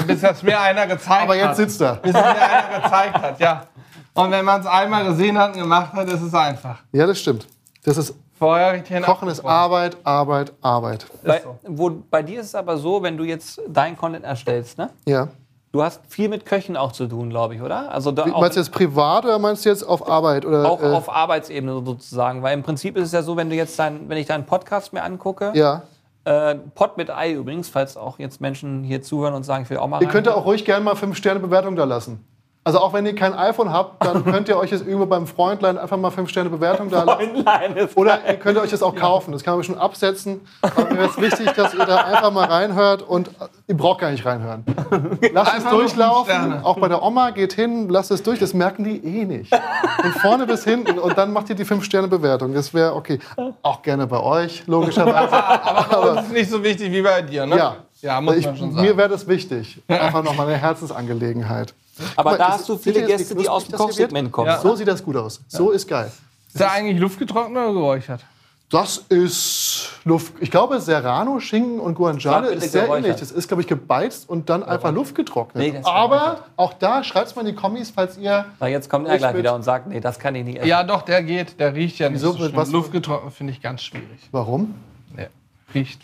Bis 0.07 0.21
das 0.21 0.43
mir 0.43 0.59
einer 0.61 0.87
gezeigt 0.89 1.23
Aber 1.23 1.37
jetzt 1.37 1.47
hat. 1.51 1.57
sitzt 1.57 1.81
er. 1.81 1.95
Bis 1.97 2.11
es 2.15 2.21
mir 2.21 2.27
einer 2.27 2.83
gezeigt 2.83 3.15
hat, 3.15 3.41
ja. 3.41 3.67
Und 4.15 4.31
wenn 4.33 4.45
man 4.45 4.61
es 4.61 4.67
einmal 4.67 5.05
gesehen 5.05 5.39
hat 5.39 5.55
und 5.55 5.61
gemacht 5.61 5.93
hat, 5.93 6.09
ist 6.09 6.21
es 6.23 6.35
einfach. 6.35 6.81
Ja, 6.93 7.07
das 7.07 7.21
stimmt. 7.21 7.47
Das 7.85 7.97
ist, 7.97 8.15
Vorher 8.37 8.73
richtig 8.73 9.03
Kochen 9.03 9.29
ist. 9.29 9.45
Arbeit, 9.45 9.97
Arbeit, 10.03 10.53
Arbeit. 10.61 11.07
Bei, 11.23 11.43
wo, 11.67 11.91
bei 12.11 12.23
dir 12.23 12.41
ist 12.41 12.47
es 12.47 12.55
aber 12.55 12.77
so, 12.79 13.03
wenn 13.03 13.17
du 13.17 13.25
jetzt 13.25 13.61
deinen 13.69 13.97
Content 13.97 14.25
erstellst, 14.25 14.77
ne? 14.79 14.91
Ja. 15.07 15.29
Du 15.73 15.85
hast 15.85 16.01
viel 16.09 16.29
mit 16.29 16.47
Köchen 16.47 16.77
auch 16.77 16.91
zu 16.91 17.07
tun, 17.07 17.31
glaube 17.31 17.55
ich, 17.55 17.63
oder? 17.63 17.93
Also 17.93 18.11
da, 18.11 18.27
Meinst 18.27 18.57
du 18.57 18.61
jetzt 18.61 18.73
privat 18.73 19.25
oder 19.25 19.39
meinst 19.39 19.65
du 19.65 19.69
jetzt 19.69 19.85
auf 19.85 20.09
Arbeit? 20.09 20.45
Oder, 20.45 20.69
auch 20.69 20.83
äh, 20.83 20.87
auf 20.87 21.09
Arbeitsebene 21.09 21.73
sozusagen. 21.85 22.43
Weil 22.43 22.55
im 22.55 22.65
Prinzip 22.65 22.97
ist 22.97 23.05
es 23.07 23.13
ja 23.13 23.23
so, 23.23 23.37
wenn 23.37 23.51
du 23.51 23.55
jetzt 23.55 23.79
dein, 23.79 24.09
wenn 24.09 24.19
ich 24.19 24.27
deinen 24.27 24.47
Podcast 24.47 24.93
mir 24.93 25.05
angucke, 25.05 25.53
ja. 25.55 25.83
äh, 26.25 26.57
Pod 26.75 26.97
mit 26.97 27.09
Ei 27.09 27.35
übrigens, 27.35 27.69
falls 27.69 27.97
auch 27.97 28.19
jetzt 28.19 28.41
Menschen 28.41 28.83
hier 28.83 29.01
zuhören 29.01 29.33
und 29.35 29.45
sagen, 29.45 29.63
ich 29.63 29.71
will 29.71 29.77
auch 29.79 29.87
mal 29.87 30.03
Ihr 30.03 30.09
könnt 30.09 30.27
rein. 30.27 30.35
auch 30.35 30.45
ruhig 30.45 30.65
gerne 30.65 30.85
mal 30.85 30.95
5-Sterne-Bewertung 30.95 31.77
da 31.77 31.85
lassen. 31.85 32.25
Also 32.63 32.79
auch 32.79 32.93
wenn 32.93 33.07
ihr 33.07 33.15
kein 33.15 33.33
iPhone 33.33 33.73
habt, 33.73 34.05
dann 34.05 34.23
könnt 34.31 34.49
ihr 34.49 34.59
euch 34.59 34.71
jetzt 34.71 34.87
irgendwo 34.87 35.07
beim 35.07 35.27
Freundlein 35.27 35.79
einfach 35.79 35.97
mal 35.97 36.11
5-Sterne-Bewertung 36.11 36.91
da 36.91 37.05
lassen. 37.05 37.37
Online 37.37 37.81
ist 37.81 37.97
Oder 37.97 38.19
ihr 38.29 38.35
könnt 38.35 38.59
euch 38.59 38.71
das 38.71 38.83
auch 38.83 38.95
kaufen. 38.95 39.33
Das 39.33 39.43
kann 39.43 39.55
man 39.55 39.65
schon 39.65 39.79
absetzen. 39.79 40.43
Aber 40.61 40.93
mir 40.93 41.07
ist 41.07 41.19
wichtig, 41.21 41.51
dass 41.53 41.73
ihr 41.73 41.87
da 41.87 41.97
einfach 42.05 42.31
mal 42.31 42.45
reinhört 42.45 43.03
und 43.03 43.31
ihr 43.67 43.77
braucht 43.77 44.01
gar 44.01 44.11
nicht 44.11 44.27
reinhören. 44.27 44.65
Lasst 45.33 45.59
es 45.59 45.65
durchlaufen. 45.65 46.35
Sterne. 46.35 46.65
Auch 46.65 46.79
bei 46.79 46.89
der 46.89 47.03
Oma 47.03 47.31
geht 47.31 47.55
hin, 47.55 47.89
lasst 47.89 48.11
es 48.11 48.23
durch. 48.23 48.39
Das 48.39 48.53
merken 48.53 48.85
die 48.85 48.99
eh 48.99 49.25
nicht. 49.25 49.55
Von 50.03 50.13
vorne 50.21 50.47
bis 50.47 50.65
hinten 50.65 50.99
und 50.99 51.17
dann 51.17 51.33
macht 51.33 51.49
ihr 51.49 51.57
die 51.57 51.65
5-Sterne-Bewertung. 51.65 52.53
Das 52.53 52.75
wäre 52.75 52.95
okay. 52.95 53.21
Auch 53.63 53.81
gerne 53.81 54.07
bei 54.07 54.21
euch, 54.21 54.65
logischerweise. 54.67 55.33
Aber 55.33 55.87
bei 55.89 56.11
uns 56.11 56.23
ist 56.27 56.33
nicht 56.33 56.51
so 56.51 56.63
wichtig 56.63 56.93
wie 56.93 57.03
bei 57.03 57.23
dir, 57.23 57.47
ne? 57.47 57.57
Ja. 57.57 57.77
Ja, 58.03 58.21
muss 58.21 58.37
ich, 58.37 58.47
man 58.47 58.57
schon 58.57 58.71
mir 58.71 58.83
sagen. 58.83 58.97
wäre 58.97 59.09
das 59.11 59.29
wichtig. 59.29 59.83
Einfach 59.87 60.23
nochmal 60.23 60.47
eine 60.47 60.57
Herzensangelegenheit. 60.57 61.75
Aber 62.17 62.31
mal, 62.33 62.39
da 62.39 62.49
hast 62.53 62.69
du 62.69 62.77
viele 62.79 63.05
Gäste, 63.07 63.35
die 63.35 63.49
aus 63.49 63.67
dem? 63.67 63.77
Kochsegment 63.79 64.31
kommen. 64.33 64.49
Ja. 64.49 64.61
So 64.61 64.75
sieht 64.77 64.89
das 64.89 65.03
gut 65.03 65.17
aus. 65.17 65.41
So 65.49 65.71
ist 65.71 65.87
geil. 65.89 66.11
Ist 66.49 66.61
der 66.61 66.73
eigentlich 66.73 66.99
luftgetrocknet 66.99 67.57
oder 67.63 67.73
geräuchert? 67.73 68.25
Das 68.71 68.99
ist 69.09 69.89
Luft. 70.05 70.33
Ich 70.39 70.49
glaube, 70.53 70.81
Serrano, 70.81 71.41
Schinken 71.41 71.81
und 71.81 71.97
Guanciale 71.97 72.51
ist 72.51 72.71
sehr 72.71 72.83
geräuchert. 72.85 73.05
ähnlich. 73.05 73.21
Das 73.21 73.33
ist, 73.33 73.49
glaube 73.49 73.63
ich, 73.63 73.67
gebeizt 73.67 74.29
und 74.29 74.49
dann 74.49 74.63
einfach 74.63 74.93
Luft 74.93 75.17
getrocknet. 75.17 75.73
Nee, 75.75 75.81
Aber 75.83 76.19
geräuchert. 76.19 76.43
auch 76.57 76.73
da 76.75 77.03
schreibt 77.03 77.27
es 77.27 77.35
mal 77.35 77.41
in 77.43 77.49
die 77.49 77.55
Kommis, 77.55 77.91
falls 77.91 78.17
ihr. 78.17 78.45
Na, 78.61 78.69
jetzt 78.69 78.89
kommt 78.89 79.09
er 79.09 79.15
Ich 79.15 79.19
gleich 79.21 79.37
wieder 79.37 79.57
und 79.57 79.65
sagt, 79.65 79.89
nee, 79.89 79.99
das 79.99 80.21
kann 80.21 80.37
ich 80.37 80.45
nicht 80.45 80.59
essen. 80.59 80.69
Ja, 80.69 80.85
doch, 80.85 81.03
der 81.03 81.25
geht. 81.25 81.59
Der 81.59 81.75
riecht 81.75 81.99
ja 81.99 82.09
nicht 82.11 82.21
Wieso? 82.23 82.33
so. 82.33 82.55
Was- 82.55 82.71
Luftgetrocknet 82.71 83.33
finde 83.35 83.53
ich 83.55 83.61
ganz 83.61 83.83
schwierig. 83.83 84.29
Warum? 84.31 84.77
Nee, 85.17 85.27
riecht. 85.75 86.01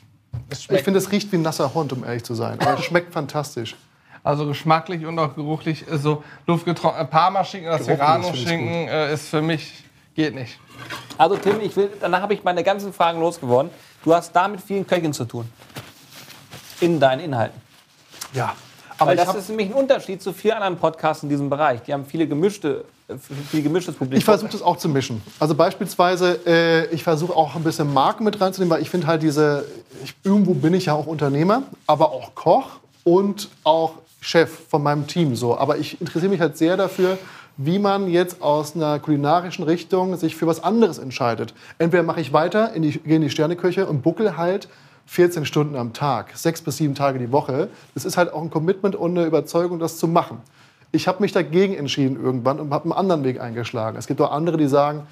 Ich 0.50 0.82
finde, 0.82 0.98
es 0.98 1.12
riecht 1.12 1.30
wie 1.30 1.36
ein 1.36 1.42
nasser 1.42 1.72
Hund, 1.72 1.92
um 1.92 2.02
ehrlich 2.04 2.24
zu 2.24 2.34
sein. 2.34 2.58
Aber 2.60 2.74
es 2.74 2.84
schmeckt 2.84 3.12
fantastisch. 3.14 3.76
Also 4.26 4.44
geschmacklich 4.44 5.06
und 5.06 5.16
auch 5.20 5.36
geruchlich 5.36 5.86
ist 5.86 6.02
so 6.02 6.24
luftgetrocknet. 6.48 7.08
Parma-Schinken 7.10 7.68
oder 7.68 7.78
Serrano-Schinken 7.78 8.88
äh, 8.88 9.14
ist 9.14 9.28
für 9.28 9.40
mich, 9.40 9.84
geht 10.16 10.34
nicht. 10.34 10.58
Also 11.16 11.36
Tim, 11.36 11.60
ich 11.60 11.76
will, 11.76 11.90
danach 12.00 12.22
habe 12.22 12.34
ich 12.34 12.42
meine 12.42 12.64
ganzen 12.64 12.92
Fragen 12.92 13.20
losgeworden. 13.20 13.70
Du 14.02 14.12
hast 14.12 14.34
da 14.34 14.48
mit 14.48 14.60
vielen 14.60 14.84
Köchen 14.84 15.12
zu 15.12 15.26
tun. 15.26 15.48
In 16.80 16.98
deinen 16.98 17.20
Inhalten. 17.20 17.60
Ja. 18.32 18.56
Aber 18.98 19.10
Weil 19.10 19.16
das 19.16 19.32
ist 19.32 19.48
nämlich 19.48 19.68
ein 19.68 19.74
Unterschied 19.74 20.20
zu 20.20 20.32
vielen 20.32 20.54
anderen 20.54 20.76
Podcasts 20.76 21.22
in 21.22 21.28
diesem 21.28 21.48
Bereich. 21.48 21.82
Die 21.82 21.92
haben 21.92 22.04
viele 22.04 22.26
gemischte, 22.26 22.84
viel 23.52 23.62
gemischtes 23.62 23.94
Publikum. 23.94 24.18
ich 24.18 24.24
versuche 24.24 24.50
das 24.50 24.60
auch 24.60 24.76
zu 24.76 24.88
mischen. 24.88 25.22
Also 25.38 25.54
beispielsweise, 25.54 26.40
äh, 26.44 26.86
ich 26.92 27.04
versuche 27.04 27.32
auch 27.32 27.54
ein 27.54 27.62
bisschen 27.62 27.94
Marken 27.94 28.24
mit 28.24 28.40
reinzunehmen, 28.40 28.74
weil 28.74 28.82
ich 28.82 28.90
finde 28.90 29.06
halt 29.06 29.22
diese, 29.22 29.66
ich, 30.02 30.16
irgendwo 30.24 30.52
bin 30.54 30.74
ich 30.74 30.86
ja 30.86 30.94
auch 30.94 31.06
Unternehmer, 31.06 31.62
aber 31.86 32.10
auch 32.10 32.34
Koch 32.34 32.80
und 33.04 33.50
auch 33.62 33.92
Chef 34.26 34.50
von 34.68 34.82
meinem 34.82 35.06
Team 35.06 35.36
so. 35.36 35.56
Aber 35.56 35.78
ich 35.78 36.00
interessiere 36.00 36.30
mich 36.30 36.40
halt 36.40 36.58
sehr 36.58 36.76
dafür, 36.76 37.16
wie 37.56 37.78
man 37.78 38.08
jetzt 38.08 38.42
aus 38.42 38.74
einer 38.74 38.98
kulinarischen 38.98 39.64
Richtung 39.64 40.16
sich 40.16 40.34
für 40.34 40.48
was 40.48 40.64
anderes 40.64 40.98
entscheidet. 40.98 41.54
Entweder 41.78 42.02
mache 42.02 42.20
ich 42.20 42.32
weiter, 42.32 42.72
in 42.74 42.82
die, 42.82 42.98
gehe 42.98 43.16
in 43.16 43.22
die 43.22 43.30
Sterneküche 43.30 43.86
und 43.86 44.02
buckel 44.02 44.36
halt 44.36 44.68
14 45.06 45.46
Stunden 45.46 45.76
am 45.76 45.92
Tag, 45.92 46.36
sechs 46.36 46.60
bis 46.60 46.78
sieben 46.78 46.96
Tage 46.96 47.20
die 47.20 47.30
Woche. 47.30 47.68
Das 47.94 48.04
ist 48.04 48.16
halt 48.16 48.32
auch 48.32 48.42
ein 48.42 48.50
Commitment 48.50 48.96
und 48.96 49.16
eine 49.16 49.28
Überzeugung, 49.28 49.78
das 49.78 49.96
zu 49.96 50.08
machen. 50.08 50.38
Ich 50.90 51.06
habe 51.06 51.22
mich 51.22 51.30
dagegen 51.30 51.74
entschieden 51.74 52.20
irgendwann 52.20 52.58
und 52.58 52.72
habe 52.72 52.86
einen 52.86 52.94
anderen 52.94 53.22
Weg 53.22 53.40
eingeschlagen. 53.40 53.96
Es 53.96 54.08
gibt 54.08 54.20
auch 54.20 54.32
andere, 54.32 54.56
die 54.56 54.66
sagen, 54.66 55.06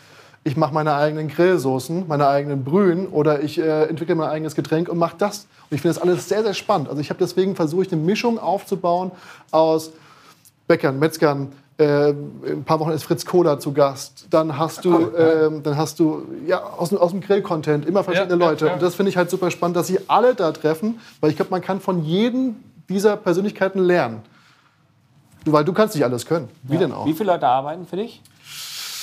ich 0.47 0.57
mache 0.57 0.75
meine 0.75 0.95
eigenen 0.95 1.29
Grillsoßen, 1.29 2.07
meine 2.07 2.29
eigenen 2.29 2.65
Brühen 2.65 3.09
oder 3.09 3.43
ich 3.43 3.59
äh, 3.59 3.85
entwickle 3.85 4.15
mein 4.15 4.29
eigenes 4.29 4.55
Getränk 4.55 4.89
und 4.91 4.99
mache 4.99 5.17
das. 5.19 5.47
Und 5.71 5.75
ich 5.77 5.81
finde 5.81 5.95
das 5.95 6.03
alles 6.03 6.29
sehr, 6.29 6.43
sehr 6.43 6.53
spannend. 6.55 6.89
Also 6.89 7.01
ich 7.01 7.09
habe 7.09 7.19
deswegen 7.19 7.57
versucht, 7.57 7.93
eine 7.93 8.03
Mischung 8.03 8.39
aufzubauen 8.39 9.11
aus 9.51 9.91
Bäckern, 10.67 10.99
Metzgern. 10.99 11.51
Äh, 11.77 12.11
in 12.11 12.19
ein 12.47 12.65
paar 12.65 12.79
Wochen 12.79 12.91
ist 12.93 13.03
Fritz 13.05 13.25
Kohler 13.27 13.59
zu 13.59 13.73
Gast. 13.73 14.27
Dann 14.31 14.57
hast 14.59 14.85
du, 14.85 15.09
ähm, 15.17 15.63
dann 15.63 15.77
hast 15.77 15.99
du 15.99 16.23
ja, 16.47 16.63
aus, 16.63 16.91
dem- 16.91 16.99
aus 16.99 17.11
dem 17.11 17.21
Grill-Content 17.21 17.85
immer 17.87 18.05
verschiedene 18.05 18.41
Ja, 18.41 18.51
Leute. 18.51 18.67
ja. 18.67 18.75
Und 18.75 18.83
das 18.83 18.95
finde 18.95 19.11
ich 19.11 19.17
halt 19.17 19.31
super 19.31 19.51
spannend, 19.51 19.77
dass 19.77 19.87
sie 19.89 19.99
alle 20.09 20.35
da 20.35 20.53
treffen, 20.53 21.01
weil 21.21 21.31
ich 21.31 21.37
glaube, 21.37 21.51
man 21.51 21.63
kann 21.63 21.81
von 21.81 22.05
jedem 22.05 22.57
dieser 22.89 23.17
Persönlichkeiten 23.17 23.81
lernen. 23.81 24.21
Weil 25.47 25.65
du 25.65 25.73
kannst 25.73 25.95
nicht 25.95 26.05
alles 26.05 26.27
können. 26.27 26.49
Wie 26.63 26.79
denn 26.79 26.93
auch? 26.93 27.07
Wie 27.07 27.13
viele 27.15 27.33
Leute 27.33 27.47
arbeiten 27.49 27.87
für 27.87 27.97
dich? 27.97 28.23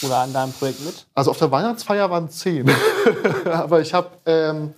Oder 0.04 0.18
an 0.20 0.34
deinem 0.34 0.52
Projekt 0.54 0.84
mit? 0.86 1.06
Also 1.14 1.32
auf 1.32 1.38
der 1.38 1.52
Weihnachtsfeier 1.52 2.10
waren 2.10 2.30
zehn. 2.30 2.70
aber 3.46 3.82
ich 3.82 3.94
habe 3.94 4.10
ähm, 4.26 4.74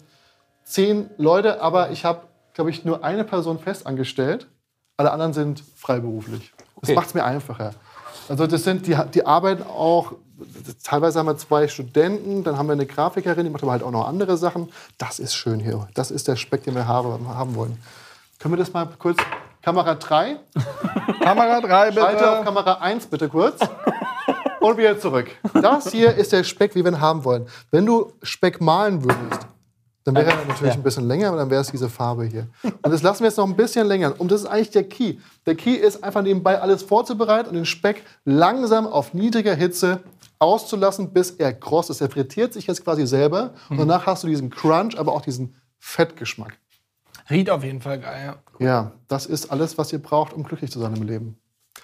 zehn 0.64 1.10
Leute, 1.18 1.62
aber 1.62 1.92
ich 1.92 2.06
habe, 2.06 2.22
glaube 2.54 2.70
ich, 2.70 2.84
nur 2.86 3.04
eine 3.04 3.24
Person 3.24 3.60
fest 3.60 3.86
angestellt. 3.88 4.48
Alle 4.98 5.12
anderen 5.12 5.34
sind 5.34 5.64
freiberuflich. 5.78 6.54
Das 6.58 6.90
Okay. 6.90 6.96
macht 6.96 7.08
es 7.08 7.14
mir 7.14 7.24
einfacher. 7.24 7.72
Also 8.28 8.46
das 8.48 8.64
sind, 8.64 8.88
die, 8.88 8.98
die 9.14 9.26
arbeiten 9.26 9.64
auch, 9.64 10.14
teilweise 10.84 11.20
haben 11.20 11.28
wir 11.28 11.38
zwei 11.38 11.68
Studenten, 11.68 12.44
dann 12.44 12.58
haben 12.58 12.68
wir 12.68 12.74
eine 12.74 12.86
Grafikerin, 12.86 13.46
die 13.46 13.50
macht 13.50 13.64
aber 13.64 13.72
halt 13.72 13.84
auch 13.84 13.92
noch 13.92 14.06
andere 14.08 14.36
Sachen. 14.38 14.70
Das 14.98 15.20
ist 15.20 15.34
schön 15.34 15.60
hier. 15.62 15.88
Das 15.94 16.12
ist 16.12 16.28
der 16.28 16.36
Speck, 16.36 16.64
den 16.64 16.76
wir 16.76 16.88
haben, 16.88 17.28
haben 17.30 17.56
wollen. 17.56 17.78
Können 18.40 18.54
wir 18.54 18.58
das 18.58 18.74
mal 18.74 18.88
kurz, 19.00 19.18
Kamera 19.62 19.96
3, 19.96 20.38
Kamera 21.22 21.62
3 21.62 21.90
bitte. 21.92 22.02
Schalte 22.02 22.32
auf 22.40 22.46
Kamera 22.46 22.74
1 22.74 23.08
bitte 23.08 23.30
kurz. 23.30 23.60
Und 24.64 24.78
wieder 24.78 24.98
zurück. 24.98 25.28
Das 25.62 25.92
hier 25.92 26.16
ist 26.16 26.32
der 26.32 26.46
Speck, 26.46 26.74
wie 26.74 26.86
wir 26.86 26.92
ihn 26.92 27.02
haben 27.02 27.26
wollen. 27.26 27.48
Wenn 27.70 27.86
du 27.86 28.14
Speck 28.24 28.62
malen 28.62 29.04
würdest, 29.04 29.46
dann 30.06 30.16
wäre 30.16 30.32
er 30.32 30.46
natürlich 30.46 30.74
ein 30.74 30.84
bisschen 30.84 31.06
länger, 31.06 31.28
aber 31.28 31.38
dann 31.38 31.50
wäre 31.50 31.60
es 31.60 31.70
diese 31.70 31.90
Farbe 31.90 32.24
hier. 32.24 32.48
Und 32.64 32.90
das 32.90 33.02
lassen 33.02 33.20
wir 33.20 33.28
jetzt 33.28 33.36
noch 33.38 33.48
ein 33.48 33.58
bisschen 33.58 33.86
länger. 33.88 34.20
Und 34.20 34.32
das 34.32 34.42
ist 34.42 34.48
eigentlich 34.48 34.72
der 34.72 34.88
Key. 34.88 35.18
Der 35.46 35.56
Key 35.56 35.76
ist 35.76 36.02
einfach 36.02 36.22
nebenbei 36.22 36.62
alles 36.62 36.82
vorzubereiten 36.82 37.50
und 37.50 37.56
den 37.56 37.66
Speck 37.66 38.04
langsam 38.24 38.88
auf 38.88 39.14
niedriger 39.14 39.54
Hitze 39.54 40.00
auszulassen, 40.40 41.12
bis 41.12 41.32
er 41.32 41.54
kross 41.54 41.90
ist. 41.90 42.00
Er 42.00 42.10
frittiert 42.10 42.54
sich 42.54 42.68
jetzt 42.68 42.86
quasi 42.86 43.06
selber. 43.06 43.54
Und 43.70 43.78
danach 43.78 44.06
hast 44.06 44.24
du 44.24 44.28
diesen 44.28 44.50
Crunch, 44.50 44.98
aber 44.98 45.12
auch 45.12 45.22
diesen 45.22 45.56
Fettgeschmack. 45.80 46.58
Riecht 47.30 47.50
auf 47.50 47.66
jeden 47.66 47.82
Fall 47.82 48.00
geil, 48.00 48.38
ja. 48.60 48.66
Ja, 48.66 48.92
das 49.10 49.26
ist 49.26 49.52
alles, 49.52 49.78
was 49.78 49.92
ihr 49.92 50.00
braucht, 50.02 50.32
um 50.34 50.44
glücklich 50.44 50.72
zu 50.72 50.80
sein 50.80 50.96
im 50.96 51.04
Leben. 51.04 51.38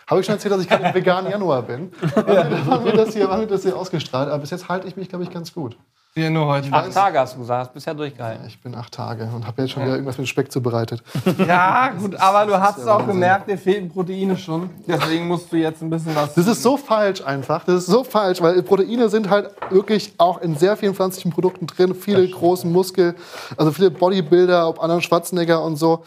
Habe 0.08 0.22
ich 0.22 0.26
schon 0.26 0.36
erzählt, 0.36 0.54
dass 0.54 0.62
ich 0.62 0.70
gerade 0.70 0.86
im 0.88 0.94
veganen 0.94 1.32
Januar 1.32 1.62
bin? 1.64 1.92
Wann 2.16 2.62
wann 2.66 2.84
wird 2.86 2.98
das 2.98 3.14
hier, 3.14 3.30
wann 3.30 3.42
wird 3.42 3.52
das 3.52 3.64
hier 3.64 3.76
ausgestrahlt? 3.78 4.30
Aber 4.30 4.40
bis 4.40 4.50
jetzt 4.50 4.68
halte 4.70 4.88
ich 4.88 4.96
mich, 4.96 5.10
glaube 5.10 5.24
ich, 5.24 5.30
ganz 5.32 5.54
gut. 5.54 5.78
Hier 6.16 6.32
nur 6.32 6.48
heute. 6.48 6.74
Acht 6.74 6.92
Tage 6.92 7.20
hast 7.20 7.36
du 7.36 7.40
gesagt, 7.40 7.68
hast 7.68 7.74
bisher 7.74 7.94
durchgehalten. 7.94 8.44
Ich 8.48 8.60
bin 8.60 8.74
acht 8.74 8.92
Tage 8.92 9.30
und 9.34 9.46
habe 9.46 9.62
jetzt 9.62 9.72
schon 9.72 9.84
wieder 9.84 9.94
irgendwas 9.94 10.18
mit 10.18 10.28
Speck 10.28 10.52
zubereitet. 10.52 11.04
Ja, 11.48 11.90
gut, 11.90 12.16
aber 12.16 12.48
du 12.48 12.60
hast 12.60 12.80
der 12.80 12.86
auch 12.88 13.00
Wahnsinn. 13.02 13.14
gemerkt, 13.14 13.48
dir 13.50 13.58
fehlten 13.60 13.90
Proteine 13.90 14.36
schon. 14.36 14.72
Deswegen 14.88 15.28
musst 15.28 15.52
du 15.54 15.58
jetzt 15.58 15.84
ein 15.84 15.90
bisschen 15.92 16.16
was. 16.16 16.34
Das 16.34 16.48
ist 16.48 16.64
so 16.64 16.78
falsch 16.78 17.22
einfach. 17.22 17.64
Das 17.64 17.76
ist 17.76 17.86
so 17.86 18.04
falsch, 18.04 18.42
weil 18.42 18.62
Proteine 18.64 19.08
sind 19.10 19.30
halt 19.30 19.52
wirklich 19.70 20.14
auch 20.18 20.42
in 20.42 20.58
sehr 20.58 20.76
vielen 20.78 20.96
pflanzlichen 20.96 21.32
Produkten 21.32 21.68
drin. 21.68 21.94
Viele 21.94 22.28
großen 22.28 22.70
Muskel, 22.72 23.14
also 23.56 23.72
viele 23.72 23.92
Bodybuilder, 23.92 24.68
ob 24.68 24.82
Arnold 24.82 25.04
Schwarzenegger 25.04 25.62
und 25.64 25.76
so. 25.76 26.04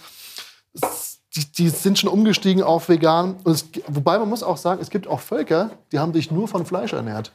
Es- 0.75 1.12
Die, 1.35 1.51
die 1.53 1.69
sind 1.71 1.99
schon 1.99 2.11
umgestiegen 2.11 2.63
auf 2.63 2.89
vegan. 2.89 3.37
Es, 3.45 3.67
wobei 3.89 4.19
man 4.19 4.29
muss 4.29 4.43
auch 4.43 4.59
sagen, 4.59 4.83
es 4.83 4.91
gibt 4.91 5.07
auch 5.07 5.21
Völker, 5.21 5.71
die 5.91 5.99
haben 5.99 6.13
sich 6.13 6.31
nur 6.31 6.47
von 6.47 6.67
Fleisch 6.67 6.93
ernährt. 6.93 7.33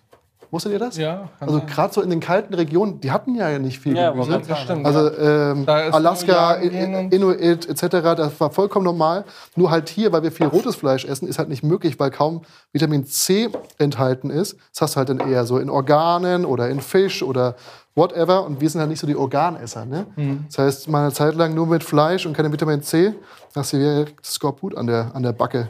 Wusstet 0.50 0.72
ihr 0.72 0.80
das? 0.80 0.96
Ja, 0.98 1.30
Also 1.40 1.62
gerade 1.62 1.94
so 1.94 2.02
in 2.02 2.10
den 2.10 2.20
kalten 2.20 2.54
Regionen, 2.54 3.02
die 3.02 3.12
hatten 3.12 3.36
ja 3.36 3.60
nicht 3.60 3.80
viel 3.80 3.98
Ja, 3.98 4.12
Gemüse. 4.12 4.42
das 4.48 4.60
stimmt. 4.60 4.86
Also 4.86 5.12
ähm, 5.18 5.66
Da 5.66 5.90
Alaska, 5.90 6.54
Inuit 6.56 7.68
etc., 7.70 7.88
das 8.16 8.40
war 8.40 8.50
vollkommen 8.52 8.86
normal. 8.86 9.26
Nur 9.56 9.72
halt 9.72 9.90
hier, 9.90 10.12
weil 10.12 10.24
wir 10.24 10.32
viel 10.32 10.48
rotes 10.48 10.76
Fleisch 10.76 11.06
essen, 11.06 11.28
ist 11.28 11.38
halt 11.38 11.50
nicht 11.50 11.64
möglich, 11.64 12.00
weil 12.00 12.12
kaum 12.12 12.42
Vitamin 12.72 13.06
C 13.06 13.50
enthalten 13.78 14.30
ist. 14.30 14.58
Das 14.74 14.82
hast 14.82 14.94
du 14.96 14.98
halt 15.00 15.10
dann 15.10 15.20
eher 15.20 15.46
so 15.46 15.58
in 15.58 15.70
Organen 15.70 16.46
oder 16.46 16.70
in 16.70 16.80
Fisch 16.80 17.24
oder 17.24 17.56
whatever. 17.96 18.46
Und 18.46 18.62
wir 18.62 18.70
sind 18.70 18.80
halt 18.80 18.90
nicht 18.90 19.00
so 19.00 19.08
die 19.08 19.16
Organesser. 19.16 19.86
Ne? 19.86 20.06
Mhm. 20.16 20.46
Das 20.48 20.58
heißt, 20.60 20.88
mal 20.90 21.02
eine 21.04 21.14
Zeit 21.14 21.36
lang 21.36 21.54
nur 21.56 21.68
mit 21.68 21.84
Fleisch 21.84 22.26
und 22.26 22.34
keinem 22.34 22.54
Vitamin 22.54 22.82
C, 22.84 23.14
hast 23.56 23.74
du 23.74 23.78
wieder 23.80 24.06
Skorbut 24.24 24.78
an 24.78 24.88
der, 24.88 25.12
an 25.14 25.24
der 25.24 25.34
Backe. 25.34 25.68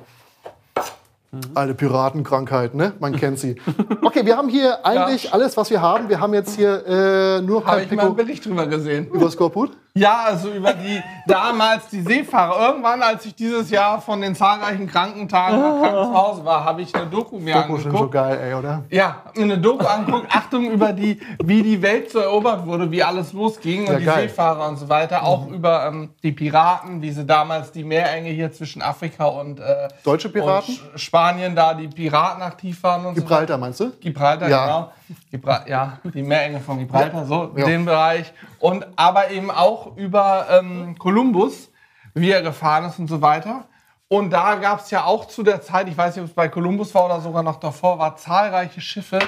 Mhm. 1.31 1.39
Eine 1.55 1.73
Piratenkrankheit, 1.73 2.73
ne? 2.73 2.93
Man 2.99 3.15
kennt 3.15 3.37
sie. 3.37 3.57
Okay, 4.01 4.25
wir 4.25 4.37
haben 4.37 4.47
hier 4.47 4.85
eigentlich 4.85 5.33
alles, 5.33 5.57
was 5.57 5.69
wir 5.69 5.81
haben. 5.81 6.07
Wir 6.07 6.21
haben 6.21 6.33
jetzt 6.33 6.55
hier 6.55 6.85
äh, 6.87 7.41
nur 7.41 7.65
Habe 7.65 7.81
ich 7.81 7.91
mal 7.91 7.99
einen 8.03 8.11
Pico 8.11 8.13
Bericht 8.13 8.45
drüber 8.45 8.65
gesehen. 8.67 9.07
über 9.07 9.29
Skorbut. 9.29 9.71
Ja, 9.97 10.23
also 10.27 10.51
über 10.51 10.73
die 10.73 11.01
damals 11.27 11.87
die 11.87 12.01
Seefahrer. 12.01 12.67
Irgendwann, 12.69 13.01
als 13.01 13.25
ich 13.25 13.35
dieses 13.35 13.69
Jahr 13.69 13.99
von 14.01 14.21
den 14.21 14.35
zahlreichen 14.35 14.87
Krankentagen 14.87 15.59
nach 15.59 15.81
krank 15.81 16.05
zu 16.07 16.13
Hause 16.13 16.45
war, 16.45 16.63
habe 16.63 16.81
ich 16.81 16.93
eine 16.95 17.05
Doku 17.07 17.39
mir 17.39 17.55
Doku 17.55 17.73
sind 17.77 17.83
so 17.83 17.89
angeguckt. 17.89 18.11
geil, 18.13 18.39
ey, 18.43 18.53
oder? 18.53 18.83
Ja, 18.89 19.23
eine 19.35 19.57
Doku 19.57 19.85
angeguckt. 19.85 20.27
Achtung 20.29 20.69
über 20.71 20.93
die, 20.93 21.19
wie 21.43 21.63
die 21.63 21.81
Welt 21.81 22.11
so 22.11 22.19
erobert 22.19 22.65
wurde, 22.65 22.89
wie 22.91 23.03
alles 23.03 23.33
losging 23.33 23.85
Ja, 23.85 23.93
und 23.93 23.99
die 23.99 24.05
geil. 24.05 24.27
Seefahrer 24.29 24.67
und 24.67 24.77
so 24.77 24.87
weiter. 24.89 25.23
Auch 25.23 25.47
über 25.47 25.85
ähm, 25.87 26.09
die 26.23 26.31
Piraten, 26.31 27.01
wie 27.01 27.11
sie 27.11 27.25
damals 27.25 27.71
die 27.71 27.83
Meerenge 27.83 28.29
hier 28.29 28.51
zwischen 28.51 28.81
Afrika 28.81 29.25
und, 29.25 29.59
äh, 29.59 29.87
Deutsche 30.03 30.29
Piraten? 30.29 30.77
und 30.93 30.99
Spanien 30.99 31.55
da 31.55 31.73
die 31.73 31.87
Piraten 31.87 32.41
aktiv 32.41 32.81
waren 32.83 33.05
und 33.05 33.15
so. 33.15 33.21
Gibraltar, 33.21 33.57
meinst 33.57 33.79
du? 33.79 33.91
Gibraltar, 33.99 34.49
Ja. 34.49 34.65
genau. 34.65 34.91
Gibra 35.31 35.65
ja, 35.67 35.99
die 36.03 36.23
Meerenge 36.23 36.59
von 36.59 36.77
Gibraltar, 36.79 37.25
so 37.25 37.51
Ja. 37.55 37.65
den 37.65 37.85
Bereich. 37.85 38.33
Und 38.59 38.85
aber 38.95 39.31
eben 39.31 39.51
auch 39.51 39.95
über 39.97 40.47
ähm, 40.51 40.95
Kolumbus, 40.97 41.69
wie 42.13 42.31
er 42.31 42.41
gefahren 42.41 42.85
ist 42.85 42.99
und 42.99 43.07
so 43.07 43.21
weiter. 43.21 43.65
Und 44.09 44.29
da 44.31 44.55
gab 44.55 44.79
es 44.79 44.89
ja 44.91 45.03
auch 45.03 45.25
zu 45.25 45.43
der 45.43 45.61
Zeit, 45.61 45.89
ich 45.89 45.97
weiß 45.97 46.15
nicht, 46.15 46.23
ob 46.23 46.29
es 46.29 46.35
bei 46.35 46.47
Kolumbus 46.47 46.95
war 46.95 47.05
oder 47.05 47.19
sogar 47.19 47.43
noch 47.43 47.57
davor, 47.59 47.99
war 47.99 48.15
zahlreiche 48.15 48.79
Schiffe, 48.79 49.19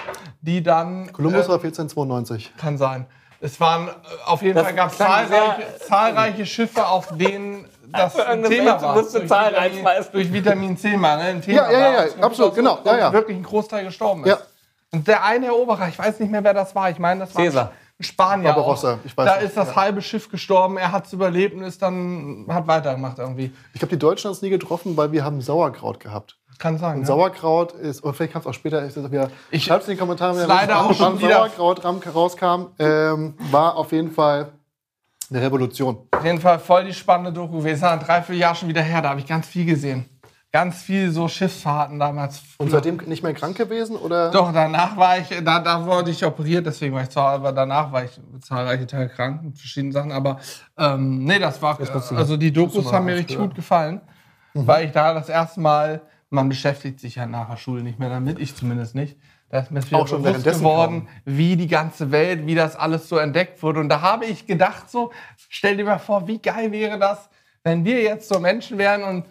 die 0.42 0.64
dann. 0.64 1.12
Columbus 1.12 1.46
äh, 1.46 1.50
war 1.50 1.56
1492. 1.56 2.54
kann 2.58 2.78
sein. 2.78 3.06
Es 3.42 3.60
waren 3.60 3.88
äh, 3.88 3.92
auf 4.26 4.42
jeden 4.42 4.56
Das 4.56 4.66
Fall 4.66 4.76
gab 4.76 4.94
zahlreiche, 4.94 5.30
sehr- 5.78 5.80
zahlreiche 5.88 6.46
Schiffe, 6.46 6.88
auf 6.88 7.08
denen 7.18 7.66
das 7.92 8.16
ein 8.20 8.44
Thema 8.44 8.74
Welt 8.74 8.82
war. 8.82 8.96
musst 8.96 9.14
du 9.16 9.20
Durch 9.20 9.30
Zahlen. 9.30 9.56
Durch 10.14 10.32
Vitamin 10.32 10.78
C-Mangel 10.78 11.26
ein 11.28 11.42
Thema 11.42 11.58
Ja, 11.58 11.72
ja, 11.72 11.80
ja, 11.80 11.98
war. 11.98 12.06
ja, 12.08 12.24
absolut, 12.24 12.56
genau, 12.56 12.80
ja, 12.86 12.98
ja. 12.98 13.14
wirklich 13.14 13.36
ein 13.38 13.44
Großteil 13.44 13.84
gestorben 13.86 14.24
ist. 14.24 14.30
Ja. 14.30 14.38
Und 14.92 15.08
der 15.08 15.24
eine 15.24 15.48
Eroberer, 15.48 15.88
ich 15.88 16.00
weiß 16.00 16.20
nicht 16.20 16.32
mehr, 16.32 16.44
wer 16.44 16.54
das 16.54 16.74
war. 16.76 16.90
Ich 16.90 17.00
meine, 17.00 17.22
das 17.22 17.36
war 17.36 17.44
Caesar. 17.44 17.72
ein 18.00 18.04
Spanier. 18.04 18.50
Barbarossa, 18.50 19.00
ich 19.04 19.16
weiß 19.16 19.26
da 19.28 19.36
nicht, 19.38 19.46
ist 19.46 19.58
das 19.58 19.70
ja. 19.70 19.76
halbe 19.76 20.02
Schiff 20.02 20.30
gestorben. 20.30 20.78
Er 20.78 20.92
hat 20.92 21.06
es 21.06 21.14
überlebt 21.14 21.56
und 21.56 21.64
ist 21.64 21.82
dann 21.82 22.46
hat 22.50 22.66
weitergemacht 22.68 23.20
irgendwie. 23.20 23.52
Ich 23.74 23.80
glaube, 23.80 23.94
die 23.96 24.00
Deutschen 24.00 24.30
haben 24.30 24.34
es 24.36 24.42
nie 24.42 24.50
getroffen, 24.50 24.98
weil 24.98 25.12
wir 25.12 25.24
haben 25.24 25.42
Sauerkraut 25.42 26.00
gehabt. 26.00 26.38
Kann 26.58 26.78
sein. 26.78 26.96
Und 26.96 27.02
Ja. 27.02 27.08
Sauerkraut 27.08 27.72
ist, 27.74 28.04
oder 28.04 28.14
vielleicht 28.14 28.34
kam 28.34 28.42
es 28.42 28.48
auch 28.48 28.54
später, 28.54 28.84
wieder. 29.12 29.30
Ich- 29.52 29.64
Schreibt 29.64 29.84
es 29.84 29.90
in 29.90 29.94
die 29.94 30.00
Kommentare, 30.00 30.34
Ist 30.34 30.42
wenn 30.42 30.48
leider 30.50 30.82
auch 30.82 30.94
schon 30.94 31.18
Sauerkraut 31.20 31.86
ram- 31.86 32.02
rauskam. 32.14 32.68
Ähm, 32.80 33.36
war 33.52 33.78
auf 33.78 33.92
jeden 33.94 34.12
Fall 34.12 34.50
eine 35.30 35.42
Revolution. 35.42 36.00
Auf 36.12 36.26
jeden 36.26 36.42
Fall 36.42 36.60
voll 36.60 36.84
die 36.86 36.94
spannende 36.94 37.32
Doku 37.32 37.60
gewesen. 37.60 37.86
Ein 37.86 38.00
Dreivierteljahr 38.00 38.56
schon 38.56 38.68
wieder 38.68 38.82
her. 38.82 39.02
Da 39.02 39.10
habe 39.12 39.20
ich 39.20 39.28
ganz 39.28 39.48
viel 39.48 39.66
gesehen. 39.66 40.10
Ganz 40.52 40.82
viel 40.82 41.12
so 41.12 41.28
Schiffsfahrten 41.28 42.00
damals. 42.00 42.42
Und 42.58 42.72
seitdem 42.72 42.98
nicht 43.06 43.22
mehr 43.22 43.36
krank 43.36 43.56
gewesen? 43.56 43.96
Oder? 43.96 44.32
Doch, 44.32 44.52
danach 44.52 44.98
war 44.98 45.20
ich, 45.20 45.28
da, 45.44 45.60
da 45.60 45.86
wurde 45.86 46.10
ich 46.10 46.26
operiert, 46.26 46.66
deswegen 46.66 46.96
war 46.96 47.04
ich 47.04 47.10
zu 47.10 47.20
aber 47.20 47.52
danach 47.52 47.92
war 47.92 48.04
ich 48.04 48.20
zahlreiche 48.42 48.88
Tage 48.88 49.10
krank 49.10 49.44
mit 49.44 49.60
verschiedenen 49.60 49.92
Sachen. 49.92 50.12
Aber 50.12 50.40
ähm, 50.76 51.24
nee, 51.24 51.38
das 51.38 51.62
war, 51.62 51.78
also 52.16 52.36
die 52.36 52.52
Dokus 52.52 52.92
haben 52.92 53.06
mir 53.06 53.16
richtig 53.16 53.38
gut 53.38 53.54
gefallen, 53.54 54.02
weil 54.56 54.88
ich 54.88 54.92
da 54.92 55.14
das 55.14 55.30
erste 55.30 55.60
Mal, 55.60 56.02
man 56.32 56.50
beschäftigt 56.50 57.00
sich 57.00 57.16
ja 57.16 57.28
nach 57.28 57.50
der 57.50 57.58
Schule 57.58 57.84
nicht 57.84 58.00
mehr 58.00 58.10
damit, 58.10 58.40
ich 58.40 58.56
zumindest 58.56 58.96
nicht. 58.96 59.18
Da 59.50 59.60
ist 59.60 59.72
mir 59.72 59.86
wieder 59.86 59.98
Auch 59.98 60.08
schon 60.08 60.24
bewusst 60.24 60.46
geworden, 60.46 61.08
wie 61.26 61.58
die 61.58 61.68
ganze 61.68 62.12
Welt, 62.12 62.46
wie 62.48 62.56
das 62.56 62.76
alles 62.76 63.08
so 63.08 63.18
entdeckt 63.18 63.62
wurde. 63.62 63.80
Und 63.80 63.90
da 63.90 64.02
habe 64.02 64.26
ich 64.26 64.46
gedacht 64.48 64.90
so, 64.90 65.12
stell 65.50 65.78
dir 65.78 65.86
mal 65.86 66.00
vor, 66.00 66.28
wie 66.28 66.40
geil 66.40 66.72
wäre 66.72 66.98
das, 66.98 67.30
wenn 67.64 67.84
wir 67.84 68.02
jetzt 68.02 68.30
so 68.30 68.40
Menschen 68.40 68.78
wären 68.78 69.04
und 69.04 69.26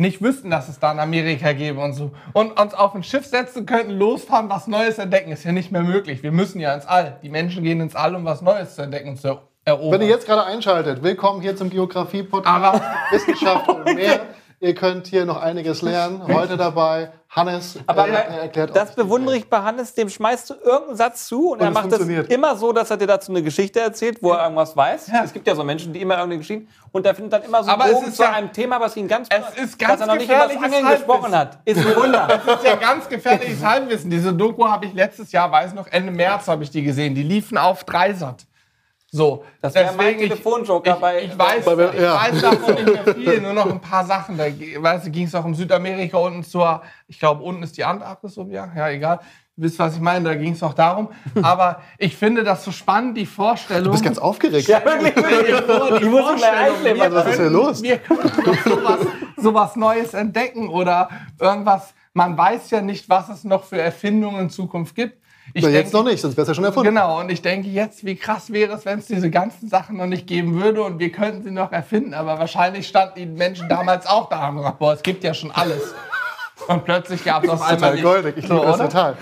nicht 0.00 0.22
wüssten, 0.22 0.48
dass 0.48 0.68
es 0.68 0.78
da 0.78 0.92
in 0.92 1.00
Amerika 1.00 1.52
gäbe 1.52 1.80
und 1.80 1.92
so. 1.92 2.12
Und 2.32 2.58
uns 2.58 2.72
auf 2.72 2.94
ein 2.94 3.02
Schiff 3.02 3.26
setzen 3.26 3.66
könnten, 3.66 3.90
losfahren, 3.90 4.48
was 4.48 4.68
Neues 4.68 4.98
entdecken. 4.98 5.32
Ist 5.32 5.44
ja 5.44 5.50
nicht 5.52 5.72
mehr 5.72 5.82
möglich. 5.82 6.22
Wir 6.22 6.30
müssen 6.30 6.60
ja 6.60 6.72
ins 6.72 6.86
All. 6.86 7.18
Die 7.22 7.28
Menschen 7.28 7.64
gehen 7.64 7.80
ins 7.80 7.96
All, 7.96 8.14
um 8.14 8.24
was 8.24 8.40
Neues 8.40 8.76
zu 8.76 8.82
entdecken 8.82 9.10
und 9.10 9.20
zu 9.20 9.38
erobern. 9.64 10.00
Wenn 10.00 10.06
ihr 10.06 10.14
jetzt 10.14 10.26
gerade 10.26 10.44
einschaltet, 10.44 11.02
willkommen 11.02 11.42
hier 11.42 11.56
zum 11.56 11.68
Geografie-Podcast 11.68 12.48
Aber- 12.48 12.80
Wissenschaft 13.10 13.68
und 13.68 13.84
mehr. 13.94 14.20
Ihr 14.60 14.74
könnt 14.74 15.06
hier 15.06 15.24
noch 15.24 15.40
einiges 15.40 15.82
lernen. 15.82 16.20
Heute 16.26 16.56
dabei 16.56 17.12
Hannes, 17.30 17.78
Aber 17.86 18.08
äh, 18.08 18.12
er 18.12 18.24
erklärt 18.42 18.74
das 18.74 18.94
bewundere 18.94 19.36
ich 19.36 19.48
bei 19.48 19.58
Hannes, 19.62 19.94
dem 19.94 20.08
schmeißt 20.08 20.50
du 20.50 20.54
irgendeinen 20.54 20.96
Satz 20.96 21.26
zu 21.28 21.52
und, 21.52 21.60
er 21.60 21.68
es 21.68 21.74
macht 21.74 21.86
das 21.86 21.98
funktioniert. 21.98 22.32
immer 22.32 22.56
so, 22.56 22.72
dass 22.72 22.90
er 22.90 22.96
dir 22.96 23.06
dazu 23.06 23.30
eine 23.30 23.42
Geschichte 23.42 23.80
erzählt, 23.80 24.22
wo 24.22 24.32
er 24.32 24.42
irgendwas 24.44 24.74
weiß. 24.76 25.10
Es 25.24 25.32
gibt 25.32 25.46
ja 25.46 25.54
so 25.54 25.62
Menschen, 25.62 25.92
die 25.92 26.00
immer 26.00 26.14
irgendeine 26.14 26.38
Geschichte 26.38 26.66
und 26.90 27.06
er 27.06 27.14
findet 27.14 27.34
dann 27.34 27.42
immer 27.42 27.62
so 27.62 27.70
es 27.70 27.92
Bogen 27.92 28.12
zu 28.12 28.22
ja- 28.22 28.32
einem 28.32 28.52
Thema, 28.52 28.80
was 28.80 28.96
ihn 28.96 29.06
ganz, 29.06 29.28
Es 29.30 29.62
ist 29.62 29.78
ganz 29.78 29.92
was 29.92 30.00
er 30.00 30.06
noch 30.06 30.14
nicht 30.14 30.24
über 30.28 30.48
das 30.48 30.56
Angeln 30.56 30.88
gesprochen 30.88 31.36
hat. 31.36 31.58
Ist 31.64 31.86
ein 31.86 31.96
Wunder. 31.96 32.26
Das 32.46 32.56
ist 32.56 32.64
ja 32.64 32.76
ganz 32.76 33.08
gefährliches 33.08 33.62
Halbwissen. 33.62 34.10
Diese 34.10 34.32
Doku 34.32 34.66
habe 34.66 34.86
ich 34.86 34.94
letztes 34.94 35.30
Jahr, 35.30 35.52
weiß 35.52 35.74
noch, 35.74 35.86
Ende 35.86 36.10
März 36.10 36.48
habe 36.48 36.64
ich 36.64 36.70
die 36.70 36.82
gesehen. 36.82 37.14
Die 37.14 37.22
liefen 37.22 37.58
auf 37.58 37.84
Dreisat. 37.84 38.46
So, 39.10 39.42
Das 39.62 39.74
wäre 39.74 39.94
mein 39.96 40.18
ich- 40.18 40.28
Telefonjoker 40.28 40.94
ich, 40.94 41.00
bei- 41.00 41.22
Ich 41.22 41.38
weiß, 41.38 41.64
bei- 41.64 41.90
ich 41.94 42.00
ja. 42.00 42.14
weiß 42.20 42.40
davon 42.42 42.74
nicht 42.74 42.86
mehr 43.06 43.14
viel, 43.14 43.40
nur 43.42 43.54
noch 43.54 43.70
ein 43.70 43.80
paar 43.80 44.04
Sachen. 44.04 44.36
Da 44.36 44.44
weißt 44.44 45.06
du, 45.06 45.10
ging 45.10 45.26
es 45.26 45.34
auch 45.34 45.44
um 45.46 45.54
Südamerika 45.54 46.18
unten 46.18 46.42
zur, 46.44 46.82
ich 47.06 47.18
glaube, 47.18 47.42
unten 47.42 47.62
ist 47.62 47.76
die 47.78 47.84
Antarktis 47.84 48.34
so, 48.34 48.46
ja, 48.50 48.68
ja, 48.76 48.90
egal. 48.90 49.20
Du 49.56 49.62
wisst, 49.64 49.78
was 49.78 49.94
ich 49.94 50.00
meine, 50.00 50.26
da 50.28 50.34
ging 50.34 50.52
es 50.52 50.62
auch 50.62 50.74
darum. 50.74 51.08
Aber 51.42 51.80
ich 51.96 52.16
finde 52.16 52.44
das 52.44 52.62
so 52.64 52.70
spannend, 52.70 53.16
die 53.16 53.26
Vorstellung. 53.26 53.84
Du 53.84 53.90
bist 53.92 54.04
ganz 54.04 54.18
aufgeregt. 54.18 54.68
Ja, 54.68 54.84
wirklich. 54.84 55.14
Vor, 55.62 55.98
die 55.98 56.04
Ich 56.04 56.10
muss 56.10 56.36
gleich 56.36 56.68
Vorstellung, 56.68 56.74
einklemmen. 56.74 57.00
wir 57.02 57.14
Was 57.14 57.26
ist 57.28 57.38
denn 57.38 57.52
los? 57.52 57.82
Wir 57.82 57.98
könnten 57.98 58.44
doch 58.44 58.56
sowas, 58.64 58.98
sowas 59.38 59.76
Neues 59.76 60.12
entdecken 60.14 60.68
oder 60.68 61.08
irgendwas. 61.40 61.94
Man 62.12 62.36
weiß 62.36 62.70
ja 62.70 62.82
nicht, 62.82 63.08
was 63.08 63.30
es 63.30 63.42
noch 63.44 63.64
für 63.64 63.80
Erfindungen 63.80 64.42
in 64.42 64.50
Zukunft 64.50 64.94
gibt. 64.94 65.18
Ich 65.54 65.62
Ja, 65.64 65.70
jetzt 65.70 65.92
denke- 65.92 65.96
noch 66.04 66.10
nicht, 66.12 66.20
sonst 66.20 66.36
wäre 66.36 66.42
es 66.42 66.48
ja 66.48 66.54
schon 66.54 66.64
erfunden. 66.64 66.90
Genau, 66.90 67.20
und 67.20 67.30
ich 67.30 67.40
denke 67.42 67.68
jetzt, 67.68 68.04
wie 68.04 68.16
krass 68.16 68.52
wäre 68.52 68.74
es, 68.74 68.84
wenn 68.84 68.98
es 68.98 69.06
diese 69.06 69.30
ganzen 69.30 69.68
Sachen 69.68 69.96
noch 69.96 70.06
nicht 70.06 70.26
geben 70.26 70.60
würde 70.60 70.82
und 70.82 70.98
wir 70.98 71.10
könnten 71.10 71.42
sie 71.42 71.50
noch 71.50 71.72
erfinden. 71.72 72.12
Aber 72.14 72.38
wahrscheinlich 72.38 72.86
standen 72.86 73.14
die 73.16 73.26
Menschen 73.26 73.68
damals 73.68 74.06
auch 74.06 74.28
da 74.28 74.48
und 74.48 74.64
haben 74.64 74.76
boah, 74.78 74.92
es 74.92 75.02
gibt 75.02 75.24
ja 75.24 75.32
schon 75.34 75.50
alles. 75.50 75.94
Und 76.66 76.84
plötzlich 76.84 77.24
gab 77.24 77.44
es 77.44 77.50
auf 77.50 77.60
Das 77.60 77.68
ist 77.68 77.74
einmal 77.74 77.90
total 77.90 77.94
nicht. 77.94 78.04
goldig. 78.24 78.34
Ich 78.36 78.48
liebe 78.48 78.60
das 78.66 78.74
oder? 78.74 78.88
total. 78.88 79.16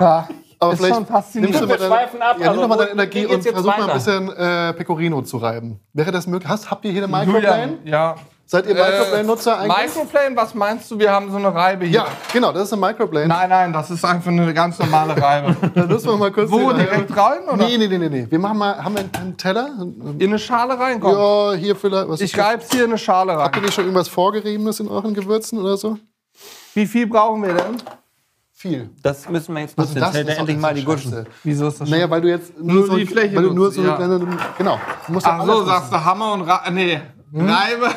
Ja. 0.00 0.28
Aber 0.58 0.72
Ist 0.72 0.78
vielleicht 0.78 0.94
schon 0.94 1.06
faszinierend. 1.06 1.60
nimmst 1.60 1.80
du 1.80 1.88
mal 1.88 1.98
deine, 2.08 2.24
ab, 2.24 2.36
ja, 2.40 2.50
nimm 2.50 2.60
doch 2.62 2.68
mal 2.68 2.74
also 2.80 2.84
deine 2.86 2.92
Energie 2.92 3.26
und 3.26 3.42
versuch 3.42 3.66
mal 3.66 3.74
ein 3.74 3.82
weiter? 3.82 3.92
bisschen 3.94 4.28
äh, 4.36 4.72
Pecorino 4.72 5.20
zu 5.22 5.36
reiben. 5.36 5.80
Wäre 5.92 6.12
das 6.12 6.26
möglich? 6.26 6.48
Hast, 6.48 6.70
habt 6.70 6.84
ihr 6.86 6.92
hier 6.92 7.04
eine 7.04 7.12
Microplane? 7.12 7.78
ja. 7.84 8.14
Seid 8.48 8.66
ihr 8.66 8.74
Microplane-Nutzer 8.74 9.58
eigentlich? 9.58 9.76
Microplane, 9.94 10.36
was 10.36 10.54
meinst 10.54 10.88
du? 10.88 10.98
Wir 11.00 11.10
haben 11.10 11.32
so 11.32 11.36
eine 11.36 11.52
Reibe 11.52 11.84
hier. 11.84 11.96
Ja, 11.96 12.06
genau, 12.32 12.52
das 12.52 12.68
ist 12.68 12.72
eine 12.74 12.80
Microplane. 12.86 13.26
Nein, 13.26 13.48
nein, 13.48 13.72
das 13.72 13.90
ist 13.90 14.04
einfach 14.04 14.30
eine 14.30 14.54
ganz 14.54 14.78
normale 14.78 15.20
Reibe. 15.20 15.56
Dann 15.74 15.88
müssen 15.88 16.06
wir 16.06 16.16
mal 16.16 16.30
kurz 16.30 16.48
Wo, 16.52 16.70
direkt 16.70 17.16
rein, 17.16 17.42
oder? 17.48 17.56
Nee, 17.56 17.76
nee, 17.76 17.88
nee, 17.88 17.98
nee, 17.98 18.08
nee. 18.08 18.26
Wir 18.30 18.38
machen 18.38 18.58
mal, 18.58 18.76
haben 18.84 18.94
wir 18.94 19.04
einen 19.20 19.36
Teller? 19.36 19.70
In 20.18 20.22
eine 20.28 20.38
Schale 20.38 20.78
reinkommen. 20.78 21.18
Ja, 21.18 21.52
hier 21.54 21.74
vielleicht. 21.74 22.08
Was 22.08 22.20
Ich 22.20 22.38
reib's 22.38 22.70
hier 22.70 22.84
in 22.84 22.90
eine 22.90 22.98
Schale 22.98 23.32
Habt 23.32 23.56
ihr 23.56 23.58
rein. 23.58 23.64
nicht 23.64 23.74
schon 23.74 23.84
irgendwas 23.84 24.08
Vorgeriebenes 24.08 24.78
in 24.78 24.86
euren 24.88 25.12
Gewürzen 25.12 25.58
oder 25.58 25.76
so? 25.76 25.98
Wie 26.74 26.86
viel 26.86 27.08
brauchen 27.08 27.42
wir 27.42 27.54
denn? 27.54 27.82
Viel. 28.52 28.90
Das 29.02 29.28
müssen 29.28 29.54
wir 29.54 29.62
jetzt 29.62 29.76
Jetzt 29.76 29.96
das? 29.96 30.14
hält 30.14 30.28
endlich 30.28 30.56
mal 30.56 30.72
die 30.72 30.82
scheiße. 30.82 31.26
Wieso 31.42 31.66
ist 31.66 31.80
das 31.80 31.90
Naja, 31.90 32.08
weil 32.08 32.20
du 32.20 32.28
jetzt 32.28 32.58
Nur 32.58 32.86
so, 32.86 32.96
die 32.96 33.06
Fläche 33.06 33.34
weil 33.36 33.42
du 33.42 33.52
nur 33.52 33.72
so 33.72 33.82
nutzt, 33.82 34.00
eine 34.00 34.18
kleine, 34.18 34.38
genau. 34.56 34.80
Du 35.06 35.12
musst 35.12 35.26
ja 35.26 35.38
Ach 35.40 35.46
so, 35.46 35.64
sagst 35.64 35.92
du 35.92 36.04
Hammer 36.04 36.32
und 36.32 36.42
Ra 36.42 36.62
nee, 36.70 37.00
Reibe. 37.36 37.86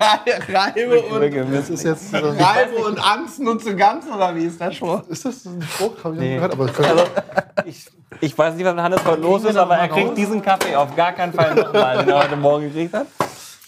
Rei- 0.00 0.52
Reibe 0.52 1.00
und 1.00 1.34
Das 1.34 2.12
Reibe 2.12 2.76
und 2.86 2.98
Angst 2.98 3.40
nutze 3.40 3.74
ganz 3.74 4.06
oder 4.06 4.34
wie 4.34 4.44
ist 4.44 4.60
der 4.60 4.70
Spruch? 4.72 5.02
ist 5.08 5.24
das 5.24 5.44
ein 5.46 5.62
Spruch? 5.62 5.92
Hab 6.04 6.12
ich 6.12 6.18
Nee. 6.18 6.34
gehört, 6.36 6.52
aber 6.52 6.64
Also, 6.66 7.04
ich, 7.64 7.86
ich 8.20 8.36
weiß 8.36 8.54
nicht, 8.54 8.64
was 8.64 8.74
mit 8.74 8.82
Hannes 8.84 9.04
heute 9.04 9.20
los 9.22 9.44
ist, 9.44 9.56
aber 9.56 9.76
er 9.76 9.88
kriegt 9.88 10.16
diesen 10.16 10.42
Kaffee 10.42 10.74
auf 10.76 10.94
gar 10.94 11.12
keinen 11.12 11.32
Fall 11.32 11.54
nochmal, 11.54 11.98
den 11.98 12.08
er 12.08 12.22
heute 12.24 12.36
Morgen 12.36 12.64
gekriegt 12.64 12.94
hat. 12.94 13.06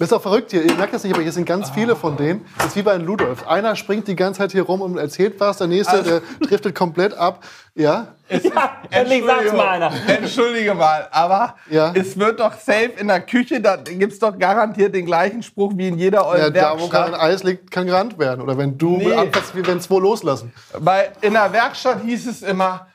Das 0.01 0.09
ist 0.09 0.13
auch 0.15 0.23
verrückt 0.23 0.51
hier. 0.51 0.63
Ihr 0.65 0.75
merkt 0.77 0.95
das 0.95 1.05
nicht, 1.05 1.13
aber 1.13 1.23
hier 1.23 1.31
sind 1.31 1.45
ganz 1.45 1.69
viele 1.71 1.95
von 1.95 2.17
denen. 2.17 2.45
Das 2.57 2.69
ist 2.69 2.77
wie 2.77 2.83
bei 2.83 2.93
einem 2.95 3.05
Ludolf. 3.05 3.47
Einer 3.47 3.77
springt 3.77 4.09
die 4.09 4.17
ganze 4.17 4.39
Zeit 4.39 4.51
hier 4.53 4.63
rum 4.63 4.81
und 4.81 4.97
erzählt 4.97 5.39
was, 5.39 5.59
der 5.59 5.67
nächste, 5.67 6.03
der 6.03 6.23
driftet 6.41 6.75
komplett 6.75 7.13
ab. 7.13 7.45
Ja, 7.75 8.09
Ja, 8.31 8.77
endlich 8.91 9.23
sag's 9.27 9.53
mal 9.53 9.69
einer. 9.69 9.93
Entschuldige 10.09 10.73
mal, 10.75 11.07
aber 11.11 11.55
Ja. 11.69 11.93
es 11.95 12.19
wird 12.19 12.41
doch 12.41 12.55
safe 12.55 12.93
in 12.99 13.09
der 13.09 13.21
Küche, 13.21 13.61
da 13.61 13.77
gibt's 13.77 14.19
doch 14.19 14.39
garantiert 14.39 14.95
den 14.95 15.05
gleichen 15.05 15.43
Spruch 15.43 15.73
wie 15.77 15.89
in 15.89 15.99
jeder 15.99 16.21
ja 16.21 16.25
euren 16.27 16.55
da, 16.55 16.81
wo 16.81 16.89
kein 16.89 17.13
Werkstatt. 17.13 17.21
Eis 17.21 17.43
liegt, 17.43 17.71
kann 17.71 17.87
gerannt 17.87 18.19
werden. 18.19 18.41
Oder 18.41 18.57
wenn 18.57 18.79
du 18.79 18.97
Nee. 18.97 19.13
anfängst, 19.13 19.55
wie 19.55 19.67
wenn 19.67 19.81
zwei 19.83 19.99
loslassen. 20.01 20.53
Bei, 20.81 21.13
in 21.21 21.35
der 21.35 21.53
Werkstatt 21.53 22.01
hieß 22.03 22.27
es 22.27 22.41
immer 22.43 22.87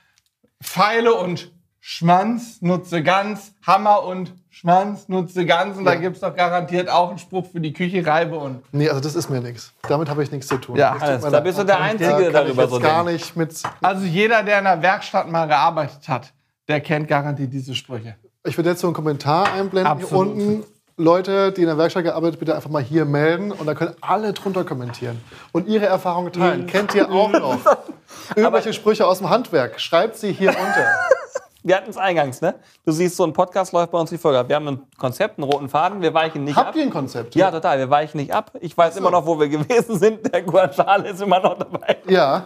Pfeile 0.63 1.13
und 1.13 1.51
Schmanz 1.87 2.63
nutze 2.63 3.03
ganz, 3.03 3.51
Hammer 3.61 4.01
und 4.05 4.33
Schmanz 4.49 5.07
nutze 5.07 5.45
ganz. 5.45 5.77
Und 5.77 5.85
da 5.85 5.93
Ja. 5.93 5.99
gibt's 5.99 6.19
doch 6.19 6.35
garantiert 6.35 6.89
auch 6.89 7.09
einen 7.09 7.19
Spruch 7.19 7.45
für 7.51 7.59
die 7.59 7.73
Küche, 7.73 8.03
Reibe 8.03 8.37
und. 8.39 8.63
Nee, 8.73 8.89
also 8.89 9.01
das 9.01 9.13
ist 9.15 9.29
mir 9.29 9.39
nichts. 9.39 9.71
Damit 9.87 10.09
habe 10.09 10.23
ich 10.23 10.31
nichts 10.31 10.47
zu 10.47 10.57
tun. 10.57 10.77
Ja, 10.77 10.95
mir 10.99 11.29
da 11.29 11.39
bist 11.41 11.59
du 11.59 11.63
der 11.63 11.75
Da 11.77 11.83
Einzige, 11.83 12.09
der 12.17 12.27
ich 12.27 12.33
darüber 12.33 12.67
so 12.67 12.79
gar 12.79 13.03
denkt. 13.05 13.11
nicht 13.21 13.35
mit. 13.37 13.61
Also 13.83 14.03
jeder, 14.03 14.41
der 14.41 14.57
in 14.57 14.63
der 14.63 14.81
Werkstatt 14.81 15.29
mal 15.29 15.45
gearbeitet 15.45 16.09
hat, 16.09 16.33
der 16.67 16.81
kennt 16.81 17.07
garantiert 17.07 17.53
diese 17.53 17.75
Sprüche. 17.75 18.15
Ich 18.43 18.57
würde 18.57 18.71
jetzt 18.71 18.81
so 18.81 18.87
einen 18.87 18.95
Kommentar 18.95 19.53
einblenden 19.53 19.85
Absolut. 19.91 20.35
hier 20.37 20.47
unten. 20.47 20.63
Leute, 20.97 21.51
die 21.51 21.61
in 21.61 21.67
der 21.67 21.77
Werkstatt 21.77 22.03
gearbeitet, 22.05 22.39
bitte 22.39 22.55
einfach 22.55 22.71
mal 22.71 22.81
hier 22.81 23.05
melden 23.05 23.51
und 23.51 23.67
da 23.67 23.75
können 23.75 23.93
alle 24.01 24.33
drunter 24.33 24.63
kommentieren 24.63 25.21
und 25.51 25.67
ihre 25.67 25.85
Erfahrungen 25.85 26.33
teilen. 26.33 26.65
Kennt 26.65 26.95
ihr 26.95 27.11
auch 27.11 27.31
noch 27.31 27.59
irgendwelche 28.35 28.73
Sprüche 28.73 29.05
aus 29.05 29.19
dem 29.19 29.29
Handwerk? 29.29 29.79
Schreibt 29.79 30.15
sie 30.17 30.31
hier 30.33 30.49
unter. 30.49 30.87
Wir 31.67 31.77
hatten 31.77 31.89
es 31.89 31.97
eingangs, 31.97 32.41
ne? 32.41 32.53
Du 32.85 32.91
siehst, 32.91 33.15
so 33.17 33.23
ein 33.23 33.33
Podcast 33.33 33.73
läuft 33.73 33.91
bei 33.91 33.97
uns 33.99 34.11
wie 34.11 34.19
folgt. 34.19 34.47
Wir 34.49 34.55
haben 34.55 34.67
ein 34.67 34.83
Konzept, 34.99 35.39
einen 35.39 35.49
roten 35.49 35.67
Faden, 35.67 35.99
wir 35.99 36.13
weichen 36.13 36.43
nicht 36.43 36.55
ab. 36.55 36.67
Habt 36.67 36.75
ihr 36.75 36.83
ein 36.83 36.91
Konzept? 36.91 37.33
Ja, 37.33 37.49
total. 37.49 37.79
Wir 37.79 37.89
weichen 37.89 38.17
nicht 38.17 38.31
ab. 38.31 38.51
Ich 38.61 38.77
weiß 38.77 38.97
immer 38.97 39.09
noch, 39.09 39.25
wo 39.25 39.39
wir 39.39 39.47
gewesen 39.49 39.97
sind. 39.97 40.31
Der 40.31 40.43
Guanciale 40.43 41.09
ist 41.09 41.21
immer 41.23 41.39
noch 41.39 41.57
dabei. 41.57 41.97
Ja. 42.07 42.43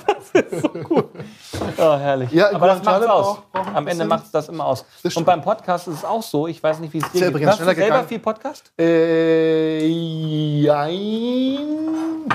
Oh, 1.78 1.98
herrlich. 1.98 2.32
Ja, 2.32 2.54
Aber 2.54 2.68
das 2.68 2.78
macht's 2.82 2.88
Guanciale 3.06 3.12
aus. 3.14 3.38
braucht- 3.52 3.76
Am 3.76 3.88
Ende 3.88 4.06
macht 4.06 4.24
es 4.26 4.32
das 4.32 4.48
immer 4.48 4.66
aus. 4.66 4.86
Das 5.04 5.14
Und 5.18 5.26
beim 5.26 5.42
Podcast 5.42 5.90
ist 5.90 5.96
es 5.96 6.06
auch 6.06 6.24
so. 6.24 6.48
Ich 6.48 6.64
weiß 6.64 6.80
nicht, 6.80 6.94
wie 6.94 7.00
es 7.00 7.12
dir 7.12 7.30
geht. 7.32 7.42
Hörst 7.46 7.60
du 7.60 7.66
selber 7.66 7.76
gegangen. 7.82 8.08
viel 8.08 8.20
Podcast? 8.20 8.72
Äh, 8.80 9.86
jein. 9.86 11.58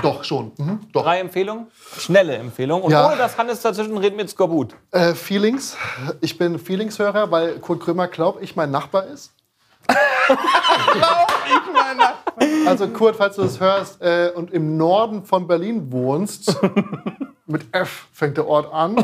Doch, 0.02 0.24
schon. 0.24 0.52
Mhm, 0.58 0.80
doch. 0.92 1.02
Drei 1.04 1.20
Empfehlungen? 1.20 1.66
Schnelle 1.98 2.36
Empfehlungen. 2.36 2.84
Und 2.84 2.92
Ja. 2.92 3.06
ohne 3.06 3.16
dass 3.16 3.38
Hannes 3.38 3.60
dazwischen 3.62 3.96
redet 3.96 4.16
mit 4.16 4.28
Skorbut. 4.30 4.74
Äh, 4.90 5.14
Feelings. 5.14 5.76
Ich 6.20 6.36
bin 6.36 6.58
Feelings-Hörer, 6.74 7.30
weil 7.30 7.60
Kurt 7.60 7.80
Krömer 7.80 8.08
glaubt, 8.08 8.42
ich 8.42 8.56
mein 8.56 8.72
Nachbar 8.72 9.06
ist. 9.06 9.30
Also 12.66 12.88
Kurt, 12.88 13.14
falls 13.14 13.36
du 13.36 13.42
das 13.42 13.60
hörst 13.60 14.02
äh, 14.02 14.32
und 14.34 14.52
im 14.52 14.76
Norden 14.76 15.22
von 15.24 15.46
Berlin 15.46 15.92
wohnst, 15.92 16.56
mit 17.46 17.62
F 17.72 18.08
fängt 18.12 18.38
der 18.38 18.48
Ort 18.48 18.72
an, 18.72 18.96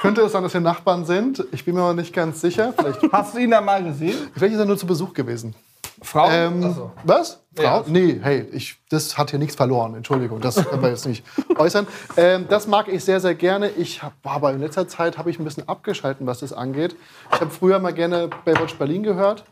könnte 0.00 0.20
es 0.20 0.30
sein, 0.30 0.44
dass 0.44 0.54
wir 0.54 0.60
Nachbarn 0.60 1.04
sind. 1.04 1.44
Ich 1.50 1.64
bin 1.64 1.74
mir 1.74 1.80
noch 1.80 1.94
nicht 1.94 2.14
ganz 2.14 2.40
sicher. 2.40 2.72
Vielleicht, 2.78 3.00
Hast 3.12 3.34
du 3.34 3.38
ihn 3.38 3.50
da 3.50 3.60
mal 3.60 3.82
gesehen? 3.82 4.16
vielleicht 4.32 4.54
ist 4.54 4.60
er 4.60 4.66
nur 4.66 4.78
zu 4.78 4.86
Besuch 4.86 5.12
gewesen. 5.12 5.54
Frau? 6.02 6.30
Ähm, 6.30 6.64
Achso. 6.64 6.92
Was? 7.04 7.42
Frau? 7.54 7.62
Ja. 7.62 7.84
Nee, 7.86 8.18
hey, 8.22 8.46
ich, 8.52 8.76
das 8.90 9.18
hat 9.18 9.30
hier 9.30 9.38
nichts 9.38 9.56
verloren. 9.56 9.94
Entschuldigung, 9.94 10.40
das 10.40 10.56
können 10.64 10.82
wir 10.82 10.90
jetzt 10.90 11.06
nicht 11.06 11.24
äußern. 11.58 11.86
Ähm, 12.16 12.46
das 12.48 12.66
mag 12.66 12.88
ich 12.88 13.04
sehr, 13.04 13.20
sehr 13.20 13.34
gerne. 13.34 13.68
Ich 13.70 14.02
hab, 14.02 14.14
aber 14.24 14.52
in 14.52 14.60
letzter 14.60 14.88
Zeit 14.88 15.18
habe 15.18 15.30
ich 15.30 15.38
ein 15.38 15.44
bisschen 15.44 15.68
abgeschalten, 15.68 16.26
was 16.26 16.40
das 16.40 16.52
angeht. 16.52 16.96
Ich 17.32 17.40
habe 17.40 17.50
früher 17.50 17.78
mal 17.78 17.92
gerne 17.92 18.28
Baywatch 18.44 18.74
Berlin 18.76 19.02
gehört, 19.02 19.44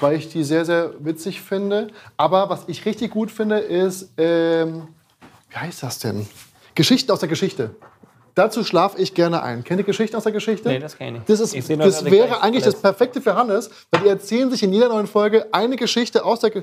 weil 0.00 0.16
ich 0.16 0.28
die 0.28 0.44
sehr, 0.44 0.64
sehr 0.64 0.92
witzig 1.00 1.40
finde. 1.40 1.88
Aber 2.16 2.50
was 2.50 2.64
ich 2.66 2.84
richtig 2.84 3.10
gut 3.10 3.30
finde, 3.30 3.58
ist, 3.58 4.12
ähm, 4.16 4.88
wie 5.48 5.56
heißt 5.56 5.82
das 5.82 5.98
denn? 5.98 6.28
Geschichten 6.74 7.10
aus 7.10 7.20
der 7.20 7.28
Geschichte. 7.28 7.74
Dazu 8.34 8.64
schlafe 8.64 9.00
ich 9.00 9.14
gerne 9.14 9.42
ein. 9.42 9.64
Kennt 9.64 9.80
ihr 9.80 9.84
Geschichten 9.84 10.16
aus 10.16 10.22
der 10.24 10.32
Geschichte? 10.32 10.68
Nee, 10.68 10.78
das 10.78 10.96
kenn 10.96 11.08
ich 11.08 11.12
nicht. 11.14 11.28
Das, 11.28 11.40
ist, 11.40 11.54
Ich 11.54 11.66
das 11.66 12.02
ich 12.02 12.10
wäre 12.10 12.28
gleich 12.28 12.42
eigentlich 12.42 12.64
das. 12.64 12.76
Perfekte 12.80 13.20
für 13.20 13.34
Hannes, 13.34 13.70
weil 13.90 14.02
die 14.02 14.08
erzählen 14.08 14.50
sich 14.50 14.62
in 14.62 14.72
jeder 14.72 14.88
neuen 14.88 15.06
Folge 15.06 15.46
eine 15.52 15.76
Geschichte 15.76 16.24
aus 16.24 16.40
der. 16.40 16.50
Ge 16.50 16.62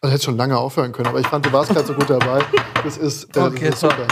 also 0.00 0.14
hätte 0.14 0.24
schon 0.24 0.36
lange 0.36 0.56
aufhören 0.56 0.92
können, 0.92 1.08
aber 1.08 1.18
ich 1.18 1.26
fand, 1.26 1.44
du 1.44 1.52
warst 1.52 1.72
gerade 1.72 1.86
so 1.86 1.92
gut 1.94 2.08
dabei. 2.08 2.40
Das 2.84 2.96
ist, 2.96 3.36
äh, 3.36 3.40
Okay, 3.40 3.66
das 3.70 3.74
ist 3.74 3.80
super. 3.80 4.06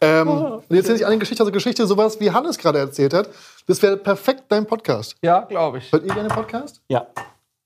Ähm, 0.00 0.28
und 0.28 0.62
jetzt 0.70 0.88
erzähle 0.88 0.96
ich 0.96 1.06
eine 1.06 1.18
Geschichte 1.18 1.42
aus 1.44 1.46
der 1.46 1.52
Geschichte, 1.52 1.86
sowas 1.86 2.18
wie 2.18 2.30
Hannes 2.32 2.58
gerade 2.58 2.80
erzählt 2.80 3.14
hat. 3.14 3.28
Das 3.68 3.80
wäre 3.82 3.96
perfekt 3.96 4.44
dein 4.48 4.66
Podcast. 4.66 5.14
Ja, 5.22 5.42
glaube 5.42 5.78
ich. 5.78 5.92
Hört 5.92 6.02
ihr 6.04 6.12
gerne 6.12 6.28
Podcast? 6.28 6.80
Ja, 6.88 7.06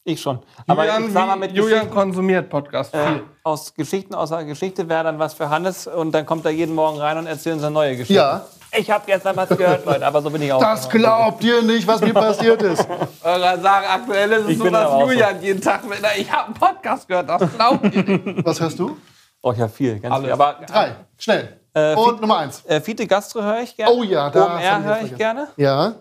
ich 0.06 0.20
schon. 0.20 0.38
Aber 0.66 0.84
Julian, 0.84 1.06
ich 1.08 1.12
sag 1.12 1.26
mal, 1.26 1.36
mit 1.36 1.52
Julian 1.52 1.90
konsumiert 1.90 2.48
Podcast 2.48 2.94
äh, 2.94 3.06
viel. 3.06 3.22
aus 3.42 3.74
Geschichten 3.74 4.14
aus 4.14 4.30
der 4.30 4.44
Geschichte 4.44 4.88
wäre 4.88 5.04
dann 5.04 5.18
was 5.18 5.34
für 5.34 5.48
Hannes 5.50 5.86
und 5.86 6.12
dann 6.12 6.24
kommt 6.26 6.44
er 6.44 6.52
jeden 6.52 6.74
Morgen 6.74 6.98
rein 6.98 7.18
und 7.18 7.26
erzählt 7.26 7.56
uns 7.56 7.64
eine 7.64 7.72
neue 7.74 7.92
Geschichte. 7.92 8.14
Ja. 8.14 8.46
Ich 8.78 8.90
habe 8.90 9.04
gestern 9.06 9.36
was 9.36 9.48
gehört, 9.48 9.86
Leute, 9.86 10.04
aber 10.06 10.20
so 10.20 10.28
bin 10.28 10.42
ich 10.42 10.52
auch. 10.52 10.60
Das 10.60 10.88
glaubt 10.88 11.42
ihr 11.44 11.62
nicht, 11.62 11.86
was 11.86 12.00
mir 12.00 12.12
passiert 12.12 12.60
ist. 12.62 12.86
Eure 13.22 13.58
sagen, 13.60 13.86
aktuell 13.88 14.32
ist 14.32 14.44
es 14.44 14.48
Ich 14.50 14.58
so, 14.58 14.68
dass 14.68 14.86
auch 14.86 15.00
so. 15.00 15.10
Julian 15.10 15.40
jeden 15.42 15.60
Tag 15.62 15.88
mit, 15.88 15.98
na, 16.02 16.08
ich 16.16 16.30
habe 16.30 16.46
einen 16.46 16.54
Podcast 16.54 17.08
gehört, 17.08 17.28
das 17.30 17.42
glaubt 17.56 17.84
ihr 17.94 18.02
nicht. 18.02 18.44
Was 18.44 18.60
hörst 18.60 18.78
du? 18.78 18.96
Oh, 19.40 19.52
ich 19.52 19.60
habe 19.60 19.70
viel, 19.72 19.98
ganz 20.00 20.12
Alles. 20.14 20.24
viel. 20.24 20.32
Aber 20.32 20.56
Drei. 20.66 20.96
Schnell. 21.16 21.60
Äh, 21.72 21.94
Und 21.94 22.20
Nummer 22.20 22.38
eins. 22.38 22.64
äh, 22.66 22.80
Fiete 22.80 23.06
Gastro 23.06 23.40
höre 23.42 23.60
ich 23.60 23.76
gerne. 23.76 23.92
Oh 23.94 24.02
ja, 24.02 24.28
da 24.30 24.44
OMR 24.46 24.58
ich 24.60 24.84
höre 24.84 24.96
jetzt 25.00 25.12
ich 25.12 25.16
gerne. 25.18 25.48
Ja. 25.56 25.94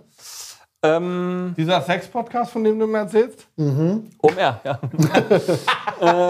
Ähm, 0.85 1.53
Dieser 1.57 1.81
Sex-Podcast, 1.81 2.51
von 2.51 2.63
dem 2.63 2.77
du 2.79 2.87
mir 2.87 2.99
erzählst? 2.99 3.47
OMR, 3.57 4.59
ja. 4.63 4.79
Oh, 6.01 6.29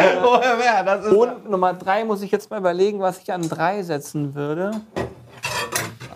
wer? 0.57 0.83
Das 0.83 1.05
ist 1.05 1.11
Und 1.11 1.49
Nummer 1.49 1.73
drei 1.73 2.03
muss 2.05 2.21
ich 2.21 2.31
jetzt 2.31 2.49
mal 2.49 2.59
überlegen, 2.59 2.99
was 2.99 3.19
ich 3.21 3.31
an 3.33 3.47
drei 3.47 3.81
setzen 3.83 4.35
würde. 4.35 4.71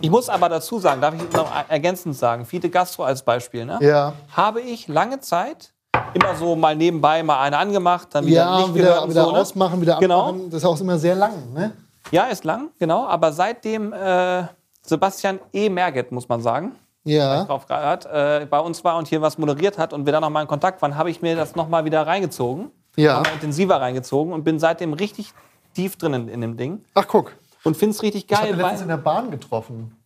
Ich 0.00 0.10
muss 0.10 0.28
aber 0.28 0.48
dazu 0.48 0.78
sagen, 0.78 1.00
darf 1.00 1.14
ich 1.14 1.32
noch 1.32 1.50
ergänzend 1.68 2.16
sagen, 2.16 2.44
Fiete 2.46 2.70
Gastro 2.70 3.04
als 3.04 3.22
Beispiel, 3.22 3.64
ne? 3.66 3.78
Ja. 3.82 4.14
habe 4.34 4.60
ich 4.60 4.88
lange 4.88 5.20
Zeit 5.20 5.72
immer 6.14 6.34
so 6.36 6.56
mal 6.56 6.74
nebenbei 6.74 7.22
mal 7.22 7.40
eine 7.42 7.58
angemacht, 7.58 8.08
dann 8.12 8.24
wieder 8.24 8.36
Ja, 8.42 8.58
nicht 8.60 8.74
wieder, 8.74 9.08
wieder 9.08 9.24
so, 9.24 9.32
ne? 9.32 9.38
ausmachen, 9.38 9.80
wieder 9.80 9.98
Genau. 9.98 10.20
abmachen. 10.28 10.50
Das 10.50 10.62
ist 10.62 10.64
auch 10.64 10.80
immer 10.80 10.98
sehr 10.98 11.14
lang, 11.14 11.52
ne? 11.52 11.72
Ja, 12.10 12.24
ist 12.24 12.44
lang, 12.44 12.70
genau. 12.78 13.04
Aber 13.06 13.30
seitdem 13.32 13.92
äh, 13.92 14.44
Sebastian 14.82 15.38
E. 15.52 15.68
Merget, 15.68 16.10
muss 16.12 16.28
man 16.28 16.40
sagen, 16.40 16.72
Ja. 17.04 17.44
drauf 17.44 17.66
gehört, 17.66 18.06
äh, 18.06 18.46
bei 18.50 18.58
uns 18.60 18.84
war 18.84 18.96
und 18.96 19.08
hier 19.08 19.22
was 19.22 19.38
moderiert 19.38 19.78
hat 19.78 19.92
und 19.92 20.04
wir 20.04 20.12
dann 20.12 20.20
noch 20.22 20.30
mal 20.30 20.42
in 20.42 20.48
Kontakt 20.48 20.82
waren, 20.82 20.96
habe 20.96 21.10
ich 21.10 21.22
mir 21.22 21.34
das 21.36 21.56
noch 21.56 21.68
mal 21.68 21.84
wieder 21.84 22.06
reingezogen. 22.06 22.70
Ja. 22.96 23.18
Noch 23.18 23.24
mal 23.24 23.32
intensiver 23.34 23.80
reingezogen 23.80 24.32
und 24.32 24.44
bin 24.44 24.58
seitdem 24.58 24.92
richtig 24.92 25.32
tief 25.74 25.96
drin 25.96 26.12
in, 26.14 26.28
in 26.28 26.40
dem 26.42 26.56
Ding. 26.56 26.84
Ach, 26.94 27.06
guck. 27.08 27.32
Und 27.64 27.76
finde 27.76 27.94
es 27.94 28.02
richtig 28.02 28.26
Ich 28.30 28.36
habe 28.36 28.48
geil. 28.48 28.56
letztens 28.56 28.82
in 28.82 28.88
der 28.88 28.96
Bahn 28.98 29.30
getroffen. 29.30 29.96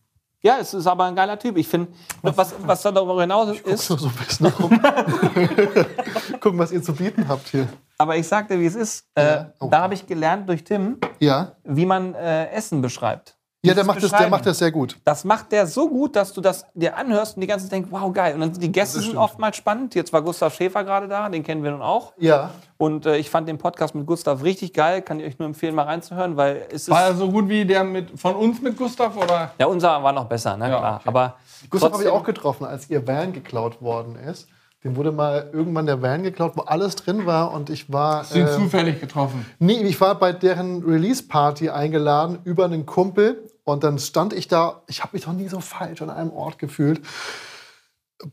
ja, 0.41 0.57
es 0.61 0.73
ist 0.73 0.85
aber 0.87 1.05
ein 1.05 1.15
geiler 1.15 1.37
Typ. 1.39 1.57
Ich 1.57 1.67
finde, 1.67 1.87
was, 2.21 2.53
was 2.61 2.81
da 2.83 2.91
darüber 2.91 3.19
hinaus 3.21 3.57
ist, 3.59 3.85
So, 3.87 3.97
so 3.97 4.07
ein 4.07 4.13
bisschen 4.15 4.45
rum. 4.47 4.79
Gucken, 6.39 6.59
was 6.59 6.71
ihr 6.71 6.81
zu 6.83 6.93
bieten 6.93 7.27
habt 7.27 7.47
hier. 7.49 7.67
aber 7.97 8.15
ich 8.17 8.27
sagte, 8.27 8.59
wie 8.59 8.65
es 8.65 8.75
ist, 8.75 9.05
äh, 9.15 9.23
Ja. 9.25 9.53
Oh. 9.59 9.67
da 9.69 9.81
habe 9.81 9.93
ich 9.93 10.05
gelernt 10.05 10.47
durch 10.47 10.63
Tim, 10.63 10.97
Ja. 11.19 11.53
wie 11.63 11.85
man 11.85 12.13
äh, 12.13 12.49
Essen 12.51 12.81
beschreibt. 12.81 13.35
Ja, 13.65 13.73
der 13.73 13.83
macht, 13.83 14.03
das, 14.03 14.11
der 14.11 14.29
macht 14.29 14.45
das 14.45 14.59
sehr 14.59 14.71
gut. 14.71 14.97
Das 15.03 15.23
macht 15.23 15.51
der 15.51 15.67
so 15.67 15.89
gut, 15.89 16.15
dass 16.15 16.33
du 16.33 16.41
das 16.41 16.65
dir 16.73 16.95
anhörst 16.97 17.35
und 17.37 17.41
die 17.41 17.47
ganze 17.47 17.65
Zeit 17.65 17.73
denkst, 17.73 17.89
wow, 17.91 18.11
geil. 18.13 18.35
Und 18.35 18.41
dann 18.41 18.53
sind 18.53 18.61
die 18.61 18.71
Gäste 18.71 18.99
sind 18.99 19.17
oftmals 19.17 19.57
spannend. 19.57 19.95
Jetzt 19.95 20.13
war 20.13 20.21
Gustav 20.21 20.53
Schäfer 20.53 20.83
gerade 20.83 21.07
da, 21.07 21.29
den 21.29 21.43
kennen 21.43 21.63
wir 21.63 21.71
nun 21.71 21.81
auch. 21.81 22.13
Ja. 22.17 22.51
Und 22.77 23.05
äh, 23.05 23.17
ich 23.17 23.29
fand 23.29 23.47
den 23.47 23.57
Podcast 23.57 23.95
mit 23.95 24.05
Gustav 24.05 24.43
richtig 24.43 24.73
geil. 24.73 25.01
Kann 25.01 25.19
ich 25.19 25.25
euch 25.25 25.39
nur 25.39 25.47
empfehlen, 25.47 25.75
mal 25.75 25.83
reinzuhören, 25.83 26.35
weil 26.35 26.65
es 26.69 26.83
ist. 26.83 26.89
War 26.89 27.03
er 27.03 27.15
so 27.15 27.31
gut 27.31 27.47
wie 27.47 27.65
der 27.65 27.83
mit, 27.83 28.19
von 28.19 28.35
uns 28.35 28.61
mit 28.61 28.77
Gustav? 28.77 29.15
Oder? 29.15 29.51
Ja, 29.59 29.67
unser 29.67 30.03
war 30.03 30.11
noch 30.11 30.25
besser, 30.25 30.57
ne? 30.57 30.69
Ja, 30.69 30.79
Klar. 30.79 30.95
okay. 30.95 31.09
Aber 31.09 31.35
Gustav 31.69 31.93
habe 31.93 32.03
ich 32.03 32.09
auch 32.09 32.23
getroffen, 32.23 32.65
als 32.65 32.89
ihr 32.89 33.07
Van 33.07 33.33
geklaut 33.33 33.81
worden 33.81 34.15
ist. 34.17 34.47
Dem 34.83 34.95
wurde 34.97 35.11
mal 35.11 35.49
irgendwann 35.51 35.87
der 35.87 36.03
Van 36.03 36.21
geklaut, 36.21 36.51
wo 36.55 36.61
alles 36.61 36.95
drin 36.95 37.25
war. 37.25 37.53
Und 37.53 37.71
ich 37.71 37.91
war. 37.91 38.19
Hast 38.19 38.35
du 38.35 38.39
ihn 38.39 38.45
äh, 38.45 38.51
zufällig 38.51 38.99
getroffen? 38.99 39.45
Nee, 39.57 39.81
ich 39.81 39.99
war 39.99 40.13
bei 40.15 40.31
deren 40.31 40.83
Release-Party 40.83 41.71
eingeladen 41.71 42.39
über 42.43 42.65
einen 42.65 42.85
Kumpel 42.85 43.49
und 43.65 43.83
dann 43.83 43.99
stand 43.99 44.31
ich 44.31 44.47
da, 44.47 44.81
ich 44.87 45.01
habe 45.03 45.09
mich 45.13 45.25
noch 45.27 45.33
nie 45.33 45.47
so 45.49 45.59
falsch 45.59 46.01
an 46.01 46.09
einem 46.09 46.31
Ort 46.31 46.57
gefühlt. 46.59 47.01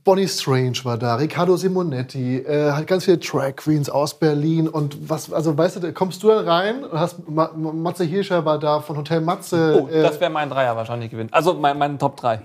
Bonnie 0.04 0.28
Strange 0.28 0.78
war 0.84 0.96
da, 0.96 1.16
Riccardo 1.16 1.56
Simonetti, 1.56 2.38
äh, 2.38 2.70
hat 2.70 2.86
ganz 2.86 3.04
viele 3.04 3.18
Drag 3.18 3.56
Queens 3.56 3.90
aus 3.90 4.16
Berlin 4.18 4.68
und 4.68 5.10
was, 5.10 5.32
also 5.32 5.58
weißt 5.58 5.76
du, 5.76 5.80
da 5.80 5.90
kommst 5.90 6.22
du 6.22 6.28
dann 6.28 6.46
rein 6.48 6.84
und 6.84 6.98
hast, 6.98 7.28
Ma 7.28 7.50
Ma- 7.56 7.72
Matze 7.72 8.04
Hirscher 8.04 8.44
war 8.44 8.60
da 8.60 8.80
von 8.80 8.96
Hotel 8.96 9.20
Matze. 9.20 9.82
Oh, 9.82 9.88
das 9.90 10.20
wäre 10.20 10.30
mein 10.30 10.48
Dreier 10.50 10.76
wahrscheinlich 10.76 11.10
gewinnt. 11.10 11.34
Also 11.34 11.54
mein, 11.54 11.76
mein 11.78 11.98
Top 11.98 12.16
3. 12.16 12.40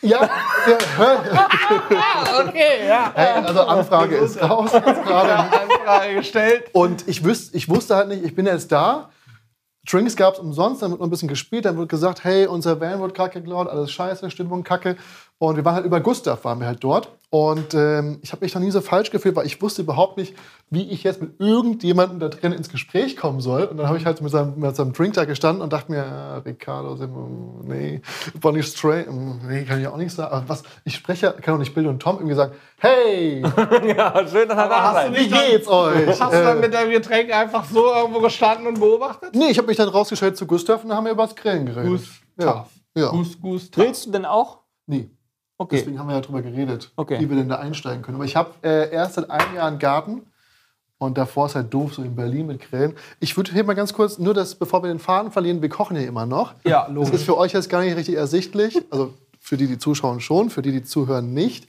ja, 0.00 0.22
ja, 0.22 1.48
Okay, 2.46 2.88
ja. 2.88 3.10
hey, 3.14 3.44
also 3.44 3.62
Anfrage 3.62 4.16
ist 4.16 4.40
raus 4.42 4.70
jetzt 4.72 5.02
gerade. 5.04 5.34
Anfrage 5.34 6.14
gestellt. 6.14 6.64
Und 6.72 7.06
ich, 7.06 7.22
wüs 7.24 7.52
ich 7.52 7.68
wusste 7.68 7.96
halt 7.96 8.08
nicht, 8.08 8.24
ich 8.24 8.34
bin 8.34 8.46
jetzt 8.46 8.72
da. 8.72 9.10
Drinks 9.90 10.16
gab 10.16 10.34
es 10.34 10.40
umsonst, 10.40 10.82
dann 10.82 10.90
wird 10.90 11.00
noch 11.00 11.06
ein 11.06 11.10
bisschen 11.10 11.28
gespielt, 11.28 11.64
dann 11.64 11.78
wird 11.78 11.88
gesagt, 11.88 12.22
hey, 12.22 12.46
unser 12.46 12.80
Van 12.80 13.00
wird 13.00 13.14
kacke 13.14 13.40
geklaut, 13.40 13.68
alles 13.68 13.90
scheiße, 13.90 14.30
Stimmung 14.30 14.62
kacke. 14.62 14.96
Und 15.40 15.56
wir 15.56 15.64
waren 15.64 15.76
halt 15.76 15.86
über 15.86 16.00
Gustav, 16.00 16.44
waren 16.44 16.58
wir 16.58 16.66
halt 16.66 16.82
dort. 16.82 17.10
Und 17.30 17.74
ähm, 17.74 18.20
ich 18.22 18.32
habe 18.32 18.44
mich 18.44 18.54
noch 18.54 18.62
nie 18.62 18.70
so 18.70 18.80
falsch 18.80 19.10
gefühlt, 19.10 19.36
weil 19.36 19.46
ich 19.46 19.60
wusste 19.60 19.82
überhaupt 19.82 20.16
nicht, 20.16 20.34
wie 20.70 20.88
ich 20.90 21.04
jetzt 21.04 21.20
mit 21.20 21.38
irgendjemandem 21.38 22.20
da 22.20 22.28
drin 22.28 22.52
ins 22.52 22.70
Gespräch 22.70 23.18
kommen 23.18 23.40
soll. 23.40 23.64
Und 23.64 23.76
dann 23.76 23.86
habe 23.86 23.98
ich 23.98 24.06
halt 24.06 24.22
mit 24.22 24.32
seinem, 24.32 24.58
mit 24.58 24.74
seinem 24.74 24.94
Drink 24.94 25.12
da 25.12 25.26
gestanden 25.26 25.62
und 25.62 25.70
dachte 25.70 25.92
mir, 25.92 25.98
äh, 25.98 26.48
Ricardo, 26.48 26.96
nee, 27.64 28.00
Bonnie 28.40 28.62
Stray, 28.62 29.04
mm, 29.04 29.40
nee, 29.46 29.64
kann 29.64 29.78
ich 29.78 29.86
auch 29.86 29.98
nicht 29.98 30.12
sagen. 30.12 30.32
Aber 30.32 30.48
was, 30.48 30.62
ich 30.84 30.94
spreche, 30.94 31.34
kann 31.42 31.54
auch 31.54 31.58
nicht 31.58 31.74
Bill 31.74 31.86
und 31.86 32.00
Tom 32.00 32.16
irgendwie 32.16 32.34
sagen, 32.34 32.54
hey, 32.78 33.42
ja, 33.96 34.26
schön, 34.26 34.48
dass 34.48 34.58
er 34.58 34.68
da 34.68 34.92
hast 34.94 35.08
du 35.08 35.14
wie 35.14 35.28
geht's 35.28 35.68
euch? 35.68 36.08
Hast 36.18 36.32
du 36.32 36.42
dann 36.42 36.60
mit 36.60 36.72
deinem 36.72 36.90
Getränk 36.90 37.30
einfach 37.30 37.66
so 37.66 37.92
irgendwo 37.94 38.20
gestanden 38.20 38.66
und 38.66 38.80
beobachtet? 38.80 39.36
Nee, 39.36 39.50
ich 39.50 39.58
habe 39.58 39.68
mich 39.68 39.76
dann 39.76 39.90
rausgestellt 39.90 40.38
zu 40.38 40.46
Gustav 40.46 40.82
und 40.82 40.88
dann 40.88 40.96
haben 40.96 41.04
wir 41.04 41.12
über 41.12 41.26
das 41.26 41.36
Grillen 41.36 41.66
geredet. 41.66 41.90
Gustav. 41.90 42.70
Ja. 42.96 43.02
ja. 43.02 43.10
Gus, 43.10 43.38
Gus, 43.38 43.40
Grillst 43.42 43.74
Grillst 43.74 44.06
du 44.06 44.10
denn 44.12 44.24
auch? 44.24 44.60
Nee. 44.86 45.10
Okay. 45.60 45.76
Deswegen 45.78 45.98
haben 45.98 46.08
wir 46.08 46.14
ja 46.14 46.20
drüber 46.20 46.40
geredet, 46.42 46.92
Okay. 46.96 47.18
wie 47.20 47.28
wir 47.28 47.36
denn 47.36 47.48
da 47.48 47.56
einsteigen 47.56 48.02
können. 48.02 48.14
Aber 48.16 48.24
ich 48.24 48.36
habe 48.36 48.50
äh, 48.62 48.90
erst 48.92 49.14
seit 49.14 49.28
einem 49.30 49.54
Jahr 49.56 49.66
einen 49.66 49.78
Garten 49.80 50.22
und 50.98 51.18
davor 51.18 51.46
ist 51.46 51.54
halt 51.56 51.72
doof, 51.74 51.94
so 51.94 52.02
in 52.02 52.14
Berlin 52.14 52.46
mit 52.46 52.60
Grillen. 52.60 52.94
Ich 53.20 53.36
würde 53.36 53.52
hier 53.52 53.64
mal 53.64 53.74
ganz 53.74 53.92
kurz, 53.92 54.18
nur 54.18 54.34
das, 54.34 54.54
bevor 54.54 54.82
wir 54.82 54.88
den 54.88 54.98
Faden 55.00 55.32
verlieren, 55.32 55.60
wir 55.60 55.68
kochen 55.68 55.96
ja 55.96 56.02
immer 56.02 56.26
noch. 56.26 56.54
Ja, 56.64 56.84
Das 56.86 56.94
logisch. 56.94 57.14
ist 57.14 57.22
für 57.24 57.36
euch 57.36 57.52
jetzt 57.52 57.68
gar 57.68 57.82
nicht 57.82 57.96
richtig 57.96 58.14
ersichtlich. 58.16 58.80
Also 58.90 59.14
für 59.40 59.56
die, 59.56 59.66
die 59.66 59.78
zuschauen 59.78 60.20
schon, 60.20 60.50
für 60.50 60.62
die, 60.62 60.72
die 60.72 60.82
zuhören 60.84 61.34
nicht. 61.34 61.68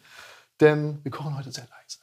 Denn 0.60 1.00
wir 1.04 1.12
kochen 1.12 1.38
heute 1.38 1.52
sehr 1.52 1.64
leise. 1.66 1.99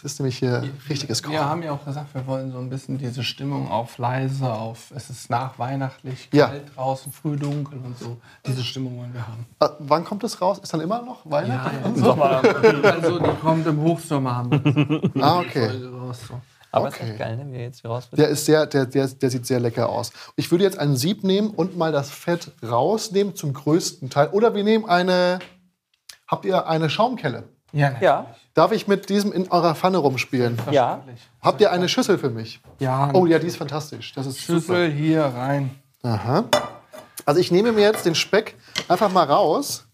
Das 0.00 0.12
ist 0.12 0.20
nämlich 0.20 0.38
hier 0.38 0.62
richtiges 0.88 1.22
Wir 1.24 1.30
Kochen. 1.38 1.40
haben 1.50 1.62
ja 1.64 1.72
auch 1.72 1.84
gesagt, 1.84 2.14
wir 2.14 2.24
wollen 2.28 2.52
so 2.52 2.58
ein 2.58 2.70
bisschen 2.70 2.98
diese 2.98 3.24
Stimmung 3.24 3.68
auf 3.68 3.98
leise, 3.98 4.52
auf 4.52 4.92
es 4.94 5.10
ist 5.10 5.28
nachweihnachtlich, 5.28 6.28
Ja. 6.32 6.46
kalt 6.48 6.76
draußen, 6.76 7.10
früh 7.10 7.36
dunkel 7.36 7.78
und 7.84 7.98
so. 7.98 8.16
Diese 8.46 8.62
Stimmung 8.62 8.96
wollen 8.98 9.12
wir 9.12 9.26
haben. 9.26 9.44
Äh, 9.58 9.68
wann 9.80 10.04
kommt 10.04 10.22
das 10.22 10.40
raus? 10.40 10.60
Ist 10.62 10.72
dann 10.72 10.80
immer 10.82 11.02
noch 11.02 11.28
Weihnachten? 11.28 11.96
Sommer. 11.96 12.42
Also 12.84 13.18
die 13.18 13.30
kommt 13.40 13.66
im 13.66 13.80
Hochsommer 13.80 14.36
haben 14.36 14.50
wir 14.52 15.22
Ah, 15.22 15.40
okay. 15.40 15.68
Raus. 15.92 16.20
So. 16.28 16.40
Aber 16.70 16.88
Okay. 16.88 17.02
ist 17.04 17.10
echt 17.10 17.18
geil, 17.18 17.36
ne? 17.36 17.52
wie 17.52 17.56
jetzt 17.58 17.80
hier 17.80 17.90
raus 17.90 18.06
wird. 18.12 18.20
Der 18.20 18.28
ist 18.28 18.44
sehr, 18.44 18.66
der, 18.66 18.86
der, 18.86 19.08
der 19.08 19.30
sieht 19.30 19.46
sehr 19.46 19.58
lecker 19.58 19.88
aus. 19.88 20.12
Ich 20.36 20.50
würde 20.52 20.62
jetzt 20.64 20.78
ein 20.78 20.96
Sieb 20.96 21.24
nehmen 21.24 21.50
und 21.50 21.76
mal 21.76 21.90
das 21.92 22.10
Fett 22.10 22.52
rausnehmen 22.62 23.34
zum 23.34 23.52
größten 23.52 24.10
Teil. 24.10 24.28
Oder 24.28 24.54
wir 24.54 24.62
nehmen 24.64 24.84
eine. 24.84 25.38
Habt 26.28 26.44
ihr 26.44 26.66
eine 26.68 26.88
Schaumkelle? 26.90 27.48
Ja. 27.78 27.96
Ja, 28.00 28.26
Darf 28.54 28.72
ich 28.72 28.88
mit 28.88 29.08
diesem 29.08 29.32
in 29.32 29.48
eurer 29.50 29.74
Pfanne 29.74 29.98
rumspielen? 29.98 30.58
ja. 30.70 31.02
Habt 31.40 31.60
ihr 31.60 31.70
eine 31.70 31.88
Schüssel 31.88 32.18
für 32.18 32.30
mich? 32.30 32.60
Ja, 32.80 33.10
Oh 33.14 33.24
ja, 33.26 33.38
die 33.38 33.46
ist 33.46 33.56
fantastisch. 33.56 34.12
Das 34.14 34.26
ist 34.26 34.44
super. 34.44 34.58
Schüssel 34.60 34.90
hier 34.90 35.22
rein. 35.24 35.70
Aha. 36.02 36.44
Also 37.24 37.40
ich 37.40 37.50
nehme 37.52 37.72
mir 37.72 37.82
jetzt 37.82 38.04
den 38.04 38.14
Speck 38.14 38.56
einfach 38.88 39.12
mal 39.12 39.24
raus. 39.24 39.84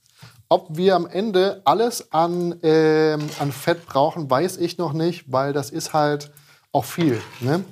Ob 0.48 0.76
wir 0.76 0.94
am 0.94 1.06
Ende 1.06 1.62
alles 1.64 2.12
an, 2.12 2.54
ähm, 2.62 3.28
an 3.40 3.50
Fett 3.50 3.86
brauchen, 3.86 4.30
weiß 4.30 4.56
ich 4.58 4.78
noch 4.78 4.92
nicht, 4.92 5.30
weil 5.32 5.52
das 5.52 5.70
ist 5.70 5.92
halt 5.92 6.30
auch 6.70 6.84
viel. 6.84 7.20
Ne? 7.40 7.64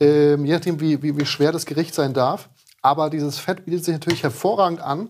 Ähm, 0.00 0.44
je 0.44 0.52
nachdem, 0.54 0.80
wie, 0.80 1.02
wie, 1.02 1.16
wie 1.16 1.26
schwer 1.26 1.52
das 1.52 1.64
Gericht 1.66 1.94
sein 1.94 2.12
darf. 2.12 2.48
Aber 2.82 3.08
dieses 3.10 3.38
Fett 3.38 3.64
bietet 3.64 3.84
sich 3.84 3.92
natürlich 3.94 4.22
hervorragend 4.24 4.80
an, 4.80 5.08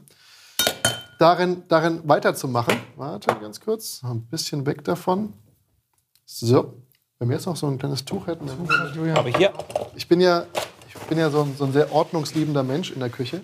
darin, 1.23 1.63
darin 1.69 2.01
weiterzumachen. 2.05 2.75
Warte, 2.97 3.35
ganz 3.41 3.61
kurz. 3.61 4.01
Ein 4.03 4.23
bisschen 4.27 4.67
weg 4.67 4.83
davon. 4.85 5.33
So. 6.27 6.75
Wenn 7.19 7.29
wir 7.29 7.37
jetzt 7.37 7.47
noch 7.47 7.55
so 7.57 7.69
ein 7.69 7.79
kleines 7.79 8.05
Tuch 8.05 8.27
hätten. 8.27 8.47
Dann 8.49 9.17
Aber 9.17 9.29
hier, 9.29 9.53
ich 9.95 10.09
bin 10.09 10.21
ja, 10.21 10.45
ich 10.89 10.95
bin 11.09 11.19
ja 11.19 11.31
so 11.31 11.43
ein, 11.43 11.55
so 11.57 11.65
ein 11.65 11.73
sehr 11.73 11.93
ordnungsliebender 11.93 12.65
Mensch 12.65 12.91
in 12.91 12.99
der 12.99 13.11
Küche. 13.11 13.43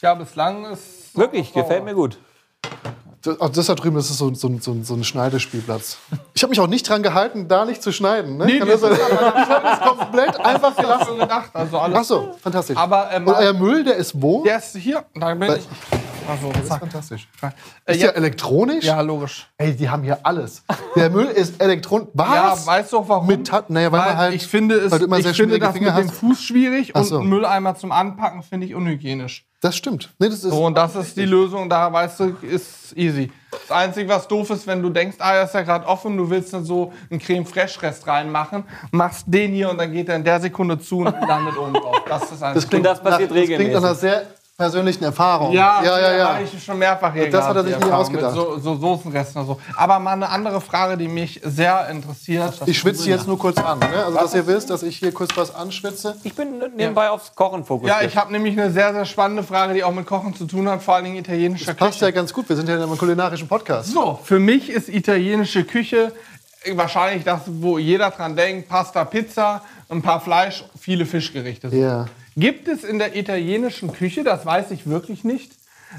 Ja, 0.00 0.14
bislang 0.14 0.64
ist. 0.64 1.14
wirklich, 1.14 1.52
gefällt 1.52 1.84
mir 1.84 1.94
gut. 1.94 2.18
Das, 3.22 3.36
das 3.52 3.66
da 3.66 3.74
drüben, 3.74 3.96
das 3.96 4.08
ist 4.08 4.16
so, 4.16 4.32
so, 4.32 4.50
so, 4.58 4.82
so 4.82 4.94
ein 4.94 5.04
Schneidespielplatz. 5.04 5.98
Ich 6.32 6.42
habe 6.42 6.48
mich 6.50 6.60
auch 6.60 6.66
nicht 6.68 6.88
dran 6.88 7.02
gehalten, 7.02 7.48
da 7.48 7.66
nicht 7.66 7.82
zu 7.82 7.92
schneiden. 7.92 8.38
Ne? 8.38 8.58
Kann 8.58 8.66
das, 8.66 8.80
das 8.80 8.96
ich 8.98 9.04
habe 9.04 9.62
das 9.62 9.80
komplett 9.80 10.40
einfach 10.46 10.70
Ich 10.70 10.76
gelassen. 10.82 11.18
gedacht. 11.18 11.50
Also 11.52 11.78
alles. 11.78 11.98
Ach 11.98 12.04
so, 12.04 12.34
fantastisch. 12.42 12.78
Aber, 12.78 13.10
ähm, 13.12 13.26
Und 13.26 13.34
euer 13.34 13.52
Müll, 13.52 13.84
der 13.84 13.96
ist 13.96 14.22
wo? 14.22 14.42
Der 14.42 14.56
ist 14.56 14.74
hier. 14.74 15.04
Da 15.14 15.34
bin 15.34 15.56
ich. 15.56 15.68
Also, 16.30 16.52
Das 16.52 16.62
ist 16.62 16.68
fantastisch. 16.68 17.28
Äh, 17.42 17.92
Ist 17.92 18.00
ja, 18.02 18.08
der 18.08 18.16
elektronisch? 18.16 18.84
ja, 18.84 19.00
logisch. 19.00 19.48
Ey, 19.58 19.74
die 19.74 19.88
haben 19.88 20.02
hier 20.02 20.18
alles. 20.22 20.62
Der 20.94 21.10
Müll 21.10 21.26
ist 21.26 21.60
elektronisch. 21.60 22.08
Ja, 22.16 22.52
Was? 22.52 22.66
weißt 22.66 22.92
du 22.92 22.98
auch 22.98 23.08
warum? 23.08 23.26
Mit 23.26 23.46
Ta- 23.46 23.64
naja, 23.68 23.90
weil 23.90 24.00
man 24.00 24.16
halt- 24.16 24.34
ich 24.34 24.46
finde 24.46 24.76
es, 24.76 24.92
weil 24.92 25.00
du 25.00 25.04
immer 25.06 25.18
ich 25.18 25.24
sehr 25.24 25.34
finde 25.34 25.58
das 25.58 25.72
Finger 25.72 25.92
mit 25.94 26.04
dem 26.04 26.08
hast. 26.10 26.18
Fuß 26.18 26.42
schwierig 26.42 26.92
Ach 26.94 27.00
und 27.00 27.06
so. 27.06 27.18
einen 27.18 27.28
Mülleimer 27.28 27.74
zum 27.74 27.90
Anpacken 27.92 28.42
finde 28.42 28.66
ich 28.66 28.74
unhygienisch. 28.74 29.44
das 29.60 29.76
stimmt. 29.76 30.14
Nee, 30.18 30.28
das 30.28 30.36
ist, 30.44 30.52
So, 30.52 30.64
und 30.66 30.74
das 30.78 30.94
ist 30.96 31.16
die 31.16 31.26
Lösung, 31.26 31.68
da 31.68 31.92
weißt 31.92 32.20
du, 32.20 32.36
ist 32.42 32.96
easy. 32.96 33.30
Das 33.50 33.70
Einzige, 33.76 34.08
was 34.08 34.26
doof 34.28 34.48
ist, 34.50 34.66
wenn 34.66 34.80
du 34.82 34.88
denkst, 34.90 35.16
ah, 35.18 35.34
er 35.34 35.44
ist 35.44 35.54
ja 35.54 35.62
gerade 35.62 35.86
offen, 35.86 36.16
du 36.16 36.30
willst 36.30 36.52
dann 36.54 36.64
so 36.64 36.92
einen 37.10 37.18
Creme 37.20 37.44
Fraiche 37.44 37.82
Rest 37.82 38.06
reinmachen, 38.06 38.64
machst 38.92 39.24
den 39.26 39.52
hier 39.52 39.68
und 39.70 39.78
dann 39.78 39.92
geht 39.92 40.08
er 40.08 40.16
in 40.16 40.24
der 40.24 40.40
Sekunde 40.40 40.78
zu 40.78 40.98
und 41.00 41.04
landet 41.28 41.56
oben 41.58 41.74
drauf. 41.74 42.02
Das 42.08 42.22
ist 42.30 42.40
das 42.40 42.54
das 42.54 42.68
klingt, 42.68 42.86
das 42.86 43.02
passiert 43.02 43.30
nach, 43.30 43.36
das 43.36 43.46
klingt 43.46 43.72
nach 43.72 43.82
einer 43.82 43.90
regelmäßig. 43.90 44.00
sehr 44.00 44.26
persönlichen 44.60 45.04
Erfahrung. 45.04 45.52
Ja, 45.52 45.82
ja, 45.82 45.98
ja. 45.98 46.16
ja. 46.16 46.34
habe 46.34 46.42
ich 46.44 46.62
schon 46.62 46.78
mehrfach 46.78 47.14
hier 47.14 47.30
Das 47.30 47.46
hat 47.46 47.56
er 47.56 47.64
sich 47.64 47.78
nie 47.78 47.90
ausgedacht. 47.90 48.34
So, 48.34 48.58
so 48.58 48.76
Soßenresten 48.76 49.40
und 49.40 49.46
so. 49.46 49.60
Aber 49.74 49.98
mal 49.98 50.12
eine 50.12 50.28
andere 50.28 50.60
Frage, 50.60 50.98
die 50.98 51.08
mich 51.08 51.40
sehr 51.42 51.88
interessiert. 51.88 52.60
Ich 52.66 52.78
schwitze 52.78 53.08
jetzt 53.08 53.26
nur 53.26 53.38
kurz 53.38 53.56
an. 53.56 53.78
Ne? 53.78 53.86
Also, 54.04 54.18
dass 54.18 54.34
ihr 54.34 54.46
wisst, 54.46 54.68
dass 54.68 54.82
ich 54.82 54.98
hier 54.98 55.12
kurz 55.12 55.34
was 55.34 55.54
anschwitze. 55.54 56.16
Ich 56.24 56.34
bin 56.34 56.62
nebenbei 56.76 57.08
aufs 57.08 57.34
Kochen 57.34 57.64
fokussiert. 57.64 58.02
Ja, 58.02 58.06
ich 58.06 58.16
habe 58.18 58.32
nämlich 58.32 58.58
eine 58.60 58.70
sehr, 58.70 58.92
sehr 58.92 59.06
spannende 59.06 59.42
Frage, 59.42 59.72
die 59.72 59.82
auch 59.82 59.94
mit 59.94 60.06
Kochen 60.06 60.34
zu 60.34 60.44
tun 60.44 60.68
hat, 60.68 60.82
vor 60.82 60.96
allen 60.96 61.04
Dingen 61.04 61.16
italienischer 61.16 61.72
Passt 61.72 61.94
Küche. 61.94 62.04
ja 62.04 62.10
ganz 62.10 62.32
gut. 62.34 62.46
Wir 62.48 62.56
sind 62.56 62.68
ja 62.68 62.76
in 62.76 62.82
einem 62.82 62.98
kulinarischen 62.98 63.48
Podcast. 63.48 63.90
So, 63.90 64.20
für 64.22 64.38
mich 64.38 64.68
ist 64.68 64.90
italienische 64.90 65.64
Küche 65.64 66.12
wahrscheinlich 66.74 67.24
das, 67.24 67.40
wo 67.46 67.78
jeder 67.78 68.10
dran 68.10 68.36
denkt, 68.36 68.68
Pasta, 68.68 69.04
Pizza, 69.06 69.62
ein 69.88 70.02
paar 70.02 70.20
Fleisch, 70.20 70.64
viele 70.78 71.06
Fischgerichte. 71.06 71.70
So. 71.70 71.76
Ja. 71.76 72.06
Gibt 72.36 72.68
es 72.68 72.84
in 72.84 72.98
der 72.98 73.16
italienischen 73.16 73.92
Küche, 73.92 74.22
das 74.22 74.46
weiß 74.46 74.70
ich 74.70 74.86
wirklich 74.86 75.24
nicht, 75.24 75.52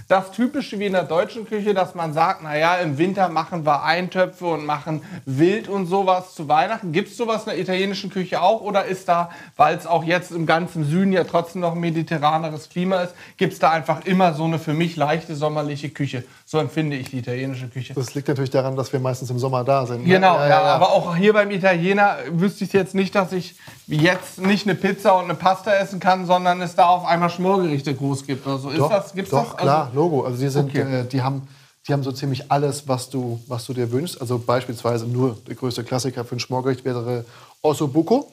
das 0.07 0.31
typische 0.31 0.79
wie 0.79 0.85
in 0.85 0.93
der 0.93 1.03
deutschen 1.03 1.45
Küche, 1.45 1.73
dass 1.73 1.95
man 1.95 2.13
sagt, 2.13 2.43
naja, 2.43 2.75
im 2.75 2.97
Winter 2.97 3.27
machen 3.27 3.65
wir 3.65 3.83
Eintöpfe 3.83 4.45
und 4.45 4.65
machen 4.65 5.01
Wild 5.25 5.67
und 5.67 5.85
sowas 5.85 6.33
zu 6.33 6.47
Weihnachten. 6.47 6.93
Gibt 6.93 7.09
es 7.09 7.17
sowas 7.17 7.43
in 7.43 7.49
der 7.49 7.59
italienischen 7.59 8.09
Küche 8.09 8.41
auch? 8.41 8.61
Oder 8.61 8.85
ist 8.85 9.09
da, 9.09 9.31
weil 9.57 9.75
es 9.75 9.85
auch 9.85 10.05
jetzt 10.05 10.31
im 10.31 10.45
ganzen 10.45 10.85
Süden 10.85 11.11
ja 11.11 11.25
trotzdem 11.25 11.61
noch 11.61 11.75
mediterraneres 11.75 12.69
Klima 12.69 13.01
ist, 13.01 13.13
gibt 13.35 13.51
es 13.53 13.59
da 13.59 13.71
einfach 13.71 14.05
immer 14.05 14.33
so 14.33 14.45
eine 14.45 14.59
für 14.59 14.73
mich 14.73 14.95
leichte 14.95 15.35
sommerliche 15.35 15.89
Küche? 15.89 16.23
So 16.51 16.57
empfinde 16.57 16.97
ich 16.97 17.09
die 17.09 17.19
italienische 17.19 17.69
Küche. 17.69 17.93
Das 17.93 18.13
liegt 18.13 18.27
natürlich 18.27 18.49
daran, 18.49 18.75
dass 18.75 18.91
wir 18.91 18.99
meistens 18.99 19.29
im 19.29 19.39
Sommer 19.39 19.63
da 19.63 19.85
sind. 19.85 20.03
ne? 20.05 20.15
Genau, 20.15 20.35
ja, 20.35 20.59
aber 20.63 20.91
auch 20.91 21.15
hier 21.15 21.31
beim 21.31 21.49
Italiener 21.49 22.17
wüsste 22.29 22.65
ich 22.65 22.73
jetzt 22.73 22.93
nicht, 22.93 23.15
dass 23.15 23.31
ich 23.31 23.55
jetzt 23.87 24.41
nicht 24.41 24.67
eine 24.67 24.75
Pizza 24.75 25.15
und 25.17 25.23
eine 25.23 25.35
Pasta 25.35 25.71
essen 25.71 26.01
kann, 26.01 26.25
sondern 26.25 26.61
es 26.61 26.75
da 26.75 26.87
auf 26.87 27.05
einmal 27.05 27.29
Schmorgerichte 27.29 27.95
groß 27.95 28.25
gibt 28.27 28.45
oder 28.45 28.57
so. 28.57 28.69
Ist 28.69 28.79
Doch, 28.79 28.89
das, 28.89 29.13
gibt's 29.13 29.31
doch 29.31 29.53
das? 29.53 29.61
klar, 29.61 29.85
Also, 29.85 29.95
Logo. 29.95 30.25
Also 30.25 30.39
die, 30.43 30.49
sind, 30.49 30.65
Okay. 30.71 30.81
äh, 30.81 31.05
die, 31.05 31.21
haben, 31.21 31.47
die 31.87 31.93
haben 31.93 32.03
so 32.03 32.11
ziemlich 32.11 32.51
alles, 32.51 32.85
was 32.85 33.09
du, 33.09 33.39
was 33.47 33.63
du 33.65 33.73
dir 33.73 33.89
wünschst. 33.89 34.19
Also 34.19 34.37
beispielsweise 34.37 35.07
nur 35.07 35.37
der 35.47 35.55
größte 35.55 35.85
Klassiker 35.85 36.25
für 36.25 36.35
ein 36.35 36.39
Schmorgericht 36.41 36.83
wäre 36.83 37.23
Ossobuco, 37.61 38.29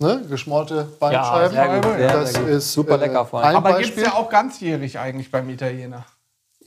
ne? 0.00 0.22
geschmorte 0.28 0.74
ja, 0.74 0.86
Beinscheiben. 0.98 1.52
sehr 1.52 1.80
gut. 1.80 1.96
Sehr, 1.98 2.12
das 2.14 2.32
sehr 2.32 2.40
gut. 2.42 2.50
ist 2.50 2.72
Super 2.72 2.94
äh, 2.96 3.06
lecker 3.06 3.24
vor 3.26 3.44
allem. 3.44 3.50
ein 3.50 3.56
aber 3.64 3.78
gibt 3.78 3.90
es 3.90 3.94
Beispiel. 3.94 4.02
ja 4.02 4.14
auch 4.14 4.28
ganzjährig 4.28 4.98
eigentlich 4.98 5.30
beim 5.30 5.48
Italiener. 5.50 6.04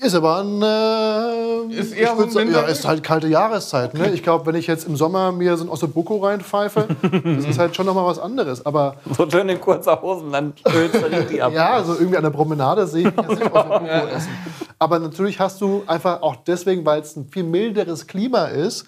Ist 0.04 0.16
aber 0.16 0.44
ein. 0.44 0.62
Äh, 0.62 1.76
Ist 1.80 1.94
eher 1.94 2.16
so 2.30 2.38
ein 2.38 2.52
ja, 2.52 2.62
ist 2.62 2.86
halt 2.86 3.04
kalte 3.04 3.28
Jahreszeit. 3.28 3.94
Ne? 3.94 4.12
Ich 4.12 4.22
glaube, 4.22 4.46
wenn 4.46 4.56
ich 4.56 4.68
jetzt 4.68 4.86
im 4.86 4.98
Sommer 4.98 5.32
mir 5.32 5.56
so 5.56 5.64
ein 5.64 5.70
Ossobuco 5.70 6.18
reinpfeife, 6.18 6.88
das 7.24 7.46
ist 7.46 7.58
halt 7.58 7.76
schon 7.76 7.86
noch 7.86 7.96
mal 7.96 8.06
was 8.06 8.20
anderes. 8.20 8.66
Aber 8.66 8.98
So 9.18 9.30
schön 9.30 9.48
in 9.48 9.62
kurzer 9.62 10.02
Hosen, 10.02 10.32
dann 10.32 10.54
ölst 10.76 10.96
du 10.96 11.00
richtig 11.00 11.42
ab. 11.42 11.54
ja, 11.56 11.72
also 11.72 11.94
irgendwie 11.94 12.18
an 12.18 12.24
der 12.24 12.32
Promenade 12.32 12.86
sehe 12.86 13.08
ich 13.08 13.16
jetzt 13.16 13.30
nicht 13.30 13.44
Ossobuco 13.54 13.86
essen. 13.86 14.30
Aber 14.78 15.00
natürlich 15.00 15.40
hast 15.40 15.62
du 15.62 15.84
einfach 15.88 16.22
auch 16.22 16.36
deswegen, 16.36 16.86
weil 16.86 17.00
es 17.02 17.16
ein 17.16 17.30
viel 17.30 17.44
milderes 17.44 18.06
Klima 18.06 18.46
ist, 18.46 18.86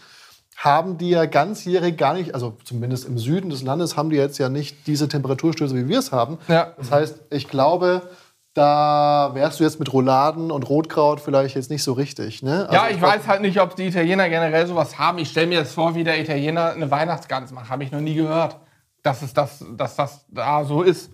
haben 0.57 0.97
die 0.97 1.09
ja 1.11 1.25
ganzjährig 1.25 1.97
gar 1.97 2.13
nicht, 2.13 2.33
also 2.33 2.57
zumindest 2.65 3.07
im 3.07 3.17
Süden 3.17 3.49
des 3.49 3.61
Landes, 3.63 3.95
haben 3.95 4.09
die 4.09 4.15
jetzt 4.17 4.37
ja 4.37 4.49
nicht 4.49 4.87
diese 4.87 5.07
Temperaturstöße, 5.07 5.75
wie 5.75 5.87
wir 5.87 5.99
es 5.99 6.11
haben. 6.11 6.37
Ja. 6.47 6.73
Das 6.77 6.91
heißt, 6.91 7.19
ich 7.29 7.47
glaube, 7.47 8.01
da 8.55 9.31
wärst 9.33 9.59
du 9.59 9.63
jetzt 9.65 9.79
mit 9.79 9.91
Rouladen 9.93 10.49
und 10.49 10.67
Rotkraut 10.69 11.19
vielleicht 11.19 11.55
jetzt 11.55 11.69
nicht 11.69 11.83
so 11.83 11.93
richtig. 11.93 12.41
Ne? 12.41 12.67
ja, 12.71 12.81
Also 12.83 12.93
ich 12.93 12.99
glaub, 12.99 13.11
weiß 13.11 13.27
halt 13.27 13.41
nicht, 13.41 13.59
ob 13.61 13.75
die 13.75 13.87
Italiener 13.87 14.29
generell 14.29 14.65
sowas 14.65 14.97
haben. 14.97 15.17
Ich 15.19 15.29
stelle 15.29 15.47
mir 15.47 15.59
jetzt 15.59 15.73
vor, 15.73 15.93
wie 15.93 16.03
der 16.03 16.19
Italiener 16.19 16.71
eine 16.71 16.89
Weihnachtsgans 16.89 17.51
macht. 17.51 17.69
Habe 17.69 17.83
ich 17.83 17.91
noch 17.91 17.99
nie 17.99 18.15
gehört, 18.15 18.57
dass, 19.03 19.21
es 19.21 19.33
das, 19.33 19.63
dass 19.77 19.95
das 19.97 20.25
da 20.29 20.63
so 20.63 20.81
ist. 20.81 21.11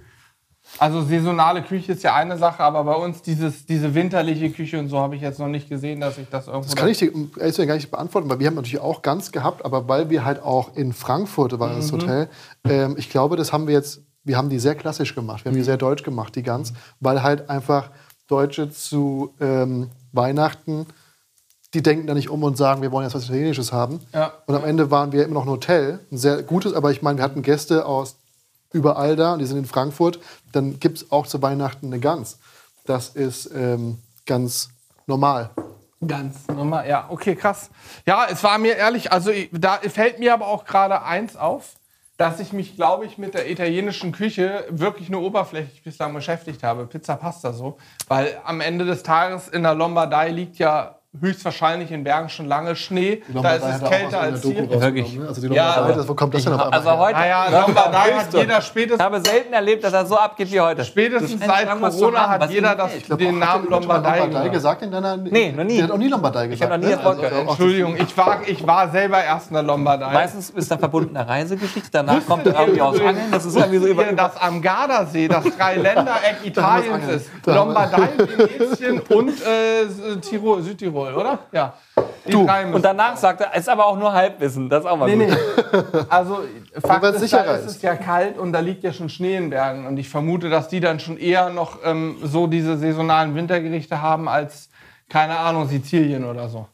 Also 0.77 1.01
saisonale 1.01 1.63
Küche 1.63 1.93
ist 1.93 2.03
ja 2.03 2.13
eine 2.13 2.37
Sache, 2.37 2.61
aber 2.63 2.83
bei 2.83 2.93
uns 2.93 3.23
dieses, 3.23 3.65
diese 3.65 3.95
winterliche 3.95 4.51
Küche 4.51 4.77
und 4.77 4.89
so 4.89 4.99
habe 4.99 5.15
ich 5.15 5.21
jetzt 5.23 5.39
noch 5.39 5.47
nicht 5.47 5.67
gesehen, 5.67 5.99
dass 5.99 6.19
ich 6.19 6.29
das 6.29 6.45
irgendwo... 6.45 6.67
Das 6.67 6.75
kann 6.75 6.87
ich 6.87 6.99
dir 6.99 7.11
ehrlich 7.39 7.57
gar 7.67 7.73
nicht 7.73 7.89
beantworten, 7.89 8.29
weil 8.29 8.39
wir 8.39 8.45
haben 8.45 8.53
natürlich 8.55 8.79
auch 8.79 9.01
ganz 9.01 9.31
gehabt, 9.31 9.65
aber 9.65 9.87
weil 9.87 10.11
wir 10.11 10.23
halt 10.23 10.43
auch 10.43 10.75
in 10.75 10.93
Frankfurt 10.93 11.59
war 11.59 11.69
Mhm. 11.69 11.75
das 11.77 11.91
Hotel, 11.91 12.29
ähm, 12.65 12.93
ich 12.99 13.09
glaube, 13.09 13.35
das 13.37 13.51
haben 13.51 13.65
wir 13.65 13.73
jetzt, 13.73 14.01
wir 14.23 14.37
haben 14.37 14.49
die 14.49 14.59
sehr 14.59 14.75
klassisch 14.75 15.15
gemacht, 15.15 15.45
wir 15.45 15.51
haben 15.51 15.57
die 15.57 15.63
sehr 15.63 15.77
deutsch 15.77 16.03
gemacht, 16.03 16.35
die 16.35 16.43
Gans, 16.43 16.73
weil 16.99 17.23
halt 17.23 17.49
einfach 17.49 17.89
Deutsche 18.27 18.71
zu 18.71 19.33
ähm, 19.39 19.89
Weihnachten, 20.11 20.85
die 21.73 21.81
denken 21.81 22.07
da 22.07 22.13
nicht 22.13 22.29
um 22.29 22.43
und 22.43 22.57
sagen, 22.57 22.81
wir 22.81 22.91
wollen 22.91 23.05
jetzt 23.05 23.15
was 23.15 23.25
Italienisches 23.25 23.71
haben. 23.71 24.01
Ja. 24.13 24.33
Und 24.45 24.55
am 24.55 24.65
Ende 24.65 24.91
waren 24.91 25.11
wir 25.11 25.23
immer 25.23 25.35
noch 25.35 25.43
ein 25.43 25.49
Hotel, 25.49 25.99
ein 26.11 26.17
sehr 26.17 26.43
gutes, 26.43 26.73
aber 26.73 26.91
ich 26.91 27.01
meine, 27.01 27.17
wir 27.17 27.23
hatten 27.23 27.41
Gäste 27.41 27.85
aus 27.85 28.17
überall 28.73 29.15
da, 29.15 29.33
und 29.33 29.39
die 29.39 29.45
sind 29.45 29.57
in 29.57 29.65
Frankfurt, 29.65 30.19
dann 30.51 30.79
gibt 30.79 30.97
es 30.97 31.11
auch 31.11 31.27
zu 31.27 31.41
Weihnachten 31.41 31.87
eine 31.87 31.99
Gans. 31.99 32.39
Das 32.85 33.09
ist 33.09 33.49
ähm, 33.53 33.99
ganz 34.25 34.69
normal. 35.07 35.49
Ganz 36.05 36.47
normal, 36.47 36.87
ja, 36.87 37.05
okay, 37.09 37.35
krass. 37.35 37.69
Ja, 38.05 38.25
es 38.29 38.43
war 38.43 38.57
mir 38.57 38.75
ehrlich, 38.75 39.11
also 39.11 39.31
da 39.51 39.77
fällt 39.77 40.19
mir 40.19 40.33
aber 40.33 40.47
auch 40.47 40.65
gerade 40.65 41.03
eins 41.03 41.35
auf, 41.35 41.75
dass 42.21 42.39
ich 42.39 42.53
mich, 42.53 42.75
glaube 42.75 43.07
ich, 43.07 43.17
mit 43.17 43.33
der 43.33 43.49
italienischen 43.49 44.11
Küche 44.11 44.65
wirklich 44.69 45.09
nur 45.09 45.23
oberflächlich 45.23 45.81
bislang 45.81 46.13
beschäftigt 46.13 46.61
habe. 46.61 46.85
Pizza, 46.85 47.15
Pasta 47.15 47.51
so. 47.51 47.79
Weil 48.07 48.39
am 48.43 48.61
Ende 48.61 48.85
des 48.85 49.01
Tages 49.01 49.47
in 49.47 49.63
der 49.63 49.73
Lombardei 49.73 50.29
liegt 50.29 50.57
ja 50.57 51.00
höchstwahrscheinlich 51.19 51.91
in 51.91 52.05
Bergen 52.05 52.29
schon 52.29 52.45
lange 52.47 52.75
Schnee. 52.75 53.21
Da 53.33 53.55
ist 53.55 53.63
es 53.65 53.81
er 53.81 53.89
kälter 53.89 54.21
als 54.21 54.41
hier. 54.41 54.69
Wirklich? 54.69 55.17
ne? 55.17 55.27
Also 55.27 55.41
die 55.41 55.53
Ja, 55.53 55.75
Lombardei, 55.75 55.93
das, 55.97 56.07
wo 56.07 56.13
kommt 56.15 56.33
das 56.33 56.43
denn 56.45 56.53
auf 56.53 56.71
Also 56.71 56.97
heute. 56.97 57.13
Naja, 57.19 57.51
Ja, 57.51 57.61
Lombardei 57.61 58.13
hat 58.13 58.33
jeder 58.33 58.59
Ich 58.59 58.63
spätestens, 58.65 59.03
habe 59.03 59.21
selten 59.21 59.53
erlebt, 59.53 59.83
dass 59.83 59.91
er 59.91 60.05
so 60.05 60.17
abgeht 60.17 60.51
wie 60.51 60.61
heute. 60.61 60.85
spätestens 60.85 61.37
Das 61.39 61.47
seit 61.47 61.79
Corona 61.79 62.29
hat 62.29 62.49
jeder 62.49 62.75
das. 62.75 62.95
Ich 62.95 63.03
glaub, 63.03 63.19
den 63.19 63.39
Namen 63.39 63.67
Lombardei. 63.69 64.19
Lombardei 64.19 64.49
gesagt. 64.49 64.53
gesagt 64.53 64.81
in 64.83 64.91
deiner. 64.91 65.17
Nee, 65.17 65.51
noch 65.51 65.65
nie. 65.65 65.75
Der 65.75 65.83
hat 65.85 65.91
auch 65.91 65.97
nie 65.97 66.07
Lombardei 66.07 66.47
gesagt. 66.47 66.71
hab 66.71 66.79
noch 66.79 66.85
nie 66.87 66.91
ne? 66.93 66.95
das 66.97 67.05
Wort 67.05 67.23
Also, 67.23 67.35
Entschuldigung, 67.41 67.95
ich 67.97 68.17
war, 68.17 68.39
ich 68.47 68.65
war 68.67 68.89
selber 68.89 69.21
erst 69.23 69.49
in 69.49 69.55
der 69.55 69.63
Lombardei. 69.63 70.13
Meistens 70.13 70.49
ist 70.51 70.71
da 70.71 70.77
verbundene 70.77 71.27
Reisegeschichte, 71.27 71.89
danach 71.91 72.25
kommt 72.25 72.47
er 72.47 72.57
irgendwie 72.57 72.81
aus 72.81 72.97
Angeln. 72.99 73.31
Das 73.31 73.45
ist 73.45 73.55
irgendwie 73.57 73.79
so 73.79 73.87
über. 73.87 74.03
Das 74.13 74.37
am 74.37 74.61
Gardasee, 74.61 75.27
das 75.27 75.43
Dreiländereck 75.57 76.37
Italiens 76.45 77.07
ist. 77.09 77.29
Lombardei, 77.45 78.09
Venetien 78.17 78.99
und 79.09 79.29
äh, 79.41 80.21
Südtirol, 81.05 81.13
oder? 81.21 81.39
Ja. 81.51 81.73
Die 82.27 82.31
drei 82.33 82.63
müssen- 82.63 82.75
Und 82.75 82.85
danach 82.85 83.17
sagt 83.17 83.41
er, 83.41 83.55
ist 83.55 83.67
aber 83.67 83.85
auch 83.85 83.97
nur 83.97 84.13
Halbwissen. 84.13 84.69
Das 84.69 84.83
ist 84.83 84.89
auch 84.89 84.97
mal 84.97 85.13
Nee, 85.15 85.25
gut. 85.25 85.37
nee. 85.73 85.99
Also, 86.09 86.39
Fakt 86.79 87.03
ist, 87.05 87.19
sicherer 87.19 87.43
da 87.43 87.55
ist 87.55 87.65
ist. 87.65 87.75
es 87.77 87.81
ja 87.81 87.95
kalt 87.95 88.37
und 88.37 88.53
da 88.53 88.59
liegt 88.59 88.83
ja 88.83 88.93
schon 88.93 89.09
Schnee 89.09 89.35
in 89.37 89.49
Bergen. 89.49 89.87
Und 89.87 89.97
ich 89.97 90.07
vermute, 90.09 90.49
dass 90.49 90.67
die 90.67 90.79
dann 90.79 90.99
schon 90.99 91.17
eher 91.17 91.49
noch 91.49 91.79
ähm, 91.83 92.17
so 92.23 92.47
diese 92.47 92.77
saisonalen 92.77 93.33
Wintergerichte 93.35 94.01
haben 94.01 94.29
als, 94.29 94.69
keine 95.09 95.37
Ahnung, 95.39 95.67
Sizilien 95.67 96.23
oder 96.25 96.47
so. 96.47 96.67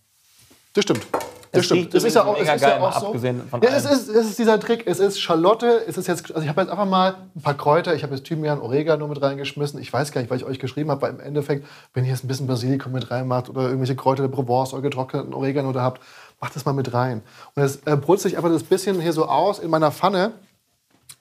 Das 0.74 0.84
stimmt. 0.84 1.08
Das 1.52 1.62
Es 1.62 1.66
stimmt. 1.66 1.94
Das 1.94 2.04
ist 2.04 2.16
ja 2.16 2.24
auch, 2.24 2.36
es 2.36 2.42
ist 2.42 2.48
ja 2.48 2.56
geil, 2.58 2.82
auch 2.82 3.00
so. 3.00 3.08
abgesehen 3.08 3.42
von 3.50 3.62
Ja, 3.62 3.70
es 3.70 3.86
ist, 3.86 4.10
es 4.10 4.28
ist 4.28 4.40
dieser 4.40 4.60
Trick. 4.60 4.84
Es 4.86 5.00
ist 5.00 5.20
Schalotte. 5.20 5.84
Es 5.88 5.98
ist 5.98 6.08
jetzt, 6.08 6.32
also 6.32 6.42
ich 6.42 6.50
habe 6.50 6.62
jetzt 6.62 6.70
einfach 6.70 6.86
mal 6.86 7.16
ein 7.36 7.42
paar 7.42 7.56
Kräuter. 7.56 7.96
Ich 7.96 8.04
habe 8.04 8.16
jetzt 8.16 8.26
Thymian, 8.26 8.60
Oregano 8.60 9.08
mit 9.08 9.22
reingeschmissen. 9.22 9.80
Ich 9.82 9.92
weiß 9.92 10.12
gar 10.12 10.22
nicht, 10.22 10.30
weil 10.30 10.38
ich 10.38 10.46
euch 10.46 10.60
geschrieben 10.60 10.92
habe, 10.92 11.02
weil 11.02 11.12
im 11.12 11.20
Endeffekt, 11.20 11.66
wenn 11.94 12.04
ihr 12.06 12.12
jetzt 12.12 12.24
ein 12.24 12.28
bisschen 12.28 12.48
Basilikum 12.48 12.92
mit 12.92 13.10
reinmacht 13.12 13.50
oder 13.50 13.64
irgendwelche 13.64 13.96
Kräuter 13.96 14.24
der 14.24 14.30
Provence 14.30 14.74
oder 14.74 14.82
getrockneten 14.82 15.34
Oregano 15.34 15.72
da 15.72 15.82
habt, 15.82 16.02
macht 16.40 16.56
das 16.56 16.66
mal 16.66 16.74
mit 16.74 16.94
rein. 16.94 17.22
Und 17.56 17.64
jetzt 17.64 17.88
äh, 17.88 17.96
brutze 17.96 18.28
ich 18.28 18.38
einfach 18.38 18.50
das 18.50 18.64
bisschen 18.64 19.00
hier 19.02 19.14
so 19.14 19.26
aus 19.26 19.60
in 19.60 19.70
meiner 19.70 19.92
Pfanne. 19.92 20.34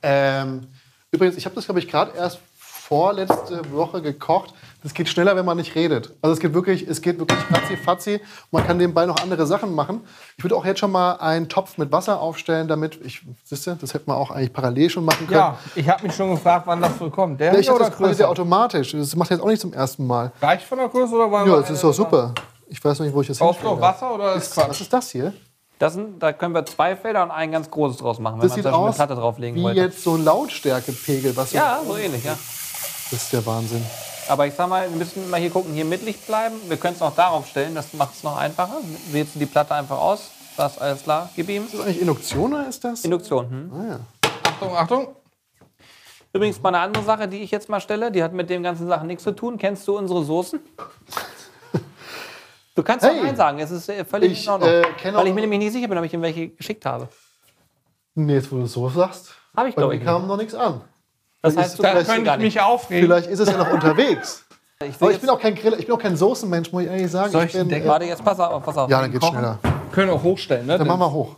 Ähm, 0.02 0.66
übrigens, 1.10 1.36
ich 1.36 1.44
habe 1.46 1.54
das, 1.54 1.64
glaube 1.64 1.80
ich, 1.80 1.88
gerade 1.88 2.12
erst 2.16 2.38
vorletzte 2.88 3.72
Woche 3.72 4.00
gekocht. 4.00 4.54
Das 4.82 4.94
geht 4.94 5.08
schneller, 5.08 5.34
wenn 5.34 5.44
man 5.44 5.56
nicht 5.56 5.74
redet. 5.74 6.12
Also 6.22 6.34
es 6.34 6.40
geht 6.40 6.54
wirklich, 6.54 6.86
es 6.86 7.02
geht 7.02 7.18
wirklich 7.18 7.38
fatzi 7.40 7.76
fatzi. 7.76 8.14
Und 8.14 8.52
man 8.52 8.66
kann 8.66 8.76
nebenbei 8.76 9.06
noch 9.06 9.16
andere 9.20 9.46
Sachen 9.46 9.74
machen. 9.74 10.02
Ich 10.36 10.44
würde 10.44 10.54
auch 10.54 10.64
jetzt 10.64 10.78
schon 10.78 10.92
mal 10.92 11.12
einen 11.16 11.48
Topf 11.48 11.78
mit 11.78 11.90
Wasser 11.90 12.20
aufstellen, 12.20 12.68
damit 12.68 13.00
ich, 13.04 13.22
siehst 13.44 13.66
du, 13.66 13.74
das 13.74 13.92
hätte 13.94 14.04
man 14.06 14.16
auch 14.16 14.30
eigentlich 14.30 14.52
parallel 14.52 14.88
schon 14.90 15.04
machen 15.04 15.26
können. 15.26 15.38
Ja, 15.40 15.58
ich 15.74 15.88
habe 15.88 16.04
mich 16.04 16.14
schon 16.14 16.30
gefragt, 16.30 16.66
wann 16.66 16.80
das 16.80 16.98
wohl 17.00 17.10
kommt. 17.10 17.40
Der 17.40 17.52
Ja, 17.52 17.58
ich 17.58 17.70
oder 17.70 17.86
das 17.88 17.96
größer? 17.96 18.28
automatisch. 18.28 18.92
Das 18.92 19.16
macht 19.16 19.30
jetzt 19.30 19.40
auch 19.40 19.48
nicht 19.48 19.60
zum 19.60 19.72
ersten 19.72 20.06
Mal. 20.06 20.30
Reicht 20.40 20.64
von 20.66 20.78
der 20.78 20.88
Größe 20.88 21.14
oder 21.14 21.30
wollen 21.30 21.48
Ja, 21.50 21.56
das 21.60 21.70
ist 21.70 21.82
doch 21.82 21.92
super. 21.92 22.32
Ich 22.68 22.84
weiß 22.84 22.98
noch 23.00 23.06
nicht, 23.06 23.14
wo 23.14 23.20
ich 23.20 23.26
das 23.28 23.38
Brauchst 23.38 23.62
du. 23.62 23.80
Wasser 23.80 24.14
oder 24.14 24.34
ist 24.34 24.56
Was 24.56 24.80
ist 24.80 24.92
das 24.92 25.10
hier? 25.10 25.32
Das 25.78 25.92
sind, 25.94 26.22
da 26.22 26.32
können 26.32 26.54
wir 26.54 26.64
zwei 26.64 26.96
Felder 26.96 27.22
und 27.22 27.30
ein 27.30 27.52
ganz 27.52 27.70
großes 27.70 27.98
draus 27.98 28.18
machen, 28.18 28.40
wenn 28.40 28.48
Das 28.48 28.56
man 28.56 28.62
zum 28.62 28.70
Beispiel 28.72 28.84
eine 28.86 28.94
Platte 28.94 29.14
drauflegen 29.16 29.58
wie 29.58 29.62
wollte. 29.64 29.80
jetzt 29.80 30.02
so 30.02 30.14
ein 30.14 30.24
Lautstärkepegel. 30.24 31.36
Was 31.36 31.52
Ja, 31.52 31.80
so 31.86 31.96
ähnlich, 31.98 32.24
ja. 32.24 32.34
Das 33.10 33.22
ist 33.22 33.32
der 33.32 33.44
Wahnsinn. 33.46 33.84
Aber 34.28 34.46
ich 34.46 34.54
sag 34.54 34.68
mal, 34.68 34.88
wir 34.90 34.96
müssen 34.96 35.30
mal 35.30 35.38
hier 35.40 35.50
gucken, 35.50 35.72
hier 35.72 35.84
mittig 35.84 36.20
bleiben. 36.26 36.56
Wir 36.68 36.76
können 36.76 36.94
es 36.94 37.00
noch 37.00 37.14
darauf 37.14 37.46
stellen, 37.46 37.74
das 37.74 37.92
macht 37.92 38.14
es 38.14 38.22
noch 38.24 38.36
einfacher. 38.36 38.78
Wählst 39.12 39.34
du 39.36 39.38
die 39.38 39.46
Platte 39.46 39.74
einfach 39.74 39.98
aus. 39.98 40.30
Das 40.56 40.72
ist 40.72 40.78
alles 40.82 41.02
klar, 41.02 41.28
gib 41.36 41.48
ihm. 41.48 41.64
Ist 41.66 41.74
das 41.74 41.80
eigentlich 41.82 42.00
Induktion 42.00 42.54
oder 42.54 42.68
ist 42.68 42.82
das? 42.82 43.04
Induktion. 43.04 43.48
Hm. 43.50 43.72
ah, 43.74 43.84
ja. 43.90 44.00
Achtung, 44.44 44.76
Achtung. 44.76 45.08
Übrigens 46.32 46.60
mal 46.60 46.70
eine 46.70 46.80
andere 46.80 47.04
Sache, 47.04 47.28
die 47.28 47.38
ich 47.38 47.50
jetzt 47.50 47.68
mal 47.68 47.80
stelle, 47.80 48.10
die 48.10 48.22
hat 48.22 48.32
mit 48.32 48.50
den 48.50 48.62
ganzen 48.62 48.88
Sachen 48.88 49.06
nichts 49.06 49.22
zu 49.22 49.32
tun. 49.32 49.58
Kennst 49.58 49.86
du 49.86 49.96
unsere 49.96 50.24
Soßen? 50.24 50.58
Du 52.74 52.82
kannst 52.82 53.06
Hey. 53.06 53.18
auch 53.18 53.24
Nein 53.24 53.36
sagen, 53.36 53.58
es 53.58 53.70
ist 53.70 53.88
äh, 53.88 54.04
völlig 54.04 54.32
Ich, 54.32 54.44
in 54.44 54.50
Ordnung. 54.52 54.68
äh, 54.68 54.82
kenne 54.98 55.16
Weil 55.16 55.28
ich 55.28 55.34
mir 55.34 55.40
nämlich 55.42 55.60
nicht 55.60 55.72
sicher 55.72 55.88
bin, 55.88 55.96
ob 55.96 56.04
ich 56.04 56.12
ihm 56.12 56.20
welche 56.20 56.48
geschickt 56.48 56.84
habe. 56.84 57.08
Nee, 58.14 58.34
jetzt 58.34 58.52
wo 58.52 58.56
du 58.56 58.64
es 58.64 58.72
so 58.72 58.88
sagst. 58.90 59.32
Hab 59.56 59.66
ich, 59.66 59.74
Bei 59.74 59.80
glaub 59.82 59.92
mir 59.92 59.96
ich, 59.98 60.04
kam 60.04 60.26
noch 60.26 60.36
nichts 60.36 60.54
an. 60.54 60.82
Das 61.46 61.54
Vielleicht 61.54 61.58
heißt, 61.58 61.74
ist- 61.74 61.78
du 61.78 61.82
Da 61.82 62.14
könnte 62.14 62.30
ich 62.32 62.38
mich 62.54 62.60
aufregen. 62.60 63.04
Vielleicht 63.08 63.28
ist 63.30 63.38
es 63.40 63.48
ja 63.48 63.56
noch 63.56 63.70
unterwegs. 63.72 64.42
Ich 64.84 64.94
Aber 65.00 65.10
ich 65.10 65.18
bin 65.18 65.30
auch 65.30 65.40
kein 65.40 65.54
Griller, 65.54 65.78
ich 65.78 65.86
bin 65.86 65.94
auch 65.94 65.98
kein 65.98 66.18
Soßenmensch, 66.18 66.70
muss 66.70 66.82
ich 66.82 66.88
ehrlich 66.90 67.10
sagen. 67.10 67.32
Soll 67.32 67.44
ich 67.44 67.54
ich 67.54 67.58
bin, 67.60 67.70
Deckel- 67.70 67.88
warte, 67.88 68.04
jetzt 68.04 68.22
pass 68.22 68.38
auf, 68.38 68.62
pass 68.62 68.76
auf. 68.76 68.90
ja, 68.90 69.00
dann 69.00 69.10
geht's 69.10 69.24
Kochen. 69.24 69.38
schneller. 69.38 69.58
Können 69.90 70.10
auch 70.10 70.22
hochstellen, 70.22 70.66
ne? 70.66 70.76
Dann 70.76 70.86
machen 70.86 71.00
wir 71.00 71.10
hoch. 71.12 71.36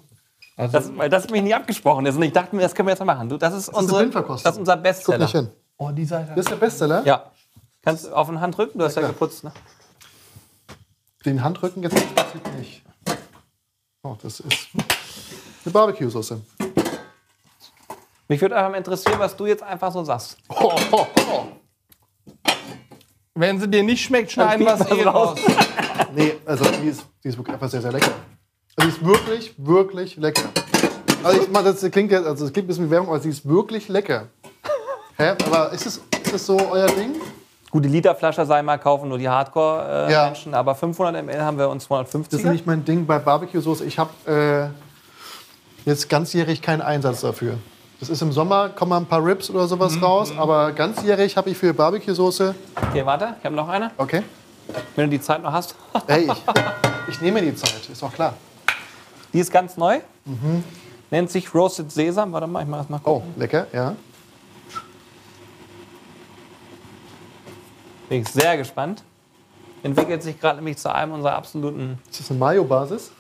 Das, 0.57 0.91
weil 0.97 1.09
das 1.09 1.31
mich 1.31 1.41
nie 1.43 1.55
abgesprochen 1.55 2.05
ist. 2.07 2.17
Und 2.17 2.23
ich 2.25 2.33
dachte 2.33 2.57
mir, 2.57 2.63
das 2.63 2.75
können 2.75 2.89
wir 2.89 2.95
jetzt 2.95 2.99
mal 2.99 3.05
machen. 3.15 3.29
Du, 3.29 3.37
das 3.37 3.55
ist, 3.55 3.69
eine 3.69 3.79
unsere, 3.79 3.99
Blindverkostung. 4.01 4.43
das 4.43 4.55
ist 4.55 4.59
unser 4.59 4.75
Guck 4.75 4.83
Bestseller. 4.83 5.19
nicht 5.19 5.31
hin. 5.31 5.49
Oh, 5.77 5.91
die 5.93 6.05
Seite. 6.05 6.33
Das 6.35 6.47
ist 6.47 6.51
der 6.51 6.57
Bestseller. 6.57 7.03
Ja. 7.05 7.31
Kannst 7.85 8.07
du 8.07 8.13
auf 8.13 8.27
den 8.27 8.41
Hand 8.41 8.59
drücken? 8.59 8.77
Du 8.77 8.85
hast 8.85 8.97
ja, 8.97 9.03
klar. 9.03 9.13
geputzt. 9.13 9.45
Ne? 9.45 9.53
Den 11.25 11.45
Handrücken 11.45 11.85
jetzt 11.85 11.95
nicht. 12.59 12.83
Oh, 14.03 14.17
das 14.21 14.41
ist 14.41 14.69
eine 14.75 15.73
Barbecue-Soße. 15.73 16.41
Mich 18.29 18.43
würde 18.43 18.57
einfach 18.57 18.71
mal 18.71 18.77
interessieren, 18.77 19.19
was 19.19 19.35
du 19.35 19.47
jetzt 19.47 19.63
einfach 19.63 19.91
so 19.91 20.05
sagst. 20.05 20.37
Oh, 20.51 20.73
oh, 20.93 21.07
oh. 21.33 21.45
Wenn 23.35 23.59
sie 23.59 23.69
dir 23.69 23.83
nicht 23.83 24.05
schmeckt, 24.05 24.33
schneiden 24.33 24.67
wir 24.67 24.75
es 24.75 24.85
piep 24.85 24.99
eh 24.99 25.05
raus. 25.05 25.31
raus. 25.31 25.39
Nee, 26.15 26.35
also 26.47 26.65
die 26.65 26.89
ist, 26.89 27.05
die 27.23 27.29
ist 27.29 27.37
wirklich 27.37 27.55
einfach 27.55 27.69
sehr, 27.69 27.83
sehr 27.83 27.93
lecker. 27.93 28.13
Also 28.77 28.89
die 28.91 28.97
ist 28.97 29.05
wirklich, 29.05 29.55
wirklich 29.59 30.17
lecker. 30.17 30.49
Also 31.23 31.43
ich 31.43 31.49
meine, 31.51 31.73
das 31.73 31.91
klingt 31.91 32.11
jetzt, 32.11 32.27
also 32.27 32.45
das 32.45 32.53
klingt 32.53 32.67
ein 32.67 32.69
bisschen 32.69 32.87
wie 32.87 32.91
Werbung, 32.91 33.09
aber 33.09 33.21
sie 33.21 33.29
ist 33.31 33.47
wirklich 33.47 33.89
lecker. 33.89 34.29
Hä? 35.17 35.35
Aber 35.45 35.73
ist 35.73 35.87
das, 35.87 36.01
ist 36.25 36.33
das 36.33 36.47
so 36.47 36.57
euer 36.71 36.87
Ding? 36.87 37.17
Gut, 37.71 37.85
die 37.85 37.89
Literflasche 37.89 38.47
sei 38.47 38.63
mal 38.63 38.79
kaufen, 38.79 39.09
nur 39.09 39.19
die 39.19 39.29
Hardcore-Menschen. 39.29 40.53
Ja. 40.53 40.59
Aber 40.59 40.75
500 40.75 41.25
ml 41.25 41.43
haben 41.43 41.59
wir 41.59 41.69
uns 41.69 41.83
Das 41.89 42.01
ist 42.01 42.09
250. 42.11 42.45
nämlich 42.45 42.67
mein 42.67 42.85
Ding 42.85 43.05
bei 43.07 43.19
Barbecue-Soße. 43.19 43.85
Ich 43.85 43.99
habe 43.99 44.73
äh, 45.85 45.89
jetzt 45.89 46.09
ganzjährig 46.09 46.63
keinen 46.63 46.81
Einsatz 46.81 47.21
dafür. 47.21 47.59
Das 48.01 48.11
ist 48.11 48.23
im 48.23 48.31
Sommer, 48.31 48.69
kommen 48.69 48.91
mal 48.91 48.99
ein 48.99 49.07
paar 49.07 49.25
Ribs 49.25 49.51
oder 49.51 49.67
sowas 49.67 50.01
raus, 50.01 50.33
aber 50.37 50.71
ganzjährig 50.73 51.37
habe 51.37 51.51
ich 51.51 51.59
für 51.59 51.75
Barbecue-Soße. 51.75 52.55
Okay, 52.91 53.05
warte, 53.05 53.35
ich 53.39 53.45
habe 53.45 53.57
noch 53.57 53.69
eine. 53.69 53.91
Okay. 53.97 54.23
Wenn 54.95 55.11
du 55.11 55.17
die 55.17 55.21
Zeit 55.21 55.43
noch 55.43 55.53
hast. 55.53 55.75
Ey, 56.07 56.31
ich, 56.31 56.43
ich 57.09 57.21
nehme 57.21 57.43
die 57.43 57.55
Zeit, 57.57 57.89
ist 57.91 58.01
doch 58.01 58.13
klar. 58.13 58.35
Die 59.33 59.41
ist 59.41 59.51
ganz 59.51 59.77
neu. 59.77 59.99
Nennt 61.11 61.31
sich 61.31 61.53
Roasted 61.53 61.91
Sesam. 61.91 62.33
Warte 62.33 62.47
mal, 62.47 62.63
ich 62.63 62.69
mach 62.69 62.79
das 62.79 62.89
mal. 62.89 63.01
Oh, 63.05 63.23
lecker, 63.37 63.67
ja. 63.73 63.97
Bin 68.09 68.23
ich 68.23 68.29
sehr 68.29 68.57
gespannt. 68.57 69.03
Entwickelt 69.83 70.23
sich 70.23 70.39
gerade 70.41 70.57
nämlich 70.57 70.79
zu 70.79 70.95
einem 70.95 71.13
unserer 71.13 71.35
absoluten. 71.35 71.99
Ist 72.11 72.21
das 72.21 72.31
eine 72.31 72.39
Mayo-Basis? 72.39 73.11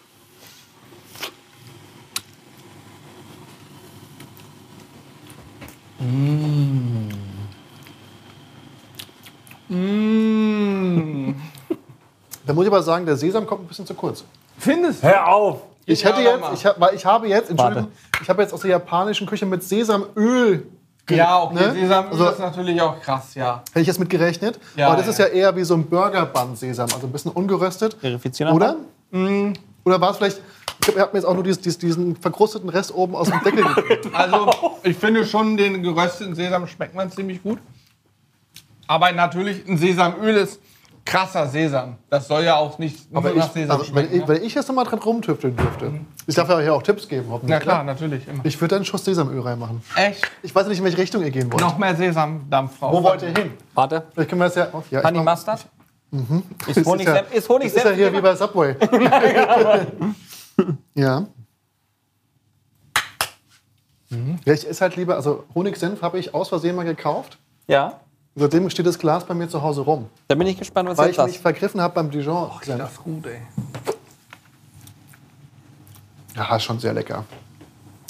Mmh. 5.98 7.08
Da 12.46 12.54
muss 12.54 12.64
ich 12.64 12.70
aber 12.70 12.82
sagen, 12.82 13.04
der 13.04 13.16
Sesam 13.16 13.46
kommt 13.46 13.64
ein 13.64 13.66
bisschen 13.66 13.86
zu 13.86 13.94
kurz. 13.94 14.24
Findest 14.58 15.02
du? 15.02 15.08
Hör 15.08 15.28
auf! 15.28 15.60
Ich 15.84 16.02
Ja, 16.02 16.10
hätte 16.10 16.24
warte 16.24 16.46
jetzt, 16.46 16.60
ich 16.60 16.66
hab, 16.66 16.80
weil 16.80 16.94
ich 16.94 17.06
habe 17.06 17.28
jetzt, 17.28 17.50
Entschuldigung, 17.50 17.88
ich 18.22 18.28
habe 18.28 18.42
jetzt 18.42 18.54
aus 18.54 18.60
der 18.60 18.70
japanischen 18.70 19.26
Küche 19.26 19.46
mit 19.46 19.62
Sesamöl. 19.62 20.66
Ja, 21.10 21.42
okay, 21.42 21.54
ne? 21.54 21.72
Sesamöl 21.72 22.12
Also, 22.12 22.28
ist 22.28 22.38
natürlich 22.38 22.80
auch 22.80 23.00
krass, 23.00 23.34
ja. 23.34 23.62
Hätte 23.68 23.80
ich 23.80 23.86
jetzt 23.86 23.98
mit 23.98 24.10
gerechnet. 24.10 24.58
Ja, 24.76 24.88
aber 24.88 24.96
das 24.96 25.06
ja. 25.06 25.12
ist 25.12 25.18
ja 25.18 25.26
eher 25.26 25.56
wie 25.56 25.64
so 25.64 25.74
ein 25.74 25.86
Burger-Bun-Sesam, 25.86 26.88
also 26.92 27.06
ein 27.06 27.12
bisschen 27.12 27.32
ungeröstet. 27.32 27.96
Verifizieren 28.00 28.54
Oder? 28.54 28.76
Oder 29.84 30.00
war 30.00 30.10
es 30.10 30.16
vielleicht, 30.18 30.38
ich 30.38 30.78
glaube, 30.80 30.98
ihr 30.98 31.02
habt 31.02 31.12
mir 31.14 31.18
jetzt 31.20 31.26
auch 31.26 31.34
nur 31.34 31.42
dies, 31.44 31.60
dies, 31.60 31.78
diesen 31.78 32.16
verkrusteten 32.16 32.68
Rest 32.68 32.94
oben 32.94 33.14
aus 33.16 33.28
dem 33.30 33.40
Deckel 33.42 33.64
gegeben. 33.74 34.10
Also, 34.14 34.50
ich 34.82 34.96
finde 34.96 35.24
schon, 35.26 35.56
den 35.56 35.82
gerösteten 35.82 36.34
Sesam 36.34 36.66
schmeckt 36.66 36.94
man 36.94 37.10
ziemlich 37.10 37.42
gut. 37.42 37.58
Aber 38.86 39.12
natürlich, 39.12 39.66
ein 39.68 39.76
Sesamöl 39.76 40.36
ist 40.36 40.60
krasser 41.04 41.46
Sesam. 41.46 41.96
Das 42.10 42.28
soll 42.28 42.44
ja 42.44 42.56
auch 42.56 42.78
nicht 42.78 43.10
nur 43.10 43.24
Aber 43.24 43.34
nach 43.34 43.46
ich, 43.46 43.52
Sesam 43.52 43.80
also, 43.80 43.94
wenn, 43.94 44.06
schmecken. 44.06 44.22
ich, 44.22 44.28
wenn 44.28 44.42
ich 44.44 44.54
jetzt 44.54 44.68
nochmal 44.68 44.84
dran 44.84 44.98
rumtüfteln 44.98 45.56
dürfte, 45.56 45.92
ich 46.26 46.34
darf 46.34 46.48
ja 46.50 46.58
hier 46.60 46.74
auch 46.74 46.82
Tipps 46.82 47.08
geben, 47.08 47.26
hoffentlich. 47.30 47.50
Na 47.50 47.60
klar, 47.60 47.82
natürlich. 47.84 48.28
Immer. 48.28 48.44
Ich 48.44 48.60
würde 48.60 48.76
einen 48.76 48.84
Schuss 48.84 49.04
Sesamöl 49.04 49.40
reinmachen. 49.40 49.82
Echt? 49.96 50.30
Ich 50.42 50.54
weiß 50.54 50.66
nicht, 50.68 50.78
in 50.78 50.84
welche 50.84 50.98
Richtung 50.98 51.22
ihr 51.22 51.30
gehen 51.30 51.50
wollt. 51.50 51.62
Noch 51.62 51.78
mehr 51.78 51.96
Sesamdampf 51.96 52.78
drauf. 52.78 52.92
Wo 52.92 53.02
wollt 53.02 53.22
ihr 53.22 53.28
hin? 53.28 53.52
Warte. 53.74 54.04
Vielleicht 54.12 54.28
können 54.30 54.40
wir 54.42 54.46
das 54.46 54.54
ja. 54.56 54.68
Oh, 54.72 54.82
ja 54.90 55.00
ich 55.00 55.06
Honey 55.06 55.18
mach- 55.22 55.32
Mustard? 55.36 55.66
Das 56.66 56.76
Ist 56.76 56.86
Honig, 56.86 57.06
ja, 57.06 57.14
Senf- 57.16 57.30
ist 57.32 57.48
Honig 57.48 57.72
das 57.72 57.84
ist 57.84 57.90
ja 57.90 57.96
hier 57.96 58.12
wie 58.12 58.20
bei 58.20 58.34
Subway. 58.34 58.74
ja. 60.94 61.26
Ja, 64.46 64.54
ich 64.54 64.66
esse 64.66 64.80
halt 64.80 64.96
lieber, 64.96 65.16
also 65.16 65.44
Honigsenf 65.54 66.00
habe 66.00 66.18
ich 66.18 66.34
aus 66.34 66.48
Versehen 66.48 66.74
mal 66.74 66.84
gekauft. 66.84 67.36
Ja. 67.66 68.00
Seitdem 68.34 68.70
steht 68.70 68.86
das 68.86 68.98
Glas 68.98 69.26
bei 69.26 69.34
mir 69.34 69.48
zu 69.50 69.60
Hause 69.60 69.82
rum. 69.82 70.06
Da 70.28 70.34
bin 70.34 70.46
ich 70.46 70.58
gespannt, 70.58 70.88
was 70.88 70.96
Weil 70.96 71.10
ich 71.10 71.18
mich 71.18 71.38
vergriffen 71.38 71.78
habe 71.80 71.94
beim 71.94 72.10
Dijon. 72.10 72.50
Das 72.66 72.92
ist 72.92 73.04
gut, 73.04 73.26
ey. 73.26 73.42
Ja, 76.34 76.56
ist 76.56 76.62
schon 76.62 76.78
sehr 76.78 76.94
lecker. 76.94 77.24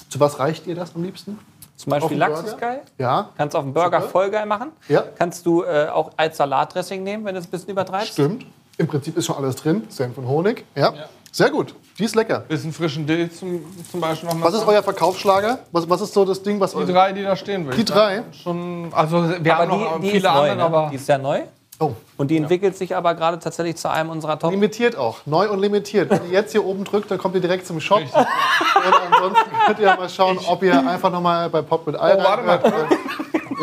Zu 0.09 0.21
was 0.21 0.39
reicht 0.39 0.69
ihr 0.69 0.77
das 0.77 0.95
am 0.95 1.03
liebsten? 1.03 1.37
Zum 1.79 1.91
Beispiel 1.91 2.19
Lachs 2.19 2.43
ist 2.43 2.59
geil. 2.59 2.83
Ja, 2.99 3.31
Kannst 3.37 3.55
auf 3.57 3.63
dem 3.63 3.73
Burger 3.73 4.01
Super. 4.01 4.11
voll 4.11 4.31
geil 4.31 4.47
machen. 4.47 4.73
Ja. 4.89 5.05
Kannst 5.17 5.47
du 5.47 5.63
äh, 5.63 5.87
auch 5.89 6.11
als 6.17 6.37
Salatdressing 6.37 7.03
nehmen, 7.05 7.25
wenn 7.25 7.35
du 7.35 7.41
es 7.41 7.47
ein 7.47 7.51
bisschen 7.51 7.71
übertreibst. 7.71 8.13
stimmt. 8.15 8.45
Im 8.79 8.87
Prinzip 8.89 9.17
ist 9.17 9.27
schon 9.27 9.37
alles 9.37 9.57
drin. 9.57 9.85
Senf 9.89 10.19
und 10.19 10.27
Honig. 10.29 10.65
Ja. 10.75 10.93
Sehr 11.31 11.51
gut. 11.51 11.75
Die 11.99 12.05
ist 12.05 12.15
lecker. 12.17 12.41
Bisschen 12.49 12.73
frischen 12.73 13.07
Dill 13.07 13.31
zum, 13.31 13.65
zum 13.91 14.01
Beispiel 14.01 14.29
noch. 14.29 14.41
Was 14.43 14.55
ist 14.55 14.67
euer 14.67 14.83
Verkaufsschlager? 14.83 15.61
Was, 15.73 15.89
was 15.89 16.01
ist 16.01 16.15
so 16.15 16.25
das 16.25 16.43
Ding, 16.43 16.59
was 16.59 16.73
Die 16.75 16.85
drei, 16.85 17.13
die 17.13 17.23
da 17.23 17.37
stehen, 17.37 17.65
würde 17.65 17.77
Die 17.77 17.85
drei? 17.85 18.23
Schon, 18.33 18.89
also 18.93 19.29
wir 19.41 19.57
haben 19.57 19.71
Aber 19.71 19.79
noch 19.79 19.97
die, 20.01 20.03
die 20.07 20.11
viele 20.11 20.29
neu, 20.29 20.35
andere, 20.51 20.57
ne? 20.57 20.65
aber 20.65 20.89
Die 20.91 20.97
ist 20.97 21.07
sehr 21.07 21.19
neu. 21.19 21.43
Oh, 21.81 21.93
Und 22.17 22.31
die 22.33 22.37
entwickelt 22.37 22.77
sich 22.77 22.97
aber 22.97 23.15
gerade 23.15 23.39
tatsächlich 23.39 23.77
zu 23.77 23.89
einem 23.89 24.11
unserer 24.11 24.37
Top. 24.39 24.51
limitiert 24.51 24.97
auch. 24.97 25.19
Neu 25.27 25.49
und 25.49 25.61
limitiert. 25.61 26.11
Wenn 26.11 26.25
ihr 26.27 26.33
jetzt 26.33 26.51
hier 26.51 26.65
oben 26.65 26.83
drückt, 26.85 27.09
dann 27.11 27.19
kommt 27.19 27.37
ihr 27.37 27.41
direkt 27.41 27.67
zum 27.69 27.81
Shop. 27.81 28.01
Und 28.03 28.95
ansonsten 29.13 29.51
könnt 29.67 29.79
ihr 29.79 29.97
mal 29.97 30.09
schauen, 30.09 30.39
ob 30.49 30.63
ihr 30.65 30.77
einfach 30.77 31.11
nochmal 31.13 31.49
bei 31.51 31.63
Pop 31.63 31.87
mit 31.87 31.95
Ei 32.01 32.17
Oh, 32.17 32.25
warte 32.25 32.43
mal. 32.45 32.89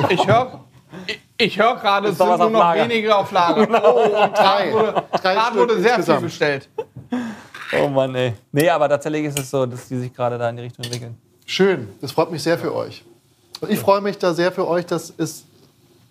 ich 0.10 0.26
höre 0.28 0.62
ich, 1.08 1.20
ich 1.38 1.60
hör 1.60 1.76
gerade, 1.76 2.08
es 2.08 2.18
sind 2.18 2.26
nur 2.26 2.38
noch 2.50 2.60
Lager. 2.60 2.84
wenige 2.88 3.14
auf 3.16 3.30
Lager. 3.32 3.68
Oh, 3.84 4.24
und 4.24 4.38
Drei. 4.38 4.72
Drei 4.72 5.34
gerade 5.34 5.46
Stück 5.48 5.58
wurde 5.58 5.82
sehr 5.82 6.02
viel 6.02 6.20
bestellt. 6.22 6.70
Oh 7.78 7.90
Mann, 7.90 8.16
ey. 8.16 8.34
Nee, 8.54 8.70
aber 8.70 8.88
tatsächlich 8.88 9.26
ist 9.26 9.40
es 9.40 9.50
so, 9.52 9.66
dass 9.66 9.90
die 9.90 9.98
sich 10.00 10.14
gerade 10.14 10.38
da 10.38 10.50
in 10.50 10.56
die 10.56 10.64
Richtung 10.64 10.86
entwickeln. 10.86 11.18
Schön, 11.46 11.90
das 12.00 12.14
freut 12.14 12.32
mich 12.32 12.42
sehr 12.42 12.58
für 12.58 12.74
euch. 12.74 13.04
Und 13.60 13.70
ich 13.72 13.80
freue 13.80 14.00
mich 14.00 14.18
da 14.18 14.34
sehr 14.34 14.54
für 14.54 14.66
euch, 14.68 14.86
dass 14.86 15.14
es 15.18 15.44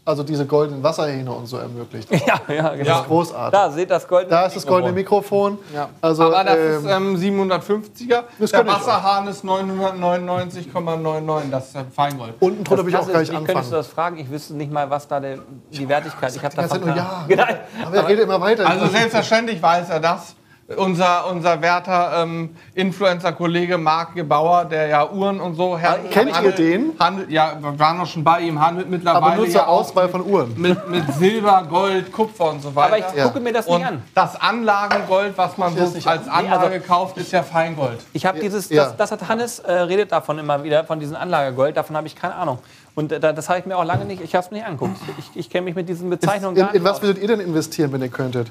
also 0.07 0.23
diese 0.23 0.45
goldenen 0.45 0.83
Wasserhähne 0.83 1.33
und 1.33 1.47
so 1.47 1.57
ermöglicht. 1.57 2.13
Das 2.13 2.21
Ja, 2.27 2.41
ja, 2.49 2.75
genau. 2.75 2.89
Ja. 2.89 3.01
ist 3.01 3.07
großartig. 3.07 3.59
Da 3.59 3.71
seht 3.71 3.91
das 3.91 4.07
goldene 4.07 4.31
Da 4.31 4.47
ist 4.47 4.57
das 4.57 4.67
goldene 4.67 4.93
Mikrofon. 4.93 5.59
Ja. 5.75 5.89
Also, 6.01 6.25
aber 6.25 6.45
das 6.45 6.57
ähm, 6.59 7.17
ist 7.17 7.23
ähm, 7.23 7.51
750er. 7.51 8.23
das 8.39 8.51
Der 8.51 8.67
Wasserhahn 8.67 9.27
ist 9.29 9.45
999,99. 9.45 11.51
Das 11.51 11.69
ist 11.69 11.77
Feingold. 11.95 12.35
unten 12.41 12.65
drunter 12.65 12.85
will 12.85 12.93
ich 12.93 12.99
auch 12.99 13.09
gleich 13.09 13.31
Wie 13.31 13.45
könntest 13.45 13.73
du 13.73 13.77
das 13.77 13.87
fragen? 13.87 14.19
Ich 14.19 14.31
wüsste 14.31 14.55
nicht 14.55 14.71
mal, 14.71 14.89
was 14.91 15.09
da 15.09 15.21
der, 15.21 15.39
die 15.71 15.89
Wertigkeit 15.89 16.35
Ich 16.37 16.45
habe 16.45 16.55
Zeit 16.55 16.85
nur 16.85 16.95
ja. 16.95 17.25
Genau. 17.29 17.45
Aber 17.87 17.97
er 17.97 18.09
redet 18.09 18.25
immer 18.25 18.41
weiter. 18.41 18.69
Also 18.69 18.87
selbstverständlich 18.89 19.63
weiß 19.63 19.89
er 19.91 20.01
das. 20.01 20.35
Unser, 20.79 21.27
unser 21.31 21.61
werter 21.61 22.23
ähm, 22.23 22.57
Influencer-Kollege 22.75 23.77
Marc 23.77 24.15
Gebauer, 24.15 24.65
der 24.65 24.87
ja 24.87 25.11
Uhren 25.11 25.39
und 25.39 25.57
so 25.57 25.79
handelt. 25.79 26.11
Kennt 26.11 26.31
ihr 26.31 26.37
handelt- 26.37 26.59
den? 26.59 26.93
Handelt, 26.99 27.31
ja, 27.31 27.59
wir 27.61 27.79
waren 27.79 27.99
noch 27.99 28.07
schon 28.07 28.25
bei 28.25 28.41
ihm, 28.41 28.59
handelt 28.59 28.89
mittlerweile 28.89 29.27
aber 29.27 29.37
nur 29.37 29.45
zur 29.45 29.57
ja 29.57 29.67
Auswahl 29.67 30.09
von 30.09 30.25
Uhren. 30.25 30.55
mit, 30.59 30.89
mit 30.89 31.13
Silber, 31.15 31.67
Gold, 31.69 32.11
Kupfer 32.11 32.51
und 32.51 32.63
so 32.63 32.75
weiter. 32.75 32.87
Aber 32.95 32.99
ich 32.99 33.05
Ja. 33.15 33.25
gucke 33.27 33.41
mir 33.41 33.53
das 33.53 33.67
und 33.67 33.77
nicht 33.79 33.87
an. 33.87 34.03
das 34.15 34.41
Anlagengold, 34.41 35.37
was 35.37 35.59
man 35.59 35.77
so 35.77 35.83
als 36.09 36.27
an. 36.29 36.47
Anlage 36.47 36.75
also- 36.77 36.87
kauft, 36.87 37.19
ist 37.19 37.31
ja 37.31 37.43
Feingold. 37.43 38.01
Ich 38.15 38.25
habe 38.25 38.41
dieses, 38.41 38.71
Ja. 38.71 38.85
das, 38.87 38.97
das 38.97 39.13
hat 39.13 39.29
Hannes 39.29 39.59
äh, 39.59 39.71
redet 39.71 40.13
davon 40.13 40.39
immer 40.39 40.65
wieder, 40.65 40.85
von 40.85 40.99
diesem 40.99 41.17
Anlagegold, 41.17 41.77
davon 41.77 41.95
habe 41.95 42.07
ich 42.07 42.17
keine 42.17 42.37
Ahnung. 42.37 42.59
Und 42.95 43.13
äh, 43.13 43.21
da- 43.21 43.35
das 43.35 43.51
habe 43.51 43.59
ich 43.59 43.67
mir 43.67 43.77
auch 43.77 43.85
lange 43.85 44.07
nicht, 44.07 44.23
ich 44.23 44.35
habe 44.35 44.47
es 44.47 44.51
mir 44.51 44.59
nicht 44.59 44.67
angeguckt. 44.67 44.97
Ich, 45.19 45.31
ich 45.35 45.51
kenne 45.51 45.67
mich 45.67 45.75
mit 45.75 45.91
diesen 45.91 46.09
Bezeichnungen 46.09 46.57
In, 46.57 46.63
gar 46.63 46.73
nicht 46.73 46.77
in 46.81 46.85
was 46.85 47.03
würdet 47.03 47.21
ihr 47.23 47.29
denn 47.29 47.41
investieren, 47.41 47.93
wenn 47.93 48.01
ihr 48.01 48.09
könntet? 48.09 48.51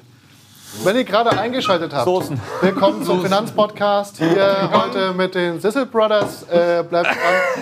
Wenn 0.81 0.95
ihr 0.95 1.03
gerade 1.03 1.37
eingeschaltet 1.37 1.93
habt. 1.93 2.05
Soßen. 2.05 2.39
Willkommen 2.61 3.03
zum 3.03 3.21
Finanzpodcast. 3.21 4.17
Hier 4.17 4.69
heute 4.73 5.13
mit 5.13 5.35
den 5.35 5.59
Sissel 5.59 5.85
Brothers. 5.85 6.43
Äh, 6.49 6.83
bleibt 6.89 7.09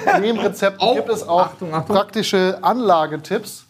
dran. 0.06 0.22
Neben 0.22 0.40
Rezepten 0.40 0.88
Oh, 0.88 0.96
gibt 0.96 1.10
es 1.10 1.28
auch 1.28 1.42
Achtung, 1.48 1.74
Achtung. 1.74 1.96
praktische 1.96 2.58
Anlagetipps. 2.62 3.66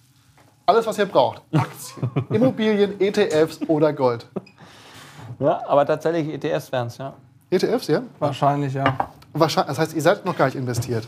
Alles, 0.66 0.86
was 0.86 0.98
ihr 1.00 1.06
braucht. 1.08 1.42
Aktien, 1.54 2.12
Immobilien, 2.30 3.00
ETFs 3.02 3.60
oder 3.68 3.92
Gold. 3.94 4.26
Ja, 5.40 5.62
aber 5.68 5.86
tatsächlich 5.86 6.34
ETFs 6.34 6.72
wären 6.72 6.88
es, 6.88 6.98
ja. 6.98 7.14
ETFs, 7.50 7.88
ja? 7.88 8.04
Wahrscheinlich, 8.20 8.74
ja. 8.74 9.10
Wahrscheinlich, 9.34 9.70
das 9.70 9.80
heißt, 9.80 9.94
ihr 9.96 10.02
seid 10.02 10.24
noch 10.26 10.38
gar 10.38 10.46
nicht 10.46 10.56
investiert. 10.56 11.08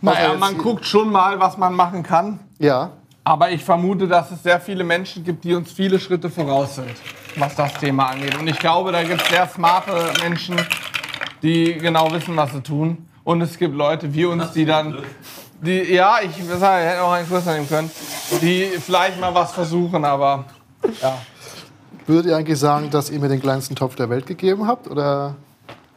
Naja, 0.00 0.30
jetzt 0.30 0.40
man 0.40 0.54
hier- 0.54 0.62
guckt 0.62 0.84
schon 0.84 1.10
mal, 1.10 1.38
was 1.40 1.56
man 1.56 1.74
machen 1.74 2.02
kann. 2.02 2.40
Ja. 2.58 2.90
Aber 3.24 3.50
ich 3.50 3.64
vermute, 3.64 4.08
dass 4.08 4.32
es 4.32 4.42
sehr 4.42 4.60
viele 4.60 4.82
Menschen 4.82 5.22
gibt, 5.22 5.44
die 5.44 5.54
uns 5.54 5.70
viele 5.72 6.00
Schritte 6.00 6.28
voraus 6.28 6.74
sind, 6.74 6.90
was 7.36 7.54
das 7.54 7.74
Thema 7.74 8.06
angeht. 8.06 8.38
Und 8.38 8.46
ich 8.46 8.58
glaube, 8.58 8.92
da 8.92 9.02
gibt 9.02 9.22
es 9.22 9.28
sehr 9.28 9.48
smarte 9.48 10.12
Menschen, 10.22 10.56
die 11.42 11.74
genau 11.74 12.10
wissen, 12.12 12.36
was 12.36 12.52
sie 12.52 12.62
tun. 12.62 13.08
Und 13.24 13.40
es 13.40 13.58
gibt 13.58 13.74
Leute 13.74 14.12
wie 14.12 14.24
uns, 14.24 14.52
die 14.52 14.64
dann, 14.64 14.98
die, 15.60 15.94
ja, 15.94 16.18
ich 16.22 16.32
sage, 16.58 16.84
ich 16.84 16.90
hätte 16.90 17.02
auch 17.02 17.12
einen 17.12 17.28
Kurs 17.28 17.46
nehmen 17.46 17.68
können, 17.68 17.90
die 18.40 18.64
vielleicht 18.80 19.20
mal 19.20 19.34
was 19.34 19.52
versuchen, 19.52 20.04
aber 20.04 20.44
ja. 21.00 21.18
Würdet 22.06 22.26
ihr 22.26 22.36
eigentlich 22.36 22.58
sagen, 22.58 22.90
dass 22.90 23.10
ihr 23.10 23.20
mir 23.20 23.28
den 23.28 23.40
kleinsten 23.40 23.76
Topf 23.76 23.94
der 23.94 24.10
Welt 24.10 24.26
gegeben 24.26 24.66
habt? 24.66 24.88
Oder 24.88 25.36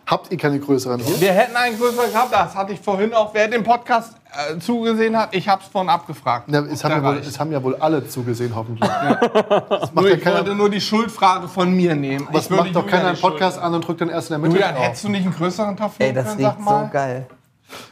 habt 0.05 0.31
ihr 0.31 0.37
keine 0.37 0.59
größeren 0.59 0.99
hier? 0.99 1.19
Wir 1.21 1.33
hätten 1.33 1.55
einen 1.55 1.77
größeren 1.77 2.11
gehabt, 2.11 2.33
das 2.33 2.55
hatte 2.55 2.73
ich 2.73 2.79
vorhin 2.79 3.13
auch, 3.13 3.33
wer 3.33 3.47
den 3.47 3.63
Podcast 3.63 4.13
äh, 4.31 4.59
zugesehen 4.59 5.17
hat, 5.17 5.33
ich 5.35 5.47
habe 5.47 5.61
es 5.61 5.67
vorhin 5.67 5.89
abgefragt. 5.89 6.45
Na, 6.47 6.59
es, 6.59 6.83
haben 6.83 7.03
ja 7.03 7.03
wohl, 7.03 7.17
es 7.17 7.39
haben 7.39 7.51
ja 7.51 7.63
wohl 7.63 7.75
alle 7.75 8.07
zugesehen, 8.07 8.55
hoffentlich. 8.55 8.89
Das 8.89 9.93
macht 9.93 9.95
Nur, 9.95 10.09
ja 10.09 10.15
ich 10.15 10.25
wollte 10.25 10.55
nur 10.55 10.69
die 10.69 10.81
Schuldfrage 10.81 11.47
von 11.47 11.73
mir 11.75 11.95
nehmen. 11.95 12.27
was 12.31 12.49
macht 12.49 12.75
doch 12.75 12.85
keiner 12.85 13.09
einen 13.09 13.17
Podcast 13.19 13.59
an 13.59 13.73
und 13.73 13.87
drückt 13.87 14.01
dann 14.01 14.09
erst 14.09 14.29
in 14.29 14.33
der 14.33 14.39
Mitte 14.39 14.55
Julian, 14.55 14.75
drauf. 14.75 14.85
hättest 14.85 15.03
du 15.03 15.09
nicht 15.09 15.25
einen 15.25 15.35
größeren 15.35 15.77
Topf 15.77 15.99
nehmen 15.99 16.15
können, 16.15 16.39
sag 16.39 16.59
mal? 16.59 16.89
geil. 16.89 17.27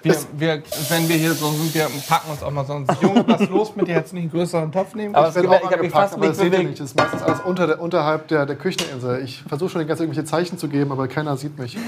Wir, 0.02 0.16
wir, 0.38 0.64
wenn 0.90 1.10
wir 1.10 1.16
hier 1.16 1.34
so 1.34 1.50
sind, 1.52 1.74
wir 1.74 1.88
packen 2.08 2.30
uns 2.32 2.44
auch 2.44 2.52
mal 2.52 2.66
sonst. 2.66 2.92
Junge, 3.02 3.28
was 3.28 3.42
ist 3.42 3.50
los 3.50 3.76
mit 3.76 3.88
dir? 3.88 4.02
Du 4.02 4.02
nicht 4.02 4.16
einen 4.16 4.32
größeren 4.32 4.72
Topf 4.72 4.94
nehmen 4.96 5.16
Aber 5.16 5.30
Ich 5.30 5.34
bin 5.34 5.48
auch 5.48 5.56
ich 5.56 5.64
angepackt, 5.64 5.92
fast 5.92 6.14
aber 6.14 6.28
das 6.28 6.38
seht 6.38 6.54
ihr 6.54 6.64
nicht. 6.64 6.80
Das 6.80 6.88
ist 6.88 6.98
meistens 6.98 7.22
alles 7.22 7.40
unter 7.42 7.68
der, 7.68 7.82
unterhalb 7.82 8.28
der, 8.28 8.46
der 8.46 8.56
Kücheninsel. 8.56 9.24
Ich 9.24 9.42
versuche 9.44 9.72
schon 9.72 9.82
die 9.82 9.88
ganze 9.88 10.04
Zeit 10.04 10.08
irgendwelche 10.10 10.30
Zeichen 10.30 10.58
zu 10.58 10.68
geben, 10.68 10.92
aber 10.92 11.08
keiner 11.08 11.36
sieht 11.38 11.58
mich. 11.58 11.78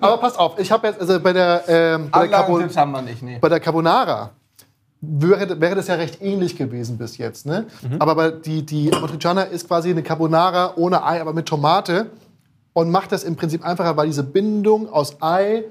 aber 0.00 0.18
passt 0.18 0.38
auf, 0.38 0.58
ich 0.58 0.70
habe 0.70 0.86
jetzt, 0.88 1.00
also 1.00 1.20
bei 1.20 1.32
der, 1.32 1.64
ähm, 1.68 2.10
bei 2.10 2.26
der, 2.26 2.38
Carbon, 2.38 2.76
haben 2.76 2.92
wir 2.92 3.02
nicht, 3.02 3.22
nee. 3.22 3.38
bei 3.40 3.48
der 3.48 3.60
Carbonara 3.60 4.30
wäre, 5.00 5.60
wäre 5.60 5.74
das 5.74 5.88
ja 5.88 5.94
recht 5.94 6.20
ähnlich 6.22 6.56
gewesen 6.56 6.98
bis 6.98 7.16
jetzt. 7.18 7.46
Ne? 7.46 7.66
Aber 7.98 8.14
bei 8.14 8.30
die, 8.30 8.64
die 8.64 8.92
Amatriciana 8.92 9.42
ist 9.42 9.66
quasi 9.66 9.90
eine 9.90 10.02
Carbonara 10.02 10.74
ohne 10.76 11.04
Ei, 11.04 11.20
aber 11.20 11.32
mit 11.32 11.46
Tomate. 11.46 12.10
Und 12.80 12.90
macht 12.90 13.12
das 13.12 13.24
im 13.24 13.36
Prinzip 13.36 13.62
einfacher, 13.62 13.94
weil 13.98 14.06
diese 14.06 14.22
Bindung 14.22 14.90
aus 14.90 15.20
Ei, 15.20 15.64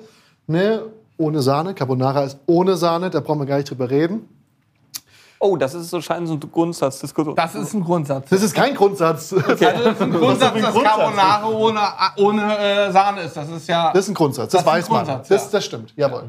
ne, 0.45 0.83
ohne 1.17 1.41
Sahne, 1.41 1.73
Carbonara 1.73 2.23
ist 2.23 2.37
ohne 2.45 2.77
Sahne, 2.77 3.09
da 3.09 3.19
brauchen 3.19 3.39
wir 3.39 3.47
gar 3.47 3.57
nicht 3.57 3.67
drüber 3.67 3.89
reden. 3.89 4.29
Oh, 5.39 5.57
das 5.57 5.73
ist 5.73 5.89
so 5.89 6.01
scheinbar 6.01 6.27
so 6.27 6.33
eine 6.33 6.41
Grundsatzdiskussion. 6.41 7.35
Das 7.35 7.55
ist 7.55 7.73
ein 7.73 7.83
Grundsatz. 7.83 8.29
Das 8.29 8.43
ist 8.43 8.53
kein 8.53 8.75
Grundsatz. 8.75 9.33
Also 9.33 9.55
das 9.55 9.85
ist 9.85 10.01
ein 10.01 10.11
Grundsatz, 10.11 10.53
ein 10.53 10.61
dass 10.61 10.73
Grundsatz? 10.73 10.95
Carbonara 10.97 11.49
ohne, 11.49 11.79
ohne 12.17 12.57
äh, 12.59 12.91
Sahne 12.91 13.21
ist. 13.21 13.35
Das 13.35 13.49
ist 13.49 13.67
ja. 13.67 13.91
Das 13.91 14.03
ist 14.05 14.09
ein 14.09 14.13
Grundsatz, 14.13 14.51
das, 14.51 14.51
Das 14.51 14.61
ist 14.61 14.67
ein 14.67 14.77
weiß 14.77 14.89
man. 14.89 15.05
Grundsatz, 15.05 15.27
das, 15.29 15.45
ja. 15.45 15.49
das 15.51 15.65
stimmt, 15.65 15.93
jawohl. 15.95 16.23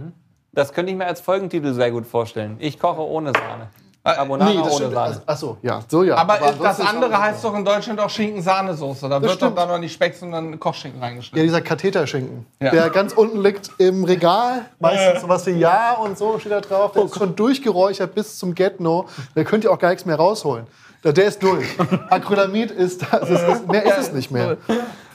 Das 0.52 0.72
könnte 0.72 0.92
ich 0.92 0.96
mir 0.96 1.06
als 1.06 1.20
Folgentitel 1.20 1.74
sehr 1.74 1.90
gut 1.90 2.06
vorstellen. 2.06 2.56
Ich 2.58 2.78
koche 2.78 3.02
ohne 3.02 3.32
Sahne. 3.32 3.68
Äh, 4.02 4.14
Carbonara 4.14 4.48
Nee, 4.50 4.56
das 4.64 4.80
ohne. 4.80 4.90
Sahne. 4.94 5.22
Achso, 5.26 5.58
ja, 5.60 5.80
so 5.86 6.02
ja. 6.02 6.16
aber 6.16 6.40
äh, 6.40 6.52
das 6.62 6.80
andere 6.80 7.20
heißt 7.20 7.44
doch 7.44 7.54
in 7.54 7.64
Deutschland 7.66 8.00
auch 8.00 8.08
Schinken-Sahnesoße. 8.08 9.08
Da 9.10 9.20
wird 9.20 9.30
doch 9.32 9.36
stimmt. 9.36 9.58
dann 9.58 9.68
noch 9.68 9.78
nicht 9.78 9.92
Speck, 9.92 10.14
sondern 10.14 10.58
Kochschinken 10.58 11.00
Ja, 11.00 11.06
reingeschnitten. 11.08 11.42
dieser 11.46 11.60
Katheterschinken, 11.60 12.46
Ja. 12.62 12.70
der 12.70 12.88
ganz 12.88 13.12
unten 13.12 13.42
liegt 13.42 13.70
im 13.76 14.04
Regal, 14.04 14.64
meistens 14.78 15.20
sowas 15.20 15.44
wie 15.46 15.50
Ja 15.52 15.94
und 15.94 16.16
so 16.16 16.38
steht 16.38 16.52
da 16.52 16.60
drauf. 16.62 16.92
Der 16.92 17.04
ist 17.04 17.14
schon 17.18 17.36
durchgeräuchert 17.36 18.14
bis 18.14 18.38
zum 18.38 18.54
Get-No. 18.54 19.04
Da 19.34 19.44
könnt 19.44 19.64
ihr 19.64 19.70
auch 19.72 19.78
gar 19.78 19.90
nichts 19.90 20.06
mehr 20.06 20.16
rausholen. 20.16 20.66
Der 21.04 21.24
ist 21.24 21.42
durch. 21.42 21.66
Acrylamid 22.10 22.70
ist, 22.70 23.02
das 23.10 23.28
ist, 23.28 23.68
mehr 23.68 23.84
ist 23.84 23.98
es 23.98 24.12
nicht 24.12 24.30
mehr. 24.30 24.56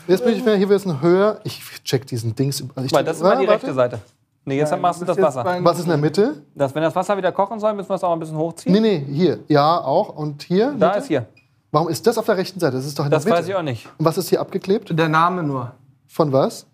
Jetzt 0.08 0.24
bin 0.24 0.36
ich 0.36 0.44
mehr, 0.44 0.56
hier 0.58 0.70
wird 0.70 0.80
es 0.82 0.86
ein 0.86 1.02
höher. 1.02 1.40
Ich 1.44 1.60
check 1.84 2.06
diesen 2.06 2.36
Dings. 2.36 2.60
Ich 2.84 2.94
Weil 2.94 3.04
das 3.04 3.18
ist 3.18 3.24
mal 3.24 3.38
die 3.38 3.46
rechte. 3.46 3.74
Seite. 3.74 4.00
Nee, 4.48 4.58
jetzt 4.58 4.80
machst 4.80 5.02
du 5.02 5.06
das 5.06 5.20
Wasser. 5.20 5.44
Was 5.62 5.78
ist 5.80 5.86
in 5.86 5.90
der 5.90 5.98
Mitte? 5.98 6.44
Das, 6.54 6.74
wenn 6.76 6.84
das 6.84 6.96
Wasser 6.96 7.18
wieder 7.18 7.32
kochen 7.32 7.60
soll, 7.60 7.74
müssen 7.74 7.90
wir 7.90 7.96
es 7.96 8.04
auch 8.04 8.14
ein 8.14 8.20
bisschen 8.20 8.38
hochziehen. 8.38 8.74
Nee, 8.74 8.80
nee, 8.80 9.06
hier. 9.12 9.40
Ja, 9.48 9.80
auch. 9.82 10.10
Und 10.10 10.44
hier? 10.44 10.74
Da 10.78 10.88
Mitte? 10.90 11.00
ist 11.00 11.08
hier. 11.08 11.26
Warum 11.72 11.90
ist 11.90 12.06
das 12.06 12.18
auf 12.18 12.26
der 12.26 12.38
rechten 12.38 12.60
Seite? 12.60 12.78
Das 12.78 12.86
ist 12.86 12.98
doch 12.98 13.06
in 13.06 13.12
Das 13.12 13.24
der 13.24 13.32
Mitte. 13.32 13.42
weiß 13.44 13.50
ich 13.50 13.56
auch 13.56 13.62
nicht. 13.64 13.90
Und 13.98 14.06
was 14.06 14.18
ist 14.20 14.30
hier 14.30 14.40
abgeklebt? 14.40 14.98
Der 14.98 15.10
Name 15.10 15.42
nur. 15.44 15.72
Von 16.08 16.32
was? 16.32 16.68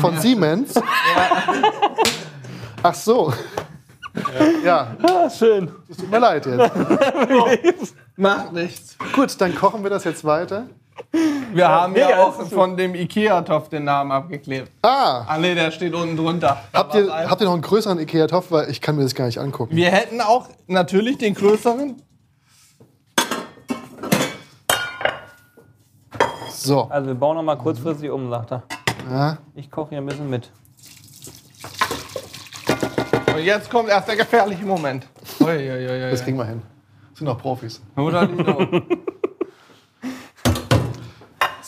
Von 0.00 0.16
Siemens? 0.18 0.74
Ach 2.82 2.94
so. 2.94 3.32
Ja, 4.64 4.96
Ah, 5.02 5.28
schön. 5.30 5.70
tut 5.96 6.10
mir 6.10 6.18
leid 6.18 6.46
jetzt. 6.46 7.94
Macht 8.16 8.52
nichts. 8.52 8.96
Gut, 9.14 9.40
dann 9.40 9.54
kochen 9.54 9.82
wir 9.82 9.90
das 9.90 10.04
jetzt 10.04 10.24
weiter. 10.24 10.66
Wir 11.52 11.68
haben 11.68 11.92
mega, 11.94 12.10
ja 12.10 12.22
auch 12.24 12.40
von 12.48 12.76
dem 12.76 12.94
Ikea-Topf 12.94 13.68
den 13.70 13.84
Namen 13.84 14.12
abgeklebt. 14.12 14.70
Ah, 14.82 15.24
Ah 15.26 15.38
nee, 15.38 15.54
der 15.54 15.70
steht 15.72 15.94
unten 15.94 16.16
drunter. 16.16 16.60
Da 16.72 16.78
habt 16.78 16.94
ihr, 16.94 17.12
habt 17.12 17.40
ihr 17.40 17.44
noch 17.46 17.54
einen 17.54 17.62
größeren 17.62 17.98
Ikea-Topf? 17.98 18.50
Weil 18.50 18.70
ich 18.70 18.80
kann 18.80 18.96
mir 18.96 19.02
das 19.02 19.14
gar 19.14 19.26
nicht 19.26 19.38
angucken. 19.38 19.74
Wir 19.74 19.90
hätten 19.90 20.20
auch 20.20 20.48
natürlich 20.68 21.18
den 21.18 21.34
größeren. 21.34 22.00
So, 26.52 26.82
Also 26.90 27.06
wir 27.08 27.14
bauen 27.14 27.36
noch 27.36 27.42
mal 27.42 27.56
kurzfristig 27.56 28.10
um, 28.10 28.28
sagt 28.30 28.52
er. 28.52 28.62
ja. 29.10 29.38
Ich 29.54 29.70
koche 29.70 29.90
hier 29.90 29.98
ein 29.98 30.06
bisschen 30.06 30.28
mit. 30.28 30.50
Und 33.34 33.42
jetzt 33.44 33.70
kommt 33.70 33.88
erst 33.88 34.08
der 34.08 34.16
gefährliche 34.16 34.64
Moment. 34.66 35.06
Ui, 35.40 35.46
ui, 35.48 35.70
ui, 35.70 36.04
ui. 36.04 36.10
das 36.10 36.22
kriegen 36.22 36.36
wir 36.36 36.44
hin. 36.44 36.60
Das 37.10 37.18
sind 37.18 37.26
doch 37.26 37.38
Profis. 37.38 37.80
Oder 37.96 38.26
Lino. 38.26 38.58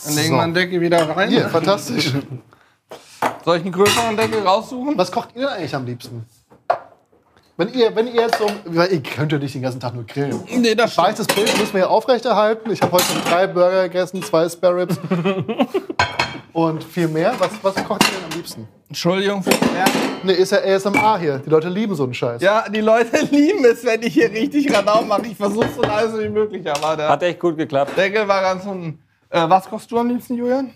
Dann 0.05 0.15
legen 0.15 0.29
So. 0.29 0.35
wir 0.35 0.43
den 0.43 0.53
Deckel 0.53 0.81
wieder 0.81 1.09
rein. 1.15 1.29
Hier, 1.29 1.49
fantastisch. 1.49 2.13
Soll 3.45 3.57
ich 3.57 3.63
einen 3.63 3.71
größeren 3.71 4.15
Deckel 4.17 4.41
raussuchen? 4.45 4.97
Was 4.97 5.11
kocht 5.11 5.29
ihr 5.35 5.41
denn 5.41 5.49
eigentlich 5.49 5.75
am 5.75 5.85
liebsten? 5.85 6.25
Wenn 7.55 7.71
ihr, 7.73 7.95
wenn 7.95 8.07
ihr 8.07 8.21
jetzt 8.21 8.39
so, 8.39 8.47
weil 8.65 8.91
ihr 8.91 9.03
könnt 9.03 9.31
ja 9.31 9.37
nicht 9.37 9.53
den 9.53 9.61
ganzen 9.61 9.79
Tag 9.79 9.93
nur 9.93 10.05
grillen. 10.05 10.41
Nee, 10.49 10.73
das 10.73 10.91
Ich 10.91 10.97
weiß, 10.97 11.15
das 11.15 11.27
Bild 11.27 11.55
müssen 11.59 11.73
wir 11.73 11.81
ja 11.81 11.87
aufrechterhalten. 11.87 12.71
Ich 12.71 12.81
habe 12.81 12.93
heute 12.93 13.03
schon 13.05 13.21
drei 13.29 13.45
Burger 13.45 13.83
gegessen, 13.83 14.23
zwei 14.23 14.49
Spare 14.49 14.75
Ribs 14.77 14.97
und 16.53 16.83
viel 16.83 17.07
mehr. 17.07 17.33
Was, 17.37 17.51
was 17.61 17.75
kocht 17.85 18.03
ihr 18.05 18.09
denn 18.19 18.31
am 18.31 18.37
liebsten? 18.37 18.67
Entschuldigung 18.87 19.43
für 19.43 19.51
den 19.51 19.73
Lärm. 19.73 19.89
Ne, 20.23 20.33
ist 20.33 20.51
ja 20.51 20.59
ASMR 20.63 21.19
hier. 21.19 21.39
Die 21.39 21.49
Leute 21.49 21.69
lieben 21.69 21.93
so 21.95 22.03
einen 22.05 22.13
Scheiß. 22.13 22.41
Ja, 22.41 22.67
die 22.69 22.81
Leute 22.81 23.17
lieben 23.31 23.63
es, 23.65 23.85
wenn 23.85 24.01
ich 24.01 24.13
hier 24.13 24.31
richtig 24.31 24.73
Radau 24.73 25.03
mache. 25.03 25.27
Ich 25.27 25.37
versuche 25.37 25.69
so 25.75 25.81
leise 25.83 26.23
wie 26.23 26.29
möglich, 26.29 26.67
aber 26.69 26.95
der 26.97 27.09
Hat 27.09 27.21
echt 27.21 27.39
gut 27.39 27.57
geklappt. 27.57 27.95
Deckel 27.97 28.27
war 28.27 28.41
ganz 28.41 28.65
unten. 28.65 28.99
Äh, 29.33 29.49
was 29.49 29.65
kochst 29.67 29.91
du 29.91 29.97
am 29.97 30.07
liebsten, 30.09 30.35
Julian? 30.35 30.71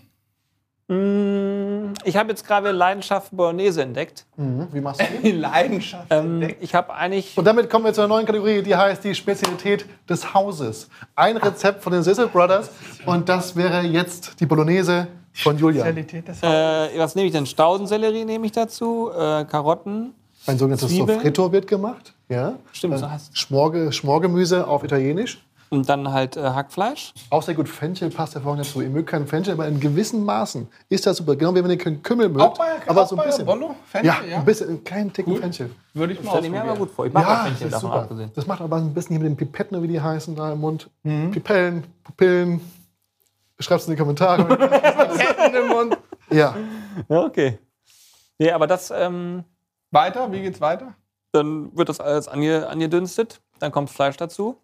Ich 2.04 2.16
habe 2.16 2.30
jetzt 2.30 2.46
gerade 2.46 2.70
Leidenschaft 2.72 3.30
Bolognese 3.36 3.82
entdeckt. 3.82 4.24
Mhm, 4.36 4.68
Wie 4.72 4.80
machst 4.80 5.00
du 5.02 5.04
die? 5.22 5.32
Leidenschaft. 5.38 6.06
Ähm, 6.10 6.54
ich 6.60 6.74
habe 6.74 6.92
eigentlich. 6.94 7.36
Und 7.36 7.44
damit 7.44 7.68
kommen 7.68 7.84
wir 7.84 7.92
zu 7.92 8.00
einer 8.00 8.08
neuen 8.08 8.24
Kategorie, 8.26 8.62
die 8.62 8.74
heißt 8.74 9.04
die 9.04 9.14
Spezialität 9.14 9.84
des 10.08 10.32
Hauses. 10.32 10.88
Ein 11.14 11.36
Rezept 11.36 11.82
von 11.84 11.92
den 11.92 12.02
Sizzle 12.02 12.26
Brothers 12.28 12.70
und 13.06 13.28
das 13.28 13.54
wäre 13.54 13.82
jetzt 13.82 14.40
die 14.40 14.46
Bolognese 14.46 15.06
von 15.34 15.56
Julian. 15.58 15.84
Spezialität 15.86 16.26
des 16.26 16.42
Äh, 16.42 16.98
was 16.98 17.14
nehme 17.14 17.26
ich 17.26 17.32
denn? 17.32 17.44
Staudensellerie 17.46 18.24
nehme 18.24 18.46
ich 18.46 18.52
dazu, 18.52 19.10
äh, 19.12 19.44
Karotten. 19.44 20.14
Ein 20.46 20.56
sogenanntes 20.58 20.88
Zwiebeln. 20.88 21.18
Sofritto 21.18 21.52
wird 21.52 21.66
gemacht. 21.66 22.14
Ja. 22.30 22.54
Stimmt, 22.72 22.98
so 22.98 23.04
Äh, 23.04 23.10
heißt 23.10 23.36
Schmorge, 23.36 23.92
Schmorgemüse 23.92 24.66
auf 24.66 24.82
Italienisch. 24.82 25.44
Und 25.70 25.88
dann 25.88 26.12
halt 26.12 26.36
äh, 26.36 26.42
Hackfleisch. 26.42 27.12
Auch 27.30 27.42
sehr 27.42 27.54
gut 27.54 27.68
Fenchel 27.68 28.10
passt 28.10 28.34
hervorragend 28.34 28.66
dazu. 28.66 28.80
Ihr 28.80 28.88
mögt 28.88 29.08
keinen 29.10 29.26
Fenchel, 29.26 29.52
aber 29.52 29.66
in 29.66 29.78
gewissen 29.80 30.24
Maßen 30.24 30.66
ist 30.88 31.06
das 31.06 31.18
super. 31.18 31.36
Genau 31.36 31.54
wie 31.54 31.62
wenn 31.62 31.70
ihr 31.70 31.78
keinen 31.78 32.02
Kümmel 32.02 32.28
mögt. 32.28 32.40
Auch 32.42 32.56
bei, 32.56 32.76
aber 32.86 33.02
auch 33.02 33.08
so 33.08 33.16
bei 33.16 33.24
ein 33.24 33.28
bisschen. 33.28 33.46
Bollo? 33.46 33.74
Fenchel, 33.84 34.06
ja, 34.06 34.24
ja? 34.30 34.38
ein 34.38 34.44
bisschen, 34.44 34.68
einen 34.68 34.84
kleinen 34.84 35.12
Ticken 35.12 35.36
Fenchel. 35.36 35.70
Würde 35.92 36.14
ich 36.14 36.22
mal 36.22 36.30
Stelle 36.30 36.46
ich 36.46 36.52
mir 36.52 36.62
aber 36.62 36.76
gut 36.76 36.90
vor. 36.90 37.06
Ich 37.06 37.12
mag 37.12 37.24
auch 37.24 37.28
Ja, 37.28 37.34
das 37.36 37.46
Fenchel 37.48 37.66
ist 37.66 37.72
davon 37.74 37.90
super. 37.90 38.02
abgesehen. 38.02 38.30
Das 38.34 38.46
macht 38.46 38.60
aber 38.60 38.76
ein 38.76 38.94
bisschen 38.94 39.16
hier 39.16 39.20
mit 39.24 39.28
den 39.32 39.36
Pipetten, 39.36 39.82
wie 39.82 39.88
die 39.88 40.00
heißen, 40.00 40.34
da 40.34 40.52
im 40.52 40.60
Mund. 40.60 40.88
Mhm. 41.02 41.30
Pipellen, 41.30 41.84
Pupillen. 42.04 42.60
Schreibt's 43.60 43.86
in 43.86 43.92
die 43.92 43.98
Kommentare. 43.98 44.46
Ketten 45.18 45.54
im 45.54 45.68
Mund. 45.68 45.98
ja. 46.30 46.54
Ja, 47.08 47.22
okay. 47.24 47.58
Nee, 48.38 48.50
aber 48.52 48.66
das, 48.66 48.90
ähm, 48.90 49.44
Weiter, 49.90 50.30
wie 50.32 50.42
geht's 50.42 50.60
weiter? 50.60 50.94
dann 51.32 51.76
wird 51.76 51.88
das 51.88 52.00
alles 52.00 52.28
ange, 52.28 52.66
angedünstet. 52.68 53.40
Dann 53.58 53.72
kommt 53.72 53.90
Fleisch 53.90 54.16
dazu. 54.16 54.56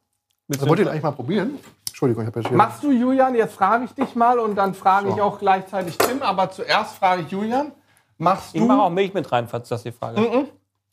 Das 0.49 0.67
wollt 0.69 0.79
ihr 0.81 0.91
eigentlich 0.91 1.03
mal 1.03 1.13
probieren? 1.13 1.59
Entschuldigung, 1.89 2.23
ich 2.25 2.27
habe 2.29 2.41
jetzt 2.41 2.49
hier. 2.49 2.57
Machst 2.57 2.83
du, 2.83 2.91
Julian, 2.91 3.35
jetzt 3.35 3.55
frage 3.55 3.85
ich 3.85 3.93
dich 3.93 4.15
mal 4.15 4.39
und 4.39 4.57
dann 4.57 4.75
frage 4.75 5.09
So. 5.09 5.15
ich 5.15 5.21
auch 5.23 5.39
gleichzeitig 5.39 5.97
Tim, 5.97 6.23
aber 6.23 6.51
zuerst 6.51 6.97
frage 6.97 7.23
ich 7.23 7.31
Julian. 7.31 7.73
Machst 8.19 8.55
Ich 8.55 8.61
mache 8.63 8.81
auch 8.83 8.89
du. 8.89 8.95
Milch 8.95 9.15
mit 9.15 9.31
rein, 9.33 9.49
falls 9.49 9.69
das 9.69 9.83
die 9.83 9.93
Frage 9.93 10.21
ist. 10.23 10.49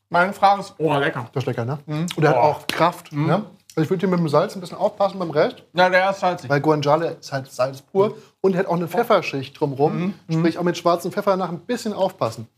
Meine 0.08 0.32
Frage 0.32 0.60
ist. 0.60 0.74
Oh, 0.78 0.92
lecker. 0.96 1.28
Das 1.32 1.42
ist 1.42 1.46
lecker, 1.46 1.64
ne? 1.64 1.78
Mhm. 1.86 2.06
Und 2.16 2.22
er 2.24 2.30
hat 2.30 2.36
auch 2.36 2.66
Kraft. 2.66 3.12
Ne? 3.12 3.44
Also 3.74 3.84
ich 3.84 3.90
würde 3.90 4.00
hier 4.00 4.08
mit 4.08 4.18
dem 4.18 4.28
Salz 4.28 4.54
ein 4.54 4.60
bisschen 4.60 4.76
aufpassen 4.76 5.18
beim 5.18 5.30
Rest, 5.30 5.62
Ja, 5.72 5.88
der 5.88 6.10
ist 6.10 6.20
salzig. 6.20 6.50
weil 6.50 6.60
Guanciale 6.60 7.16
ist 7.20 7.32
halt 7.32 7.50
Salz 7.50 7.80
pur 7.80 8.16
und 8.42 8.54
er 8.54 8.60
hat 8.60 8.66
auch 8.66 8.74
eine 8.76 8.86
Pfefferschicht 8.88 9.58
drumrum. 9.58 10.14
Mhm. 10.26 10.32
Sprich, 10.38 10.58
auch 10.58 10.62
mit 10.62 10.76
schwarzem 10.76 11.10
Pfeffer 11.12 11.36
nach 11.36 11.48
ein 11.48 11.60
bisschen 11.60 11.94
aufpassen. 11.94 12.48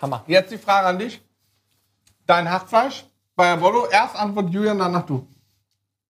Hammer. 0.00 0.22
Jetzt 0.26 0.50
die 0.50 0.56
Frage 0.58 0.86
an 0.86 0.98
dich. 0.98 1.20
Dein 2.26 2.50
Hackfleisch 2.50 3.04
bei 3.36 3.54
Bollo, 3.56 3.86
erst 3.90 4.16
antwortet 4.16 4.52
Julian, 4.54 4.78
danach 4.78 5.04
du. 5.04 5.26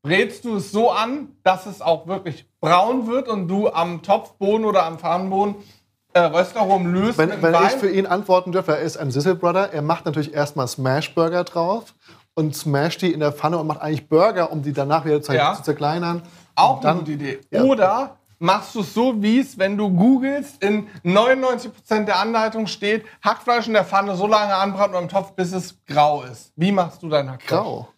Brätst 0.03 0.45
du 0.47 0.57
es 0.57 0.73
so 0.73 0.91
an, 0.91 1.29
dass 1.43 1.67
es 1.67 1.83
auch 1.83 2.07
wirklich 2.07 2.47
braun 2.61 3.07
wird 3.07 3.29
und 3.29 3.49
du 3.49 3.69
am 3.69 4.03
Topfboden 4.03 4.65
oder 4.65 4.85
am 4.87 4.99
Pfannenboden 4.99 5.57
äh, 6.15 6.21
Röstaromen 6.21 6.93
löst 6.93 7.19
Wenn, 7.19 7.43
wenn 7.43 7.55
ich 7.55 7.73
für 7.73 7.91
ihn 7.91 8.07
antworten 8.07 8.51
dürfte, 8.51 8.73
er 8.73 8.81
ist 8.81 8.97
ein 8.97 9.11
Sizzle 9.11 9.35
Brother. 9.35 9.73
Er 9.73 9.83
macht 9.83 10.07
natürlich 10.07 10.33
erstmal 10.33 10.67
Smashburger 10.69 11.45
drauf 11.45 11.95
und 12.35 12.57
smasht 12.57 13.03
die 13.03 13.13
in 13.13 13.21
der 13.21 13.33
Pfanne 13.33 13.59
und 13.59 13.67
macht 13.67 13.83
eigentlich 13.83 14.09
Burger, 14.09 14.51
um 14.51 14.63
die 14.63 14.73
danach 14.73 15.05
wieder 15.05 15.21
zu, 15.21 15.35
Ja. 15.35 15.55
zu 15.55 15.63
zerkleinern. 15.63 16.23
Auch 16.55 16.77
Und 16.77 16.85
dann- 16.85 16.91
eine 16.93 16.99
gute 17.01 17.13
Idee. 17.13 17.41
Ja. 17.51 17.63
Oder 17.65 18.17
machst 18.39 18.75
du 18.75 18.81
es 18.81 18.95
so, 18.95 19.21
wie 19.23 19.39
es, 19.39 19.59
wenn 19.59 19.77
du 19.77 19.91
googelst, 19.91 20.65
in 20.65 20.89
99% 21.05 22.07
der 22.09 22.19
Anleitung 22.19 22.67
steht, 22.67 23.05
Hackfleisch 23.23 23.67
in 23.67 23.75
der 23.75 23.85
Pfanne 23.85 24.17
so 24.17 24.27
lange 24.27 24.55
anbraten 24.55 24.95
oder 24.95 25.03
im 25.03 25.09
Topf, 25.11 25.33
bis 25.33 25.53
es 25.53 25.77
grau 25.87 26.23
ist. 26.23 26.53
Wie 26.57 26.73
machst 26.73 27.03
du 27.03 27.09
dein 27.11 27.31
Hackfleisch? 27.31 27.51
Grau. 27.61 27.89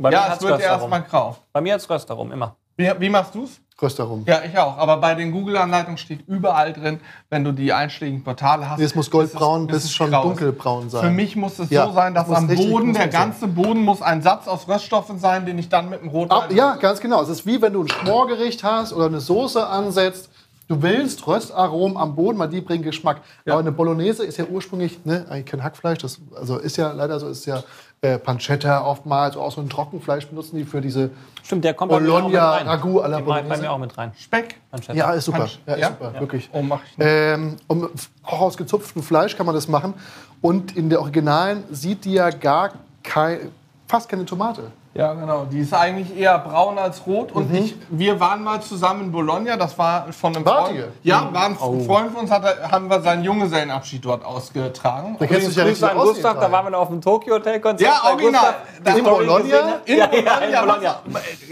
Bei 0.00 0.10
Ja, 0.10 0.32
es 0.34 0.42
wird 0.42 0.60
erstmal 0.60 1.02
grau. 1.02 1.36
Bei 1.52 1.60
mir 1.60 1.74
hat's 1.74 1.88
Röstaromen, 1.88 2.32
immer. 2.32 2.56
Wie, 2.76 2.90
wie 2.98 3.10
machst 3.10 3.34
du 3.34 3.44
es? 3.44 3.60
Röstaromen. 3.80 4.24
Ja, 4.26 4.40
ich 4.44 4.58
auch. 4.58 4.78
Aber 4.78 4.96
bei 4.96 5.14
den 5.14 5.30
Google-Anleitungen 5.30 5.98
steht 5.98 6.26
überall 6.26 6.72
drin, 6.72 7.00
wenn 7.28 7.44
du 7.44 7.52
die 7.52 7.72
einschlägigen 7.72 8.24
Portale 8.24 8.68
hast. 8.68 8.78
Nee, 8.78 8.84
es 8.84 8.94
muss 8.94 9.10
goldbraun 9.10 9.66
bis 9.66 9.76
bis 9.76 9.84
es 9.84 9.92
schon 9.92 10.10
dunkelbraun 10.10 10.88
sein. 10.90 11.02
Für 11.02 11.10
mich 11.10 11.36
muss 11.36 11.58
es 11.58 11.70
Ja, 11.70 11.86
so 11.86 11.92
sein, 11.92 12.14
dass 12.14 12.30
am 12.30 12.46
Boden, 12.46 12.92
der 12.94 13.04
gut 13.04 13.12
sein. 13.12 13.30
ganze 13.30 13.46
Boden 13.46 13.82
muss 13.82 14.00
ein 14.02 14.22
Satz 14.22 14.48
aus 14.48 14.68
Röststoffen 14.68 15.18
sein, 15.18 15.44
den 15.44 15.58
ich 15.58 15.68
dann 15.68 15.88
mit 15.90 16.00
dem 16.00 16.08
Rotwein... 16.08 16.50
Ah, 16.50 16.52
ja, 16.52 16.76
ganz 16.76 17.00
genau. 17.00 17.22
Es 17.22 17.28
ist 17.28 17.46
wie 17.46 17.60
wenn 17.60 17.72
du 17.72 17.82
ein 17.82 17.88
Schmorgericht 17.88 18.64
hast 18.64 18.92
oder 18.92 19.06
eine 19.06 19.20
Soße 19.20 19.66
ansetzt. 19.66 20.30
Du 20.68 20.80
willst 20.82 21.26
Röstaromen 21.26 21.96
am 21.96 22.14
Boden, 22.14 22.38
weil 22.38 22.48
die 22.48 22.60
bringen 22.60 22.84
Geschmack. 22.84 23.22
Aber 23.44 23.58
eine 23.58 23.72
Bolognese 23.72 24.24
ist 24.24 24.36
ja 24.36 24.44
ursprünglich 24.44 25.04
ne, 25.04 25.26
eigentlich 25.28 25.46
kein 25.46 25.64
Hackfleisch. 25.64 25.98
Das 25.98 26.20
also 26.36 26.58
ist 26.58 26.76
ja 26.76 26.92
leider 26.92 27.18
so, 27.18 27.28
ist 27.28 27.44
ja 27.44 27.64
äh, 28.02 28.18
Pancetta 28.18 28.82
oftmals, 28.86 29.36
auch 29.36 29.52
so 29.52 29.60
ein 29.60 29.68
Trockenfleisch 29.68 30.26
benutzen 30.26 30.56
die 30.56 30.64
für 30.64 30.80
diese. 30.80 31.10
Stimmt, 31.42 31.64
der 31.64 31.74
kommt 31.74 31.92
Bologna, 31.92 32.52
rein. 32.52 32.66
Ragout 32.66 33.00
à 33.02 33.08
la 33.08 33.18
ich 33.18 33.24
bei 33.24 33.32
Bolognese. 33.34 33.60
mir 33.62 33.70
auch 33.72 33.78
mit 33.78 33.98
rein. 33.98 34.12
Speck. 34.18 34.56
Manchester. 34.72 34.94
Ja, 34.94 35.12
ist 35.12 35.24
super. 35.26 35.48
Ja, 35.66 35.74
ist 35.74 35.80
Ja? 35.80 35.88
super, 35.88 36.14
wirklich. 36.18 36.48
Oh, 36.52 36.62
mach 36.62 36.80
ich 36.84 36.96
nicht. 36.96 37.06
Ähm, 37.06 37.56
um, 37.66 37.90
auch 38.24 38.40
aus 38.40 38.56
gezupftem 38.56 39.02
Fleisch 39.02 39.36
kann 39.36 39.44
man 39.44 39.54
das 39.54 39.68
machen. 39.68 39.92
Und 40.40 40.76
in 40.76 40.88
der 40.88 41.00
Originalen 41.02 41.64
sieht 41.70 42.06
die 42.06 42.14
ja 42.14 42.30
gar 42.30 42.70
kein, 43.02 43.50
fast 43.86 44.08
keine 44.08 44.24
Tomate. 44.24 44.70
Ja, 44.92 45.14
genau. 45.14 45.44
Die 45.44 45.60
ist 45.60 45.72
eigentlich 45.72 46.18
eher 46.18 46.36
braun 46.40 46.76
als 46.76 47.06
rot. 47.06 47.30
Und 47.30 47.54
ich, 47.54 47.76
wir 47.90 48.18
waren 48.18 48.42
mal 48.42 48.60
zusammen 48.60 49.02
in 49.02 49.12
Bologna. 49.12 49.56
Das 49.56 49.78
war 49.78 50.12
von 50.12 50.34
einem 50.34 50.44
Wart 50.44 50.66
Freund. 50.66 50.78
ihr? 50.78 50.88
Ja, 51.04 51.32
war 51.32 51.44
ein 51.44 51.56
Freund 51.56 52.10
von 52.10 52.22
uns, 52.22 52.30
hat, 52.32 52.44
haben 52.72 52.90
wir 52.90 53.00
seinen 53.00 53.22
Junggesellenabschied 53.22 54.04
dort 54.04 54.24
ausgetragen. 54.24 55.14
Da 55.20 55.26
kennst 55.26 55.44
du 55.44 55.48
dich 55.48 55.56
ja 55.56 55.62
richtig 55.62 55.88
an 55.88 55.96
aus. 55.96 56.08
Gustav, 56.08 56.40
da 56.40 56.50
waren 56.50 56.66
wir 56.66 56.70
noch 56.70 56.80
auf 56.80 56.88
dem 56.88 57.00
Tokyo 57.00 57.34
Hotel 57.34 57.60
Konzert. 57.60 57.88
Ja, 57.88 58.10
original. 58.10 58.54
Die 58.84 58.98
in 58.98 59.04
Bologna? 59.04 59.80
In 59.84 59.96
ja, 59.96 60.06
Bologna, 60.06 60.48
ja, 60.50 60.60
in 60.60 60.66
Bologna. 60.66 61.00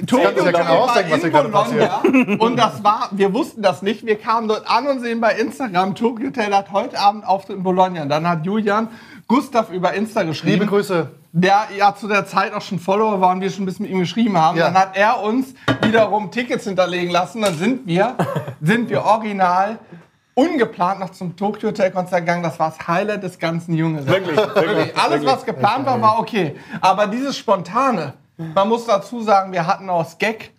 Tokyo 0.05 0.44
keiner 0.44 0.69
war 0.69 0.78
ausdenken, 0.81 1.10
was 1.12 1.19
in 1.19 1.20
hier 1.20 1.31
gerade 1.31 1.48
Bologna. 1.48 2.44
Und 2.44 2.56
das 2.56 2.82
war, 2.82 3.09
wir 3.12 3.32
wussten 3.32 3.62
das 3.62 3.82
nicht. 3.82 4.05
Wir 4.05 4.19
kamen 4.19 4.48
dort 4.48 4.69
an 4.69 4.89
und 4.89 5.01
sehen 5.01 5.20
bei 5.20 5.35
Instagram, 5.35 5.94
Tokyo 5.94 6.27
Hotel 6.27 6.52
hat 6.52 6.73
heute 6.73 6.98
Abend 6.98 7.24
Auftritt 7.24 7.59
in 7.59 7.62
Bologna. 7.62 8.02
Und 8.02 8.09
dann 8.09 8.28
hat 8.28 8.44
Julian 8.44 8.89
Gustav 9.29 9.71
über 9.71 9.93
Insta 9.93 10.23
geschrieben. 10.23 10.55
Liebe 10.55 10.67
Grüße. 10.67 11.11
der 11.33 11.69
ja 11.77 11.95
zu 11.95 12.09
der 12.09 12.27
Zeit 12.27 12.55
auch 12.55 12.63
schon 12.63 12.79
Follower 12.79 13.21
war 13.21 13.33
und 13.33 13.43
wir 13.43 13.51
schon 13.51 13.65
ein 13.65 13.67
bisschen 13.67 13.85
mit 13.85 13.93
ihm 13.93 14.01
geschrieben 14.01 14.39
haben. 14.39 14.57
Ja. 14.57 14.65
Dann 14.65 14.75
hat 14.75 14.97
er 14.97 15.23
uns 15.23 15.55
wiederum 15.83 16.31
Tickets 16.31 16.65
hinterlegen 16.65 17.11
lassen. 17.11 17.43
Dann 17.43 17.55
sind 17.55 17.87
wir, 17.87 18.17
sind 18.63 18.89
wir 18.89 19.05
original 19.05 19.79
ungeplant 20.35 21.01
noch 21.01 21.11
zum 21.11 21.37
Tokyo 21.37 21.69
Hotel 21.69 21.91
Konzert 21.91 22.21
gegangen. 22.21 22.43
Das 22.43 22.59
war 22.59 22.71
das 22.71 22.89
Highlight 22.89 23.23
des 23.23 23.39
ganzen 23.39 23.75
Junges. 23.75 24.07
Wirklich, 24.09 24.37
wirklich. 24.37 24.97
Alles, 24.97 25.25
was 25.27 25.45
geplant 25.45 25.85
war, 25.85 26.01
war 26.01 26.19
okay. 26.19 26.57
Aber 26.81 27.07
dieses 27.07 27.37
Spontane, 27.37 28.15
man 28.39 28.69
muss 28.69 28.87
dazu 28.87 29.21
sagen, 29.21 29.53
wir 29.53 29.67
hatten 29.67 29.91
aus 29.91 30.17
Gag 30.17 30.53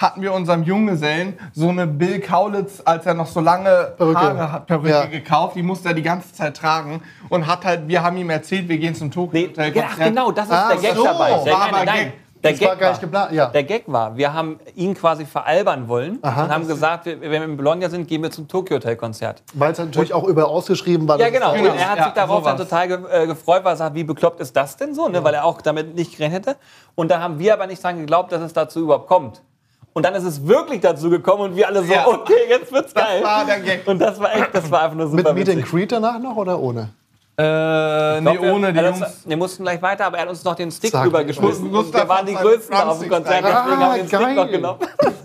hatten 0.00 0.22
wir 0.22 0.32
unserem 0.32 0.62
Junggesellen 0.62 1.38
so 1.52 1.68
eine 1.68 1.86
Bill 1.86 2.20
Kaulitz, 2.20 2.80
als 2.84 3.04
er 3.06 3.14
noch 3.14 3.26
so 3.26 3.40
lange 3.40 3.92
Perücke. 3.96 4.18
Haare 4.20 4.52
hat, 4.52 4.66
Perücke 4.66 4.88
Ja. 4.88 5.04
gekauft. 5.04 5.56
Die 5.56 5.62
musste 5.62 5.88
er 5.88 5.94
die 5.94 6.02
ganze 6.02 6.32
Zeit 6.32 6.56
tragen 6.56 7.02
und 7.28 7.46
hat 7.46 7.64
halt, 7.64 7.86
wir 7.88 8.02
haben 8.02 8.16
ihm 8.16 8.30
erzählt, 8.30 8.68
wir 8.68 8.78
gehen 8.78 8.94
zum 8.94 9.10
Tokyo 9.10 9.38
Nee, 9.40 9.48
Hotel 9.48 9.76
ja, 9.76 9.84
ach, 9.90 9.98
genau, 9.98 10.30
das 10.32 10.46
ist 10.46 10.52
Ah, 10.52 10.68
der 10.72 10.80
Gag 10.80 10.94
so, 10.94 11.04
dabei. 11.04 11.28
Der, 11.44 11.52
war 11.52 11.58
nein, 11.66 11.74
aber 11.74 11.84
nein, 11.84 12.04
Gag. 12.04 12.12
Der 12.42 12.50
Das 12.52 12.60
Gag 12.60 12.68
war 12.70 12.76
gar 12.76 12.88
nicht 12.92 13.00
geplant, 13.02 13.32
ja. 13.32 13.46
Der 13.50 13.64
Gag 13.64 13.82
war, 13.86 14.16
wir 14.16 14.32
haben 14.32 14.58
ihn 14.74 14.94
quasi 14.94 15.26
veralbern 15.26 15.88
wollen 15.88 16.18
Aha. 16.22 16.44
und 16.44 16.50
haben 16.54 16.66
gesagt, 16.66 17.04
wir- 17.04 17.20
wenn 17.20 17.30
wir 17.32 17.44
in 17.44 17.56
Bologna 17.58 17.90
sind, 17.90 18.08
gehen 18.08 18.22
wir 18.22 18.30
zum 18.30 18.48
Tokyo 18.48 18.76
Hotel 18.76 18.96
Konzert. 18.96 19.42
Weil 19.52 19.72
es 19.72 19.78
natürlich 19.78 20.14
auch 20.14 20.24
über 20.24 20.48
ausgeschrieben 20.48 21.06
war. 21.06 21.18
Ja, 21.20 21.26
dass 21.26 21.34
es 21.34 21.38
genau. 21.38 21.52
da 21.52 21.58
Und 21.60 21.66
ist. 21.76 21.82
er 21.82 21.90
hat 21.90 21.98
Ja, 21.98 22.04
sich 22.04 22.12
darauf 22.14 22.42
dann 22.44 22.56
total 22.56 22.88
ge 22.88 22.98
äh, 23.12 23.26
gefreut, 23.26 23.62
weil 23.64 23.74
er 23.74 23.76
sagt, 23.76 23.94
wie 23.94 24.04
bekloppt 24.04 24.40
ist 24.40 24.56
das 24.56 24.78
denn 24.78 24.94
so, 24.94 25.08
ne? 25.08 25.22
weil 25.22 25.34
er 25.34 25.44
auch 25.44 25.60
damit 25.60 25.94
nicht 25.94 26.16
gerechnet 26.16 26.46
hätte. 26.46 26.58
Und 26.94 27.10
da 27.10 27.20
haben 27.20 27.38
wir 27.38 27.52
aber 27.52 27.66
nicht 27.66 27.84
dran 27.84 27.98
geglaubt, 27.98 28.32
dass 28.32 28.40
es 28.40 28.54
dazu 28.54 28.80
überhaupt 28.80 29.06
kommt. 29.06 29.42
Und 29.92 30.04
dann 30.04 30.14
ist 30.14 30.24
es 30.24 30.46
wirklich 30.46 30.80
dazu 30.80 31.10
gekommen 31.10 31.42
und 31.50 31.56
wir 31.56 31.66
alle 31.66 31.82
so, 31.82 31.92
Ja. 31.92 32.06
okay, 32.06 32.32
jetzt 32.48 32.72
wird's 32.72 32.94
Das 32.94 33.02
geil. 33.04 33.22
war 33.24 33.44
der 33.44 33.60
Gag. 33.60 33.86
Und 33.86 33.98
das 33.98 34.20
war 34.20 34.32
echt, 34.34 34.54
das 34.54 34.70
war 34.70 34.82
einfach 34.82 34.96
nur 34.96 35.08
Mit 35.08 35.18
super 35.24 35.34
Meet 35.34 35.48
and. 35.50 35.64
Greet 35.66 35.90
danach 35.92 36.18
noch 36.20 36.36
oder 36.36 36.60
ohne? 36.60 36.90
Äh, 37.38 38.20
nee, 38.20 38.24
Doch, 38.34 38.42
wir- 38.42 38.52
ohne 38.52 38.72
die 38.72 38.80
Jungs. 38.80 39.00
Uns, 39.00 39.22
wir 39.24 39.36
mussten 39.38 39.62
gleich 39.62 39.80
weiter, 39.80 40.04
aber 40.06 40.18
er 40.18 40.22
hat 40.24 40.28
uns 40.28 40.44
noch 40.44 40.54
den 40.56 40.70
Stick 40.70 40.90
Sag, 40.90 41.06
rübergeschmissen. 41.06 41.72
Wir 41.72 42.08
waren 42.08 42.26
die 42.26 42.34
Größten 42.34 42.76
auf 42.76 43.00
dem 43.00 43.08
Konzert, 43.08 43.42
da. 43.44 43.48
deswegen 43.64 43.80
haben 43.82 43.92
wir 43.94 43.98
den 43.98 44.06
Stick 44.08 44.20
geil. 44.20 44.34
noch 44.34 44.50
genommen. 44.50 44.78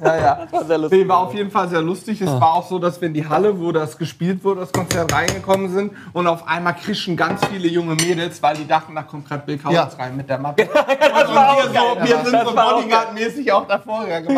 Ja, 0.03 0.15
ja. 0.17 0.39
Das 0.51 0.51
war 0.53 0.65
sehr 0.65 0.77
lustig. 0.77 1.01
Nee, 1.01 1.07
war 1.09 1.17
auf 1.19 1.33
jeden 1.33 1.51
Fall 1.51 1.67
sehr 1.67 1.81
lustig. 1.81 2.21
Es 2.21 2.29
war 2.31 2.53
auch 2.53 2.67
so, 2.67 2.79
dass 2.79 3.01
wir 3.01 3.07
in 3.07 3.13
die 3.13 3.27
Halle, 3.27 3.59
wo 3.59 3.71
das 3.73 3.97
gespielt 3.97 4.43
wurde, 4.45 4.61
das 4.61 4.71
Konzert 4.71 5.11
reingekommen 5.13 5.69
sind 5.73 5.91
und 6.13 6.27
auf 6.27 6.47
einmal 6.47 6.75
krischen 6.75 7.17
ganz 7.17 7.45
viele 7.47 7.67
junge 7.67 7.95
Mädels, 7.95 8.41
weil 8.41 8.55
die 8.55 8.67
dachten, 8.67 8.95
da 8.95 9.03
kommt 9.03 9.27
gerade 9.27 9.43
Bill 9.45 9.57
Kaulitz 9.57 9.75
Ja. 9.77 9.89
rein 9.97 10.15
mit 10.15 10.29
der 10.29 10.37
Mappe. 10.37 10.63
und 10.69 10.73
war 10.73 11.57
wir, 11.57 11.63
auch 11.63 11.73
geil. 11.73 11.83
so, 11.99 12.07
wir 12.07 12.23
sind 12.23 12.33
Das 12.33 12.47
so 12.47 12.55
Bodyguard-mäßig 12.55 13.51
auch 13.51 13.67
davor 13.67 14.05
schon 14.25 14.35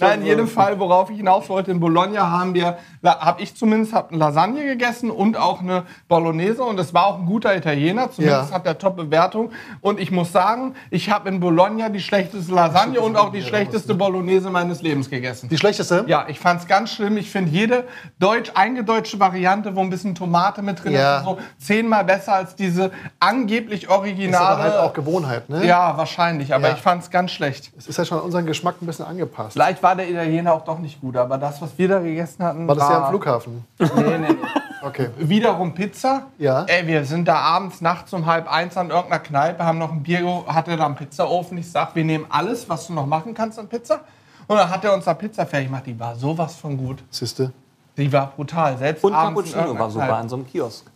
Nein, 0.00 0.20
in 0.20 0.26
jedem. 0.26 0.48
Fall, 0.48 0.78
worauf 0.78 1.08
ich 1.10 1.16
hinaus 1.18 1.48
wollte, 1.48 1.70
in 1.70 1.80
Bologna 1.80 2.30
haben 2.30 2.52
wir, 2.54 2.76
habe 3.04 3.40
ich 3.40 3.54
zumindest 3.56 3.94
hab 3.94 4.10
eine 4.10 4.18
Lasagne 4.18 4.64
gegessen 4.64 5.10
und 5.10 5.36
auch 5.38 5.60
eine 5.60 5.84
Bolognese 6.08 6.62
und 6.62 6.76
es 6.82 6.92
war 6.92 7.06
auch 7.06 7.18
ein 7.18 7.26
guter 7.26 7.56
Italiener, 7.56 8.10
zumindest 8.10 8.50
Ja. 8.50 8.54
hat 8.56 8.66
er 8.66 8.76
Top-Bewertung. 8.78 9.50
Und 9.80 9.98
ich 10.00 10.10
muss 10.10 10.32
sagen, 10.32 10.74
ich 10.90 11.10
habe 11.10 11.28
in 11.28 11.40
Bologna 11.40 11.88
die 11.88 12.00
schlechteste 12.00 12.52
Lasagne 12.52 13.00
und 13.00 13.16
auch 13.16 13.30
die 13.32 13.42
schlechteste 13.42 13.94
Bolognese 13.94 14.50
meines 14.50 14.82
Lebens 14.82 15.08
gegessen. 15.08 15.48
Die 15.48 15.56
schlechteste? 15.56 16.04
Ja, 16.08 16.26
ich 16.28 16.38
fand's 16.40 16.66
ganz 16.66 16.90
schlimm. 16.92 17.16
Ich 17.16 17.30
finde 17.30 17.50
jede 17.50 17.84
deutsch 18.18 18.50
eingedeutschte 18.54 19.18
Variante, 19.20 19.74
wo 19.76 19.80
ein 19.80 19.90
bisschen 19.90 20.14
Tomate 20.14 20.60
mit 20.62 20.82
drin 20.82 20.92
Ja. 20.92 21.18
ist, 21.18 21.24
so 21.24 21.38
zehnmal 21.58 22.04
besser 22.04 22.34
als 22.34 22.54
diese 22.56 22.90
angeblich 23.20 23.84
Ist 23.84 23.88
aber 23.88 23.98
originale. 24.00 24.62
halt 24.62 24.76
auch 24.76 24.92
Gewohnheit, 24.92 25.48
ne? 25.48 25.64
ja, 25.64 25.96
wahrscheinlich, 25.96 26.54
aber 26.54 26.68
Ja. 26.68 26.74
ich 26.74 26.80
fand's 26.80 27.10
ganz 27.10 27.30
schlecht. 27.30 27.70
Es 27.78 27.86
ist 27.86 27.96
ja 27.96 28.04
schon 28.04 28.18
an 28.18 28.24
unseren 28.24 28.46
Geschmack 28.46 28.76
ein 28.82 28.86
bisschen 28.86 29.06
angepasst. 29.06 29.52
Vielleicht 29.52 29.82
war 29.82 29.94
der 29.96 30.10
Italiener 30.10 30.52
auch 30.52 30.64
doch 30.64 30.78
nicht 30.78 31.00
gut, 31.00 31.16
aber 31.16 31.38
das, 31.38 31.62
was 31.62 31.70
wir 31.78 31.88
da 31.88 31.98
gegessen 32.00 32.44
hatten, 32.44 32.66
War 32.68 32.74
das 32.74 32.88
ja 32.88 33.02
am 33.04 33.08
Flughafen? 33.10 33.64
Nee, 33.78 33.88
nee, 33.96 34.18
nee. 34.18 34.26
Okay. 34.82 35.10
Wiederum 35.16 35.74
Pizza. 35.74 36.26
Ja. 36.38 36.64
Ey, 36.64 36.86
wir 36.86 37.04
sind 37.04 37.28
da 37.28 37.36
abends 37.36 37.80
nachts 37.80 38.12
um 38.12 38.26
halb 38.26 38.50
eins 38.50 38.76
an 38.76 38.90
irgendeiner 38.90 39.20
Kneipe, 39.22 39.64
haben 39.64 39.78
noch 39.78 39.92
ein 39.92 40.02
Bier, 40.02 40.44
hatte 40.46 40.76
da 40.76 40.86
einen 40.86 40.96
Pizzaofen. 40.96 41.56
Ich 41.58 41.70
sag, 41.70 41.94
wir 41.94 42.04
nehmen 42.04 42.26
alles, 42.28 42.68
was 42.68 42.86
du 42.88 42.92
noch 42.92 43.06
machen 43.06 43.34
kannst 43.34 43.58
an 43.58 43.68
Pizza. 43.68 44.00
Und 44.48 44.56
dann 44.56 44.68
hat 44.68 44.84
er 44.84 44.92
uns 44.94 45.04
da 45.04 45.14
Pizza 45.14 45.46
fertig 45.46 45.68
gemacht. 45.68 45.84
Die 45.86 45.98
war 45.98 46.16
sowas 46.16 46.56
von 46.56 46.76
gut. 46.76 47.02
Siehste. 47.10 47.52
Die 47.96 48.12
war 48.12 48.32
brutal. 48.34 48.76
Selbst 48.78 49.04
Und 49.04 49.14
abends 49.14 49.48
in 49.50 49.52
Cappuccino 49.54 49.78
war 49.78 49.90
super 49.90 50.06
Kneipe. 50.06 50.20
an 50.20 50.28
so 50.28 50.36
einem 50.36 50.46
Kiosk. 50.46 50.86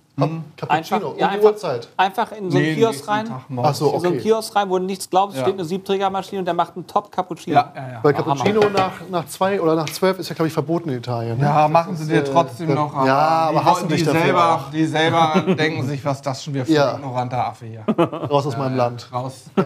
Cappuccino, 0.56 1.08
um 1.10 1.18
ja, 1.18 1.28
die 1.28 1.34
einfach, 1.34 1.44
Uhrzeit. 1.50 1.88
einfach 1.98 2.32
in 2.32 2.50
so 2.50 2.56
einen 2.56 2.66
Nee, 2.68 2.74
Kiosk 2.76 3.06
rein. 3.06 3.30
Ach 3.62 3.74
so, 3.74 3.92
In 3.92 4.00
so 4.00 4.06
einen 4.06 4.14
okay. 4.16 4.22
Kiosk 4.22 4.56
rein, 4.56 4.70
wo 4.70 4.78
du 4.78 4.84
nichts 4.86 5.10
glaubst, 5.10 5.36
Ja. 5.36 5.42
steht 5.42 5.54
eine 5.54 5.64
Siebträgermaschine 5.66 6.38
und 6.38 6.44
der 6.46 6.54
macht 6.54 6.74
einen 6.74 6.86
Top-Cappuccino. 6.86 7.54
Ja, 7.56 7.72
ja, 7.76 7.88
ja. 7.92 7.98
Weil 8.02 8.14
Cappuccino 8.14 8.60
nach, 8.70 8.92
nach 9.10 9.26
zwei 9.26 9.60
oder 9.60 9.74
nach 9.74 9.86
zwölf 9.90 10.18
ist 10.18 10.28
ja, 10.30 10.34
glaube 10.34 10.46
ich, 10.48 10.54
verboten 10.54 10.88
in 10.88 10.98
Italien. 10.98 11.36
Ne? 11.38 11.44
Ja, 11.44 11.68
machen 11.68 11.94
sie 11.96 12.06
dir 12.06 12.20
äh, 12.20 12.24
trotzdem 12.24 12.68
das- 12.68 12.76
noch. 12.76 13.04
ja, 13.04 13.16
aber 13.18 13.60
die, 13.60 13.64
hassen 13.66 13.88
die 13.88 13.94
dich 13.96 14.04
dafür 14.04 14.20
selber, 14.22 14.54
auch. 14.54 14.70
Die 14.70 14.86
selber 14.86 15.44
denken 15.58 15.86
sich, 15.86 16.02
was 16.04 16.22
das 16.22 16.42
schon 16.42 16.54
wieder 16.54 16.64
für 16.64 16.72
Ja. 16.72 16.90
ein 16.92 16.96
ignoranter 17.00 17.46
Affe 17.46 17.66
hier. 17.66 17.84
Raus 17.98 18.46
aus 18.46 18.56
meinem 18.56 18.76
Land. 18.76 19.08
Raus. 19.12 19.44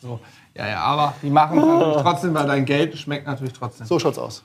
So. 0.00 0.18
Ja, 0.52 0.66
ja, 0.66 0.80
aber 0.80 1.14
die 1.22 1.30
machen 1.30 1.60
es 1.60 1.64
natürlich 1.64 1.96
trotzdem, 2.02 2.34
weil 2.34 2.46
dein 2.48 2.64
Geld 2.64 2.98
schmeckt 2.98 3.24
natürlich 3.28 3.52
trotzdem. 3.52 3.86
So 3.86 4.00
schaut's 4.00 4.18
aus. 4.18 4.42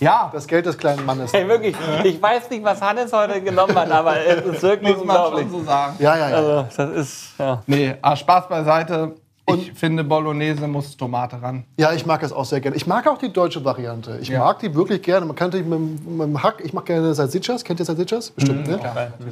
Ja, 0.00 0.30
Das 0.32 0.46
Geld 0.46 0.66
des 0.66 0.76
kleinen 0.78 1.04
Mannes. 1.04 1.32
Hey, 1.32 1.46
wirklich, 1.46 1.76
ich 2.04 2.20
weiß 2.20 2.48
nicht, 2.50 2.64
was 2.64 2.80
Hannes 2.80 3.12
heute 3.12 3.40
genommen 3.42 3.74
hat, 3.74 3.90
aber 3.90 4.16
es 4.18 4.44
ist 4.44 4.62
wirklich 4.62 4.96
muss 4.96 5.04
man 5.04 5.16
unglaublich. 5.16 5.42
schon 5.50 5.60
so 5.60 5.64
sagen. 5.66 5.96
Ja, 5.98 6.16
ja, 6.16 6.30
ja. 6.30 6.36
Also, 6.36 6.66
das 6.76 6.90
ist, 6.96 7.28
ja. 7.38 7.62
Nee, 7.66 7.94
aber 8.00 8.16
Spaß 8.16 8.48
beiseite. 8.48 9.14
Ich 9.46 9.72
finde, 9.72 10.04
Bolognese 10.04 10.68
muss 10.68 10.96
Tomate 10.96 11.42
ran. 11.42 11.64
Ja, 11.76 11.92
ich 11.92 12.06
mag 12.06 12.20
das 12.20 12.32
auch 12.32 12.44
sehr 12.44 12.60
gerne. 12.60 12.76
Ich 12.76 12.86
mag 12.86 13.08
auch 13.08 13.18
die 13.18 13.32
deutsche 13.32 13.64
Variante. 13.64 14.16
Ich 14.20 14.28
Ja. 14.28 14.38
mag 14.44 14.60
die 14.60 14.72
wirklich 14.72 15.02
gerne. 15.02 15.26
Man 15.26 15.34
kann 15.34 15.50
die 15.50 15.62
mit, 15.62 15.72
dem- 15.72 16.16
mit 16.18 16.26
dem 16.28 16.40
Hack, 16.40 16.60
ich 16.62 16.72
mag 16.72 16.86
gerne 16.86 17.12
Salsichas. 17.14 17.64
Kennt 17.64 17.80
ihr 17.80 17.84
Salsichas? 17.86 18.30
Bestimmt, 18.30 18.68
ne? 18.68 18.78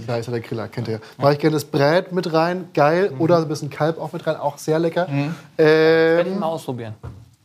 Ja, 0.09 0.16
ist 0.16 0.27
ja 0.27 0.32
der 0.32 0.40
Griller, 0.40 0.66
kennt 0.66 0.89
ihr. 0.89 1.01
Mache 1.19 1.35
ich 1.35 1.39
gerne 1.39 1.55
das 1.55 1.65
Brät 1.65 2.11
mit 2.11 2.32
rein, 2.32 2.69
geil. 2.74 3.12
Oder 3.20 3.36
ein 3.36 3.47
bisschen 3.49 3.70
Kalb 3.70 4.01
auch 4.01 4.12
mit 4.12 4.27
rein, 4.27 4.36
auch 4.36 4.59
sehr 4.59 4.81
lecker. 4.81 5.07
Werde 5.57 6.28
ich 6.28 6.35
Ähm, 6.35 6.40
mal 6.40 6.47
ausprobieren. 6.47 6.95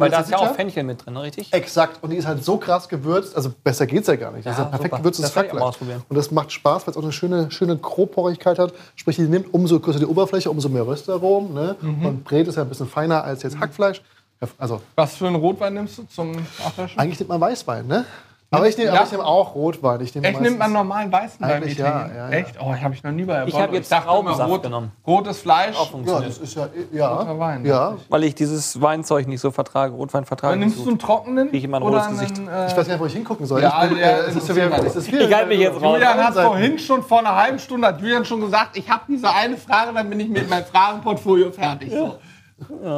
Weil 0.03 0.11
da 0.11 0.19
ist 0.19 0.29
ja 0.29 0.37
auch 0.37 0.55
Fenchel 0.55 0.83
mit 0.83 1.05
drin, 1.05 1.17
richtig? 1.17 1.51
exakt. 1.53 1.99
Und 2.03 2.11
die 2.11 2.17
ist 2.17 2.27
halt 2.27 2.43
so 2.43 2.57
krass 2.57 2.87
gewürzt. 2.89 3.35
Also 3.35 3.51
besser 3.63 3.85
geht's 3.87 4.07
ja 4.07 4.15
gar 4.15 4.31
nicht. 4.31 4.45
Das 4.45 4.53
ist 4.53 4.59
ja 4.59 4.65
perfekt 4.65 4.91
super. 4.91 4.97
gewürztes 4.99 5.35
Hackfleisch. 5.35 5.75
Und 6.09 6.15
das 6.15 6.31
macht 6.31 6.51
Spaß, 6.51 6.85
weil 6.85 6.91
es 6.91 6.97
auch 6.97 7.03
eine 7.03 7.11
schöne, 7.11 7.49
schöne 7.51 7.77
Grobporigkeit 7.77 8.59
hat. 8.59 8.73
Sprich, 8.95 9.15
die 9.15 9.23
nimmt 9.23 9.53
umso 9.53 9.79
größer 9.79 9.99
die 9.99 10.05
Oberfläche, 10.05 10.49
umso 10.49 10.69
mehr 10.69 10.85
Röstaromen. 10.85 11.53
Ne? 11.53 11.75
Mhm. 11.81 12.05
Und 12.05 12.23
Brät 12.23 12.47
ist 12.47 12.55
ja 12.55 12.63
ein 12.63 12.69
bisschen 12.69 12.87
feiner 12.87 13.23
als 13.23 13.43
jetzt 13.43 13.59
Hackfleisch. 13.59 14.01
Ja, 14.41 14.47
Also 14.57 14.81
Was 14.95 15.15
für 15.15 15.27
einen 15.27 15.35
Rotwein 15.37 15.73
nimmst 15.73 15.97
du 15.97 16.03
zum 16.03 16.33
Abwäschen? 16.65 16.99
eigentlich 16.99 17.19
nimmt 17.19 17.29
man 17.29 17.41
Weißwein, 17.41 17.87
ne? 17.87 18.05
Aber 18.53 18.67
ich 18.67 18.77
nehme 18.77 18.93
Ja. 18.93 19.05
nehme 19.11 19.25
auch 19.25 19.55
Rotwein. 19.55 19.99
Ich 20.01 20.13
nehme 20.13 20.27
Echt 20.27 20.39
nimmt 20.39 20.59
man 20.59 20.71
normalen 20.71 21.11
Weißen 21.11 21.37
beim 21.39 21.49
Eigentlich 21.49 21.77
ja, 21.77 22.07
ja, 22.07 22.15
ja. 22.15 22.29
Echt? 22.29 22.55
Oh, 22.61 22.71
ich 22.75 22.83
habe 22.83 22.93
ich 22.93 23.03
noch 23.03 23.11
nie 23.11 23.23
bei 23.23 23.45
Ich 23.47 23.59
habe 23.59 23.75
jetzt 23.75 23.91
Traubensaft 23.91 24.63
genommen. 24.63 24.91
Rotes 25.07 25.39
Fleisch. 25.39 25.75
Ja, 26.05 26.19
das 26.19 26.37
ist 26.37 26.55
ja. 26.55 26.67
Ja, 26.91 27.07
Roter 27.15 27.39
Wein, 27.39 27.65
ja. 27.65 27.95
Weil 28.09 28.23
ich 28.25 28.35
dieses 28.35 28.79
Weinzeug 28.79 29.27
nicht 29.27 29.41
so 29.41 29.49
vertrage, 29.49 29.93
Rotwein 29.93 30.25
vertrage. 30.25 30.53
Dann 30.53 30.59
nimmst 30.59 30.77
so 30.77 30.83
du 30.83 30.89
einen 30.91 30.99
trockenen? 30.99 31.49
Ich 31.51 31.63
immer 31.63 31.77
ein 31.77 31.83
oder 31.83 31.97
rotes 32.03 32.19
Gesicht. 32.19 32.37
einen, 32.37 32.47
Ich 32.67 32.73
äh, 32.73 32.77
weiß 32.77 32.87
nicht, 32.87 32.99
wo 32.99 33.05
ich 33.05 33.13
hingucken 33.13 33.45
soll. 33.45 33.61
Ja, 33.61 33.83
ich 33.83 33.89
bin, 33.89 33.97
ja, 33.97 34.05
äh, 34.05 34.19
es 34.27 34.35
ist 34.35 34.47
so 34.47 34.55
wie, 34.55 34.59
es 34.59 34.95
ist 34.95 35.11
wie, 35.11 35.17
Ich 35.17 35.33
halte 35.33 35.47
mich 35.49 35.59
jetzt 35.59 35.81
raus. 35.81 35.93
Julian 35.95 36.23
hat 36.23 36.33
vorhin 36.35 36.77
schon 36.77 37.01
vor 37.01 37.19
einer 37.19 37.35
halben 37.35 37.57
Stunde, 37.59 37.87
hat 37.87 37.99
Julian 38.01 38.23
schon 38.23 38.39
gesagt, 38.41 38.77
ich 38.77 38.89
habe 38.89 39.01
diese 39.07 39.29
eine 39.31 39.57
Frage, 39.57 39.93
dann 39.93 40.09
bin 40.09 40.19
ich 40.19 40.29
mit 40.29 40.49
meinem 40.49 40.65
Fragenportfolio 40.65 41.51
fertig. 41.51 41.91
So. 41.91 42.17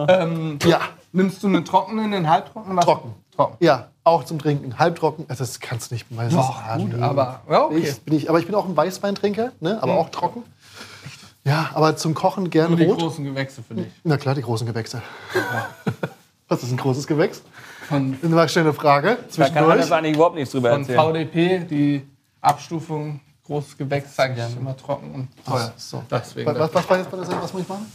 Ähm, 0.08 0.60
Ja, 0.66 0.82
nimmst 1.12 1.42
du 1.44 1.48
einen 1.48 1.64
trockenen, 1.66 2.14
einen 2.14 2.30
halbtrockenen? 2.30 2.78
Was? 2.78 2.86
trocken. 2.86 3.16
Trocken. 3.36 3.56
Ja, 3.60 3.88
auch 4.06 4.24
zum 4.24 4.40
Trinken. 4.40 4.80
Halbtrocken, 4.80 5.26
also 5.28 5.44
das 5.44 5.60
kannst 5.60 5.92
du 5.92 5.96
nicht 5.96 6.10
meistens. 6.12 6.42
Doch, 6.42 6.64
gut, 6.78 7.02
aber 7.02 7.42
ja, 7.50 7.66
okay. 7.66 7.78
ich, 7.80 8.02
bin 8.02 8.16
ich, 8.16 8.30
aber 8.30 8.40
ich 8.40 8.46
bin 8.46 8.56
auch 8.56 8.66
ein 8.66 8.78
Weißweintrinker, 8.78 9.52
ne? 9.60 9.82
aber 9.82 9.98
auch 9.98 10.10
trocken. 10.10 10.44
Ja, 11.44 11.72
aber 11.74 11.96
zum 11.96 12.14
Kochen 12.14 12.50
gern 12.50 12.70
Nur 12.70 12.80
die 12.80 12.86
rot. 12.86 13.00
großen 13.00 13.24
Gewächse 13.24 13.62
für 13.62 13.76
dich. 13.76 13.88
Na 14.04 14.18
klar, 14.18 14.34
die 14.34 14.42
großen 14.42 14.66
Gewächse. 14.66 15.02
Was 16.48 16.64
ist 16.64 16.72
ein 16.72 16.78
großes 16.78 17.08
Gewächs? 17.08 17.42
Von, 17.88 18.18
Das 18.22 18.32
war 18.32 18.62
eine 18.62 18.74
Frage. 18.74 19.18
Da 19.36 19.50
kann. 19.50 19.68
Hannes 19.68 19.92
eigentlich 19.92 20.16
überhaupt 20.16 20.36
nichts 20.36 20.52
drüber 20.52 20.72
von 20.72 20.82
erzählen. 20.82 21.00
VDP, 21.00 21.60
die 21.70 22.08
Abstufung 22.42 23.20
großes 23.46 23.78
Gewächs, 23.78 24.16
sage 24.16 24.36
ich 24.36 24.58
immer 24.58 24.76
trocken 24.76 25.12
und 25.14 25.46
teuer. 25.46 25.74
so. 25.78 26.04
Deswegen. 26.10 26.56
Was, 26.56 26.74
was 26.74 26.90
war 26.90 26.98
jetzt 26.98 27.12
bei 27.12 27.18
der 27.18 27.26
Sache, 27.26 27.42
was 27.44 27.54
muss 27.54 27.62
ich 27.64 27.68
machen? 27.68 27.92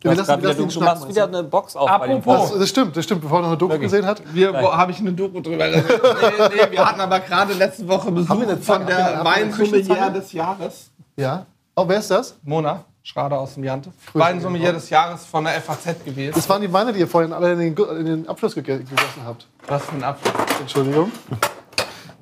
Du, 0.00 0.08
Wir 0.08 0.12
hast 0.12 0.28
lassen- 0.28 0.42
wieder, 0.42 0.54
du, 0.54 0.66
du 0.66 0.80
machst 0.80 1.08
wieder 1.08 1.24
eine 1.24 1.42
Box 1.42 1.76
auf. 1.76 1.88
Apropos. 1.88 2.50
Das, 2.50 2.58
das 2.58 2.68
stimmt, 2.70 2.96
das 2.96 3.04
stimmt, 3.04 3.20
bevor 3.20 3.40
er 3.40 3.42
noch 3.42 3.48
eine 3.48 3.58
Doku 3.58 3.78
gesehen 3.78 4.06
hat. 4.06 4.22
Wir, 4.32 4.54
wo, 4.54 4.72
habe 4.72 4.92
ich 4.92 4.98
eine 4.98 5.12
Doku 5.12 5.40
drüber 5.40 5.68
nee, 5.68 5.76
nee, 5.76 6.70
wir 6.70 6.86
hatten 6.86 7.00
aber 7.00 7.20
gerade 7.20 7.52
letzte 7.52 7.86
Woche 7.86 8.10
Besuch 8.10 8.34
von 8.62 8.86
der 8.86 9.20
Weinsommelier 9.22 10.08
des 10.08 10.32
Jahres. 10.32 10.90
Ja. 11.16 11.44
Oh, 11.76 11.84
wer 11.86 11.98
ist 11.98 12.10
das? 12.10 12.34
Mona, 12.42 12.84
Schrader 13.02 13.40
aus 13.40 13.54
dem 13.54 13.64
Jante. 13.64 13.90
Weinsommelier 14.14 14.72
des 14.72 14.88
Jahres 14.88 15.26
von 15.26 15.44
der 15.44 15.60
FAZ 15.60 16.02
gewählt. 16.02 16.34
Das 16.34 16.48
waren 16.48 16.62
die 16.62 16.72
Weine, 16.72 16.94
die 16.94 17.00
ihr 17.00 17.08
vorhin 17.08 17.34
alle 17.34 17.52
in 17.52 17.58
den, 17.58 17.76
in 17.98 18.06
den 18.06 18.28
Abschluss 18.28 18.54
gege 18.54 18.78
gegossen 18.78 19.22
habt. 19.26 19.46
Was 19.66 19.84
für 19.84 19.96
ein 19.96 20.04
Abschluss. 20.04 20.32
Entschuldigung. 20.60 21.12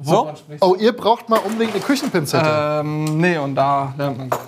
So? 0.02 0.32
Oh, 0.60 0.74
ihr 0.78 0.92
braucht 0.96 1.28
mal 1.28 1.38
unbedingt 1.38 1.74
eine 1.74 1.82
Küchenpinzette. 1.82 2.80
Ähm, 2.80 3.18
nee, 3.18 3.38
und 3.38 3.55
da 3.55 3.94
lernt 3.96 4.18
man 4.18 4.30
das. 4.30 4.40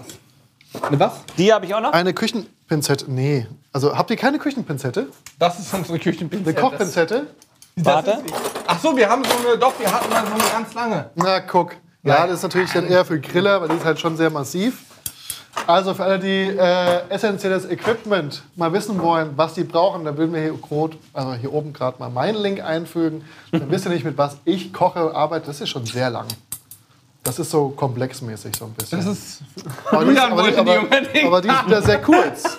Eine 0.82 1.00
was? 1.00 1.12
Die 1.36 1.52
habe 1.52 1.66
ich 1.66 1.74
auch 1.74 1.80
noch. 1.80 1.92
Eine 1.92 2.12
Küchenpinzette? 2.70 3.10
Nee. 3.10 3.46
Also 3.72 3.96
habt 3.96 4.10
ihr 4.10 4.16
keine 4.16 4.38
Küchenpinzette? 4.38 5.08
Das 5.40 5.58
ist 5.58 5.74
unsere 5.74 5.98
Küchenpinzette. 5.98 6.56
Eine 6.56 6.70
Kochpinzette? 6.70 7.26
Warte. 7.76 8.18
Ach 8.66 8.78
so, 8.78 8.96
wir 8.96 9.08
haben 9.08 9.24
so 9.24 9.48
eine, 9.48 9.58
doch, 9.58 9.72
wir 9.78 9.92
hatten 9.92 10.08
mal 10.08 10.24
so 10.24 10.32
eine 10.32 10.42
ganz 10.52 10.74
lange. 10.74 11.10
Na, 11.16 11.40
guck. 11.40 11.72
Ja, 12.04 12.26
das 12.26 12.36
ist 12.36 12.42
natürlich 12.44 12.72
dann 12.72 12.86
eher 12.86 13.04
für 13.04 13.18
Griller, 13.18 13.60
weil 13.60 13.68
die 13.68 13.74
ist 13.74 13.84
halt 13.84 13.98
schon 13.98 14.16
sehr 14.16 14.30
massiv. 14.30 14.84
Also 15.66 15.94
für 15.94 16.04
alle, 16.04 16.20
die 16.20 16.56
äh, 16.56 17.08
essentielles 17.08 17.68
Equipment 17.68 18.44
mal 18.54 18.72
wissen 18.72 19.02
wollen, 19.02 19.32
was 19.34 19.54
die 19.54 19.64
brauchen, 19.64 20.04
dann 20.04 20.16
würden 20.16 20.32
wir 20.32 20.40
hier, 20.40 20.52
grot, 20.52 20.96
also 21.12 21.34
hier 21.34 21.52
oben 21.52 21.72
gerade 21.72 21.98
mal 21.98 22.08
meinen 22.08 22.40
Link 22.40 22.62
einfügen. 22.62 23.24
Dann 23.50 23.68
wisst 23.70 23.84
ihr 23.84 23.90
nicht, 23.90 24.04
mit 24.04 24.16
was 24.16 24.36
ich 24.44 24.72
koche, 24.72 25.12
arbeite. 25.12 25.46
Das 25.46 25.60
ist 25.60 25.68
schon 25.70 25.86
sehr 25.86 26.08
lang. 26.08 26.26
Das 27.22 27.38
ist 27.38 27.50
so 27.50 27.68
komplexmäßig 27.70 28.56
so 28.56 28.64
ein 28.64 28.72
bisschen. 28.72 28.98
Das 28.98 29.06
ist 29.06 29.42
aber, 29.90 30.04
die 30.06 30.12
ist, 30.12 30.20
aber, 30.20 30.50
die, 30.50 30.56
aber, 30.56 30.72
aber 31.26 31.40
die 31.42 31.48
ist 31.48 31.66
wieder 31.66 31.82
sehr 31.82 32.00
kurz. 32.00 32.58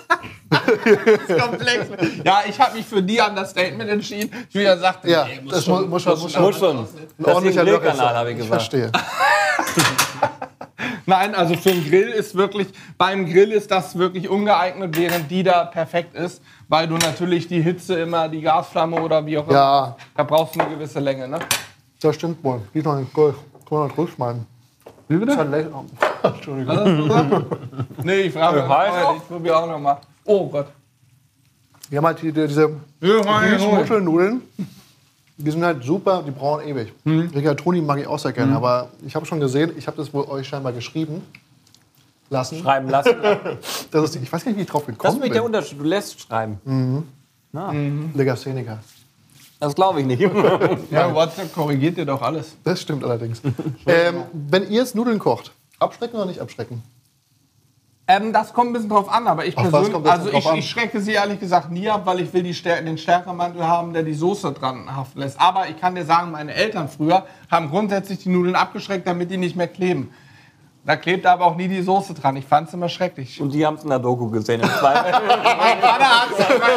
komplex. 1.40 1.88
Ja, 2.24 2.42
ich 2.48 2.60
habe 2.60 2.78
mich 2.78 2.86
für 2.86 3.02
die 3.02 3.20
Understatement 3.20 3.90
entschieden. 3.90 4.30
Julian 4.50 4.80
sagte, 4.80 5.10
Ja, 5.10 5.26
nee, 5.26 5.42
das 5.50 5.66
muss, 5.66 5.88
muss 5.88 6.04
schon, 6.04 6.20
muss 6.20 6.32
schon. 6.32 6.42
Muss 6.44 6.58
schon. 6.60 6.78
Ein 6.78 6.84
Das 6.84 6.90
ist 6.94 7.20
ein 7.20 7.26
ordentlicher 7.26 7.64
Grillkanal, 7.66 8.16
habe 8.16 8.32
ich 8.32 8.38
Ich 8.38 8.44
gesagt. 8.44 8.62
verstehe. 8.62 8.92
Nein, 11.06 11.36
also 11.36 11.56
für 11.56 11.72
einen 11.72 11.84
Grill 11.84 12.10
ist 12.10 12.36
wirklich, 12.36 12.68
beim 12.98 13.26
Grill 13.26 13.52
ist 13.52 13.72
das 13.72 13.98
wirklich 13.98 14.30
ungeeignet, 14.30 14.96
während 14.98 15.30
die 15.32 15.44
da 15.44 15.66
perfekt 15.66 16.16
ist, 16.16 16.42
weil 16.70 16.88
du 16.88 16.98
natürlich 16.98 17.48
die 17.48 17.62
Hitze 17.62 17.96
immer, 18.00 18.30
die 18.30 18.42
Gasflamme 18.42 19.02
oder 19.02 19.26
wie 19.26 19.38
auch 19.38 19.48
immer, 19.48 19.54
Ja, 19.56 19.96
da 20.16 20.24
brauchst 20.24 20.56
du 20.56 20.60
eine 20.60 20.70
gewisse 20.76 21.00
Länge, 21.00 21.28
ne? 21.28 21.40
das 22.02 22.16
stimmt 22.16 22.44
wohl. 22.44 22.62
Die 22.74 22.82
noch 22.82 22.94
einen 22.94 23.12
Gold. 23.14 23.36
Kann 23.68 23.78
man 23.80 23.88
noch 23.88 23.96
durchschneiden. 23.96 24.46
Wie 25.12 25.18
bitte? 25.18 25.34
Entschuldigung. 26.24 27.46
Nee, 28.04 28.22
ich 28.22 28.34
frage 28.34 28.62
mich, 28.62 28.70
auch? 28.72 29.16
ich 29.18 29.28
probiere 29.28 29.58
auch 29.58 29.68
noch 29.68 29.80
mal. 29.80 29.98
Oh 30.26 30.48
Gott. 30.48 30.68
Wir 31.90 31.98
haben 31.98 32.06
halt 32.06 32.20
hier 32.20 32.32
diese 32.32 32.70
Muschelnudeln. 33.02 34.42
Die 35.38 35.52
sind 35.52 35.64
halt 35.64 35.84
super, 35.84 36.24
die 36.26 36.32
brauchen 36.32 36.66
ewig. 36.68 36.94
Rigatoni 37.06 37.82
mag 37.82 38.00
ich 38.00 38.08
auch 38.08 38.20
sehr 38.20 38.32
gerne, 38.32 38.56
aber 38.56 38.90
ich 39.06 39.14
habe 39.16 39.26
schon 39.26 39.40
gesehen, 39.40 39.72
ich 39.78 39.86
habe 39.88 39.98
das 39.98 40.14
wohl 40.14 40.24
euch 40.26 40.48
scheinbar 40.48 40.72
geschrieben 40.72 41.22
lassen. 42.30 42.60
Schreiben 42.60 42.90
lassen. 42.90 43.16
Das 43.92 44.04
ist, 44.06 44.16
die- 44.16 44.20
ich 44.20 44.32
weiß 44.32 44.44
gar 44.46 44.52
nicht, 44.52 44.58
wie 44.60 44.64
ich 44.64 44.70
drauf 44.70 44.84
Das 44.86 44.94
ist 44.94 44.98
gekommen 45.00 45.16
nämlich 45.16 45.34
der 45.34 45.40
bin. 45.42 45.46
Unterschied. 45.48 45.80
Du 45.80 45.84
lässt 45.84 46.22
schreiben. 46.22 46.60
Legastheniker. 48.14 48.80
Das 49.62 49.76
glaube 49.76 50.02
ich 50.02 50.08
nicht. 50.08 50.22
Ja, 50.92 51.14
WhatsApp 51.14 51.54
korrigiert 51.54 51.96
dir 51.96 52.06
doch 52.06 52.22
alles. 52.22 52.58
Das 52.64 52.82
stimmt 52.82 53.04
allerdings. 53.04 53.42
ähm, 53.86 54.24
wenn 54.34 54.64
ihr 54.64 54.82
jetzt 54.82 54.96
Nudeln 54.96 55.20
kocht, 55.20 55.52
abschrecken 55.78 56.16
oder 56.16 56.26
nicht 56.26 56.40
abschrecken? 56.40 56.82
Ähm, 58.08 58.34
das 58.34 58.54
kommt 58.54 58.72
ein 58.72 58.74
bisschen 58.74 58.90
drauf 58.90 59.08
an, 59.08 59.28
aber 59.28 59.46
ich 59.46 59.56
persönlich, 59.56 59.96
also 60.10 60.34
ich, 60.34 60.52
ich 60.54 60.70
schrecke 60.70 61.00
sie 61.00 61.12
ehrlich 61.12 61.40
gesagt 61.40 61.70
nie 61.70 61.88
ab, 61.90 62.02
weil 62.06 62.22
ich 62.22 62.34
will 62.34 62.42
die 62.42 62.56
Stär 62.56 62.82
den 62.82 62.98
Stärkemantel 62.98 63.66
haben, 63.66 63.94
der 63.94 64.02
die 64.02 64.16
Soße 64.16 64.52
dran 64.52 64.94
haften 64.96 65.20
lässt. 65.20 65.40
Aber 65.40 65.70
ich 65.70 65.80
kann 65.80 65.94
dir 65.94 66.06
sagen, 66.06 66.32
meine 66.32 66.56
Eltern 66.56 66.90
früher 66.90 67.28
haben 67.50 67.70
grundsätzlich 67.70 68.18
die 68.18 68.30
Nudeln 68.30 68.56
abgeschreckt, 68.56 69.06
damit 69.06 69.30
die 69.30 69.38
nicht 69.38 69.56
mehr 69.56 69.68
kleben. 69.68 70.12
Da 70.84 70.96
klebt 70.96 71.28
aber 71.28 71.46
auch 71.46 71.56
nie 71.56 71.68
die 71.68 71.82
Soße 71.84 72.16
dran. 72.16 72.36
Ich 72.38 72.46
fand's 72.46 72.74
immer 72.74 72.90
schrecklich. 72.90 73.40
Und 73.40 73.54
die 73.54 73.64
haben 73.64 73.76
es 73.76 73.84
in 73.84 73.90
der 73.90 74.00
Doku 74.00 74.28
gesehen. 74.32 74.62
Im. 74.62 74.68
Mein 74.82 75.80
Vater 75.80 76.06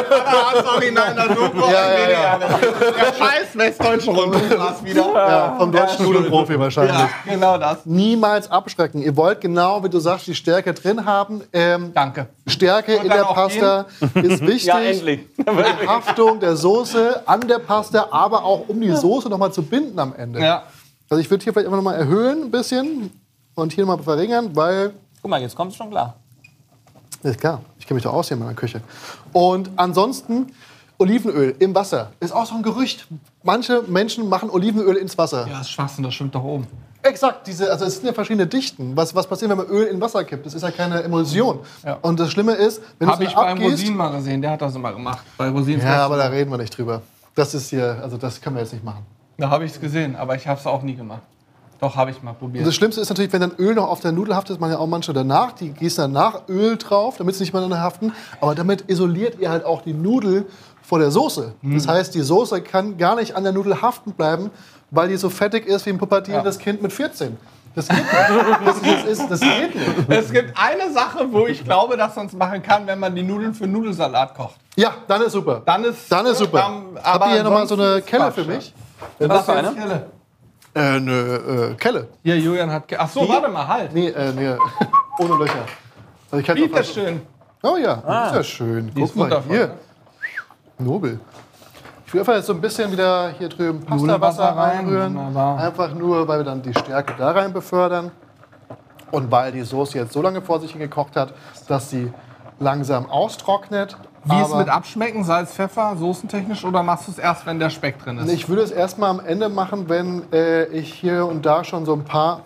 Vater 0.05 0.51
hat's 0.51 0.67
original 0.69 1.09
in 1.09 1.15
der 1.15 1.27
Doku. 1.35 1.59
Ja, 1.61 1.91
ja, 1.91 2.09
ja. 2.11 2.37
Der 2.37 3.13
scheiß 3.13 3.55
westdeutsche 3.55 4.11
Rundfunkglas 4.11 4.83
wieder. 4.83 5.11
Ja, 5.13 5.55
vom 5.57 5.71
deutschen 5.71 6.05
Nudelprofi 6.05 6.59
wahrscheinlich. 6.59 6.95
Ja, 6.95 7.09
genau 7.25 7.57
das. 7.57 7.85
Niemals 7.85 8.49
abschrecken. 8.51 9.01
Ihr 9.01 9.17
wollt 9.17 9.41
genau, 9.41 9.83
wie 9.83 9.89
du 9.89 9.97
sagst, 9.97 10.27
die 10.27 10.35
Stärke 10.35 10.75
drin 10.75 11.03
haben. 11.03 11.41
Ähm, 11.51 11.91
Danke. 11.95 12.27
Stärke 12.45 12.93
in 12.95 13.09
der 13.09 13.23
Pasta 13.23 13.87
ist 14.13 14.41
wichtig. 14.45 14.65
ja, 14.65 14.81
endlich. 14.81 15.21
Die 15.35 15.87
Haftung 15.87 16.39
der 16.39 16.55
Soße 16.55 17.23
an 17.25 17.47
der 17.47 17.59
Pasta, 17.59 18.07
aber 18.11 18.43
auch 18.43 18.69
um 18.69 18.79
die 18.79 18.91
Soße 18.91 19.29
nochmal 19.29 19.51
zu 19.51 19.63
binden 19.63 19.97
am 19.97 20.13
Ende. 20.15 20.39
Ja. 20.41 20.63
Also 21.09 21.21
ich 21.21 21.29
würde 21.31 21.43
hier 21.43 21.53
vielleicht 21.53 21.67
einfach 21.67 21.77
nochmal 21.77 21.95
erhöhen 21.95 22.43
ein 22.43 22.51
bisschen 22.51 23.11
und 23.55 23.73
hier 23.73 23.85
nochmal 23.85 24.03
verringern, 24.03 24.55
weil 24.55 24.93
Guck 25.21 25.31
mal, 25.31 25.41
jetzt 25.41 25.55
kommt 25.55 25.71
es 25.71 25.77
schon 25.77 25.89
klar. 25.89 26.15
ist 27.23 27.39
klar, 27.39 27.61
ich 27.79 27.87
kenne 27.87 27.95
mich 27.95 28.03
doch 28.03 28.13
aus 28.13 28.27
hier 28.27 28.37
in 28.37 28.43
meiner 28.43 28.53
Küche. 28.53 28.81
Und 29.33 29.71
ansonsten 29.75 30.51
Olivenöl 30.97 31.55
im 31.59 31.73
Wasser 31.73 32.11
ist 32.19 32.31
auch 32.31 32.45
so 32.45 32.55
ein 32.55 32.63
Gerücht. 32.63 33.07
Manche 33.43 33.81
Menschen 33.87 34.29
machen 34.29 34.49
Olivenöl 34.49 34.95
ins 34.95 35.17
Wasser. 35.17 35.47
Ja, 35.47 35.57
das 35.57 35.61
ist 35.61 35.71
Schwachsinn, 35.71 36.03
das 36.03 36.13
stimmt 36.13 36.35
doch 36.35 36.43
oben. 36.43 36.67
Exakt, 37.01 37.45
diese, 37.45 37.71
also 37.71 37.85
es 37.85 37.97
sind 37.97 38.05
ja 38.05 38.13
verschiedene 38.13 38.47
Dichten. 38.47 38.95
Was, 38.95 39.13
was 39.13 39.27
passiert, 39.27 39.51
wenn 39.51 39.57
man 39.57 39.67
Öl 39.67 39.85
in 39.87 40.01
Wasser 40.01 40.23
kippt? 40.23 40.45
Das 40.45 40.53
ist 40.55 40.63
ja 40.63 40.71
keine 40.71 41.03
Emulsion. 41.03 41.59
Ja. 41.83 41.99
Und 42.01 42.19
das 42.19 42.31
Schlimme 42.31 42.53
ist, 42.53 42.81
wenn 42.97 43.07
Habe 43.07 43.19
du 43.19 43.25
es 43.25 43.29
ich 43.29 43.35
beim 43.35 43.57
abgießt... 43.57 43.71
Rosin 43.73 43.95
mal 43.95 44.09
gesehen, 44.09 44.41
der 44.41 44.51
hat 44.51 44.61
das 44.61 44.73
immer 44.75 44.91
gemacht. 44.91 45.23
Bei 45.37 45.49
Rosins 45.49 45.83
Ja, 45.83 46.05
aber 46.05 46.17
da 46.17 46.27
reden 46.27 46.49
wir 46.49 46.57
nicht 46.57 46.75
drüber. 46.75 47.01
Das 47.35 47.53
ist 47.53 47.69
hier, 47.69 47.99
also 48.01 48.17
das 48.17 48.41
können 48.41 48.55
wir 48.55 48.63
jetzt 48.63 48.73
nicht 48.73 48.83
machen. 48.83 49.05
Da 49.37 49.49
habe 49.49 49.65
ich 49.65 49.73
es 49.73 49.79
gesehen, 49.81 50.15
aber 50.15 50.35
ich 50.35 50.47
habe 50.47 50.59
es 50.59 50.65
auch 50.65 50.81
nie 50.81 50.95
gemacht. 50.95 51.21
Doch, 51.85 51.95
habe 51.95 52.09
ich 52.09 52.23
mal 52.23 52.31
Und 52.31 52.39
probiert. 52.39 52.65
das 52.65 52.73
Schlimmste 52.73 52.99
ist 52.99 53.09
natürlich, 53.09 53.31
wenn 53.31 53.41
dann 53.41 53.51
Öl 53.59 53.75
noch 53.75 53.87
auf 53.87 53.99
der 53.99 54.11
Nudel 54.11 54.35
haftet, 54.35 54.59
man 54.59 54.71
ja 54.71 54.79
auch 54.79 54.87
manche 54.87 55.13
danach, 55.13 55.51
die 55.51 55.69
gießen 55.69 56.11
danach 56.11 56.47
Öl 56.49 56.77
drauf, 56.77 57.17
damit 57.17 57.35
sie 57.35 57.43
nicht 57.43 57.53
miteinander 57.53 57.79
haften. 57.79 58.11
Aber 58.41 58.55
damit 58.55 58.85
isoliert 58.89 59.37
ihr 59.39 59.51
halt 59.51 59.63
auch 59.63 59.83
die 59.83 59.93
Nudel 59.93 60.47
vor 60.81 60.97
der 60.97 61.11
Soße. 61.11 61.53
Das 61.61 61.87
heißt, 61.87 62.15
die 62.15 62.21
Soße 62.21 62.61
kann 62.61 62.97
gar 62.97 63.15
nicht 63.15 63.35
an 63.35 63.43
der 63.43 63.53
Nudel 63.53 63.83
haften 63.83 64.13
bleiben, 64.13 64.49
weil 64.89 65.09
die 65.09 65.17
so 65.17 65.29
fettig 65.29 65.67
ist 65.67 65.85
wie 65.85 65.91
ein 65.91 65.99
pubertierendes 65.99 66.57
Kind 66.57 66.81
mit 66.81 66.91
14. 66.91 67.37
Das 67.75 67.87
geht 67.87 67.97
nicht. 67.97 68.07
Das, 68.65 68.81
das, 68.81 69.03
ist, 69.05 69.29
das 69.29 69.39
geht 69.41 69.75
nicht. 69.75 70.09
Es 70.09 70.31
gibt 70.31 70.57
eine 70.57 70.91
Sache, 70.91 71.27
wo 71.31 71.45
ich 71.45 71.63
glaube, 71.63 71.97
dass 71.97 72.15
man 72.15 72.25
es 72.25 72.33
machen 72.33 72.63
kann, 72.63 72.87
wenn 72.87 72.99
man 72.99 73.13
die 73.13 73.21
Nudeln 73.21 73.53
für 73.53 73.67
Nudelsalat 73.67 74.33
kocht. 74.33 74.55
Ja, 74.75 74.95
dann 75.07 75.21
ist 75.21 75.33
super. 75.33 75.61
Dann 75.63 75.83
ist, 75.83 76.11
Dann 76.11 76.25
ist 76.25 76.39
super. 76.39 76.65
Ähm, 76.67 76.95
Habt 76.95 77.05
aber 77.05 77.27
ihr 77.27 77.33
hier 77.33 77.43
nochmal 77.43 77.67
so 77.67 77.75
eine 77.75 78.01
Kelle 78.01 78.31
für 78.31 78.41
ja. 78.41 78.47
mich? 78.47 78.73
Was 79.19 79.45
für 79.45 79.51
für 79.51 79.57
eine? 79.57 79.69
eine? 79.69 80.05
Äh, 80.75 80.79
eine 80.79 81.11
äh, 81.71 81.73
Kelle. 81.75 82.07
Hier, 82.21 82.37
Julian 82.37 82.69
hat. 82.69 82.83
Ach 82.97 83.09
so, 83.09 83.27
warte 83.27 83.47
mal, 83.47 83.65
halt. 83.65 83.93
Nee, 83.93 84.09
äh, 84.09 84.33
nee, 84.33 84.55
ohne 85.19 85.35
Löcher. 85.35 85.65
Also 86.29 86.41
ich 86.41 86.45
kann 86.45 86.57
Wie 86.57 86.63
ist 86.63 86.75
das 86.75 86.93
schön? 86.93 87.21
Oh 87.63 87.77
ja, 87.77 87.95
das 88.05 88.29
ist 88.31 88.35
ja 88.35 88.43
schön. 88.43 88.91
Guck 88.93 89.03
ist 89.05 89.15
mal 89.15 89.23
wundervoll, 89.23 89.55
hier. 89.55 89.67
ne? 89.67 89.73
Nobel. 90.77 91.19
Ich 92.05 92.13
will 92.13 92.19
einfach 92.19 92.35
jetzt 92.35 92.47
so 92.47 92.53
ein 92.53 92.61
bisschen 92.61 92.91
wieder 92.91 93.29
hier 93.37 93.47
drüben 93.49 93.79
Nudelwasser 93.79 94.19
Pastawasser 94.19 94.43
rein, 94.57 94.77
reinrühren. 94.79 95.15
wunderbar. 95.15 95.57
Einfach 95.59 95.93
nur, 95.93 96.27
weil 96.27 96.39
wir 96.39 96.43
dann 96.43 96.61
die 96.61 96.73
Stärke 96.73 97.13
da 97.17 97.31
rein 97.31 97.53
befördern. 97.53 98.11
Und 99.11 99.31
weil 99.31 99.53
die 99.53 99.61
Soße 99.61 99.97
jetzt 99.97 100.11
so 100.13 100.21
lange 100.21 100.41
vor 100.41 100.59
sich 100.59 100.71
hingekocht 100.71 101.15
hat, 101.15 101.33
dass 101.69 101.89
sie 101.89 102.11
langsam 102.59 103.09
austrocknet. 103.09 103.95
Wie 104.25 104.41
ist 104.41 104.51
Aber 104.51 104.57
mit 104.57 104.69
Abschmecken? 104.69 105.23
Salz, 105.23 105.53
Pfeffer, 105.53 105.95
soßentechnisch? 105.97 106.65
Oder 106.65 106.81
machst 106.81 107.07
du 107.07 107.11
es 107.11 107.19
erst, 107.19 107.45
wenn 107.45 107.59
der 107.59 107.69
Speck 107.69 107.99
drin 107.99 108.17
ist? 108.17 108.31
Ich 108.31 108.49
würde 108.49 108.63
es 108.63 108.71
erstmal 108.71 109.11
am 109.11 109.19
Ende 109.19 109.49
machen, 109.49 109.87
wenn 109.87 110.23
äh, 110.33 110.65
ich 110.65 110.91
hier 110.93 111.27
und 111.27 111.45
da 111.45 111.63
schon 111.63 111.85
so 111.85 111.93
ein 111.93 112.03
paar. 112.03 112.41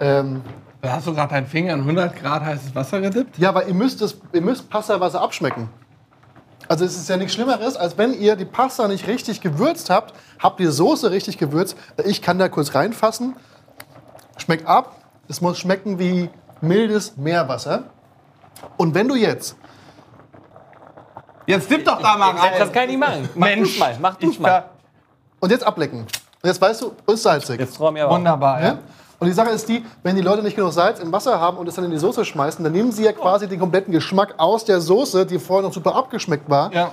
Ähm, 0.00 0.42
hast 0.82 1.06
du 1.06 1.14
gerade 1.14 1.32
deinen 1.32 1.46
Finger 1.46 1.74
in 1.74 1.80
100 1.80 2.16
Grad 2.16 2.44
heißes 2.44 2.74
Wasser 2.74 3.00
gedippt? 3.00 3.38
Ja, 3.38 3.50
aber 3.50 3.68
ihr 3.68 3.74
müsst, 3.74 4.02
es, 4.02 4.20
ihr 4.32 4.42
müsst 4.42 4.68
Pastawasser 4.68 5.20
abschmecken. 5.20 5.68
Also 6.68 6.84
es 6.84 6.96
ist 6.96 7.08
ja 7.08 7.16
nichts 7.16 7.34
Schlimmeres, 7.34 7.76
als 7.76 7.96
wenn 7.96 8.12
ihr 8.12 8.34
die 8.34 8.44
Pasta 8.44 8.88
nicht 8.88 9.06
richtig 9.06 9.40
gewürzt 9.40 9.90
habt, 9.90 10.12
habt 10.40 10.58
die 10.58 10.66
Soße 10.66 11.12
richtig 11.12 11.38
gewürzt. 11.38 11.76
Ich 12.04 12.20
kann 12.20 12.40
da 12.40 12.48
kurz 12.48 12.74
reinfassen. 12.74 13.36
Schmeckt 14.38 14.66
ab. 14.66 14.96
Es 15.28 15.40
muss 15.40 15.58
schmecken 15.58 16.00
wie 16.00 16.30
mildes 16.60 17.16
Meerwasser. 17.16 17.84
Und 18.76 18.94
wenn 18.94 19.08
du 19.08 19.14
jetzt 19.14 19.56
Jetzt 21.46 21.70
dipp 21.70 21.84
doch 21.84 22.02
da 22.02 22.16
mal 22.16 22.32
rein. 22.32 22.54
Das 22.58 22.72
kann 22.72 22.82
ich 22.84 22.88
nicht 22.90 22.98
machen. 22.98 23.28
Mach 23.34 23.46
Mensch. 23.46 23.70
du's 23.70 23.78
mal. 23.78 23.96
Mach 24.00 24.14
du's 24.16 24.32
Ich 24.34 24.40
mal. 24.40 24.64
und 25.38 25.50
jetzt 25.50 25.64
ablecken. 25.64 26.00
Und 26.00 26.08
jetzt 26.48 26.60
weißt 26.60 26.82
du, 26.82 26.92
ist 27.06 27.22
salzig. 27.22 27.60
Jetzt 27.60 27.76
trau 27.76 27.90
mir 27.90 28.04
aber. 28.04 28.14
Wunderbar, 28.14 28.60
ja. 28.60 28.66
Ja? 28.66 28.78
Und 29.18 29.28
die 29.28 29.32
Sache 29.32 29.50
ist 29.50 29.68
die, 29.68 29.84
wenn 30.02 30.14
die 30.16 30.22
Leute 30.22 30.42
nicht 30.42 30.56
genug 30.56 30.72
Salz 30.72 30.98
im 31.00 31.10
Wasser 31.10 31.40
haben 31.40 31.56
und 31.56 31.66
es 31.68 31.74
dann 31.74 31.84
in 31.84 31.90
die 31.90 31.98
Soße 31.98 32.24
schmeißen, 32.24 32.62
dann 32.62 32.72
nehmen 32.72 32.92
sie 32.92 33.04
ja 33.04 33.12
quasi 33.12 33.48
den 33.48 33.58
kompletten 33.58 33.92
Geschmack 33.92 34.34
aus 34.36 34.64
der 34.64 34.80
Soße, 34.80 35.24
die 35.24 35.38
vorher 35.38 35.66
noch 35.66 35.72
super 35.72 35.94
abgeschmeckt 35.94 36.50
war. 36.50 36.72
Ja. 36.72 36.90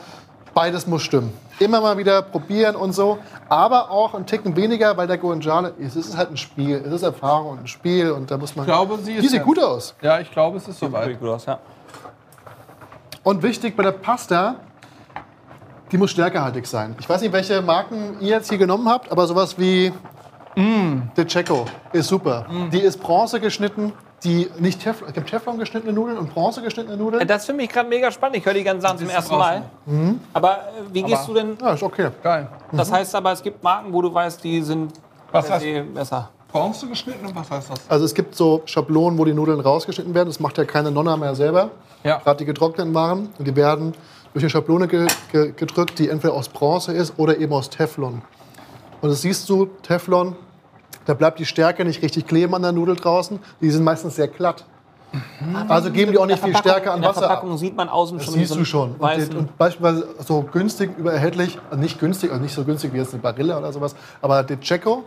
Beides 0.53 0.87
muss 0.87 1.01
stimmen. 1.01 1.33
Immer 1.63 1.79
mal 1.81 1.97
wieder 1.97 2.21
probieren 2.21 2.75
und 2.75 2.91
so. 2.93 3.17
Aber 3.49 3.89
auch 3.89 4.13
ein 4.13 4.25
Ticken 4.25 4.55
weniger, 4.55 4.97
weil 4.97 5.07
der 5.07 5.17
Guanciale, 5.17 5.73
es 5.79 5.95
ist 5.95 6.17
halt 6.17 6.31
ein 6.31 6.37
Spiel. 6.37 6.83
Es 6.85 6.91
ist 6.93 7.03
Erfahrung 7.03 7.51
und 7.51 7.59
ein 7.61 7.67
Spiel 7.67 8.11
und 8.11 8.29
da 8.29 8.37
muss 8.37 8.55
man. 8.55 8.63
Ich 8.65 8.67
glaube, 8.67 8.97
sie 9.01 9.13
ist 9.13 9.23
die 9.23 9.27
sieht 9.29 9.37
ja- 9.39 9.43
gut 9.43 9.59
aus. 9.61 9.95
Ja, 10.01 10.19
ich 10.19 10.29
glaube, 10.31 10.57
es 10.57 10.67
ist 10.67 10.79
Sieht 10.79 10.89
soweit. 10.89 11.03
wirklich 11.03 11.19
gut 11.19 11.29
aus, 11.29 11.45
ja. 11.45 11.59
Und 13.23 13.41
wichtig 13.43 13.75
bei 13.77 13.83
der 13.83 13.91
Pasta, 13.93 14.55
die 15.91 15.97
muss 15.97 16.11
stärkehaltig 16.11 16.65
sein. 16.67 16.95
Ich 16.99 17.07
weiß 17.07 17.21
nicht, 17.21 17.31
welche 17.31 17.61
Marken 17.61 18.17
ihr 18.19 18.29
jetzt 18.29 18.49
hier 18.49 18.57
genommen 18.57 18.89
habt, 18.89 19.11
aber 19.11 19.25
sowas 19.27 19.57
wie 19.57 19.93
De 20.55 21.27
Cecco 21.27 21.65
ist 21.93 22.09
super. 22.09 22.45
Die 22.71 22.79
ist 22.79 22.97
Bronze 23.01 23.39
geschnitten, 23.39 23.93
die 24.23 24.49
nicht 24.59 24.81
Teflon, 24.81 25.09
es 25.09 25.13
gibt 25.13 25.29
Teflon 25.29 25.57
geschnittene 25.57 25.93
Nudeln 25.93 26.17
und 26.17 26.33
Bronze 26.33 26.61
geschnittene 26.61 26.97
Nudeln. 26.97 27.27
Das 27.27 27.45
finde 27.45 27.63
ich 27.63 27.69
gerade 27.69 27.89
mega 27.89 28.11
spannend. 28.11 28.37
Ich 28.37 28.45
höre 28.45 28.53
die 28.53 28.63
ganzen 28.63 28.81
Sachen 28.81 28.99
zum 28.99 29.09
ersten. 29.09 29.35
Mal. 29.35 29.63
Aber 30.33 30.51
äh, 30.51 30.59
wie 30.93 31.03
gehst 31.03 31.27
du 31.27 31.33
denn? 31.33 31.57
Ja, 31.59 31.73
ist 31.73 31.83
okay. 31.83 32.09
Geil. 32.21 32.47
Das 32.71 32.91
heißt 32.91 33.15
aber, 33.15 33.31
es 33.31 33.43
gibt 33.43 33.63
Marken, 33.63 33.91
wo 33.91 34.01
du 34.01 34.13
weißt, 34.13 34.43
die 34.43 34.61
sind 34.61 34.93
Was 35.31 35.45
per 35.45 35.55
heißt 35.55 35.65
se 35.65 35.83
besser. 35.83 36.29
Bronze 36.51 36.87
geschnitten 36.87 37.25
und 37.25 37.35
was 37.35 37.49
heißt 37.49 37.71
das? 37.71 37.79
Also 37.89 38.05
es 38.05 38.13
gibt 38.13 38.35
so 38.35 38.61
Schablonen, 38.65 39.17
wo 39.17 39.25
die 39.25 39.33
Nudeln 39.33 39.59
rausgeschnitten 39.59 40.13
werden. 40.13 40.29
Das 40.29 40.39
macht 40.39 40.57
ja 40.57 40.65
keine 40.65 40.91
Nonna 40.91 41.17
mehr 41.17 41.33
selber. 41.33 41.71
Ja. 42.03 42.19
Gerade 42.19 42.37
die 42.37 42.45
getrockneten 42.45 42.93
Waren. 42.93 43.29
Und 43.39 43.47
die 43.47 43.55
werden 43.55 43.93
durch 44.33 44.43
eine 44.43 44.49
Schablone 44.49 44.87
ge 44.87 45.07
ge 45.31 45.53
gedrückt, 45.55 45.97
die 45.99 46.09
entweder 46.09 46.33
aus 46.33 46.49
Bronze 46.49 46.93
ist 46.93 47.13
oder 47.17 47.37
eben 47.37 47.53
aus 47.53 47.69
Teflon. 47.69 48.21
Und 49.01 49.09
das 49.09 49.21
siehst 49.21 49.49
du, 49.49 49.65
Teflon, 49.81 50.35
da 51.05 51.13
bleibt 51.13 51.39
die 51.39 51.45
Stärke 51.45 51.85
nicht 51.85 52.01
richtig 52.01 52.27
kleben 52.27 52.55
an 52.55 52.61
der 52.61 52.71
Nudel 52.71 52.95
draußen. 52.95 53.39
Die 53.61 53.69
sind 53.69 53.83
meistens 53.83 54.15
sehr 54.15 54.27
glatt. 54.27 54.65
Also 55.67 55.91
geben 55.91 56.11
die 56.11 56.17
auch 56.17 56.25
nicht 56.25 56.43
viel 56.43 56.55
Stärke 56.57 56.89
an 56.89 56.97
In 56.97 57.01
der 57.03 57.11
Wasser 57.11 57.25
ab. 57.25 57.27
Verpackung 57.27 57.57
sieht 57.57 57.75
man 57.75 57.87
außen 57.87 58.17
Das 58.17 58.25
schon 58.25 58.33
siehst 58.33 58.53
so 58.53 58.59
du 58.59 58.65
schon. 58.65 58.95
Und, 58.95 59.35
und 59.35 59.57
beispielsweise 59.57 60.07
so 60.25 60.41
günstig 60.41 60.97
übererhältlich, 60.97 61.59
also 61.69 61.81
nicht 61.81 61.99
günstig, 61.99 62.31
also 62.31 62.41
nicht 62.41 62.55
so 62.55 62.63
günstig 62.63 62.93
wie 62.93 62.97
jetzt 62.97 63.13
eine 63.13 63.21
Barilla 63.21 63.59
oder 63.59 63.71
sowas, 63.71 63.95
aber 64.21 64.41
De 64.43 64.57
Cecco 64.61 65.03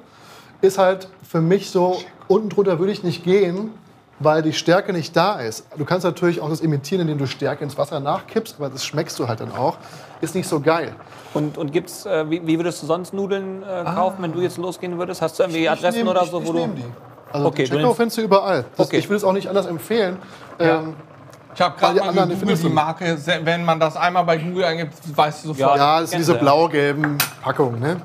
ist 0.61 0.79
halt 0.79 1.09
für 1.23 1.41
mich 1.41 1.71
so, 1.71 1.99
unten 2.29 2.49
drunter 2.51 2.79
würde 2.79 2.93
ich 2.93 3.03
nicht 3.03 3.25
gehen, 3.25 3.71
weil 4.19 4.43
die 4.43 4.53
Stärke 4.53 4.93
nicht 4.93 5.15
da 5.17 5.41
ist. 5.41 5.67
Du 5.77 5.85
kannst 5.85 6.05
natürlich 6.05 6.41
auch 6.41 6.49
das 6.49 6.61
imitieren, 6.61 7.03
indem 7.03 7.19
du 7.19 7.27
Stärke 7.27 7.63
ins 7.65 7.77
Wasser 7.77 8.01
nachkippst, 8.01 8.57
aber 8.59 8.71
das 8.71 8.85
schmeckst 8.85 9.19
du 9.19 9.29
halt 9.29 9.41
dann 9.41 9.53
auch. 9.53 9.77
Ist 10.23 10.35
nicht 10.35 10.49
so 10.49 10.61
geil. 10.61 10.95
Und, 11.35 11.59
und 11.59 11.73
gibt's, 11.73 12.07
äh, 12.07 12.29
wie, 12.31 12.47
wie 12.47 12.59
würdest 12.59 12.83
du 12.83 12.87
sonst 12.87 13.13
Nudeln 13.13 13.63
äh, 13.63 13.85
kaufen, 13.85 14.23
wenn 14.23 14.33
du 14.33 14.41
jetzt 14.41 14.57
losgehen 14.57 14.97
würdest? 14.99 15.21
Hast 15.21 15.39
du 15.39 15.43
irgendwie 15.43 15.65
Ich 15.65 15.71
Adressen 15.71 15.99
nehm- 15.99 16.09
oder 16.09 16.23
ich, 16.23 16.31
so, 16.31 16.41
ich 16.41 16.49
wo 16.49 16.53
du. 16.53 16.59
nehm 16.61 16.75
die. 16.77 16.85
Also 17.33 17.47
Okay, 17.49 17.65
du 17.65 17.69
Cecco 17.71 17.81
nimmst- 17.89 17.97
findest 17.97 18.17
du 18.19 18.23
überall. 18.23 18.65
Das, 18.77 18.87
Okay. 18.87 18.97
Ich 18.99 19.09
will 19.11 19.17
es 19.19 19.25
auch 19.25 19.33
nicht 19.35 19.49
anders 19.49 19.67
empfehlen. 19.67 20.17
Ähm, 20.59 20.95
Ich 21.55 21.61
habe 21.61 21.79
gerade 21.79 21.95
die 21.95 22.01
mal 22.01 22.09
anderen, 22.09 22.29
die 22.31 22.35
gegoogelt, 22.37 22.59
die 22.59 22.63
du. 22.63 22.71
Marke. 22.71 23.19
Wenn 23.43 23.65
man 23.67 23.79
das 23.81 23.97
einmal 23.97 24.25
bei 24.25 24.39
Google 24.39 24.65
eingibt, 24.65 24.95
weißt 25.15 25.45
du 25.45 25.49
sofort. 25.49 25.77
Ja, 25.77 26.01
das 26.01 26.11
sind 26.11 26.21
diese 26.21 26.33
du, 26.33 26.39
ja. 26.39 26.43
blau-gelben 26.43 27.19
Packungen. 27.43 27.81
Ne? 27.81 27.97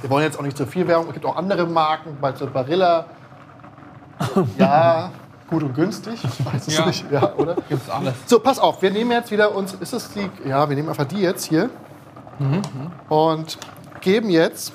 Wir 0.00 0.10
wollen 0.10 0.24
jetzt 0.24 0.38
auch 0.38 0.42
nicht 0.42 0.56
zu 0.56 0.66
viel 0.66 0.86
Werbung. 0.86 1.08
Es 1.08 1.14
gibt 1.14 1.26
auch 1.26 1.36
andere 1.36 1.66
Marken, 1.66 2.16
bei 2.20 2.30
Barilla. 2.30 3.06
Ja, 4.58 5.10
gut 5.48 5.62
und 5.62 5.74
günstig. 5.74 6.14
Ich 6.24 6.44
weiß 6.46 6.66
es 6.68 6.76
Ja. 6.76 6.86
nicht. 6.86 7.04
Ja, 7.10 7.34
oder? 7.36 7.56
Gibt's 7.68 7.88
alles. 7.90 8.14
So, 8.26 8.38
pass 8.40 8.58
auf. 8.58 8.80
Wir 8.82 8.90
nehmen 8.90 9.10
jetzt 9.10 9.30
wieder 9.30 9.54
uns. 9.54 9.74
Ist 9.74 9.92
es 9.92 10.10
die? 10.12 10.28
Ja, 10.48 10.68
wir 10.68 10.76
nehmen 10.76 10.88
einfach 10.88 11.06
die 11.06 11.18
jetzt 11.20 11.44
hier. 11.44 11.70
Und 13.08 13.58
geben 14.00 14.28
jetzt 14.30 14.72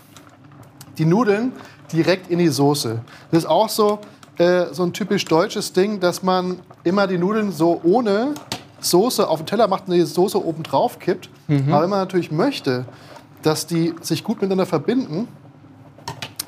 die 0.98 1.06
Nudeln 1.06 1.52
direkt 1.92 2.30
in 2.30 2.40
die 2.40 2.48
Soße. 2.48 3.02
Das 3.32 3.44
ist 3.44 3.50
auch 3.50 3.70
so, 3.70 4.00
äh, 4.38 4.68
so 4.72 4.84
ein 4.84 4.94
typisch 4.94 5.26
deutsches 5.26 5.74
Ding, 5.74 6.00
dass 6.00 6.24
man 6.24 6.60
immer 6.84 7.06
die 7.08 7.18
Nudeln 7.18 7.52
so 7.52 7.82
ohne 7.84 8.34
Soße 8.80 9.28
auf 9.28 9.40
den 9.42 9.46
Teller 9.46 9.68
macht 9.68 9.88
und 9.88 9.94
die 9.96 10.02
Soße 10.04 10.44
oben 10.44 10.64
drauf 10.64 11.00
kippt. 11.00 11.30
Aber 11.50 11.82
wenn 11.84 11.90
man 11.90 12.00
natürlich 12.00 12.32
möchte, 12.32 12.86
dass 13.42 13.66
die 13.68 13.94
sich 14.02 14.24
gut 14.24 14.38
miteinander 14.42 14.66
verbinden, 14.66 15.28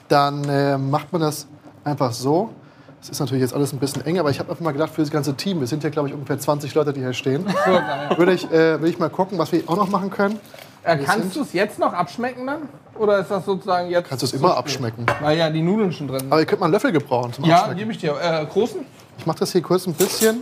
dann 0.08 0.44
äh, 0.48 0.78
macht 0.78 1.12
man 1.12 1.22
das 1.22 1.48
einfach 1.84 2.12
so. 2.14 2.52
Das 3.02 3.10
ist 3.10 3.20
natürlich 3.20 3.42
jetzt 3.42 3.54
alles 3.56 3.74
ein 3.74 3.80
bisschen 3.80 4.06
eng, 4.06 4.20
aber 4.20 4.30
ich 4.30 4.38
habe 4.40 4.52
einfach 4.52 4.64
mal 4.64 4.72
gedacht, 4.74 4.92
für 4.94 5.02
das 5.02 5.10
ganze 5.10 5.34
Team, 5.36 5.60
wir 5.60 5.66
sind 5.68 5.84
ja, 5.84 5.90
glaube 5.90 6.08
ich, 6.10 6.14
ungefähr 6.14 6.38
20 6.38 6.74
Leute, 6.76 6.94
die 6.94 7.00
hier 7.00 7.14
stehen, 7.14 7.44
würde 8.16 8.34
ich, 8.34 8.46
äh, 8.52 8.80
würde 8.80 8.90
ich 8.90 9.00
mal 9.00 9.10
gucken, 9.10 9.40
was 9.40 9.52
wir 9.52 9.64
auch 9.68 9.76
noch 9.76 9.90
machen 9.90 10.12
können. 10.12 10.40
Äh, 10.84 10.98
kannst 10.98 11.36
du 11.36 11.42
es 11.42 11.52
jetzt 11.54 11.80
noch 11.80 11.94
abschmecken 11.94 12.46
dann? 12.46 12.62
Oder 12.96 13.20
ist 13.20 13.32
das 13.32 13.46
sozusagen 13.46 13.90
jetzt. 13.90 14.10
Kannst 14.10 14.22
du 14.22 14.26
es 14.28 14.34
immer 14.34 14.56
abschmecken. 14.56 15.06
Weil 15.20 15.38
ja 15.38 15.50
die 15.50 15.62
Nudeln 15.64 15.92
schon 15.92 16.08
drin 16.08 16.20
sind. 16.22 16.32
Aber 16.32 16.42
ihr 16.42 16.46
könnt 16.46 16.60
mal 16.60 16.66
einen 16.68 16.74
Löffel 16.74 16.92
gebrauchen 16.92 17.34
zum 17.34 17.46
Ja, 17.46 17.58
Abschmecken. 17.58 17.80
gebe 17.80 17.92
ich 17.92 17.98
dir. 18.00 18.16
Äh, 18.22 18.46
großen? 18.46 18.82
Ich 19.18 19.26
mache 19.26 19.40
das 19.40 19.52
hier 19.52 19.62
kurz 19.62 19.88
ein 19.88 19.94
bisschen, 19.94 20.38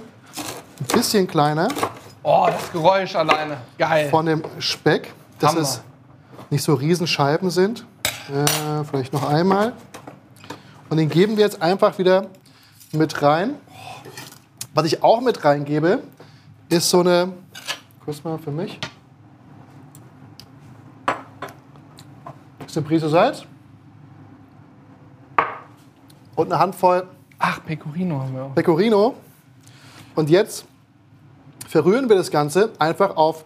ein 0.80 0.86
bisschen 0.94 1.28
kleiner 1.28 1.68
Oh, 2.24 2.48
das 2.48 2.72
Geräusch 2.74 3.16
alleine. 3.16 3.58
Geil. 3.78 4.10
von 4.10 4.26
dem 4.26 4.44
Speck, 4.60 5.14
dass 5.40 5.52
Hammer. 5.52 5.62
es 5.62 5.82
nicht 6.50 6.64
so 6.64 6.74
Riesenscheiben 6.74 7.50
sind. 7.50 7.86
Äh, 8.30 8.84
vielleicht 8.90 9.14
noch 9.14 9.28
einmal. 9.30 9.74
Und 10.90 10.98
den 10.98 11.08
geben 11.10 11.38
wir 11.38 11.46
jetzt 11.46 11.62
einfach 11.62 11.98
wieder 11.98 12.26
mit 12.92 13.22
rein. 13.22 13.56
Was 14.74 14.86
ich 14.86 15.04
auch 15.04 15.22
mit 15.22 15.44
reingebe, 15.44 16.04
ist 16.70 16.90
so 16.90 17.00
eine, 17.00 17.34
kurz 18.04 18.24
mal 18.24 18.38
für 18.38 18.52
mich, 18.52 18.80
ist 22.66 22.78
eine 22.78 22.86
Prise 22.86 23.10
Salz 23.10 23.46
und 26.36 26.52
eine 26.52 26.60
Handvoll 26.60 27.08
Ach, 27.40 27.64
Pecorino 27.66 28.20
haben 28.20 28.36
wir 28.36 28.44
auch. 28.44 28.54
Pecorino. 28.54 29.16
Und 30.14 30.30
jetzt 30.30 30.66
verrühren 31.68 32.10
wir 32.10 32.18
das 32.18 32.30
Ganze 32.30 32.74
einfach 32.78 33.16
auf, 33.16 33.46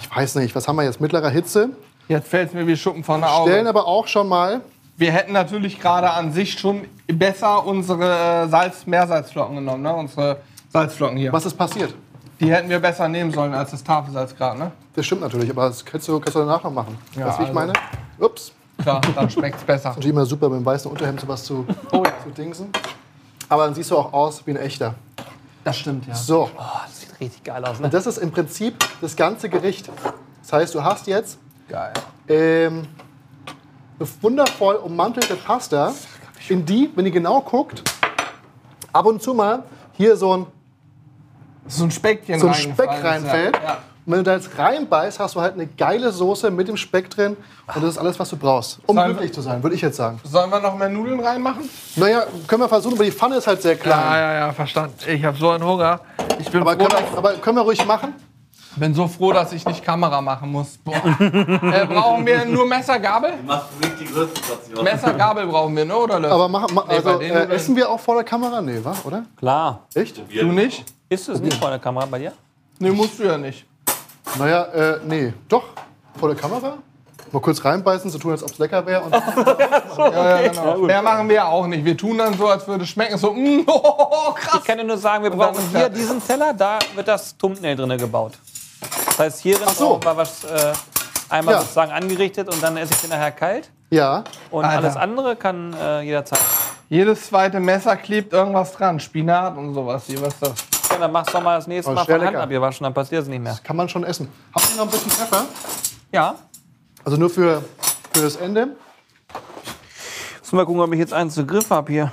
ich 0.00 0.16
weiß 0.16 0.36
nicht, 0.36 0.54
was 0.54 0.68
haben 0.68 0.76
wir 0.76 0.84
jetzt, 0.84 1.00
mittlerer 1.00 1.28
Hitze. 1.28 1.70
Jetzt 2.06 2.28
fällt 2.28 2.48
es 2.48 2.54
mir 2.54 2.66
wie 2.66 2.76
Schuppen 2.76 3.02
von 3.02 3.20
der 3.20 3.32
Auge. 3.32 3.50
Stellen 3.50 3.66
aber 3.66 3.86
auch 3.86 4.06
schon 4.06 4.28
mal, 4.28 4.60
Wir 4.96 5.12
hätten 5.12 5.32
natürlich 5.32 5.78
gerade 5.80 6.10
an 6.10 6.32
sich 6.32 6.58
schon 6.58 6.86
besser 7.06 7.66
unsere 7.66 8.48
Salz, 8.48 8.86
Meersalzflocken 8.86 9.56
genommen, 9.56 9.82
ne? 9.82 9.94
Unsere 9.94 10.38
Salzflocken 10.72 11.16
hier. 11.18 11.32
was 11.32 11.44
ist 11.46 11.54
passiert. 11.56 11.94
Die 12.40 12.50
hätten 12.50 12.68
wir 12.68 12.78
besser 12.80 13.08
nehmen 13.08 13.30
sollen 13.32 13.54
als 13.54 13.70
das 13.70 13.82
Tafelsalz 13.84 14.34
gerade, 14.36 14.58
ne? 14.58 14.72
Das 14.94 15.04
stimmt 15.06 15.20
natürlich, 15.22 15.50
aber 15.50 15.68
das 15.68 15.84
kannst 15.84 16.08
du, 16.08 16.18
kannst 16.20 16.34
du 16.34 16.40
danach 16.40 16.62
noch 16.62 16.70
machen. 16.72 16.96
Ja, 17.14 17.26
weißt 17.26 17.38
du, 17.38 17.40
wie 17.40 17.50
ich 17.50 17.56
also- 17.56 17.60
meine? 17.60 17.72
Ups. 18.18 18.52
Klar, 18.82 19.00
dann 19.14 19.30
schmeckt's 19.30 19.64
besser. 19.64 19.88
Natürlich 19.90 20.10
immer 20.10 20.26
super, 20.26 20.48
mit 20.50 20.58
dem 20.60 20.64
weißen 20.66 20.90
Unterhemd 20.90 21.18
sowas 21.20 21.44
zu, 21.44 21.66
Oh 21.92 22.02
ja, 22.04 22.12
zu 22.22 22.30
dingsen. 22.30 22.68
Aber 23.48 23.64
dann 23.64 23.74
siehst 23.74 23.90
du 23.90 23.96
auch 23.96 24.12
aus 24.12 24.46
wie 24.46 24.50
ein 24.50 24.56
echter. 24.58 24.94
das 25.64 25.78
stimmt, 25.78 26.06
ja. 26.06 26.14
So, 26.14 26.50
Oh, 26.56 26.62
das 26.86 27.00
sieht 27.00 27.20
richtig 27.20 27.44
geil 27.44 27.64
aus, 27.64 27.78
ne? 27.78 27.86
und 27.86 27.94
das 27.94 28.06
ist 28.06 28.18
im 28.18 28.30
Prinzip 28.30 28.74
das 29.00 29.16
ganze 29.16 29.48
Gericht. 29.48 29.90
Das 30.42 30.52
heißt, 30.52 30.74
du 30.74 30.84
hast 30.84 31.06
jetzt 31.06 31.38
Geil. 31.70 31.92
ähm, 32.28 32.86
wundervoll 34.20 34.76
ummantelte 34.76 35.36
Pasta, 35.36 35.92
in 36.48 36.64
die, 36.64 36.90
wenn 36.94 37.06
ihr 37.06 37.12
genau 37.12 37.40
guckt, 37.40 37.82
ab 38.92 39.06
und 39.06 39.22
zu 39.22 39.34
mal 39.34 39.62
hier 39.96 40.16
so 40.16 40.36
ein, 40.36 40.46
So 41.68 41.84
ein 41.84 41.90
Speckchen 41.90 42.38
so 42.38 42.48
ein 42.48 42.54
Speck 42.54 42.88
reinfällt. 42.88 43.56
Ja. 43.56 43.62
Ja. 43.62 43.78
Und 44.04 44.12
wenn 44.12 44.18
du 44.18 44.22
da 44.24 44.34
jetzt 44.36 44.56
reinbeißt, 44.56 45.18
hast 45.18 45.34
du 45.34 45.40
halt 45.40 45.54
eine 45.54 45.66
geile 45.66 46.12
Soße 46.12 46.48
mit 46.52 46.68
dem 46.68 46.76
Speck 46.76 47.10
drin. 47.10 47.36
Und 47.74 47.82
das 47.82 47.94
ist 47.94 47.98
alles, 47.98 48.16
was 48.20 48.30
du 48.30 48.36
brauchst, 48.36 48.78
um 48.86 48.94
Sollen 48.94 49.08
wir- 49.08 49.14
glücklich 49.14 49.32
zu 49.32 49.40
sein, 49.40 49.60
würde 49.64 49.74
ich 49.74 49.82
jetzt 49.82 49.96
sagen. 49.96 50.20
Sollen 50.22 50.48
wir 50.48 50.60
noch 50.60 50.76
mehr 50.76 50.88
Nudeln 50.88 51.18
reinmachen? 51.18 51.68
Naja, 51.96 52.22
können 52.46 52.62
wir 52.62 52.68
versuchen, 52.68 52.94
aber 52.94 53.02
die 53.04 53.10
Pfanne 53.10 53.36
ist 53.38 53.48
halt 53.48 53.62
sehr 53.62 53.74
klein. 53.74 53.98
ja, 53.98 54.34
ja, 54.46 54.52
verstanden. 54.52 54.94
Ich 55.08 55.24
habe 55.24 55.36
so 55.36 55.50
einen 55.50 55.64
Hunger. 55.64 55.98
Ich 56.38 56.48
bin, 56.48 56.60
Aber, 56.60 56.74
froh, 56.76 56.86
können 56.86 56.92
wir, 57.10 57.18
aber 57.18 57.32
können 57.34 57.56
wir 57.56 57.62
ruhig 57.62 57.84
machen? 57.84 58.14
Bin 58.76 58.94
so 58.94 59.08
froh, 59.08 59.32
dass 59.32 59.52
ich 59.52 59.64
nicht 59.64 59.82
Kamera 59.82 60.20
machen 60.20 60.50
muss. 60.52 60.78
Boah. 60.78 60.94
äh, 61.20 61.86
brauchen 61.86 62.26
wir 62.26 62.44
nur 62.44 62.66
Messer, 62.66 62.98
Gabel? 62.98 63.34
Machst 63.46 63.68
du 63.78 63.86
nicht 63.86 64.00
die 64.00 64.04
größte 64.06 64.40
Portion. 64.40 64.84
Messer, 64.84 65.14
Gabel 65.14 65.46
brauchen 65.46 65.76
wir, 65.76 65.84
ne? 65.84 65.96
Oder 65.96 66.20
Löffel? 66.20 66.34
Aber 66.34 66.48
machen, 66.48 66.74
ma, 66.74 66.84
Nee, 66.88 66.94
also, 66.96 67.20
äh, 67.20 67.54
essen 67.54 67.74
wir 67.76 67.88
auch 67.88 68.00
vor 68.00 68.14
der 68.14 68.24
Kamera? 68.24 68.60
Nee, 68.60 68.80
wa? 68.82 68.94
oder? 69.04 69.24
Klar. 69.36 69.86
Echt? 69.94 70.18
du 70.18 70.46
nicht? 70.46 70.84
Ist 71.08 71.28
es 71.28 71.40
nicht 71.40 71.56
vor 71.56 71.70
der 71.70 71.78
Kamera 71.78 72.06
bei 72.06 72.18
dir? 72.18 72.32
Nee, 72.78 72.90
musst 72.90 73.18
du 73.18 73.24
ja 73.24 73.38
nicht. 73.38 73.64
Naja, 74.38 74.64
äh, 74.64 74.98
nee. 75.06 75.32
Doch, 75.48 75.64
vor 76.18 76.28
der 76.28 76.36
Kamera. 76.36 76.78
Mal 77.32 77.40
kurz 77.40 77.64
reinbeißen, 77.64 78.10
so 78.10 78.18
tun, 78.18 78.32
als 78.32 78.42
ob 78.42 78.50
es 78.50 78.58
lecker 78.58 78.84
wäre. 78.86 79.02
Und 79.02 79.12
Ja, 79.98 80.40
ja, 80.40 80.48
genau. 80.48 80.78
Mehr 80.78 81.02
machen 81.02 81.28
wir 81.28 81.46
auch 81.46 81.66
nicht. 81.66 81.84
Wir 81.84 81.96
tun 81.96 82.18
dann 82.18 82.34
so, 82.34 82.46
als 82.46 82.66
würde 82.68 82.84
es 82.84 82.90
schmecken. 82.90 83.18
So, 83.18 83.32
mm, 83.32 83.64
oh, 83.66 84.32
krass. 84.32 84.60
Ich 84.60 84.64
kann 84.64 84.78
dir 84.78 84.84
nur 84.84 84.98
sagen, 84.98 85.24
wir 85.24 85.30
brauchen 85.30 85.62
hier 85.72 85.88
diesen 85.88 86.24
Teller, 86.24 86.52
da 86.54 86.78
wird 86.94 87.08
das 87.08 87.36
Thumbnail 87.36 87.74
drin 87.74 87.96
gebaut. 87.98 88.32
Das 89.16 89.26
heißt, 89.26 89.40
hier 89.40 89.56
drin 89.58 89.68
so. 89.74 90.00
wir 90.02 90.16
was 90.16 90.44
äh, 90.44 90.72
einmal 91.28 91.54
Ja. 91.54 91.60
sozusagen 91.62 91.92
angerichtet 91.92 92.48
und 92.52 92.62
dann 92.62 92.76
esse 92.76 92.92
ich 92.94 93.00
den 93.00 93.10
nachher 93.10 93.32
kalt. 93.32 93.70
ja, 93.90 94.24
Und 94.50 94.64
Alter. 94.64 94.76
alles 94.78 94.96
andere 94.96 95.36
kann 95.36 95.72
äh, 95.74 96.02
jederzeit. 96.02 96.38
Jedes 96.88 97.26
zweite 97.28 97.58
Messer 97.58 97.96
klebt 97.96 98.32
irgendwas 98.32 98.72
dran. 98.72 99.00
Spinat 99.00 99.56
und 99.56 99.74
sowas. 99.74 100.04
Hier, 100.06 100.20
was 100.22 100.34
ist 100.34 100.42
das? 100.42 100.52
Ja, 100.90 100.98
dann 100.98 101.12
machst 101.12 101.34
du 101.34 101.40
mal 101.40 101.56
das 101.56 101.66
nächste 101.66 101.90
Oh, 101.90 101.94
Mal 101.94 102.04
von 102.04 102.20
Hand 102.24 102.36
abgewaschen, 102.36 102.84
dann 102.84 102.94
passiert 102.94 103.22
es 103.22 103.28
nicht 103.28 103.42
mehr. 103.42 103.58
kann 103.64 103.76
man 103.76 103.88
schon 103.88 104.04
essen. 104.04 104.30
Habt 104.54 104.70
ihr 104.70 104.76
noch 104.76 104.84
ein 104.84 104.90
bisschen 104.90 105.10
Pfeffer? 105.10 105.44
Ja. 106.12 106.34
Also 107.04 107.16
nur 107.16 107.28
für, 107.30 107.62
für 108.12 108.22
das 108.22 108.36
Ende? 108.36 108.68
Muss 110.40 110.52
mal 110.52 110.64
gucken, 110.64 110.80
ob 110.80 110.92
ich 110.92 110.98
jetzt 111.00 111.12
einen 111.12 111.30
zu 111.30 111.44
Griff 111.44 111.70
habe 111.70 111.90
hier. 111.90 112.12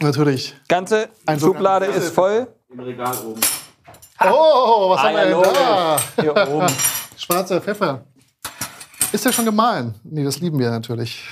Natürlich. 0.00 0.54
Ganze 0.68 1.08
Ein 1.26 1.38
Schublade 1.38 1.86
ist 1.86 2.14
voll. 2.14 2.46
Im 2.70 2.80
Regal 2.80 3.14
oben. 3.26 3.40
Oh, 4.20 4.90
was 4.90 5.00
haben 5.02 5.16
Ah, 5.16 5.24
wir 5.24 5.42
denn 5.42 5.54
da? 5.54 5.98
Hier 6.20 6.48
oben. 6.54 6.66
Schwarzer 7.16 7.60
Pfeffer. 7.60 8.04
Ist 9.12 9.24
der 9.24 9.32
schon 9.32 9.44
gemahlen? 9.44 9.94
Nee, 10.04 10.24
das 10.24 10.40
lieben 10.40 10.58
wir 10.58 10.70
natürlich. 10.70 11.24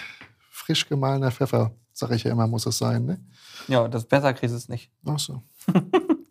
Frisch 0.50 0.88
gemahlener 0.88 1.30
Pfeffer, 1.30 1.72
sag 1.92 2.10
ich 2.12 2.24
ja 2.24 2.30
immer, 2.32 2.46
muss 2.46 2.66
es 2.66 2.78
sein. 2.78 3.04
Ne? 3.04 3.20
Ja, 3.68 3.86
das 3.88 4.04
besser 4.06 4.32
kriegst 4.32 4.52
du 4.54 4.56
es 4.58 4.68
nicht. 4.68 4.90
Ach 5.06 5.18
so. 5.18 5.42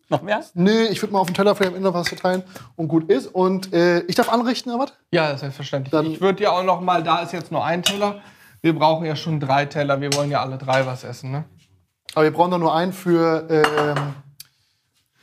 Noch 0.10 0.22
mehr? 0.22 0.44
Nee, 0.54 0.84
ich 0.86 1.02
würde 1.02 1.14
mal 1.14 1.20
auf 1.20 1.28
den 1.28 1.34
Teller 1.36 1.56
für 1.56 1.68
am 1.68 1.76
Ende 1.76 1.94
was 1.94 2.08
verteilen 2.10 2.44
und 2.76 2.88
gut 2.88 3.10
ist. 3.12 3.28
Und 3.28 3.74
äh, 3.74 4.02
ich 4.02 4.16
darf 4.16 4.30
anrichten, 4.30 4.72
aber 4.72 4.84
was? 4.84 4.94
Ja, 5.12 5.36
selbstverständlich. 5.38 5.92
Dann- 5.92 6.06
ich 6.12 6.22
würde 6.22 6.44
ja 6.44 6.52
auch 6.52 6.64
noch 6.64 6.80
mal, 6.82 7.04
da 7.04 7.20
ist 7.20 7.34
jetzt 7.34 7.52
nur 7.52 7.66
ein 7.66 7.82
Teller. 7.84 8.22
Wir 8.62 8.74
brauchen 8.76 9.06
ja 9.06 9.16
schon 9.16 9.40
drei 9.40 9.66
Teller. 9.66 10.00
Wir 10.02 10.14
wollen 10.14 10.30
ja 10.32 10.42
alle 10.42 10.58
drei 10.58 10.86
was 10.86 11.04
essen, 11.04 11.32
ne? 11.32 11.46
Aber 12.14 12.24
wir 12.24 12.32
brauchen 12.32 12.52
doch 12.52 12.60
nur 12.60 12.74
einen 12.74 12.94
für. 12.94 13.48
Ähm, 13.50 14.14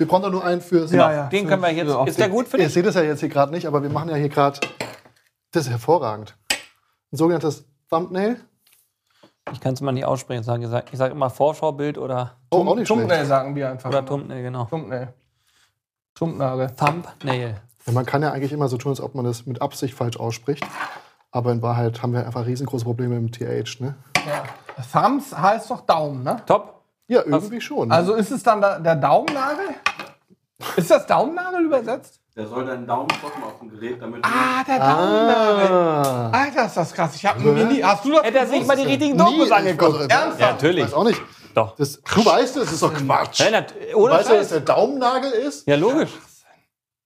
wir 0.03 0.09
brauchen 0.09 0.23
doch 0.23 0.31
nur 0.33 0.45
einen 0.45 0.61
für. 0.61 0.85
ja. 0.87 1.29
Den 1.29 1.47
können 1.47 1.63
wir 1.63 1.71
jetzt. 1.73 1.91
für- 1.93 2.09
Ist 2.09 2.19
der 2.19 2.29
gut 2.29 2.49
für 2.49 2.57
Ihr 2.59 2.65
dich? 2.65 2.75
seht 2.75 2.85
es 2.87 2.97
ja 2.97 3.03
jetzt 3.03 3.21
hier 3.21 3.29
gerade 3.29 3.53
nicht, 3.53 3.67
aber 3.67 3.83
wir 3.83 3.91
machen 3.91 4.09
ja 4.09 4.17
hier 4.17 4.29
gerade. 4.29 4.59
Das 5.53 5.65
ist 5.67 5.71
hervorragend. 5.71 6.37
Ein 7.13 7.17
sogenanntes 7.17 7.65
Thumbnail. 7.89 8.41
Ich 9.53 9.61
kann 9.61 9.75
es 9.75 9.81
mal 9.81 9.93
nicht 9.93 10.05
aussprechen. 10.05 10.43
sagen. 10.43 10.63
Ich 10.63 10.69
sage 10.71 10.87
sag 10.97 11.13
immer 11.13 11.31
Vorschaubild 11.31 11.99
oder, 11.99 12.37
Oh, 12.51 12.59
auch 12.59 12.75
nicht 12.75 12.87
schlecht. 12.89 13.01
Thumbnail 13.01 13.27
sagen 13.27 13.55
wir 13.55 13.71
einfach. 13.71 13.89
oder 13.91 14.05
Thumbnail, 14.05 14.43
genau. 14.43 14.65
Thumbnail. 14.65 15.13
Thumbnagel. 16.15 16.71
Thumbnail. 16.77 17.61
Ja, 17.87 17.93
man 17.93 18.07
kann 18.07 18.23
ja 18.23 18.33
eigentlich 18.33 18.53
immer 18.53 18.69
so 18.69 18.77
tun, 18.77 18.91
als 18.91 19.01
ob 19.01 19.15
man 19.15 19.25
das 19.25 19.47
mit 19.47 19.63
Absicht 19.63 19.95
falsch 19.95 20.17
ausspricht. 20.19 20.65
Aber 21.31 21.53
in 21.53 21.63
Wahrheit 21.63 22.03
haben 22.03 22.13
wir 22.13 22.25
einfach 22.27 22.45
riesengroße 22.47 22.85
Probleme 22.85 23.19
mit 23.21 23.39
dem 23.41 23.65
TH. 23.65 23.81
Ne? 23.81 23.95
Ja. 24.27 24.45
Thumbs 24.93 25.37
heißt 25.37 25.71
doch 25.71 25.81
Daumen, 25.83 26.23
ne? 26.23 26.43
Top. 26.47 26.82
Ja, 27.09 27.23
irgendwie 27.25 27.61
schon. 27.61 27.89
ne? 27.89 27.95
Also 27.95 28.15
ist 28.15 28.31
es 28.31 28.43
dann 28.43 28.61
da, 28.61 28.79
der 28.79 28.97
Daumennagel? 28.97 29.67
Ist 30.77 30.91
das 30.91 31.07
Daumennagel 31.07 31.65
übersetzt? 31.65 32.21
Der 32.35 32.47
soll 32.47 32.65
deinen 32.65 32.87
Daumen 32.87 33.11
stoppen 33.19 33.43
auf 33.45 33.59
dem 33.59 33.69
Gerät, 33.71 34.01
damit 34.01 34.25
du 34.25 34.29
Ah, 34.31 34.65
der 34.67 34.79
Daumennagel. 34.79 35.67
ah. 35.77 36.31
Alter, 36.31 36.65
ist 36.67 36.77
das 36.77 36.95
krass. 36.95 37.15
Ich 37.17 37.27
hab 37.27 37.39
Mini. 37.39 37.81
Hast 37.81 38.05
du 38.05 38.13
das 38.13 38.23
Hätte 38.23 38.39
er 38.39 38.47
sich 38.47 38.65
mal 38.67 38.77
die 38.77 38.85
richtigen 38.85 39.13
Nie, 39.13 39.19
Dokus 39.19 39.47
ich- 39.47 39.53
angeguckt. 39.55 39.93
also, 39.97 40.09
Ernsthaft? 40.09 40.41
Ja, 40.41 40.53
natürlich. 40.53 40.79
Ich 40.79 40.91
weiß 40.93 40.95
auch 40.95 41.05
nicht. 41.05 41.21
Doch. 41.55 41.77
Das, 41.77 42.01
du 42.01 42.25
weißt 42.25 42.57
es, 42.57 42.65
das 42.65 42.73
ist 42.73 42.83
doch 42.83 42.95
Quatsch. 42.95 43.41
Ja, 43.41 43.51
nat- 43.51 43.75
ohne 43.95 44.15
weißt 44.15 44.29
du, 44.31 44.33
dass 44.33 44.41
Scheiß. 44.45 44.49
der 44.51 44.61
Daumennagel 44.61 45.31
ist? 45.33 45.67
Ja, 45.69 45.77
logisch. 45.77 46.11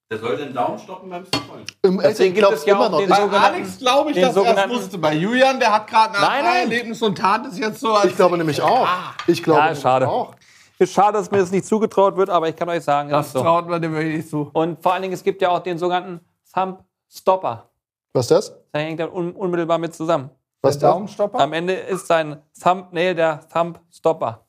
Der 0.08 0.18
soll 0.18 0.36
den 0.36 0.54
Daumen 0.54 0.78
stoppen 0.78 1.10
beim 1.10 1.26
Scrollen. 1.26 1.64
Im 1.82 1.98
Deswegen 1.98 2.04
Essen 2.04 2.24
gibt 2.26 2.36
glaub's 2.38 2.56
es 2.60 2.66
ja 2.66 2.74
immer 2.76 2.86
auch 2.86 2.90
noch. 2.92 2.98
den 2.98 3.10
Ich, 3.10 3.16
Bei 3.16 3.38
Alex 3.38 3.78
glaube 3.78 4.10
ich, 4.10 4.14
den 4.14 4.24
dass 4.24 4.36
er 4.36 4.54
das 4.54 4.68
wusste. 4.70 4.98
Bei 4.98 5.12
Julian, 5.14 5.58
der 5.58 5.72
hat 5.72 5.88
gerade 5.88 6.14
ein 6.14 6.20
Nein, 6.20 6.44
nein. 6.44 6.56
Erlebnis 6.62 7.02
und 7.02 7.18
tat 7.18 7.44
es 7.46 7.58
jetzt 7.58 7.80
so, 7.80 7.92
als 7.92 8.10
ich 8.12 8.16
glaube 8.16 8.38
nämlich 8.38 8.62
auch. 8.62 8.86
Ich 9.26 9.42
glaube 9.42 9.60
Ja, 9.62 9.74
schade. 9.74 10.08
auch. 10.08 10.34
Ist 10.78 10.92
schade, 10.92 11.14
dass 11.18 11.30
mir 11.30 11.38
das 11.38 11.50
nicht 11.50 11.64
zugetraut 11.66 12.16
wird, 12.16 12.30
aber 12.30 12.48
ich 12.48 12.54
kann 12.54 12.68
euch 12.68 12.84
sagen, 12.84 13.08
das 13.08 13.18
das 13.18 13.26
ist 13.28 13.32
so. 13.32 13.40
traut 13.40 13.66
man 13.68 13.82
dem 13.82 13.94
wirklich 13.94 14.28
zu. 14.28 14.48
Und 14.52 14.80
vor 14.80 14.92
allen 14.92 15.02
Dingen, 15.02 15.14
es 15.14 15.24
gibt 15.24 15.42
ja 15.42 15.48
auch 15.48 15.58
den 15.60 15.76
sogenannten 15.78 16.20
Thumb 16.54 16.84
Stopper. 17.10 17.68
Was 18.12 18.26
ist 18.26 18.30
das? 18.30 18.56
Da 18.72 18.78
hängt 18.78 19.00
er 19.00 19.12
un 19.12 19.32
unmittelbar 19.32 19.78
mit 19.78 19.92
zusammen. 19.94 20.30
Was 20.62 20.74
ist 20.76 20.82
Der 20.82 20.88
das? 20.90 20.94
Daumenstopper? 20.94 21.40
Am 21.40 21.52
Ende 21.52 21.72
ist 21.72 22.06
sein 22.06 22.40
Thumbnail 22.62 23.14
der 23.16 23.40
Thumb 23.52 23.80
Stopper. 23.90 24.42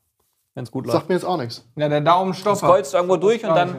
Wenn 0.54 0.66
es 0.66 0.72
gut 0.72 0.86
läuft. 0.86 0.98
Sagt 0.98 1.10
mir 1.10 1.16
jetzt 1.16 1.24
auch 1.26 1.38
nichts. 1.38 1.66
Ja, 1.76 1.88
der 1.90 2.02
Daumenstopper. 2.02 2.68
Kreuzt 2.68 2.94
irgendwo 2.94 3.18
durch 3.18 3.44
und 3.44 3.56
dann. 3.56 3.78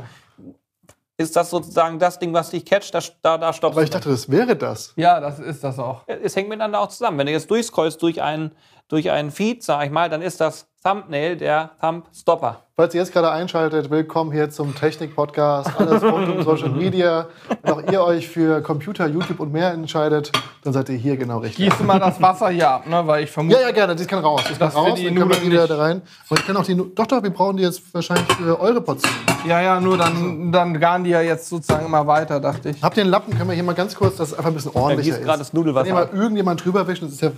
Ist 1.19 1.35
das 1.35 1.51
sozusagen 1.51 1.99
das 1.99 2.19
Ding, 2.19 2.33
was 2.33 2.51
dich 2.51 2.65
catcht, 2.65 2.95
da, 2.95 3.01
da, 3.23 3.39
da 3.39 3.53
stoppst 3.53 3.77
Aber 3.77 3.83
ich 3.83 3.91
dachte, 3.91 4.09
das 4.09 4.31
wäre 4.31 4.57
das. 4.57 4.93
Ja, 4.97 5.21
das 5.21 5.41
ist 5.41 5.65
das 5.65 5.79
auch. 5.79 6.05
Es 6.07 6.37
hängt 6.37 6.49
miteinander 6.49 6.81
auch 6.81 6.89
zusammen. 6.89 7.19
Wenn 7.19 7.27
du 7.27 7.33
jetzt 7.33 7.51
durchscrollst 7.51 8.01
durch 8.01 8.23
einen, 8.23 8.53
durch 8.87 9.11
einen 9.11 9.33
Feed, 9.33 9.65
sag 9.65 9.85
ich 9.85 9.91
mal, 9.91 10.09
dann 10.09 10.23
ist 10.23 10.41
das 10.41 10.69
Thumbnail, 10.83 11.37
der 11.37 11.73
Thumb-Stopper. 11.81 12.68
Falls 12.81 12.95
ihr 12.95 13.01
jetzt 13.01 13.13
gerade 13.13 13.33
einschaltet, 13.33 13.91
willkommen 13.91 14.31
hier 14.31 14.51
zum 14.51 14.73
Technik-Podcast. 14.73 15.69
Alles 15.81 16.01
rund 16.01 16.29
um 16.29 16.45
Social 16.45 16.69
Media. 16.71 17.27
Wenn 17.65 17.73
auch 17.75 17.83
ihr 17.91 18.01
euch 18.05 18.29
für 18.29 18.63
Computer, 18.63 19.09
YouTube 19.09 19.41
und 19.41 19.53
mehr 19.53 19.73
entscheidet, 19.73 20.31
dann 20.63 20.73
seid 20.73 20.89
ihr 20.89 20.95
hier 20.95 21.17
genau 21.17 21.39
richtig. 21.39 21.69
Gieße 21.69 21.83
mal 21.83 21.99
das 21.99 22.23
Wasser 22.23 22.51
hier 22.51 22.71
ab, 22.71 22.87
ne? 22.87 23.05
weil 23.05 23.25
ich 23.25 23.33
vermute, 23.33 23.57
Ja, 23.59 23.67
ja, 23.67 23.73
gerne. 23.73 23.97
Das 23.97 24.07
kann 24.07 24.21
raus. 24.21 24.43
Das 24.47 24.59
kann 24.61 24.69
raus. 24.85 24.95
die 24.97 25.07
Dann 25.07 25.17
können 25.17 25.29
wir 25.29 25.43
wieder 25.43 25.67
da 25.67 25.77
rein. 25.77 26.03
Und 26.29 26.39
ich 26.39 26.47
kann 26.47 26.57
auch 26.57 26.63
die. 26.65 26.77
Nu- 26.77 26.85
Doch, 26.95 27.09
doch, 27.09 27.21
wir 27.21 27.31
brauchen 27.31 27.57
die 27.57 27.65
jetzt 27.65 27.83
wahrscheinlich 27.93 28.33
für 28.35 28.61
eure 28.61 28.81
Portion. 28.81 29.13
ja, 29.45 29.61
ja, 29.61 29.81
nur 29.81 29.99
dann, 29.99 30.53
dann 30.53 30.79
garen 30.79 31.03
die 31.03 31.11
ja 31.11 31.21
jetzt 31.21 31.49
sozusagen 31.49 31.85
immer 31.85 32.07
weiter, 32.07 32.39
dachte 32.39 32.71
ich. 32.71 32.81
Habt 32.81 32.97
ihr 32.97 33.03
einen 33.03 33.11
Lappen? 33.11 33.37
Können 33.37 33.49
wir 33.51 33.55
hier 33.55 33.65
mal 33.65 33.75
ganz 33.75 33.97
kurz, 33.97 34.15
dass 34.19 34.29
es 34.29 34.35
einfach 34.35 34.51
ein 34.51 34.55
bisschen 34.55 34.71
ordentlicher 34.77 35.17
gießt 35.17 35.25
gerade 35.25 35.41
ist. 35.43 35.49
das 35.49 35.53
Nudelwasser 35.53 35.87
Wenn 35.89 35.97
ihr 35.97 36.01
mal 36.07 36.11
irgendjemand 36.15 36.65
drüber 36.65 36.87
wischen, 36.87 37.07
das 37.07 37.15
ist 37.15 37.23
ja. 37.23 37.33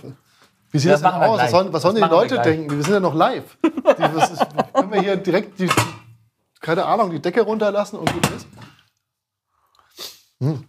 Wie 0.71 0.79
sieht 0.79 0.93
das, 0.93 1.03
Das 1.03 1.13
denn 1.13 1.21
wir 1.21 1.29
aus? 1.29 1.41
Was 1.41 1.51
sollen, 1.51 1.73
was 1.73 1.83
sollen 1.83 1.95
die 1.97 2.01
wir 2.01 2.09
Leute 2.09 2.35
gleich. 2.35 2.45
denken? 2.45 2.77
Wir 2.77 2.83
sind 2.83 2.95
ja 2.95 3.01
noch 3.01 3.15
live. 3.15 3.57
Die, 3.63 4.15
was 4.15 4.31
ist, 4.31 4.47
können 4.73 4.93
wir 4.93 5.01
hier 5.01 5.17
direkt 5.17 5.59
die, 5.59 5.69
keine 6.61 6.85
Ahnung, 6.85 7.11
die 7.11 7.21
Decke 7.21 7.43
runterlassen 7.43 7.99
und 7.99 8.13
gut 8.13 8.27
ist? 8.31 8.47
Hm. 10.41 10.65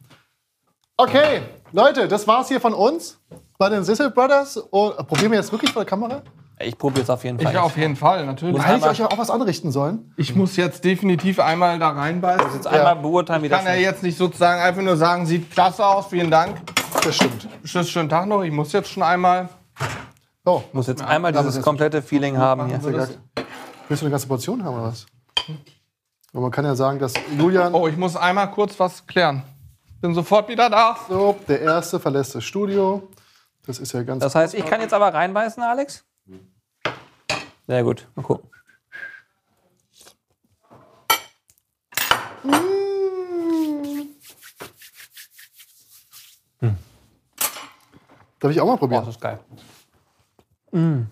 Okay, 0.98 1.42
Leute, 1.72 2.08
das 2.08 2.28
war's 2.28 2.48
hier 2.48 2.60
von 2.60 2.74
uns 2.74 3.20
bei 3.58 3.70
den 3.70 3.84
Sissel 3.84 4.12
Brothers. 4.12 4.58
Und, 4.58 4.98
äh, 4.98 5.04
probieren 5.04 5.32
wir 5.32 5.38
jetzt 5.40 5.52
wirklich 5.52 5.72
vor 5.72 5.84
der 5.84 5.90
Kamera? 5.90 6.22
Ich 6.60 6.78
probiere 6.78 7.04
es 7.04 7.10
auf 7.10 7.24
jeden 7.24 7.40
Fall. 7.40 7.52
Ich 7.52 7.58
auf 7.58 7.78
jeden 7.78 7.96
Fall, 7.96 8.26
natürlich. 8.26 8.56
Muss 8.56 8.66
Hätte 8.66 8.78
ich 8.80 8.86
euch 8.86 9.00
ja 9.00 9.08
auch 9.08 9.18
was 9.18 9.30
anrichten 9.32 9.72
sollen? 9.72 10.14
Ich 10.18 10.36
muss 10.36 10.58
jetzt 10.58 10.84
definitiv 10.84 11.40
einmal 11.40 11.80
da 11.80 11.90
reinbeißen. 11.90 12.54
jetzt 12.54 12.68
einmal 12.68 12.98
beurteilen, 12.98 13.42
wie 13.42 13.48
Ich 13.48 13.52
das 13.52 13.64
kann 13.64 13.74
ja 13.74 13.80
jetzt 13.80 14.04
nicht 14.04 14.18
sozusagen 14.18 14.62
einfach 14.62 14.82
nur 14.82 14.98
sagen, 14.98 15.26
sieht 15.26 15.50
klasse 15.52 15.86
aus, 15.86 16.08
vielen 16.08 16.30
Dank. 16.30 16.58
Das 17.04 17.16
stimmt. 17.16 17.48
Tschüss, 17.64 17.90
schönen 17.90 18.10
Tag 18.10 18.28
noch. 18.28 18.44
Ich 18.44 18.52
muss 18.52 18.72
jetzt 18.74 18.90
schon 18.90 19.02
einmal. 19.02 19.50
Oh, 20.44 20.64
muss 20.74 20.88
jetzt 20.88 21.04
einmal 21.04 21.32
dieses 21.32 21.62
komplette 21.62 22.02
Feeling 22.02 22.38
haben 22.38 22.68
hier. 22.68 22.82
willst 22.84 24.02
du 24.02 24.06
eine 24.06 24.12
ganze 24.12 24.28
Portion 24.28 24.64
haben 24.64 24.76
oder 24.76 24.86
was? 24.86 25.06
Aber 26.34 26.42
man 26.44 26.52
kann 26.52 26.66
ja 26.66 26.76
sagen, 26.76 26.98
dass 26.98 27.14
Julian, 27.38 27.74
Oh, 27.74 27.88
ich 27.88 27.98
muss 27.98 28.16
einmal 28.16 28.50
kurz 28.52 28.80
was 28.80 29.06
klären. 29.06 29.44
Bin 30.00 30.16
sofort 30.16 30.48
wieder 30.50 30.70
da. 30.70 30.98
so, 31.08 31.38
der 31.48 31.62
Erste 31.62 32.00
verlässt 32.00 32.34
das 32.34 32.44
Studio. 32.44 33.08
Das 33.68 33.78
ist 33.78 33.92
ja 33.92 34.02
ganz. 34.02 34.24
Das 34.24 34.34
heißt, 34.34 34.56
ich 34.56 34.66
kann 34.66 34.82
jetzt 34.82 34.94
aber 34.94 35.14
reinbeißen, 35.14 35.62
Alex? 35.62 36.04
Sehr 37.68 37.84
gut. 37.84 38.08
Mal 38.16 38.24
gucken. 38.24 38.50
Darf 48.40 48.52
ich 48.52 48.60
auch 48.60 48.66
mal 48.66 48.78
probieren? 48.78 49.06
das 49.06 49.16
ist 49.16 49.22
geil. 49.22 49.40
Mm. 50.72 51.04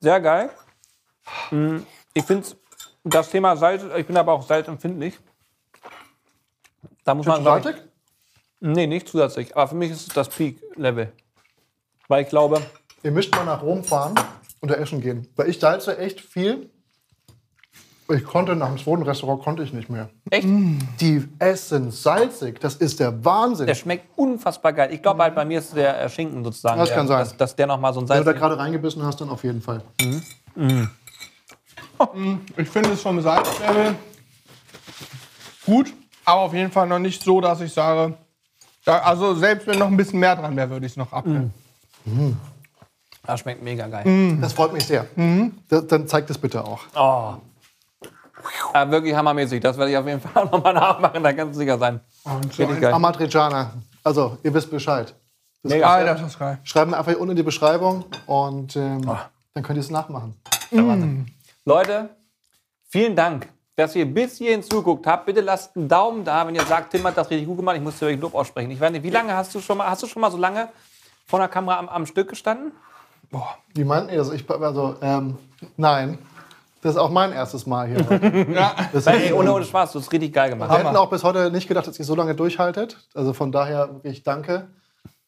Sehr 0.00 0.20
geil. 0.20 0.50
Mm. 1.50 1.78
Ich 2.14 2.24
finde 2.24 2.46
das 3.04 3.30
Thema 3.30 3.56
Salz, 3.56 3.82
ich 3.96 4.06
bin 4.06 4.16
aber 4.16 4.32
auch 4.32 4.46
salzempfindlich. 4.46 5.18
Da 7.04 7.14
muss 7.14 7.26
man, 7.26 7.42
Salzig? 7.42 7.76
nee, 8.60 8.86
nicht 8.86 9.08
zusätzlich. 9.08 9.56
Aber 9.56 9.68
für 9.68 9.74
mich 9.74 9.90
ist 9.90 10.08
es 10.08 10.14
das 10.14 10.28
Peak-Level. 10.28 11.12
Weil 12.08 12.22
ich 12.22 12.28
glaube, 12.28 12.62
Ihr 13.02 13.10
müsst 13.10 13.34
mal 13.34 13.44
nach 13.44 13.62
Rom 13.62 13.82
fahren 13.82 14.14
und 14.60 14.70
da 14.70 14.74
essen 14.76 15.00
gehen. 15.00 15.26
Weil 15.34 15.48
ich 15.48 15.58
salze 15.58 15.98
echt 15.98 16.20
viel. 16.20 16.70
Ich 18.08 18.24
konnte 18.24 18.56
nach 18.56 18.68
dem 18.68 18.78
zweiten 18.78 19.02
Restaurant 19.02 19.42
konnte 19.42 19.62
ich 19.62 19.72
nicht 19.72 19.88
mehr. 19.88 20.10
echt, 20.30 20.46
Die 20.46 21.24
essen 21.38 21.90
salzig, 21.90 22.58
das 22.60 22.74
ist 22.74 23.00
der 23.00 23.24
Wahnsinn. 23.24 23.66
der 23.66 23.74
schmeckt 23.74 24.06
unfassbar 24.18 24.72
geil. 24.72 24.90
Ich 24.92 25.00
glaube 25.02 25.22
halt, 25.22 25.34
bei 25.34 25.44
mir 25.44 25.60
ist 25.60 25.74
der 25.74 26.02
äh, 26.02 26.08
Schinken 26.10 26.42
sozusagen, 26.44 26.78
Das 26.78 26.88
der, 26.88 26.98
kann 26.98 27.06
sein. 27.06 27.18
Dass, 27.20 27.36
dass 27.36 27.56
der 27.56 27.66
nochmal 27.68 27.94
so 27.94 28.00
ein 28.00 28.08
Wenn 28.08 28.18
du 28.18 28.24
Salz... 28.24 28.26
da 28.26 28.32
gerade 28.46 28.58
reingebissen 28.58 29.02
hast, 29.04 29.20
dann 29.20 29.30
auf 29.30 29.44
jeden 29.44 29.62
Fall. 29.62 29.82
Ich 32.56 32.68
finde 32.68 32.90
es 32.90 33.00
vom 33.00 33.20
Salzlevel 33.20 33.94
gut, 35.64 35.92
aber 36.24 36.40
auf 36.42 36.52
jeden 36.54 36.70
Fall 36.72 36.86
noch 36.88 36.98
nicht 36.98 37.22
so, 37.22 37.40
dass 37.40 37.60
ich 37.60 37.72
sage. 37.72 38.14
Also 38.84 39.34
selbst 39.34 39.66
wenn 39.68 39.78
noch 39.78 39.86
ein 39.86 39.96
bisschen 39.96 40.18
mehr 40.18 40.34
dran 40.34 40.56
wäre, 40.56 40.70
würde 40.70 40.86
ich 40.86 40.92
es 40.92 40.96
noch 40.96 41.12
abnehmen. 41.12 41.52
Das 43.24 43.38
schmeckt 43.40 43.62
mega 43.62 43.86
geil. 43.86 44.04
Mhm. 44.06 44.40
Das 44.40 44.52
freut 44.52 44.72
mich 44.72 44.84
sehr. 44.84 45.06
Da, 45.68 45.80
dann 45.80 46.08
zeigt 46.08 46.28
es 46.30 46.38
bitte 46.38 46.64
auch. 46.64 46.80
Oh. 46.96 47.34
Ja, 48.74 48.90
wirklich 48.90 49.14
hammermäßig. 49.14 49.60
Das 49.60 49.76
werde 49.76 49.90
ich 49.90 49.96
auf 49.96 50.06
jeden 50.06 50.20
Fall 50.20 50.42
auch 50.44 50.50
nochmal 50.50 50.74
nachmachen, 50.74 51.22
da 51.22 51.32
kannst 51.32 51.54
du 51.54 51.58
sicher 51.58 51.78
sein. 51.78 52.00
Richtig 52.58 52.80
geil. 52.80 52.92
Amatriciana. 52.92 53.72
Also, 54.04 54.38
ihr 54.42 54.52
wisst 54.52 54.70
Bescheid. 54.70 55.14
Mega. 55.62 55.86
Alter, 55.86 56.14
das 56.14 56.32
ist 56.32 56.38
geil. 56.38 56.58
Schreiben 56.64 56.92
einfach 56.92 57.12
hier 57.12 57.20
unten 57.20 57.30
in 57.30 57.36
die 57.36 57.42
Beschreibung 57.44 58.04
und 58.26 58.74
ähm, 58.76 59.08
dann 59.54 59.62
könnt 59.62 59.76
ihr 59.78 59.82
es 59.82 59.90
nachmachen. 59.90 60.34
Leute, 61.64 62.08
vielen 62.88 63.14
Dank, 63.14 63.48
dass 63.76 63.94
ihr 63.94 64.06
bis 64.06 64.38
hierhin 64.38 64.62
zuguckt 64.62 65.06
habt. 65.06 65.26
Bitte 65.26 65.40
lasst 65.40 65.76
einen 65.76 65.88
Daumen 65.88 66.24
da, 66.24 66.46
wenn 66.46 66.54
ihr 66.54 66.64
sagt, 66.64 66.90
Tim 66.90 67.04
hat 67.04 67.16
das 67.16 67.30
richtig 67.30 67.46
gut 67.46 67.58
gemacht. 67.58 67.76
Ich 67.76 67.82
muss 67.82 67.94
dir 67.94 68.06
wirklich 68.06 68.20
Lob 68.20 68.34
aussprechen. 68.34 68.70
Ich 68.72 68.80
weiß 68.80 68.90
nicht, 68.90 69.04
wie 69.04 69.10
lange 69.10 69.36
hast 69.36 69.54
du 69.54 69.60
schon 69.60 69.78
mal, 69.78 69.88
hast 69.88 70.02
du 70.02 70.06
schon 70.08 70.20
mal 70.20 70.30
so 70.30 70.38
lange 70.38 70.68
vor 71.26 71.38
der 71.38 71.48
Kamera 71.48 71.78
am, 71.78 71.88
am 71.88 72.06
Stück 72.06 72.28
gestanden? 72.28 72.72
Wie 73.74 73.84
meinten 73.84 74.10
ihr 74.10 74.18
das? 74.18 74.30
Ich, 74.32 74.48
also, 74.50 74.96
ähm, 75.00 75.38
nein. 75.76 76.18
Das 76.82 76.96
ist 76.96 76.98
auch 76.98 77.10
mein 77.10 77.32
erstes 77.32 77.64
Mal 77.64 77.86
hier. 77.88 78.46
Ja. 78.52 78.74
Das 78.92 79.06
Weil, 79.06 79.20
ey, 79.22 79.32
ohne, 79.32 79.52
ohne 79.54 79.64
Spaß, 79.64 79.92
du 79.92 80.00
hast 80.00 80.12
richtig 80.12 80.32
geil 80.34 80.50
gemacht. 80.50 80.68
Wir 80.70 80.78
hätten 80.78 80.96
auch 80.96 81.08
bis 81.08 81.22
heute 81.22 81.50
nicht 81.50 81.68
gedacht, 81.68 81.86
dass 81.86 81.98
ihr 81.98 82.04
so 82.04 82.16
lange 82.16 82.34
durchhaltet. 82.34 82.96
Also 83.14 83.32
von 83.32 83.52
daher 83.52 83.88
wirklich 83.94 84.24
danke. 84.24 84.68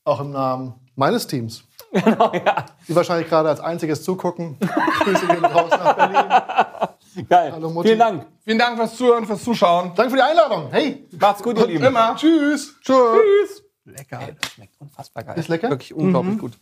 Auch 0.02 0.20
im 0.20 0.32
Namen 0.32 0.74
meines 0.96 1.26
Teams. 1.26 1.64
Genau, 1.94 2.32
ja. 2.34 2.64
Die 2.88 2.96
wahrscheinlich 2.96 3.28
gerade 3.28 3.48
als 3.48 3.60
einziges 3.60 4.02
zugucken. 4.02 4.58
Grüße 5.04 5.28
gehen 5.28 5.44
raus 5.44 5.70
nach 5.70 5.94
Berlin. 5.94 7.26
Geil. 7.28 7.52
Hallo, 7.52 7.70
Mutti. 7.70 7.86
Vielen 7.90 8.00
Dank. 8.00 8.26
Vielen 8.42 8.58
Dank 8.58 8.76
fürs 8.76 8.96
Zuhören, 8.96 9.24
fürs 9.26 9.44
Zuschauen. 9.44 9.92
Danke 9.94 10.10
für 10.10 10.16
die 10.16 10.22
Einladung. 10.22 10.70
Hey, 10.72 11.06
Macht's 11.20 11.40
gut, 11.40 11.56
ihr 11.56 11.68
Lieben. 11.68 11.84
Immer. 11.84 12.16
tschüss. 12.16 12.74
Tschüss. 12.80 13.62
Lecker. 13.84 14.18
Ey, 14.22 14.34
das 14.40 14.50
schmeckt 14.50 14.74
unfassbar 14.80 15.22
geil. 15.22 15.38
Ist 15.38 15.46
lecker? 15.46 15.70
Wirklich 15.70 15.94
unglaublich 15.94 16.36
gut. 16.36 16.54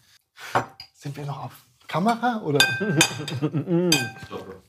Sind 0.93 1.17
wir 1.17 1.25
noch 1.25 1.45
auf 1.47 1.53
Kamera 1.89 2.43
oder? 2.45 2.59
Stoppe. 4.27 4.63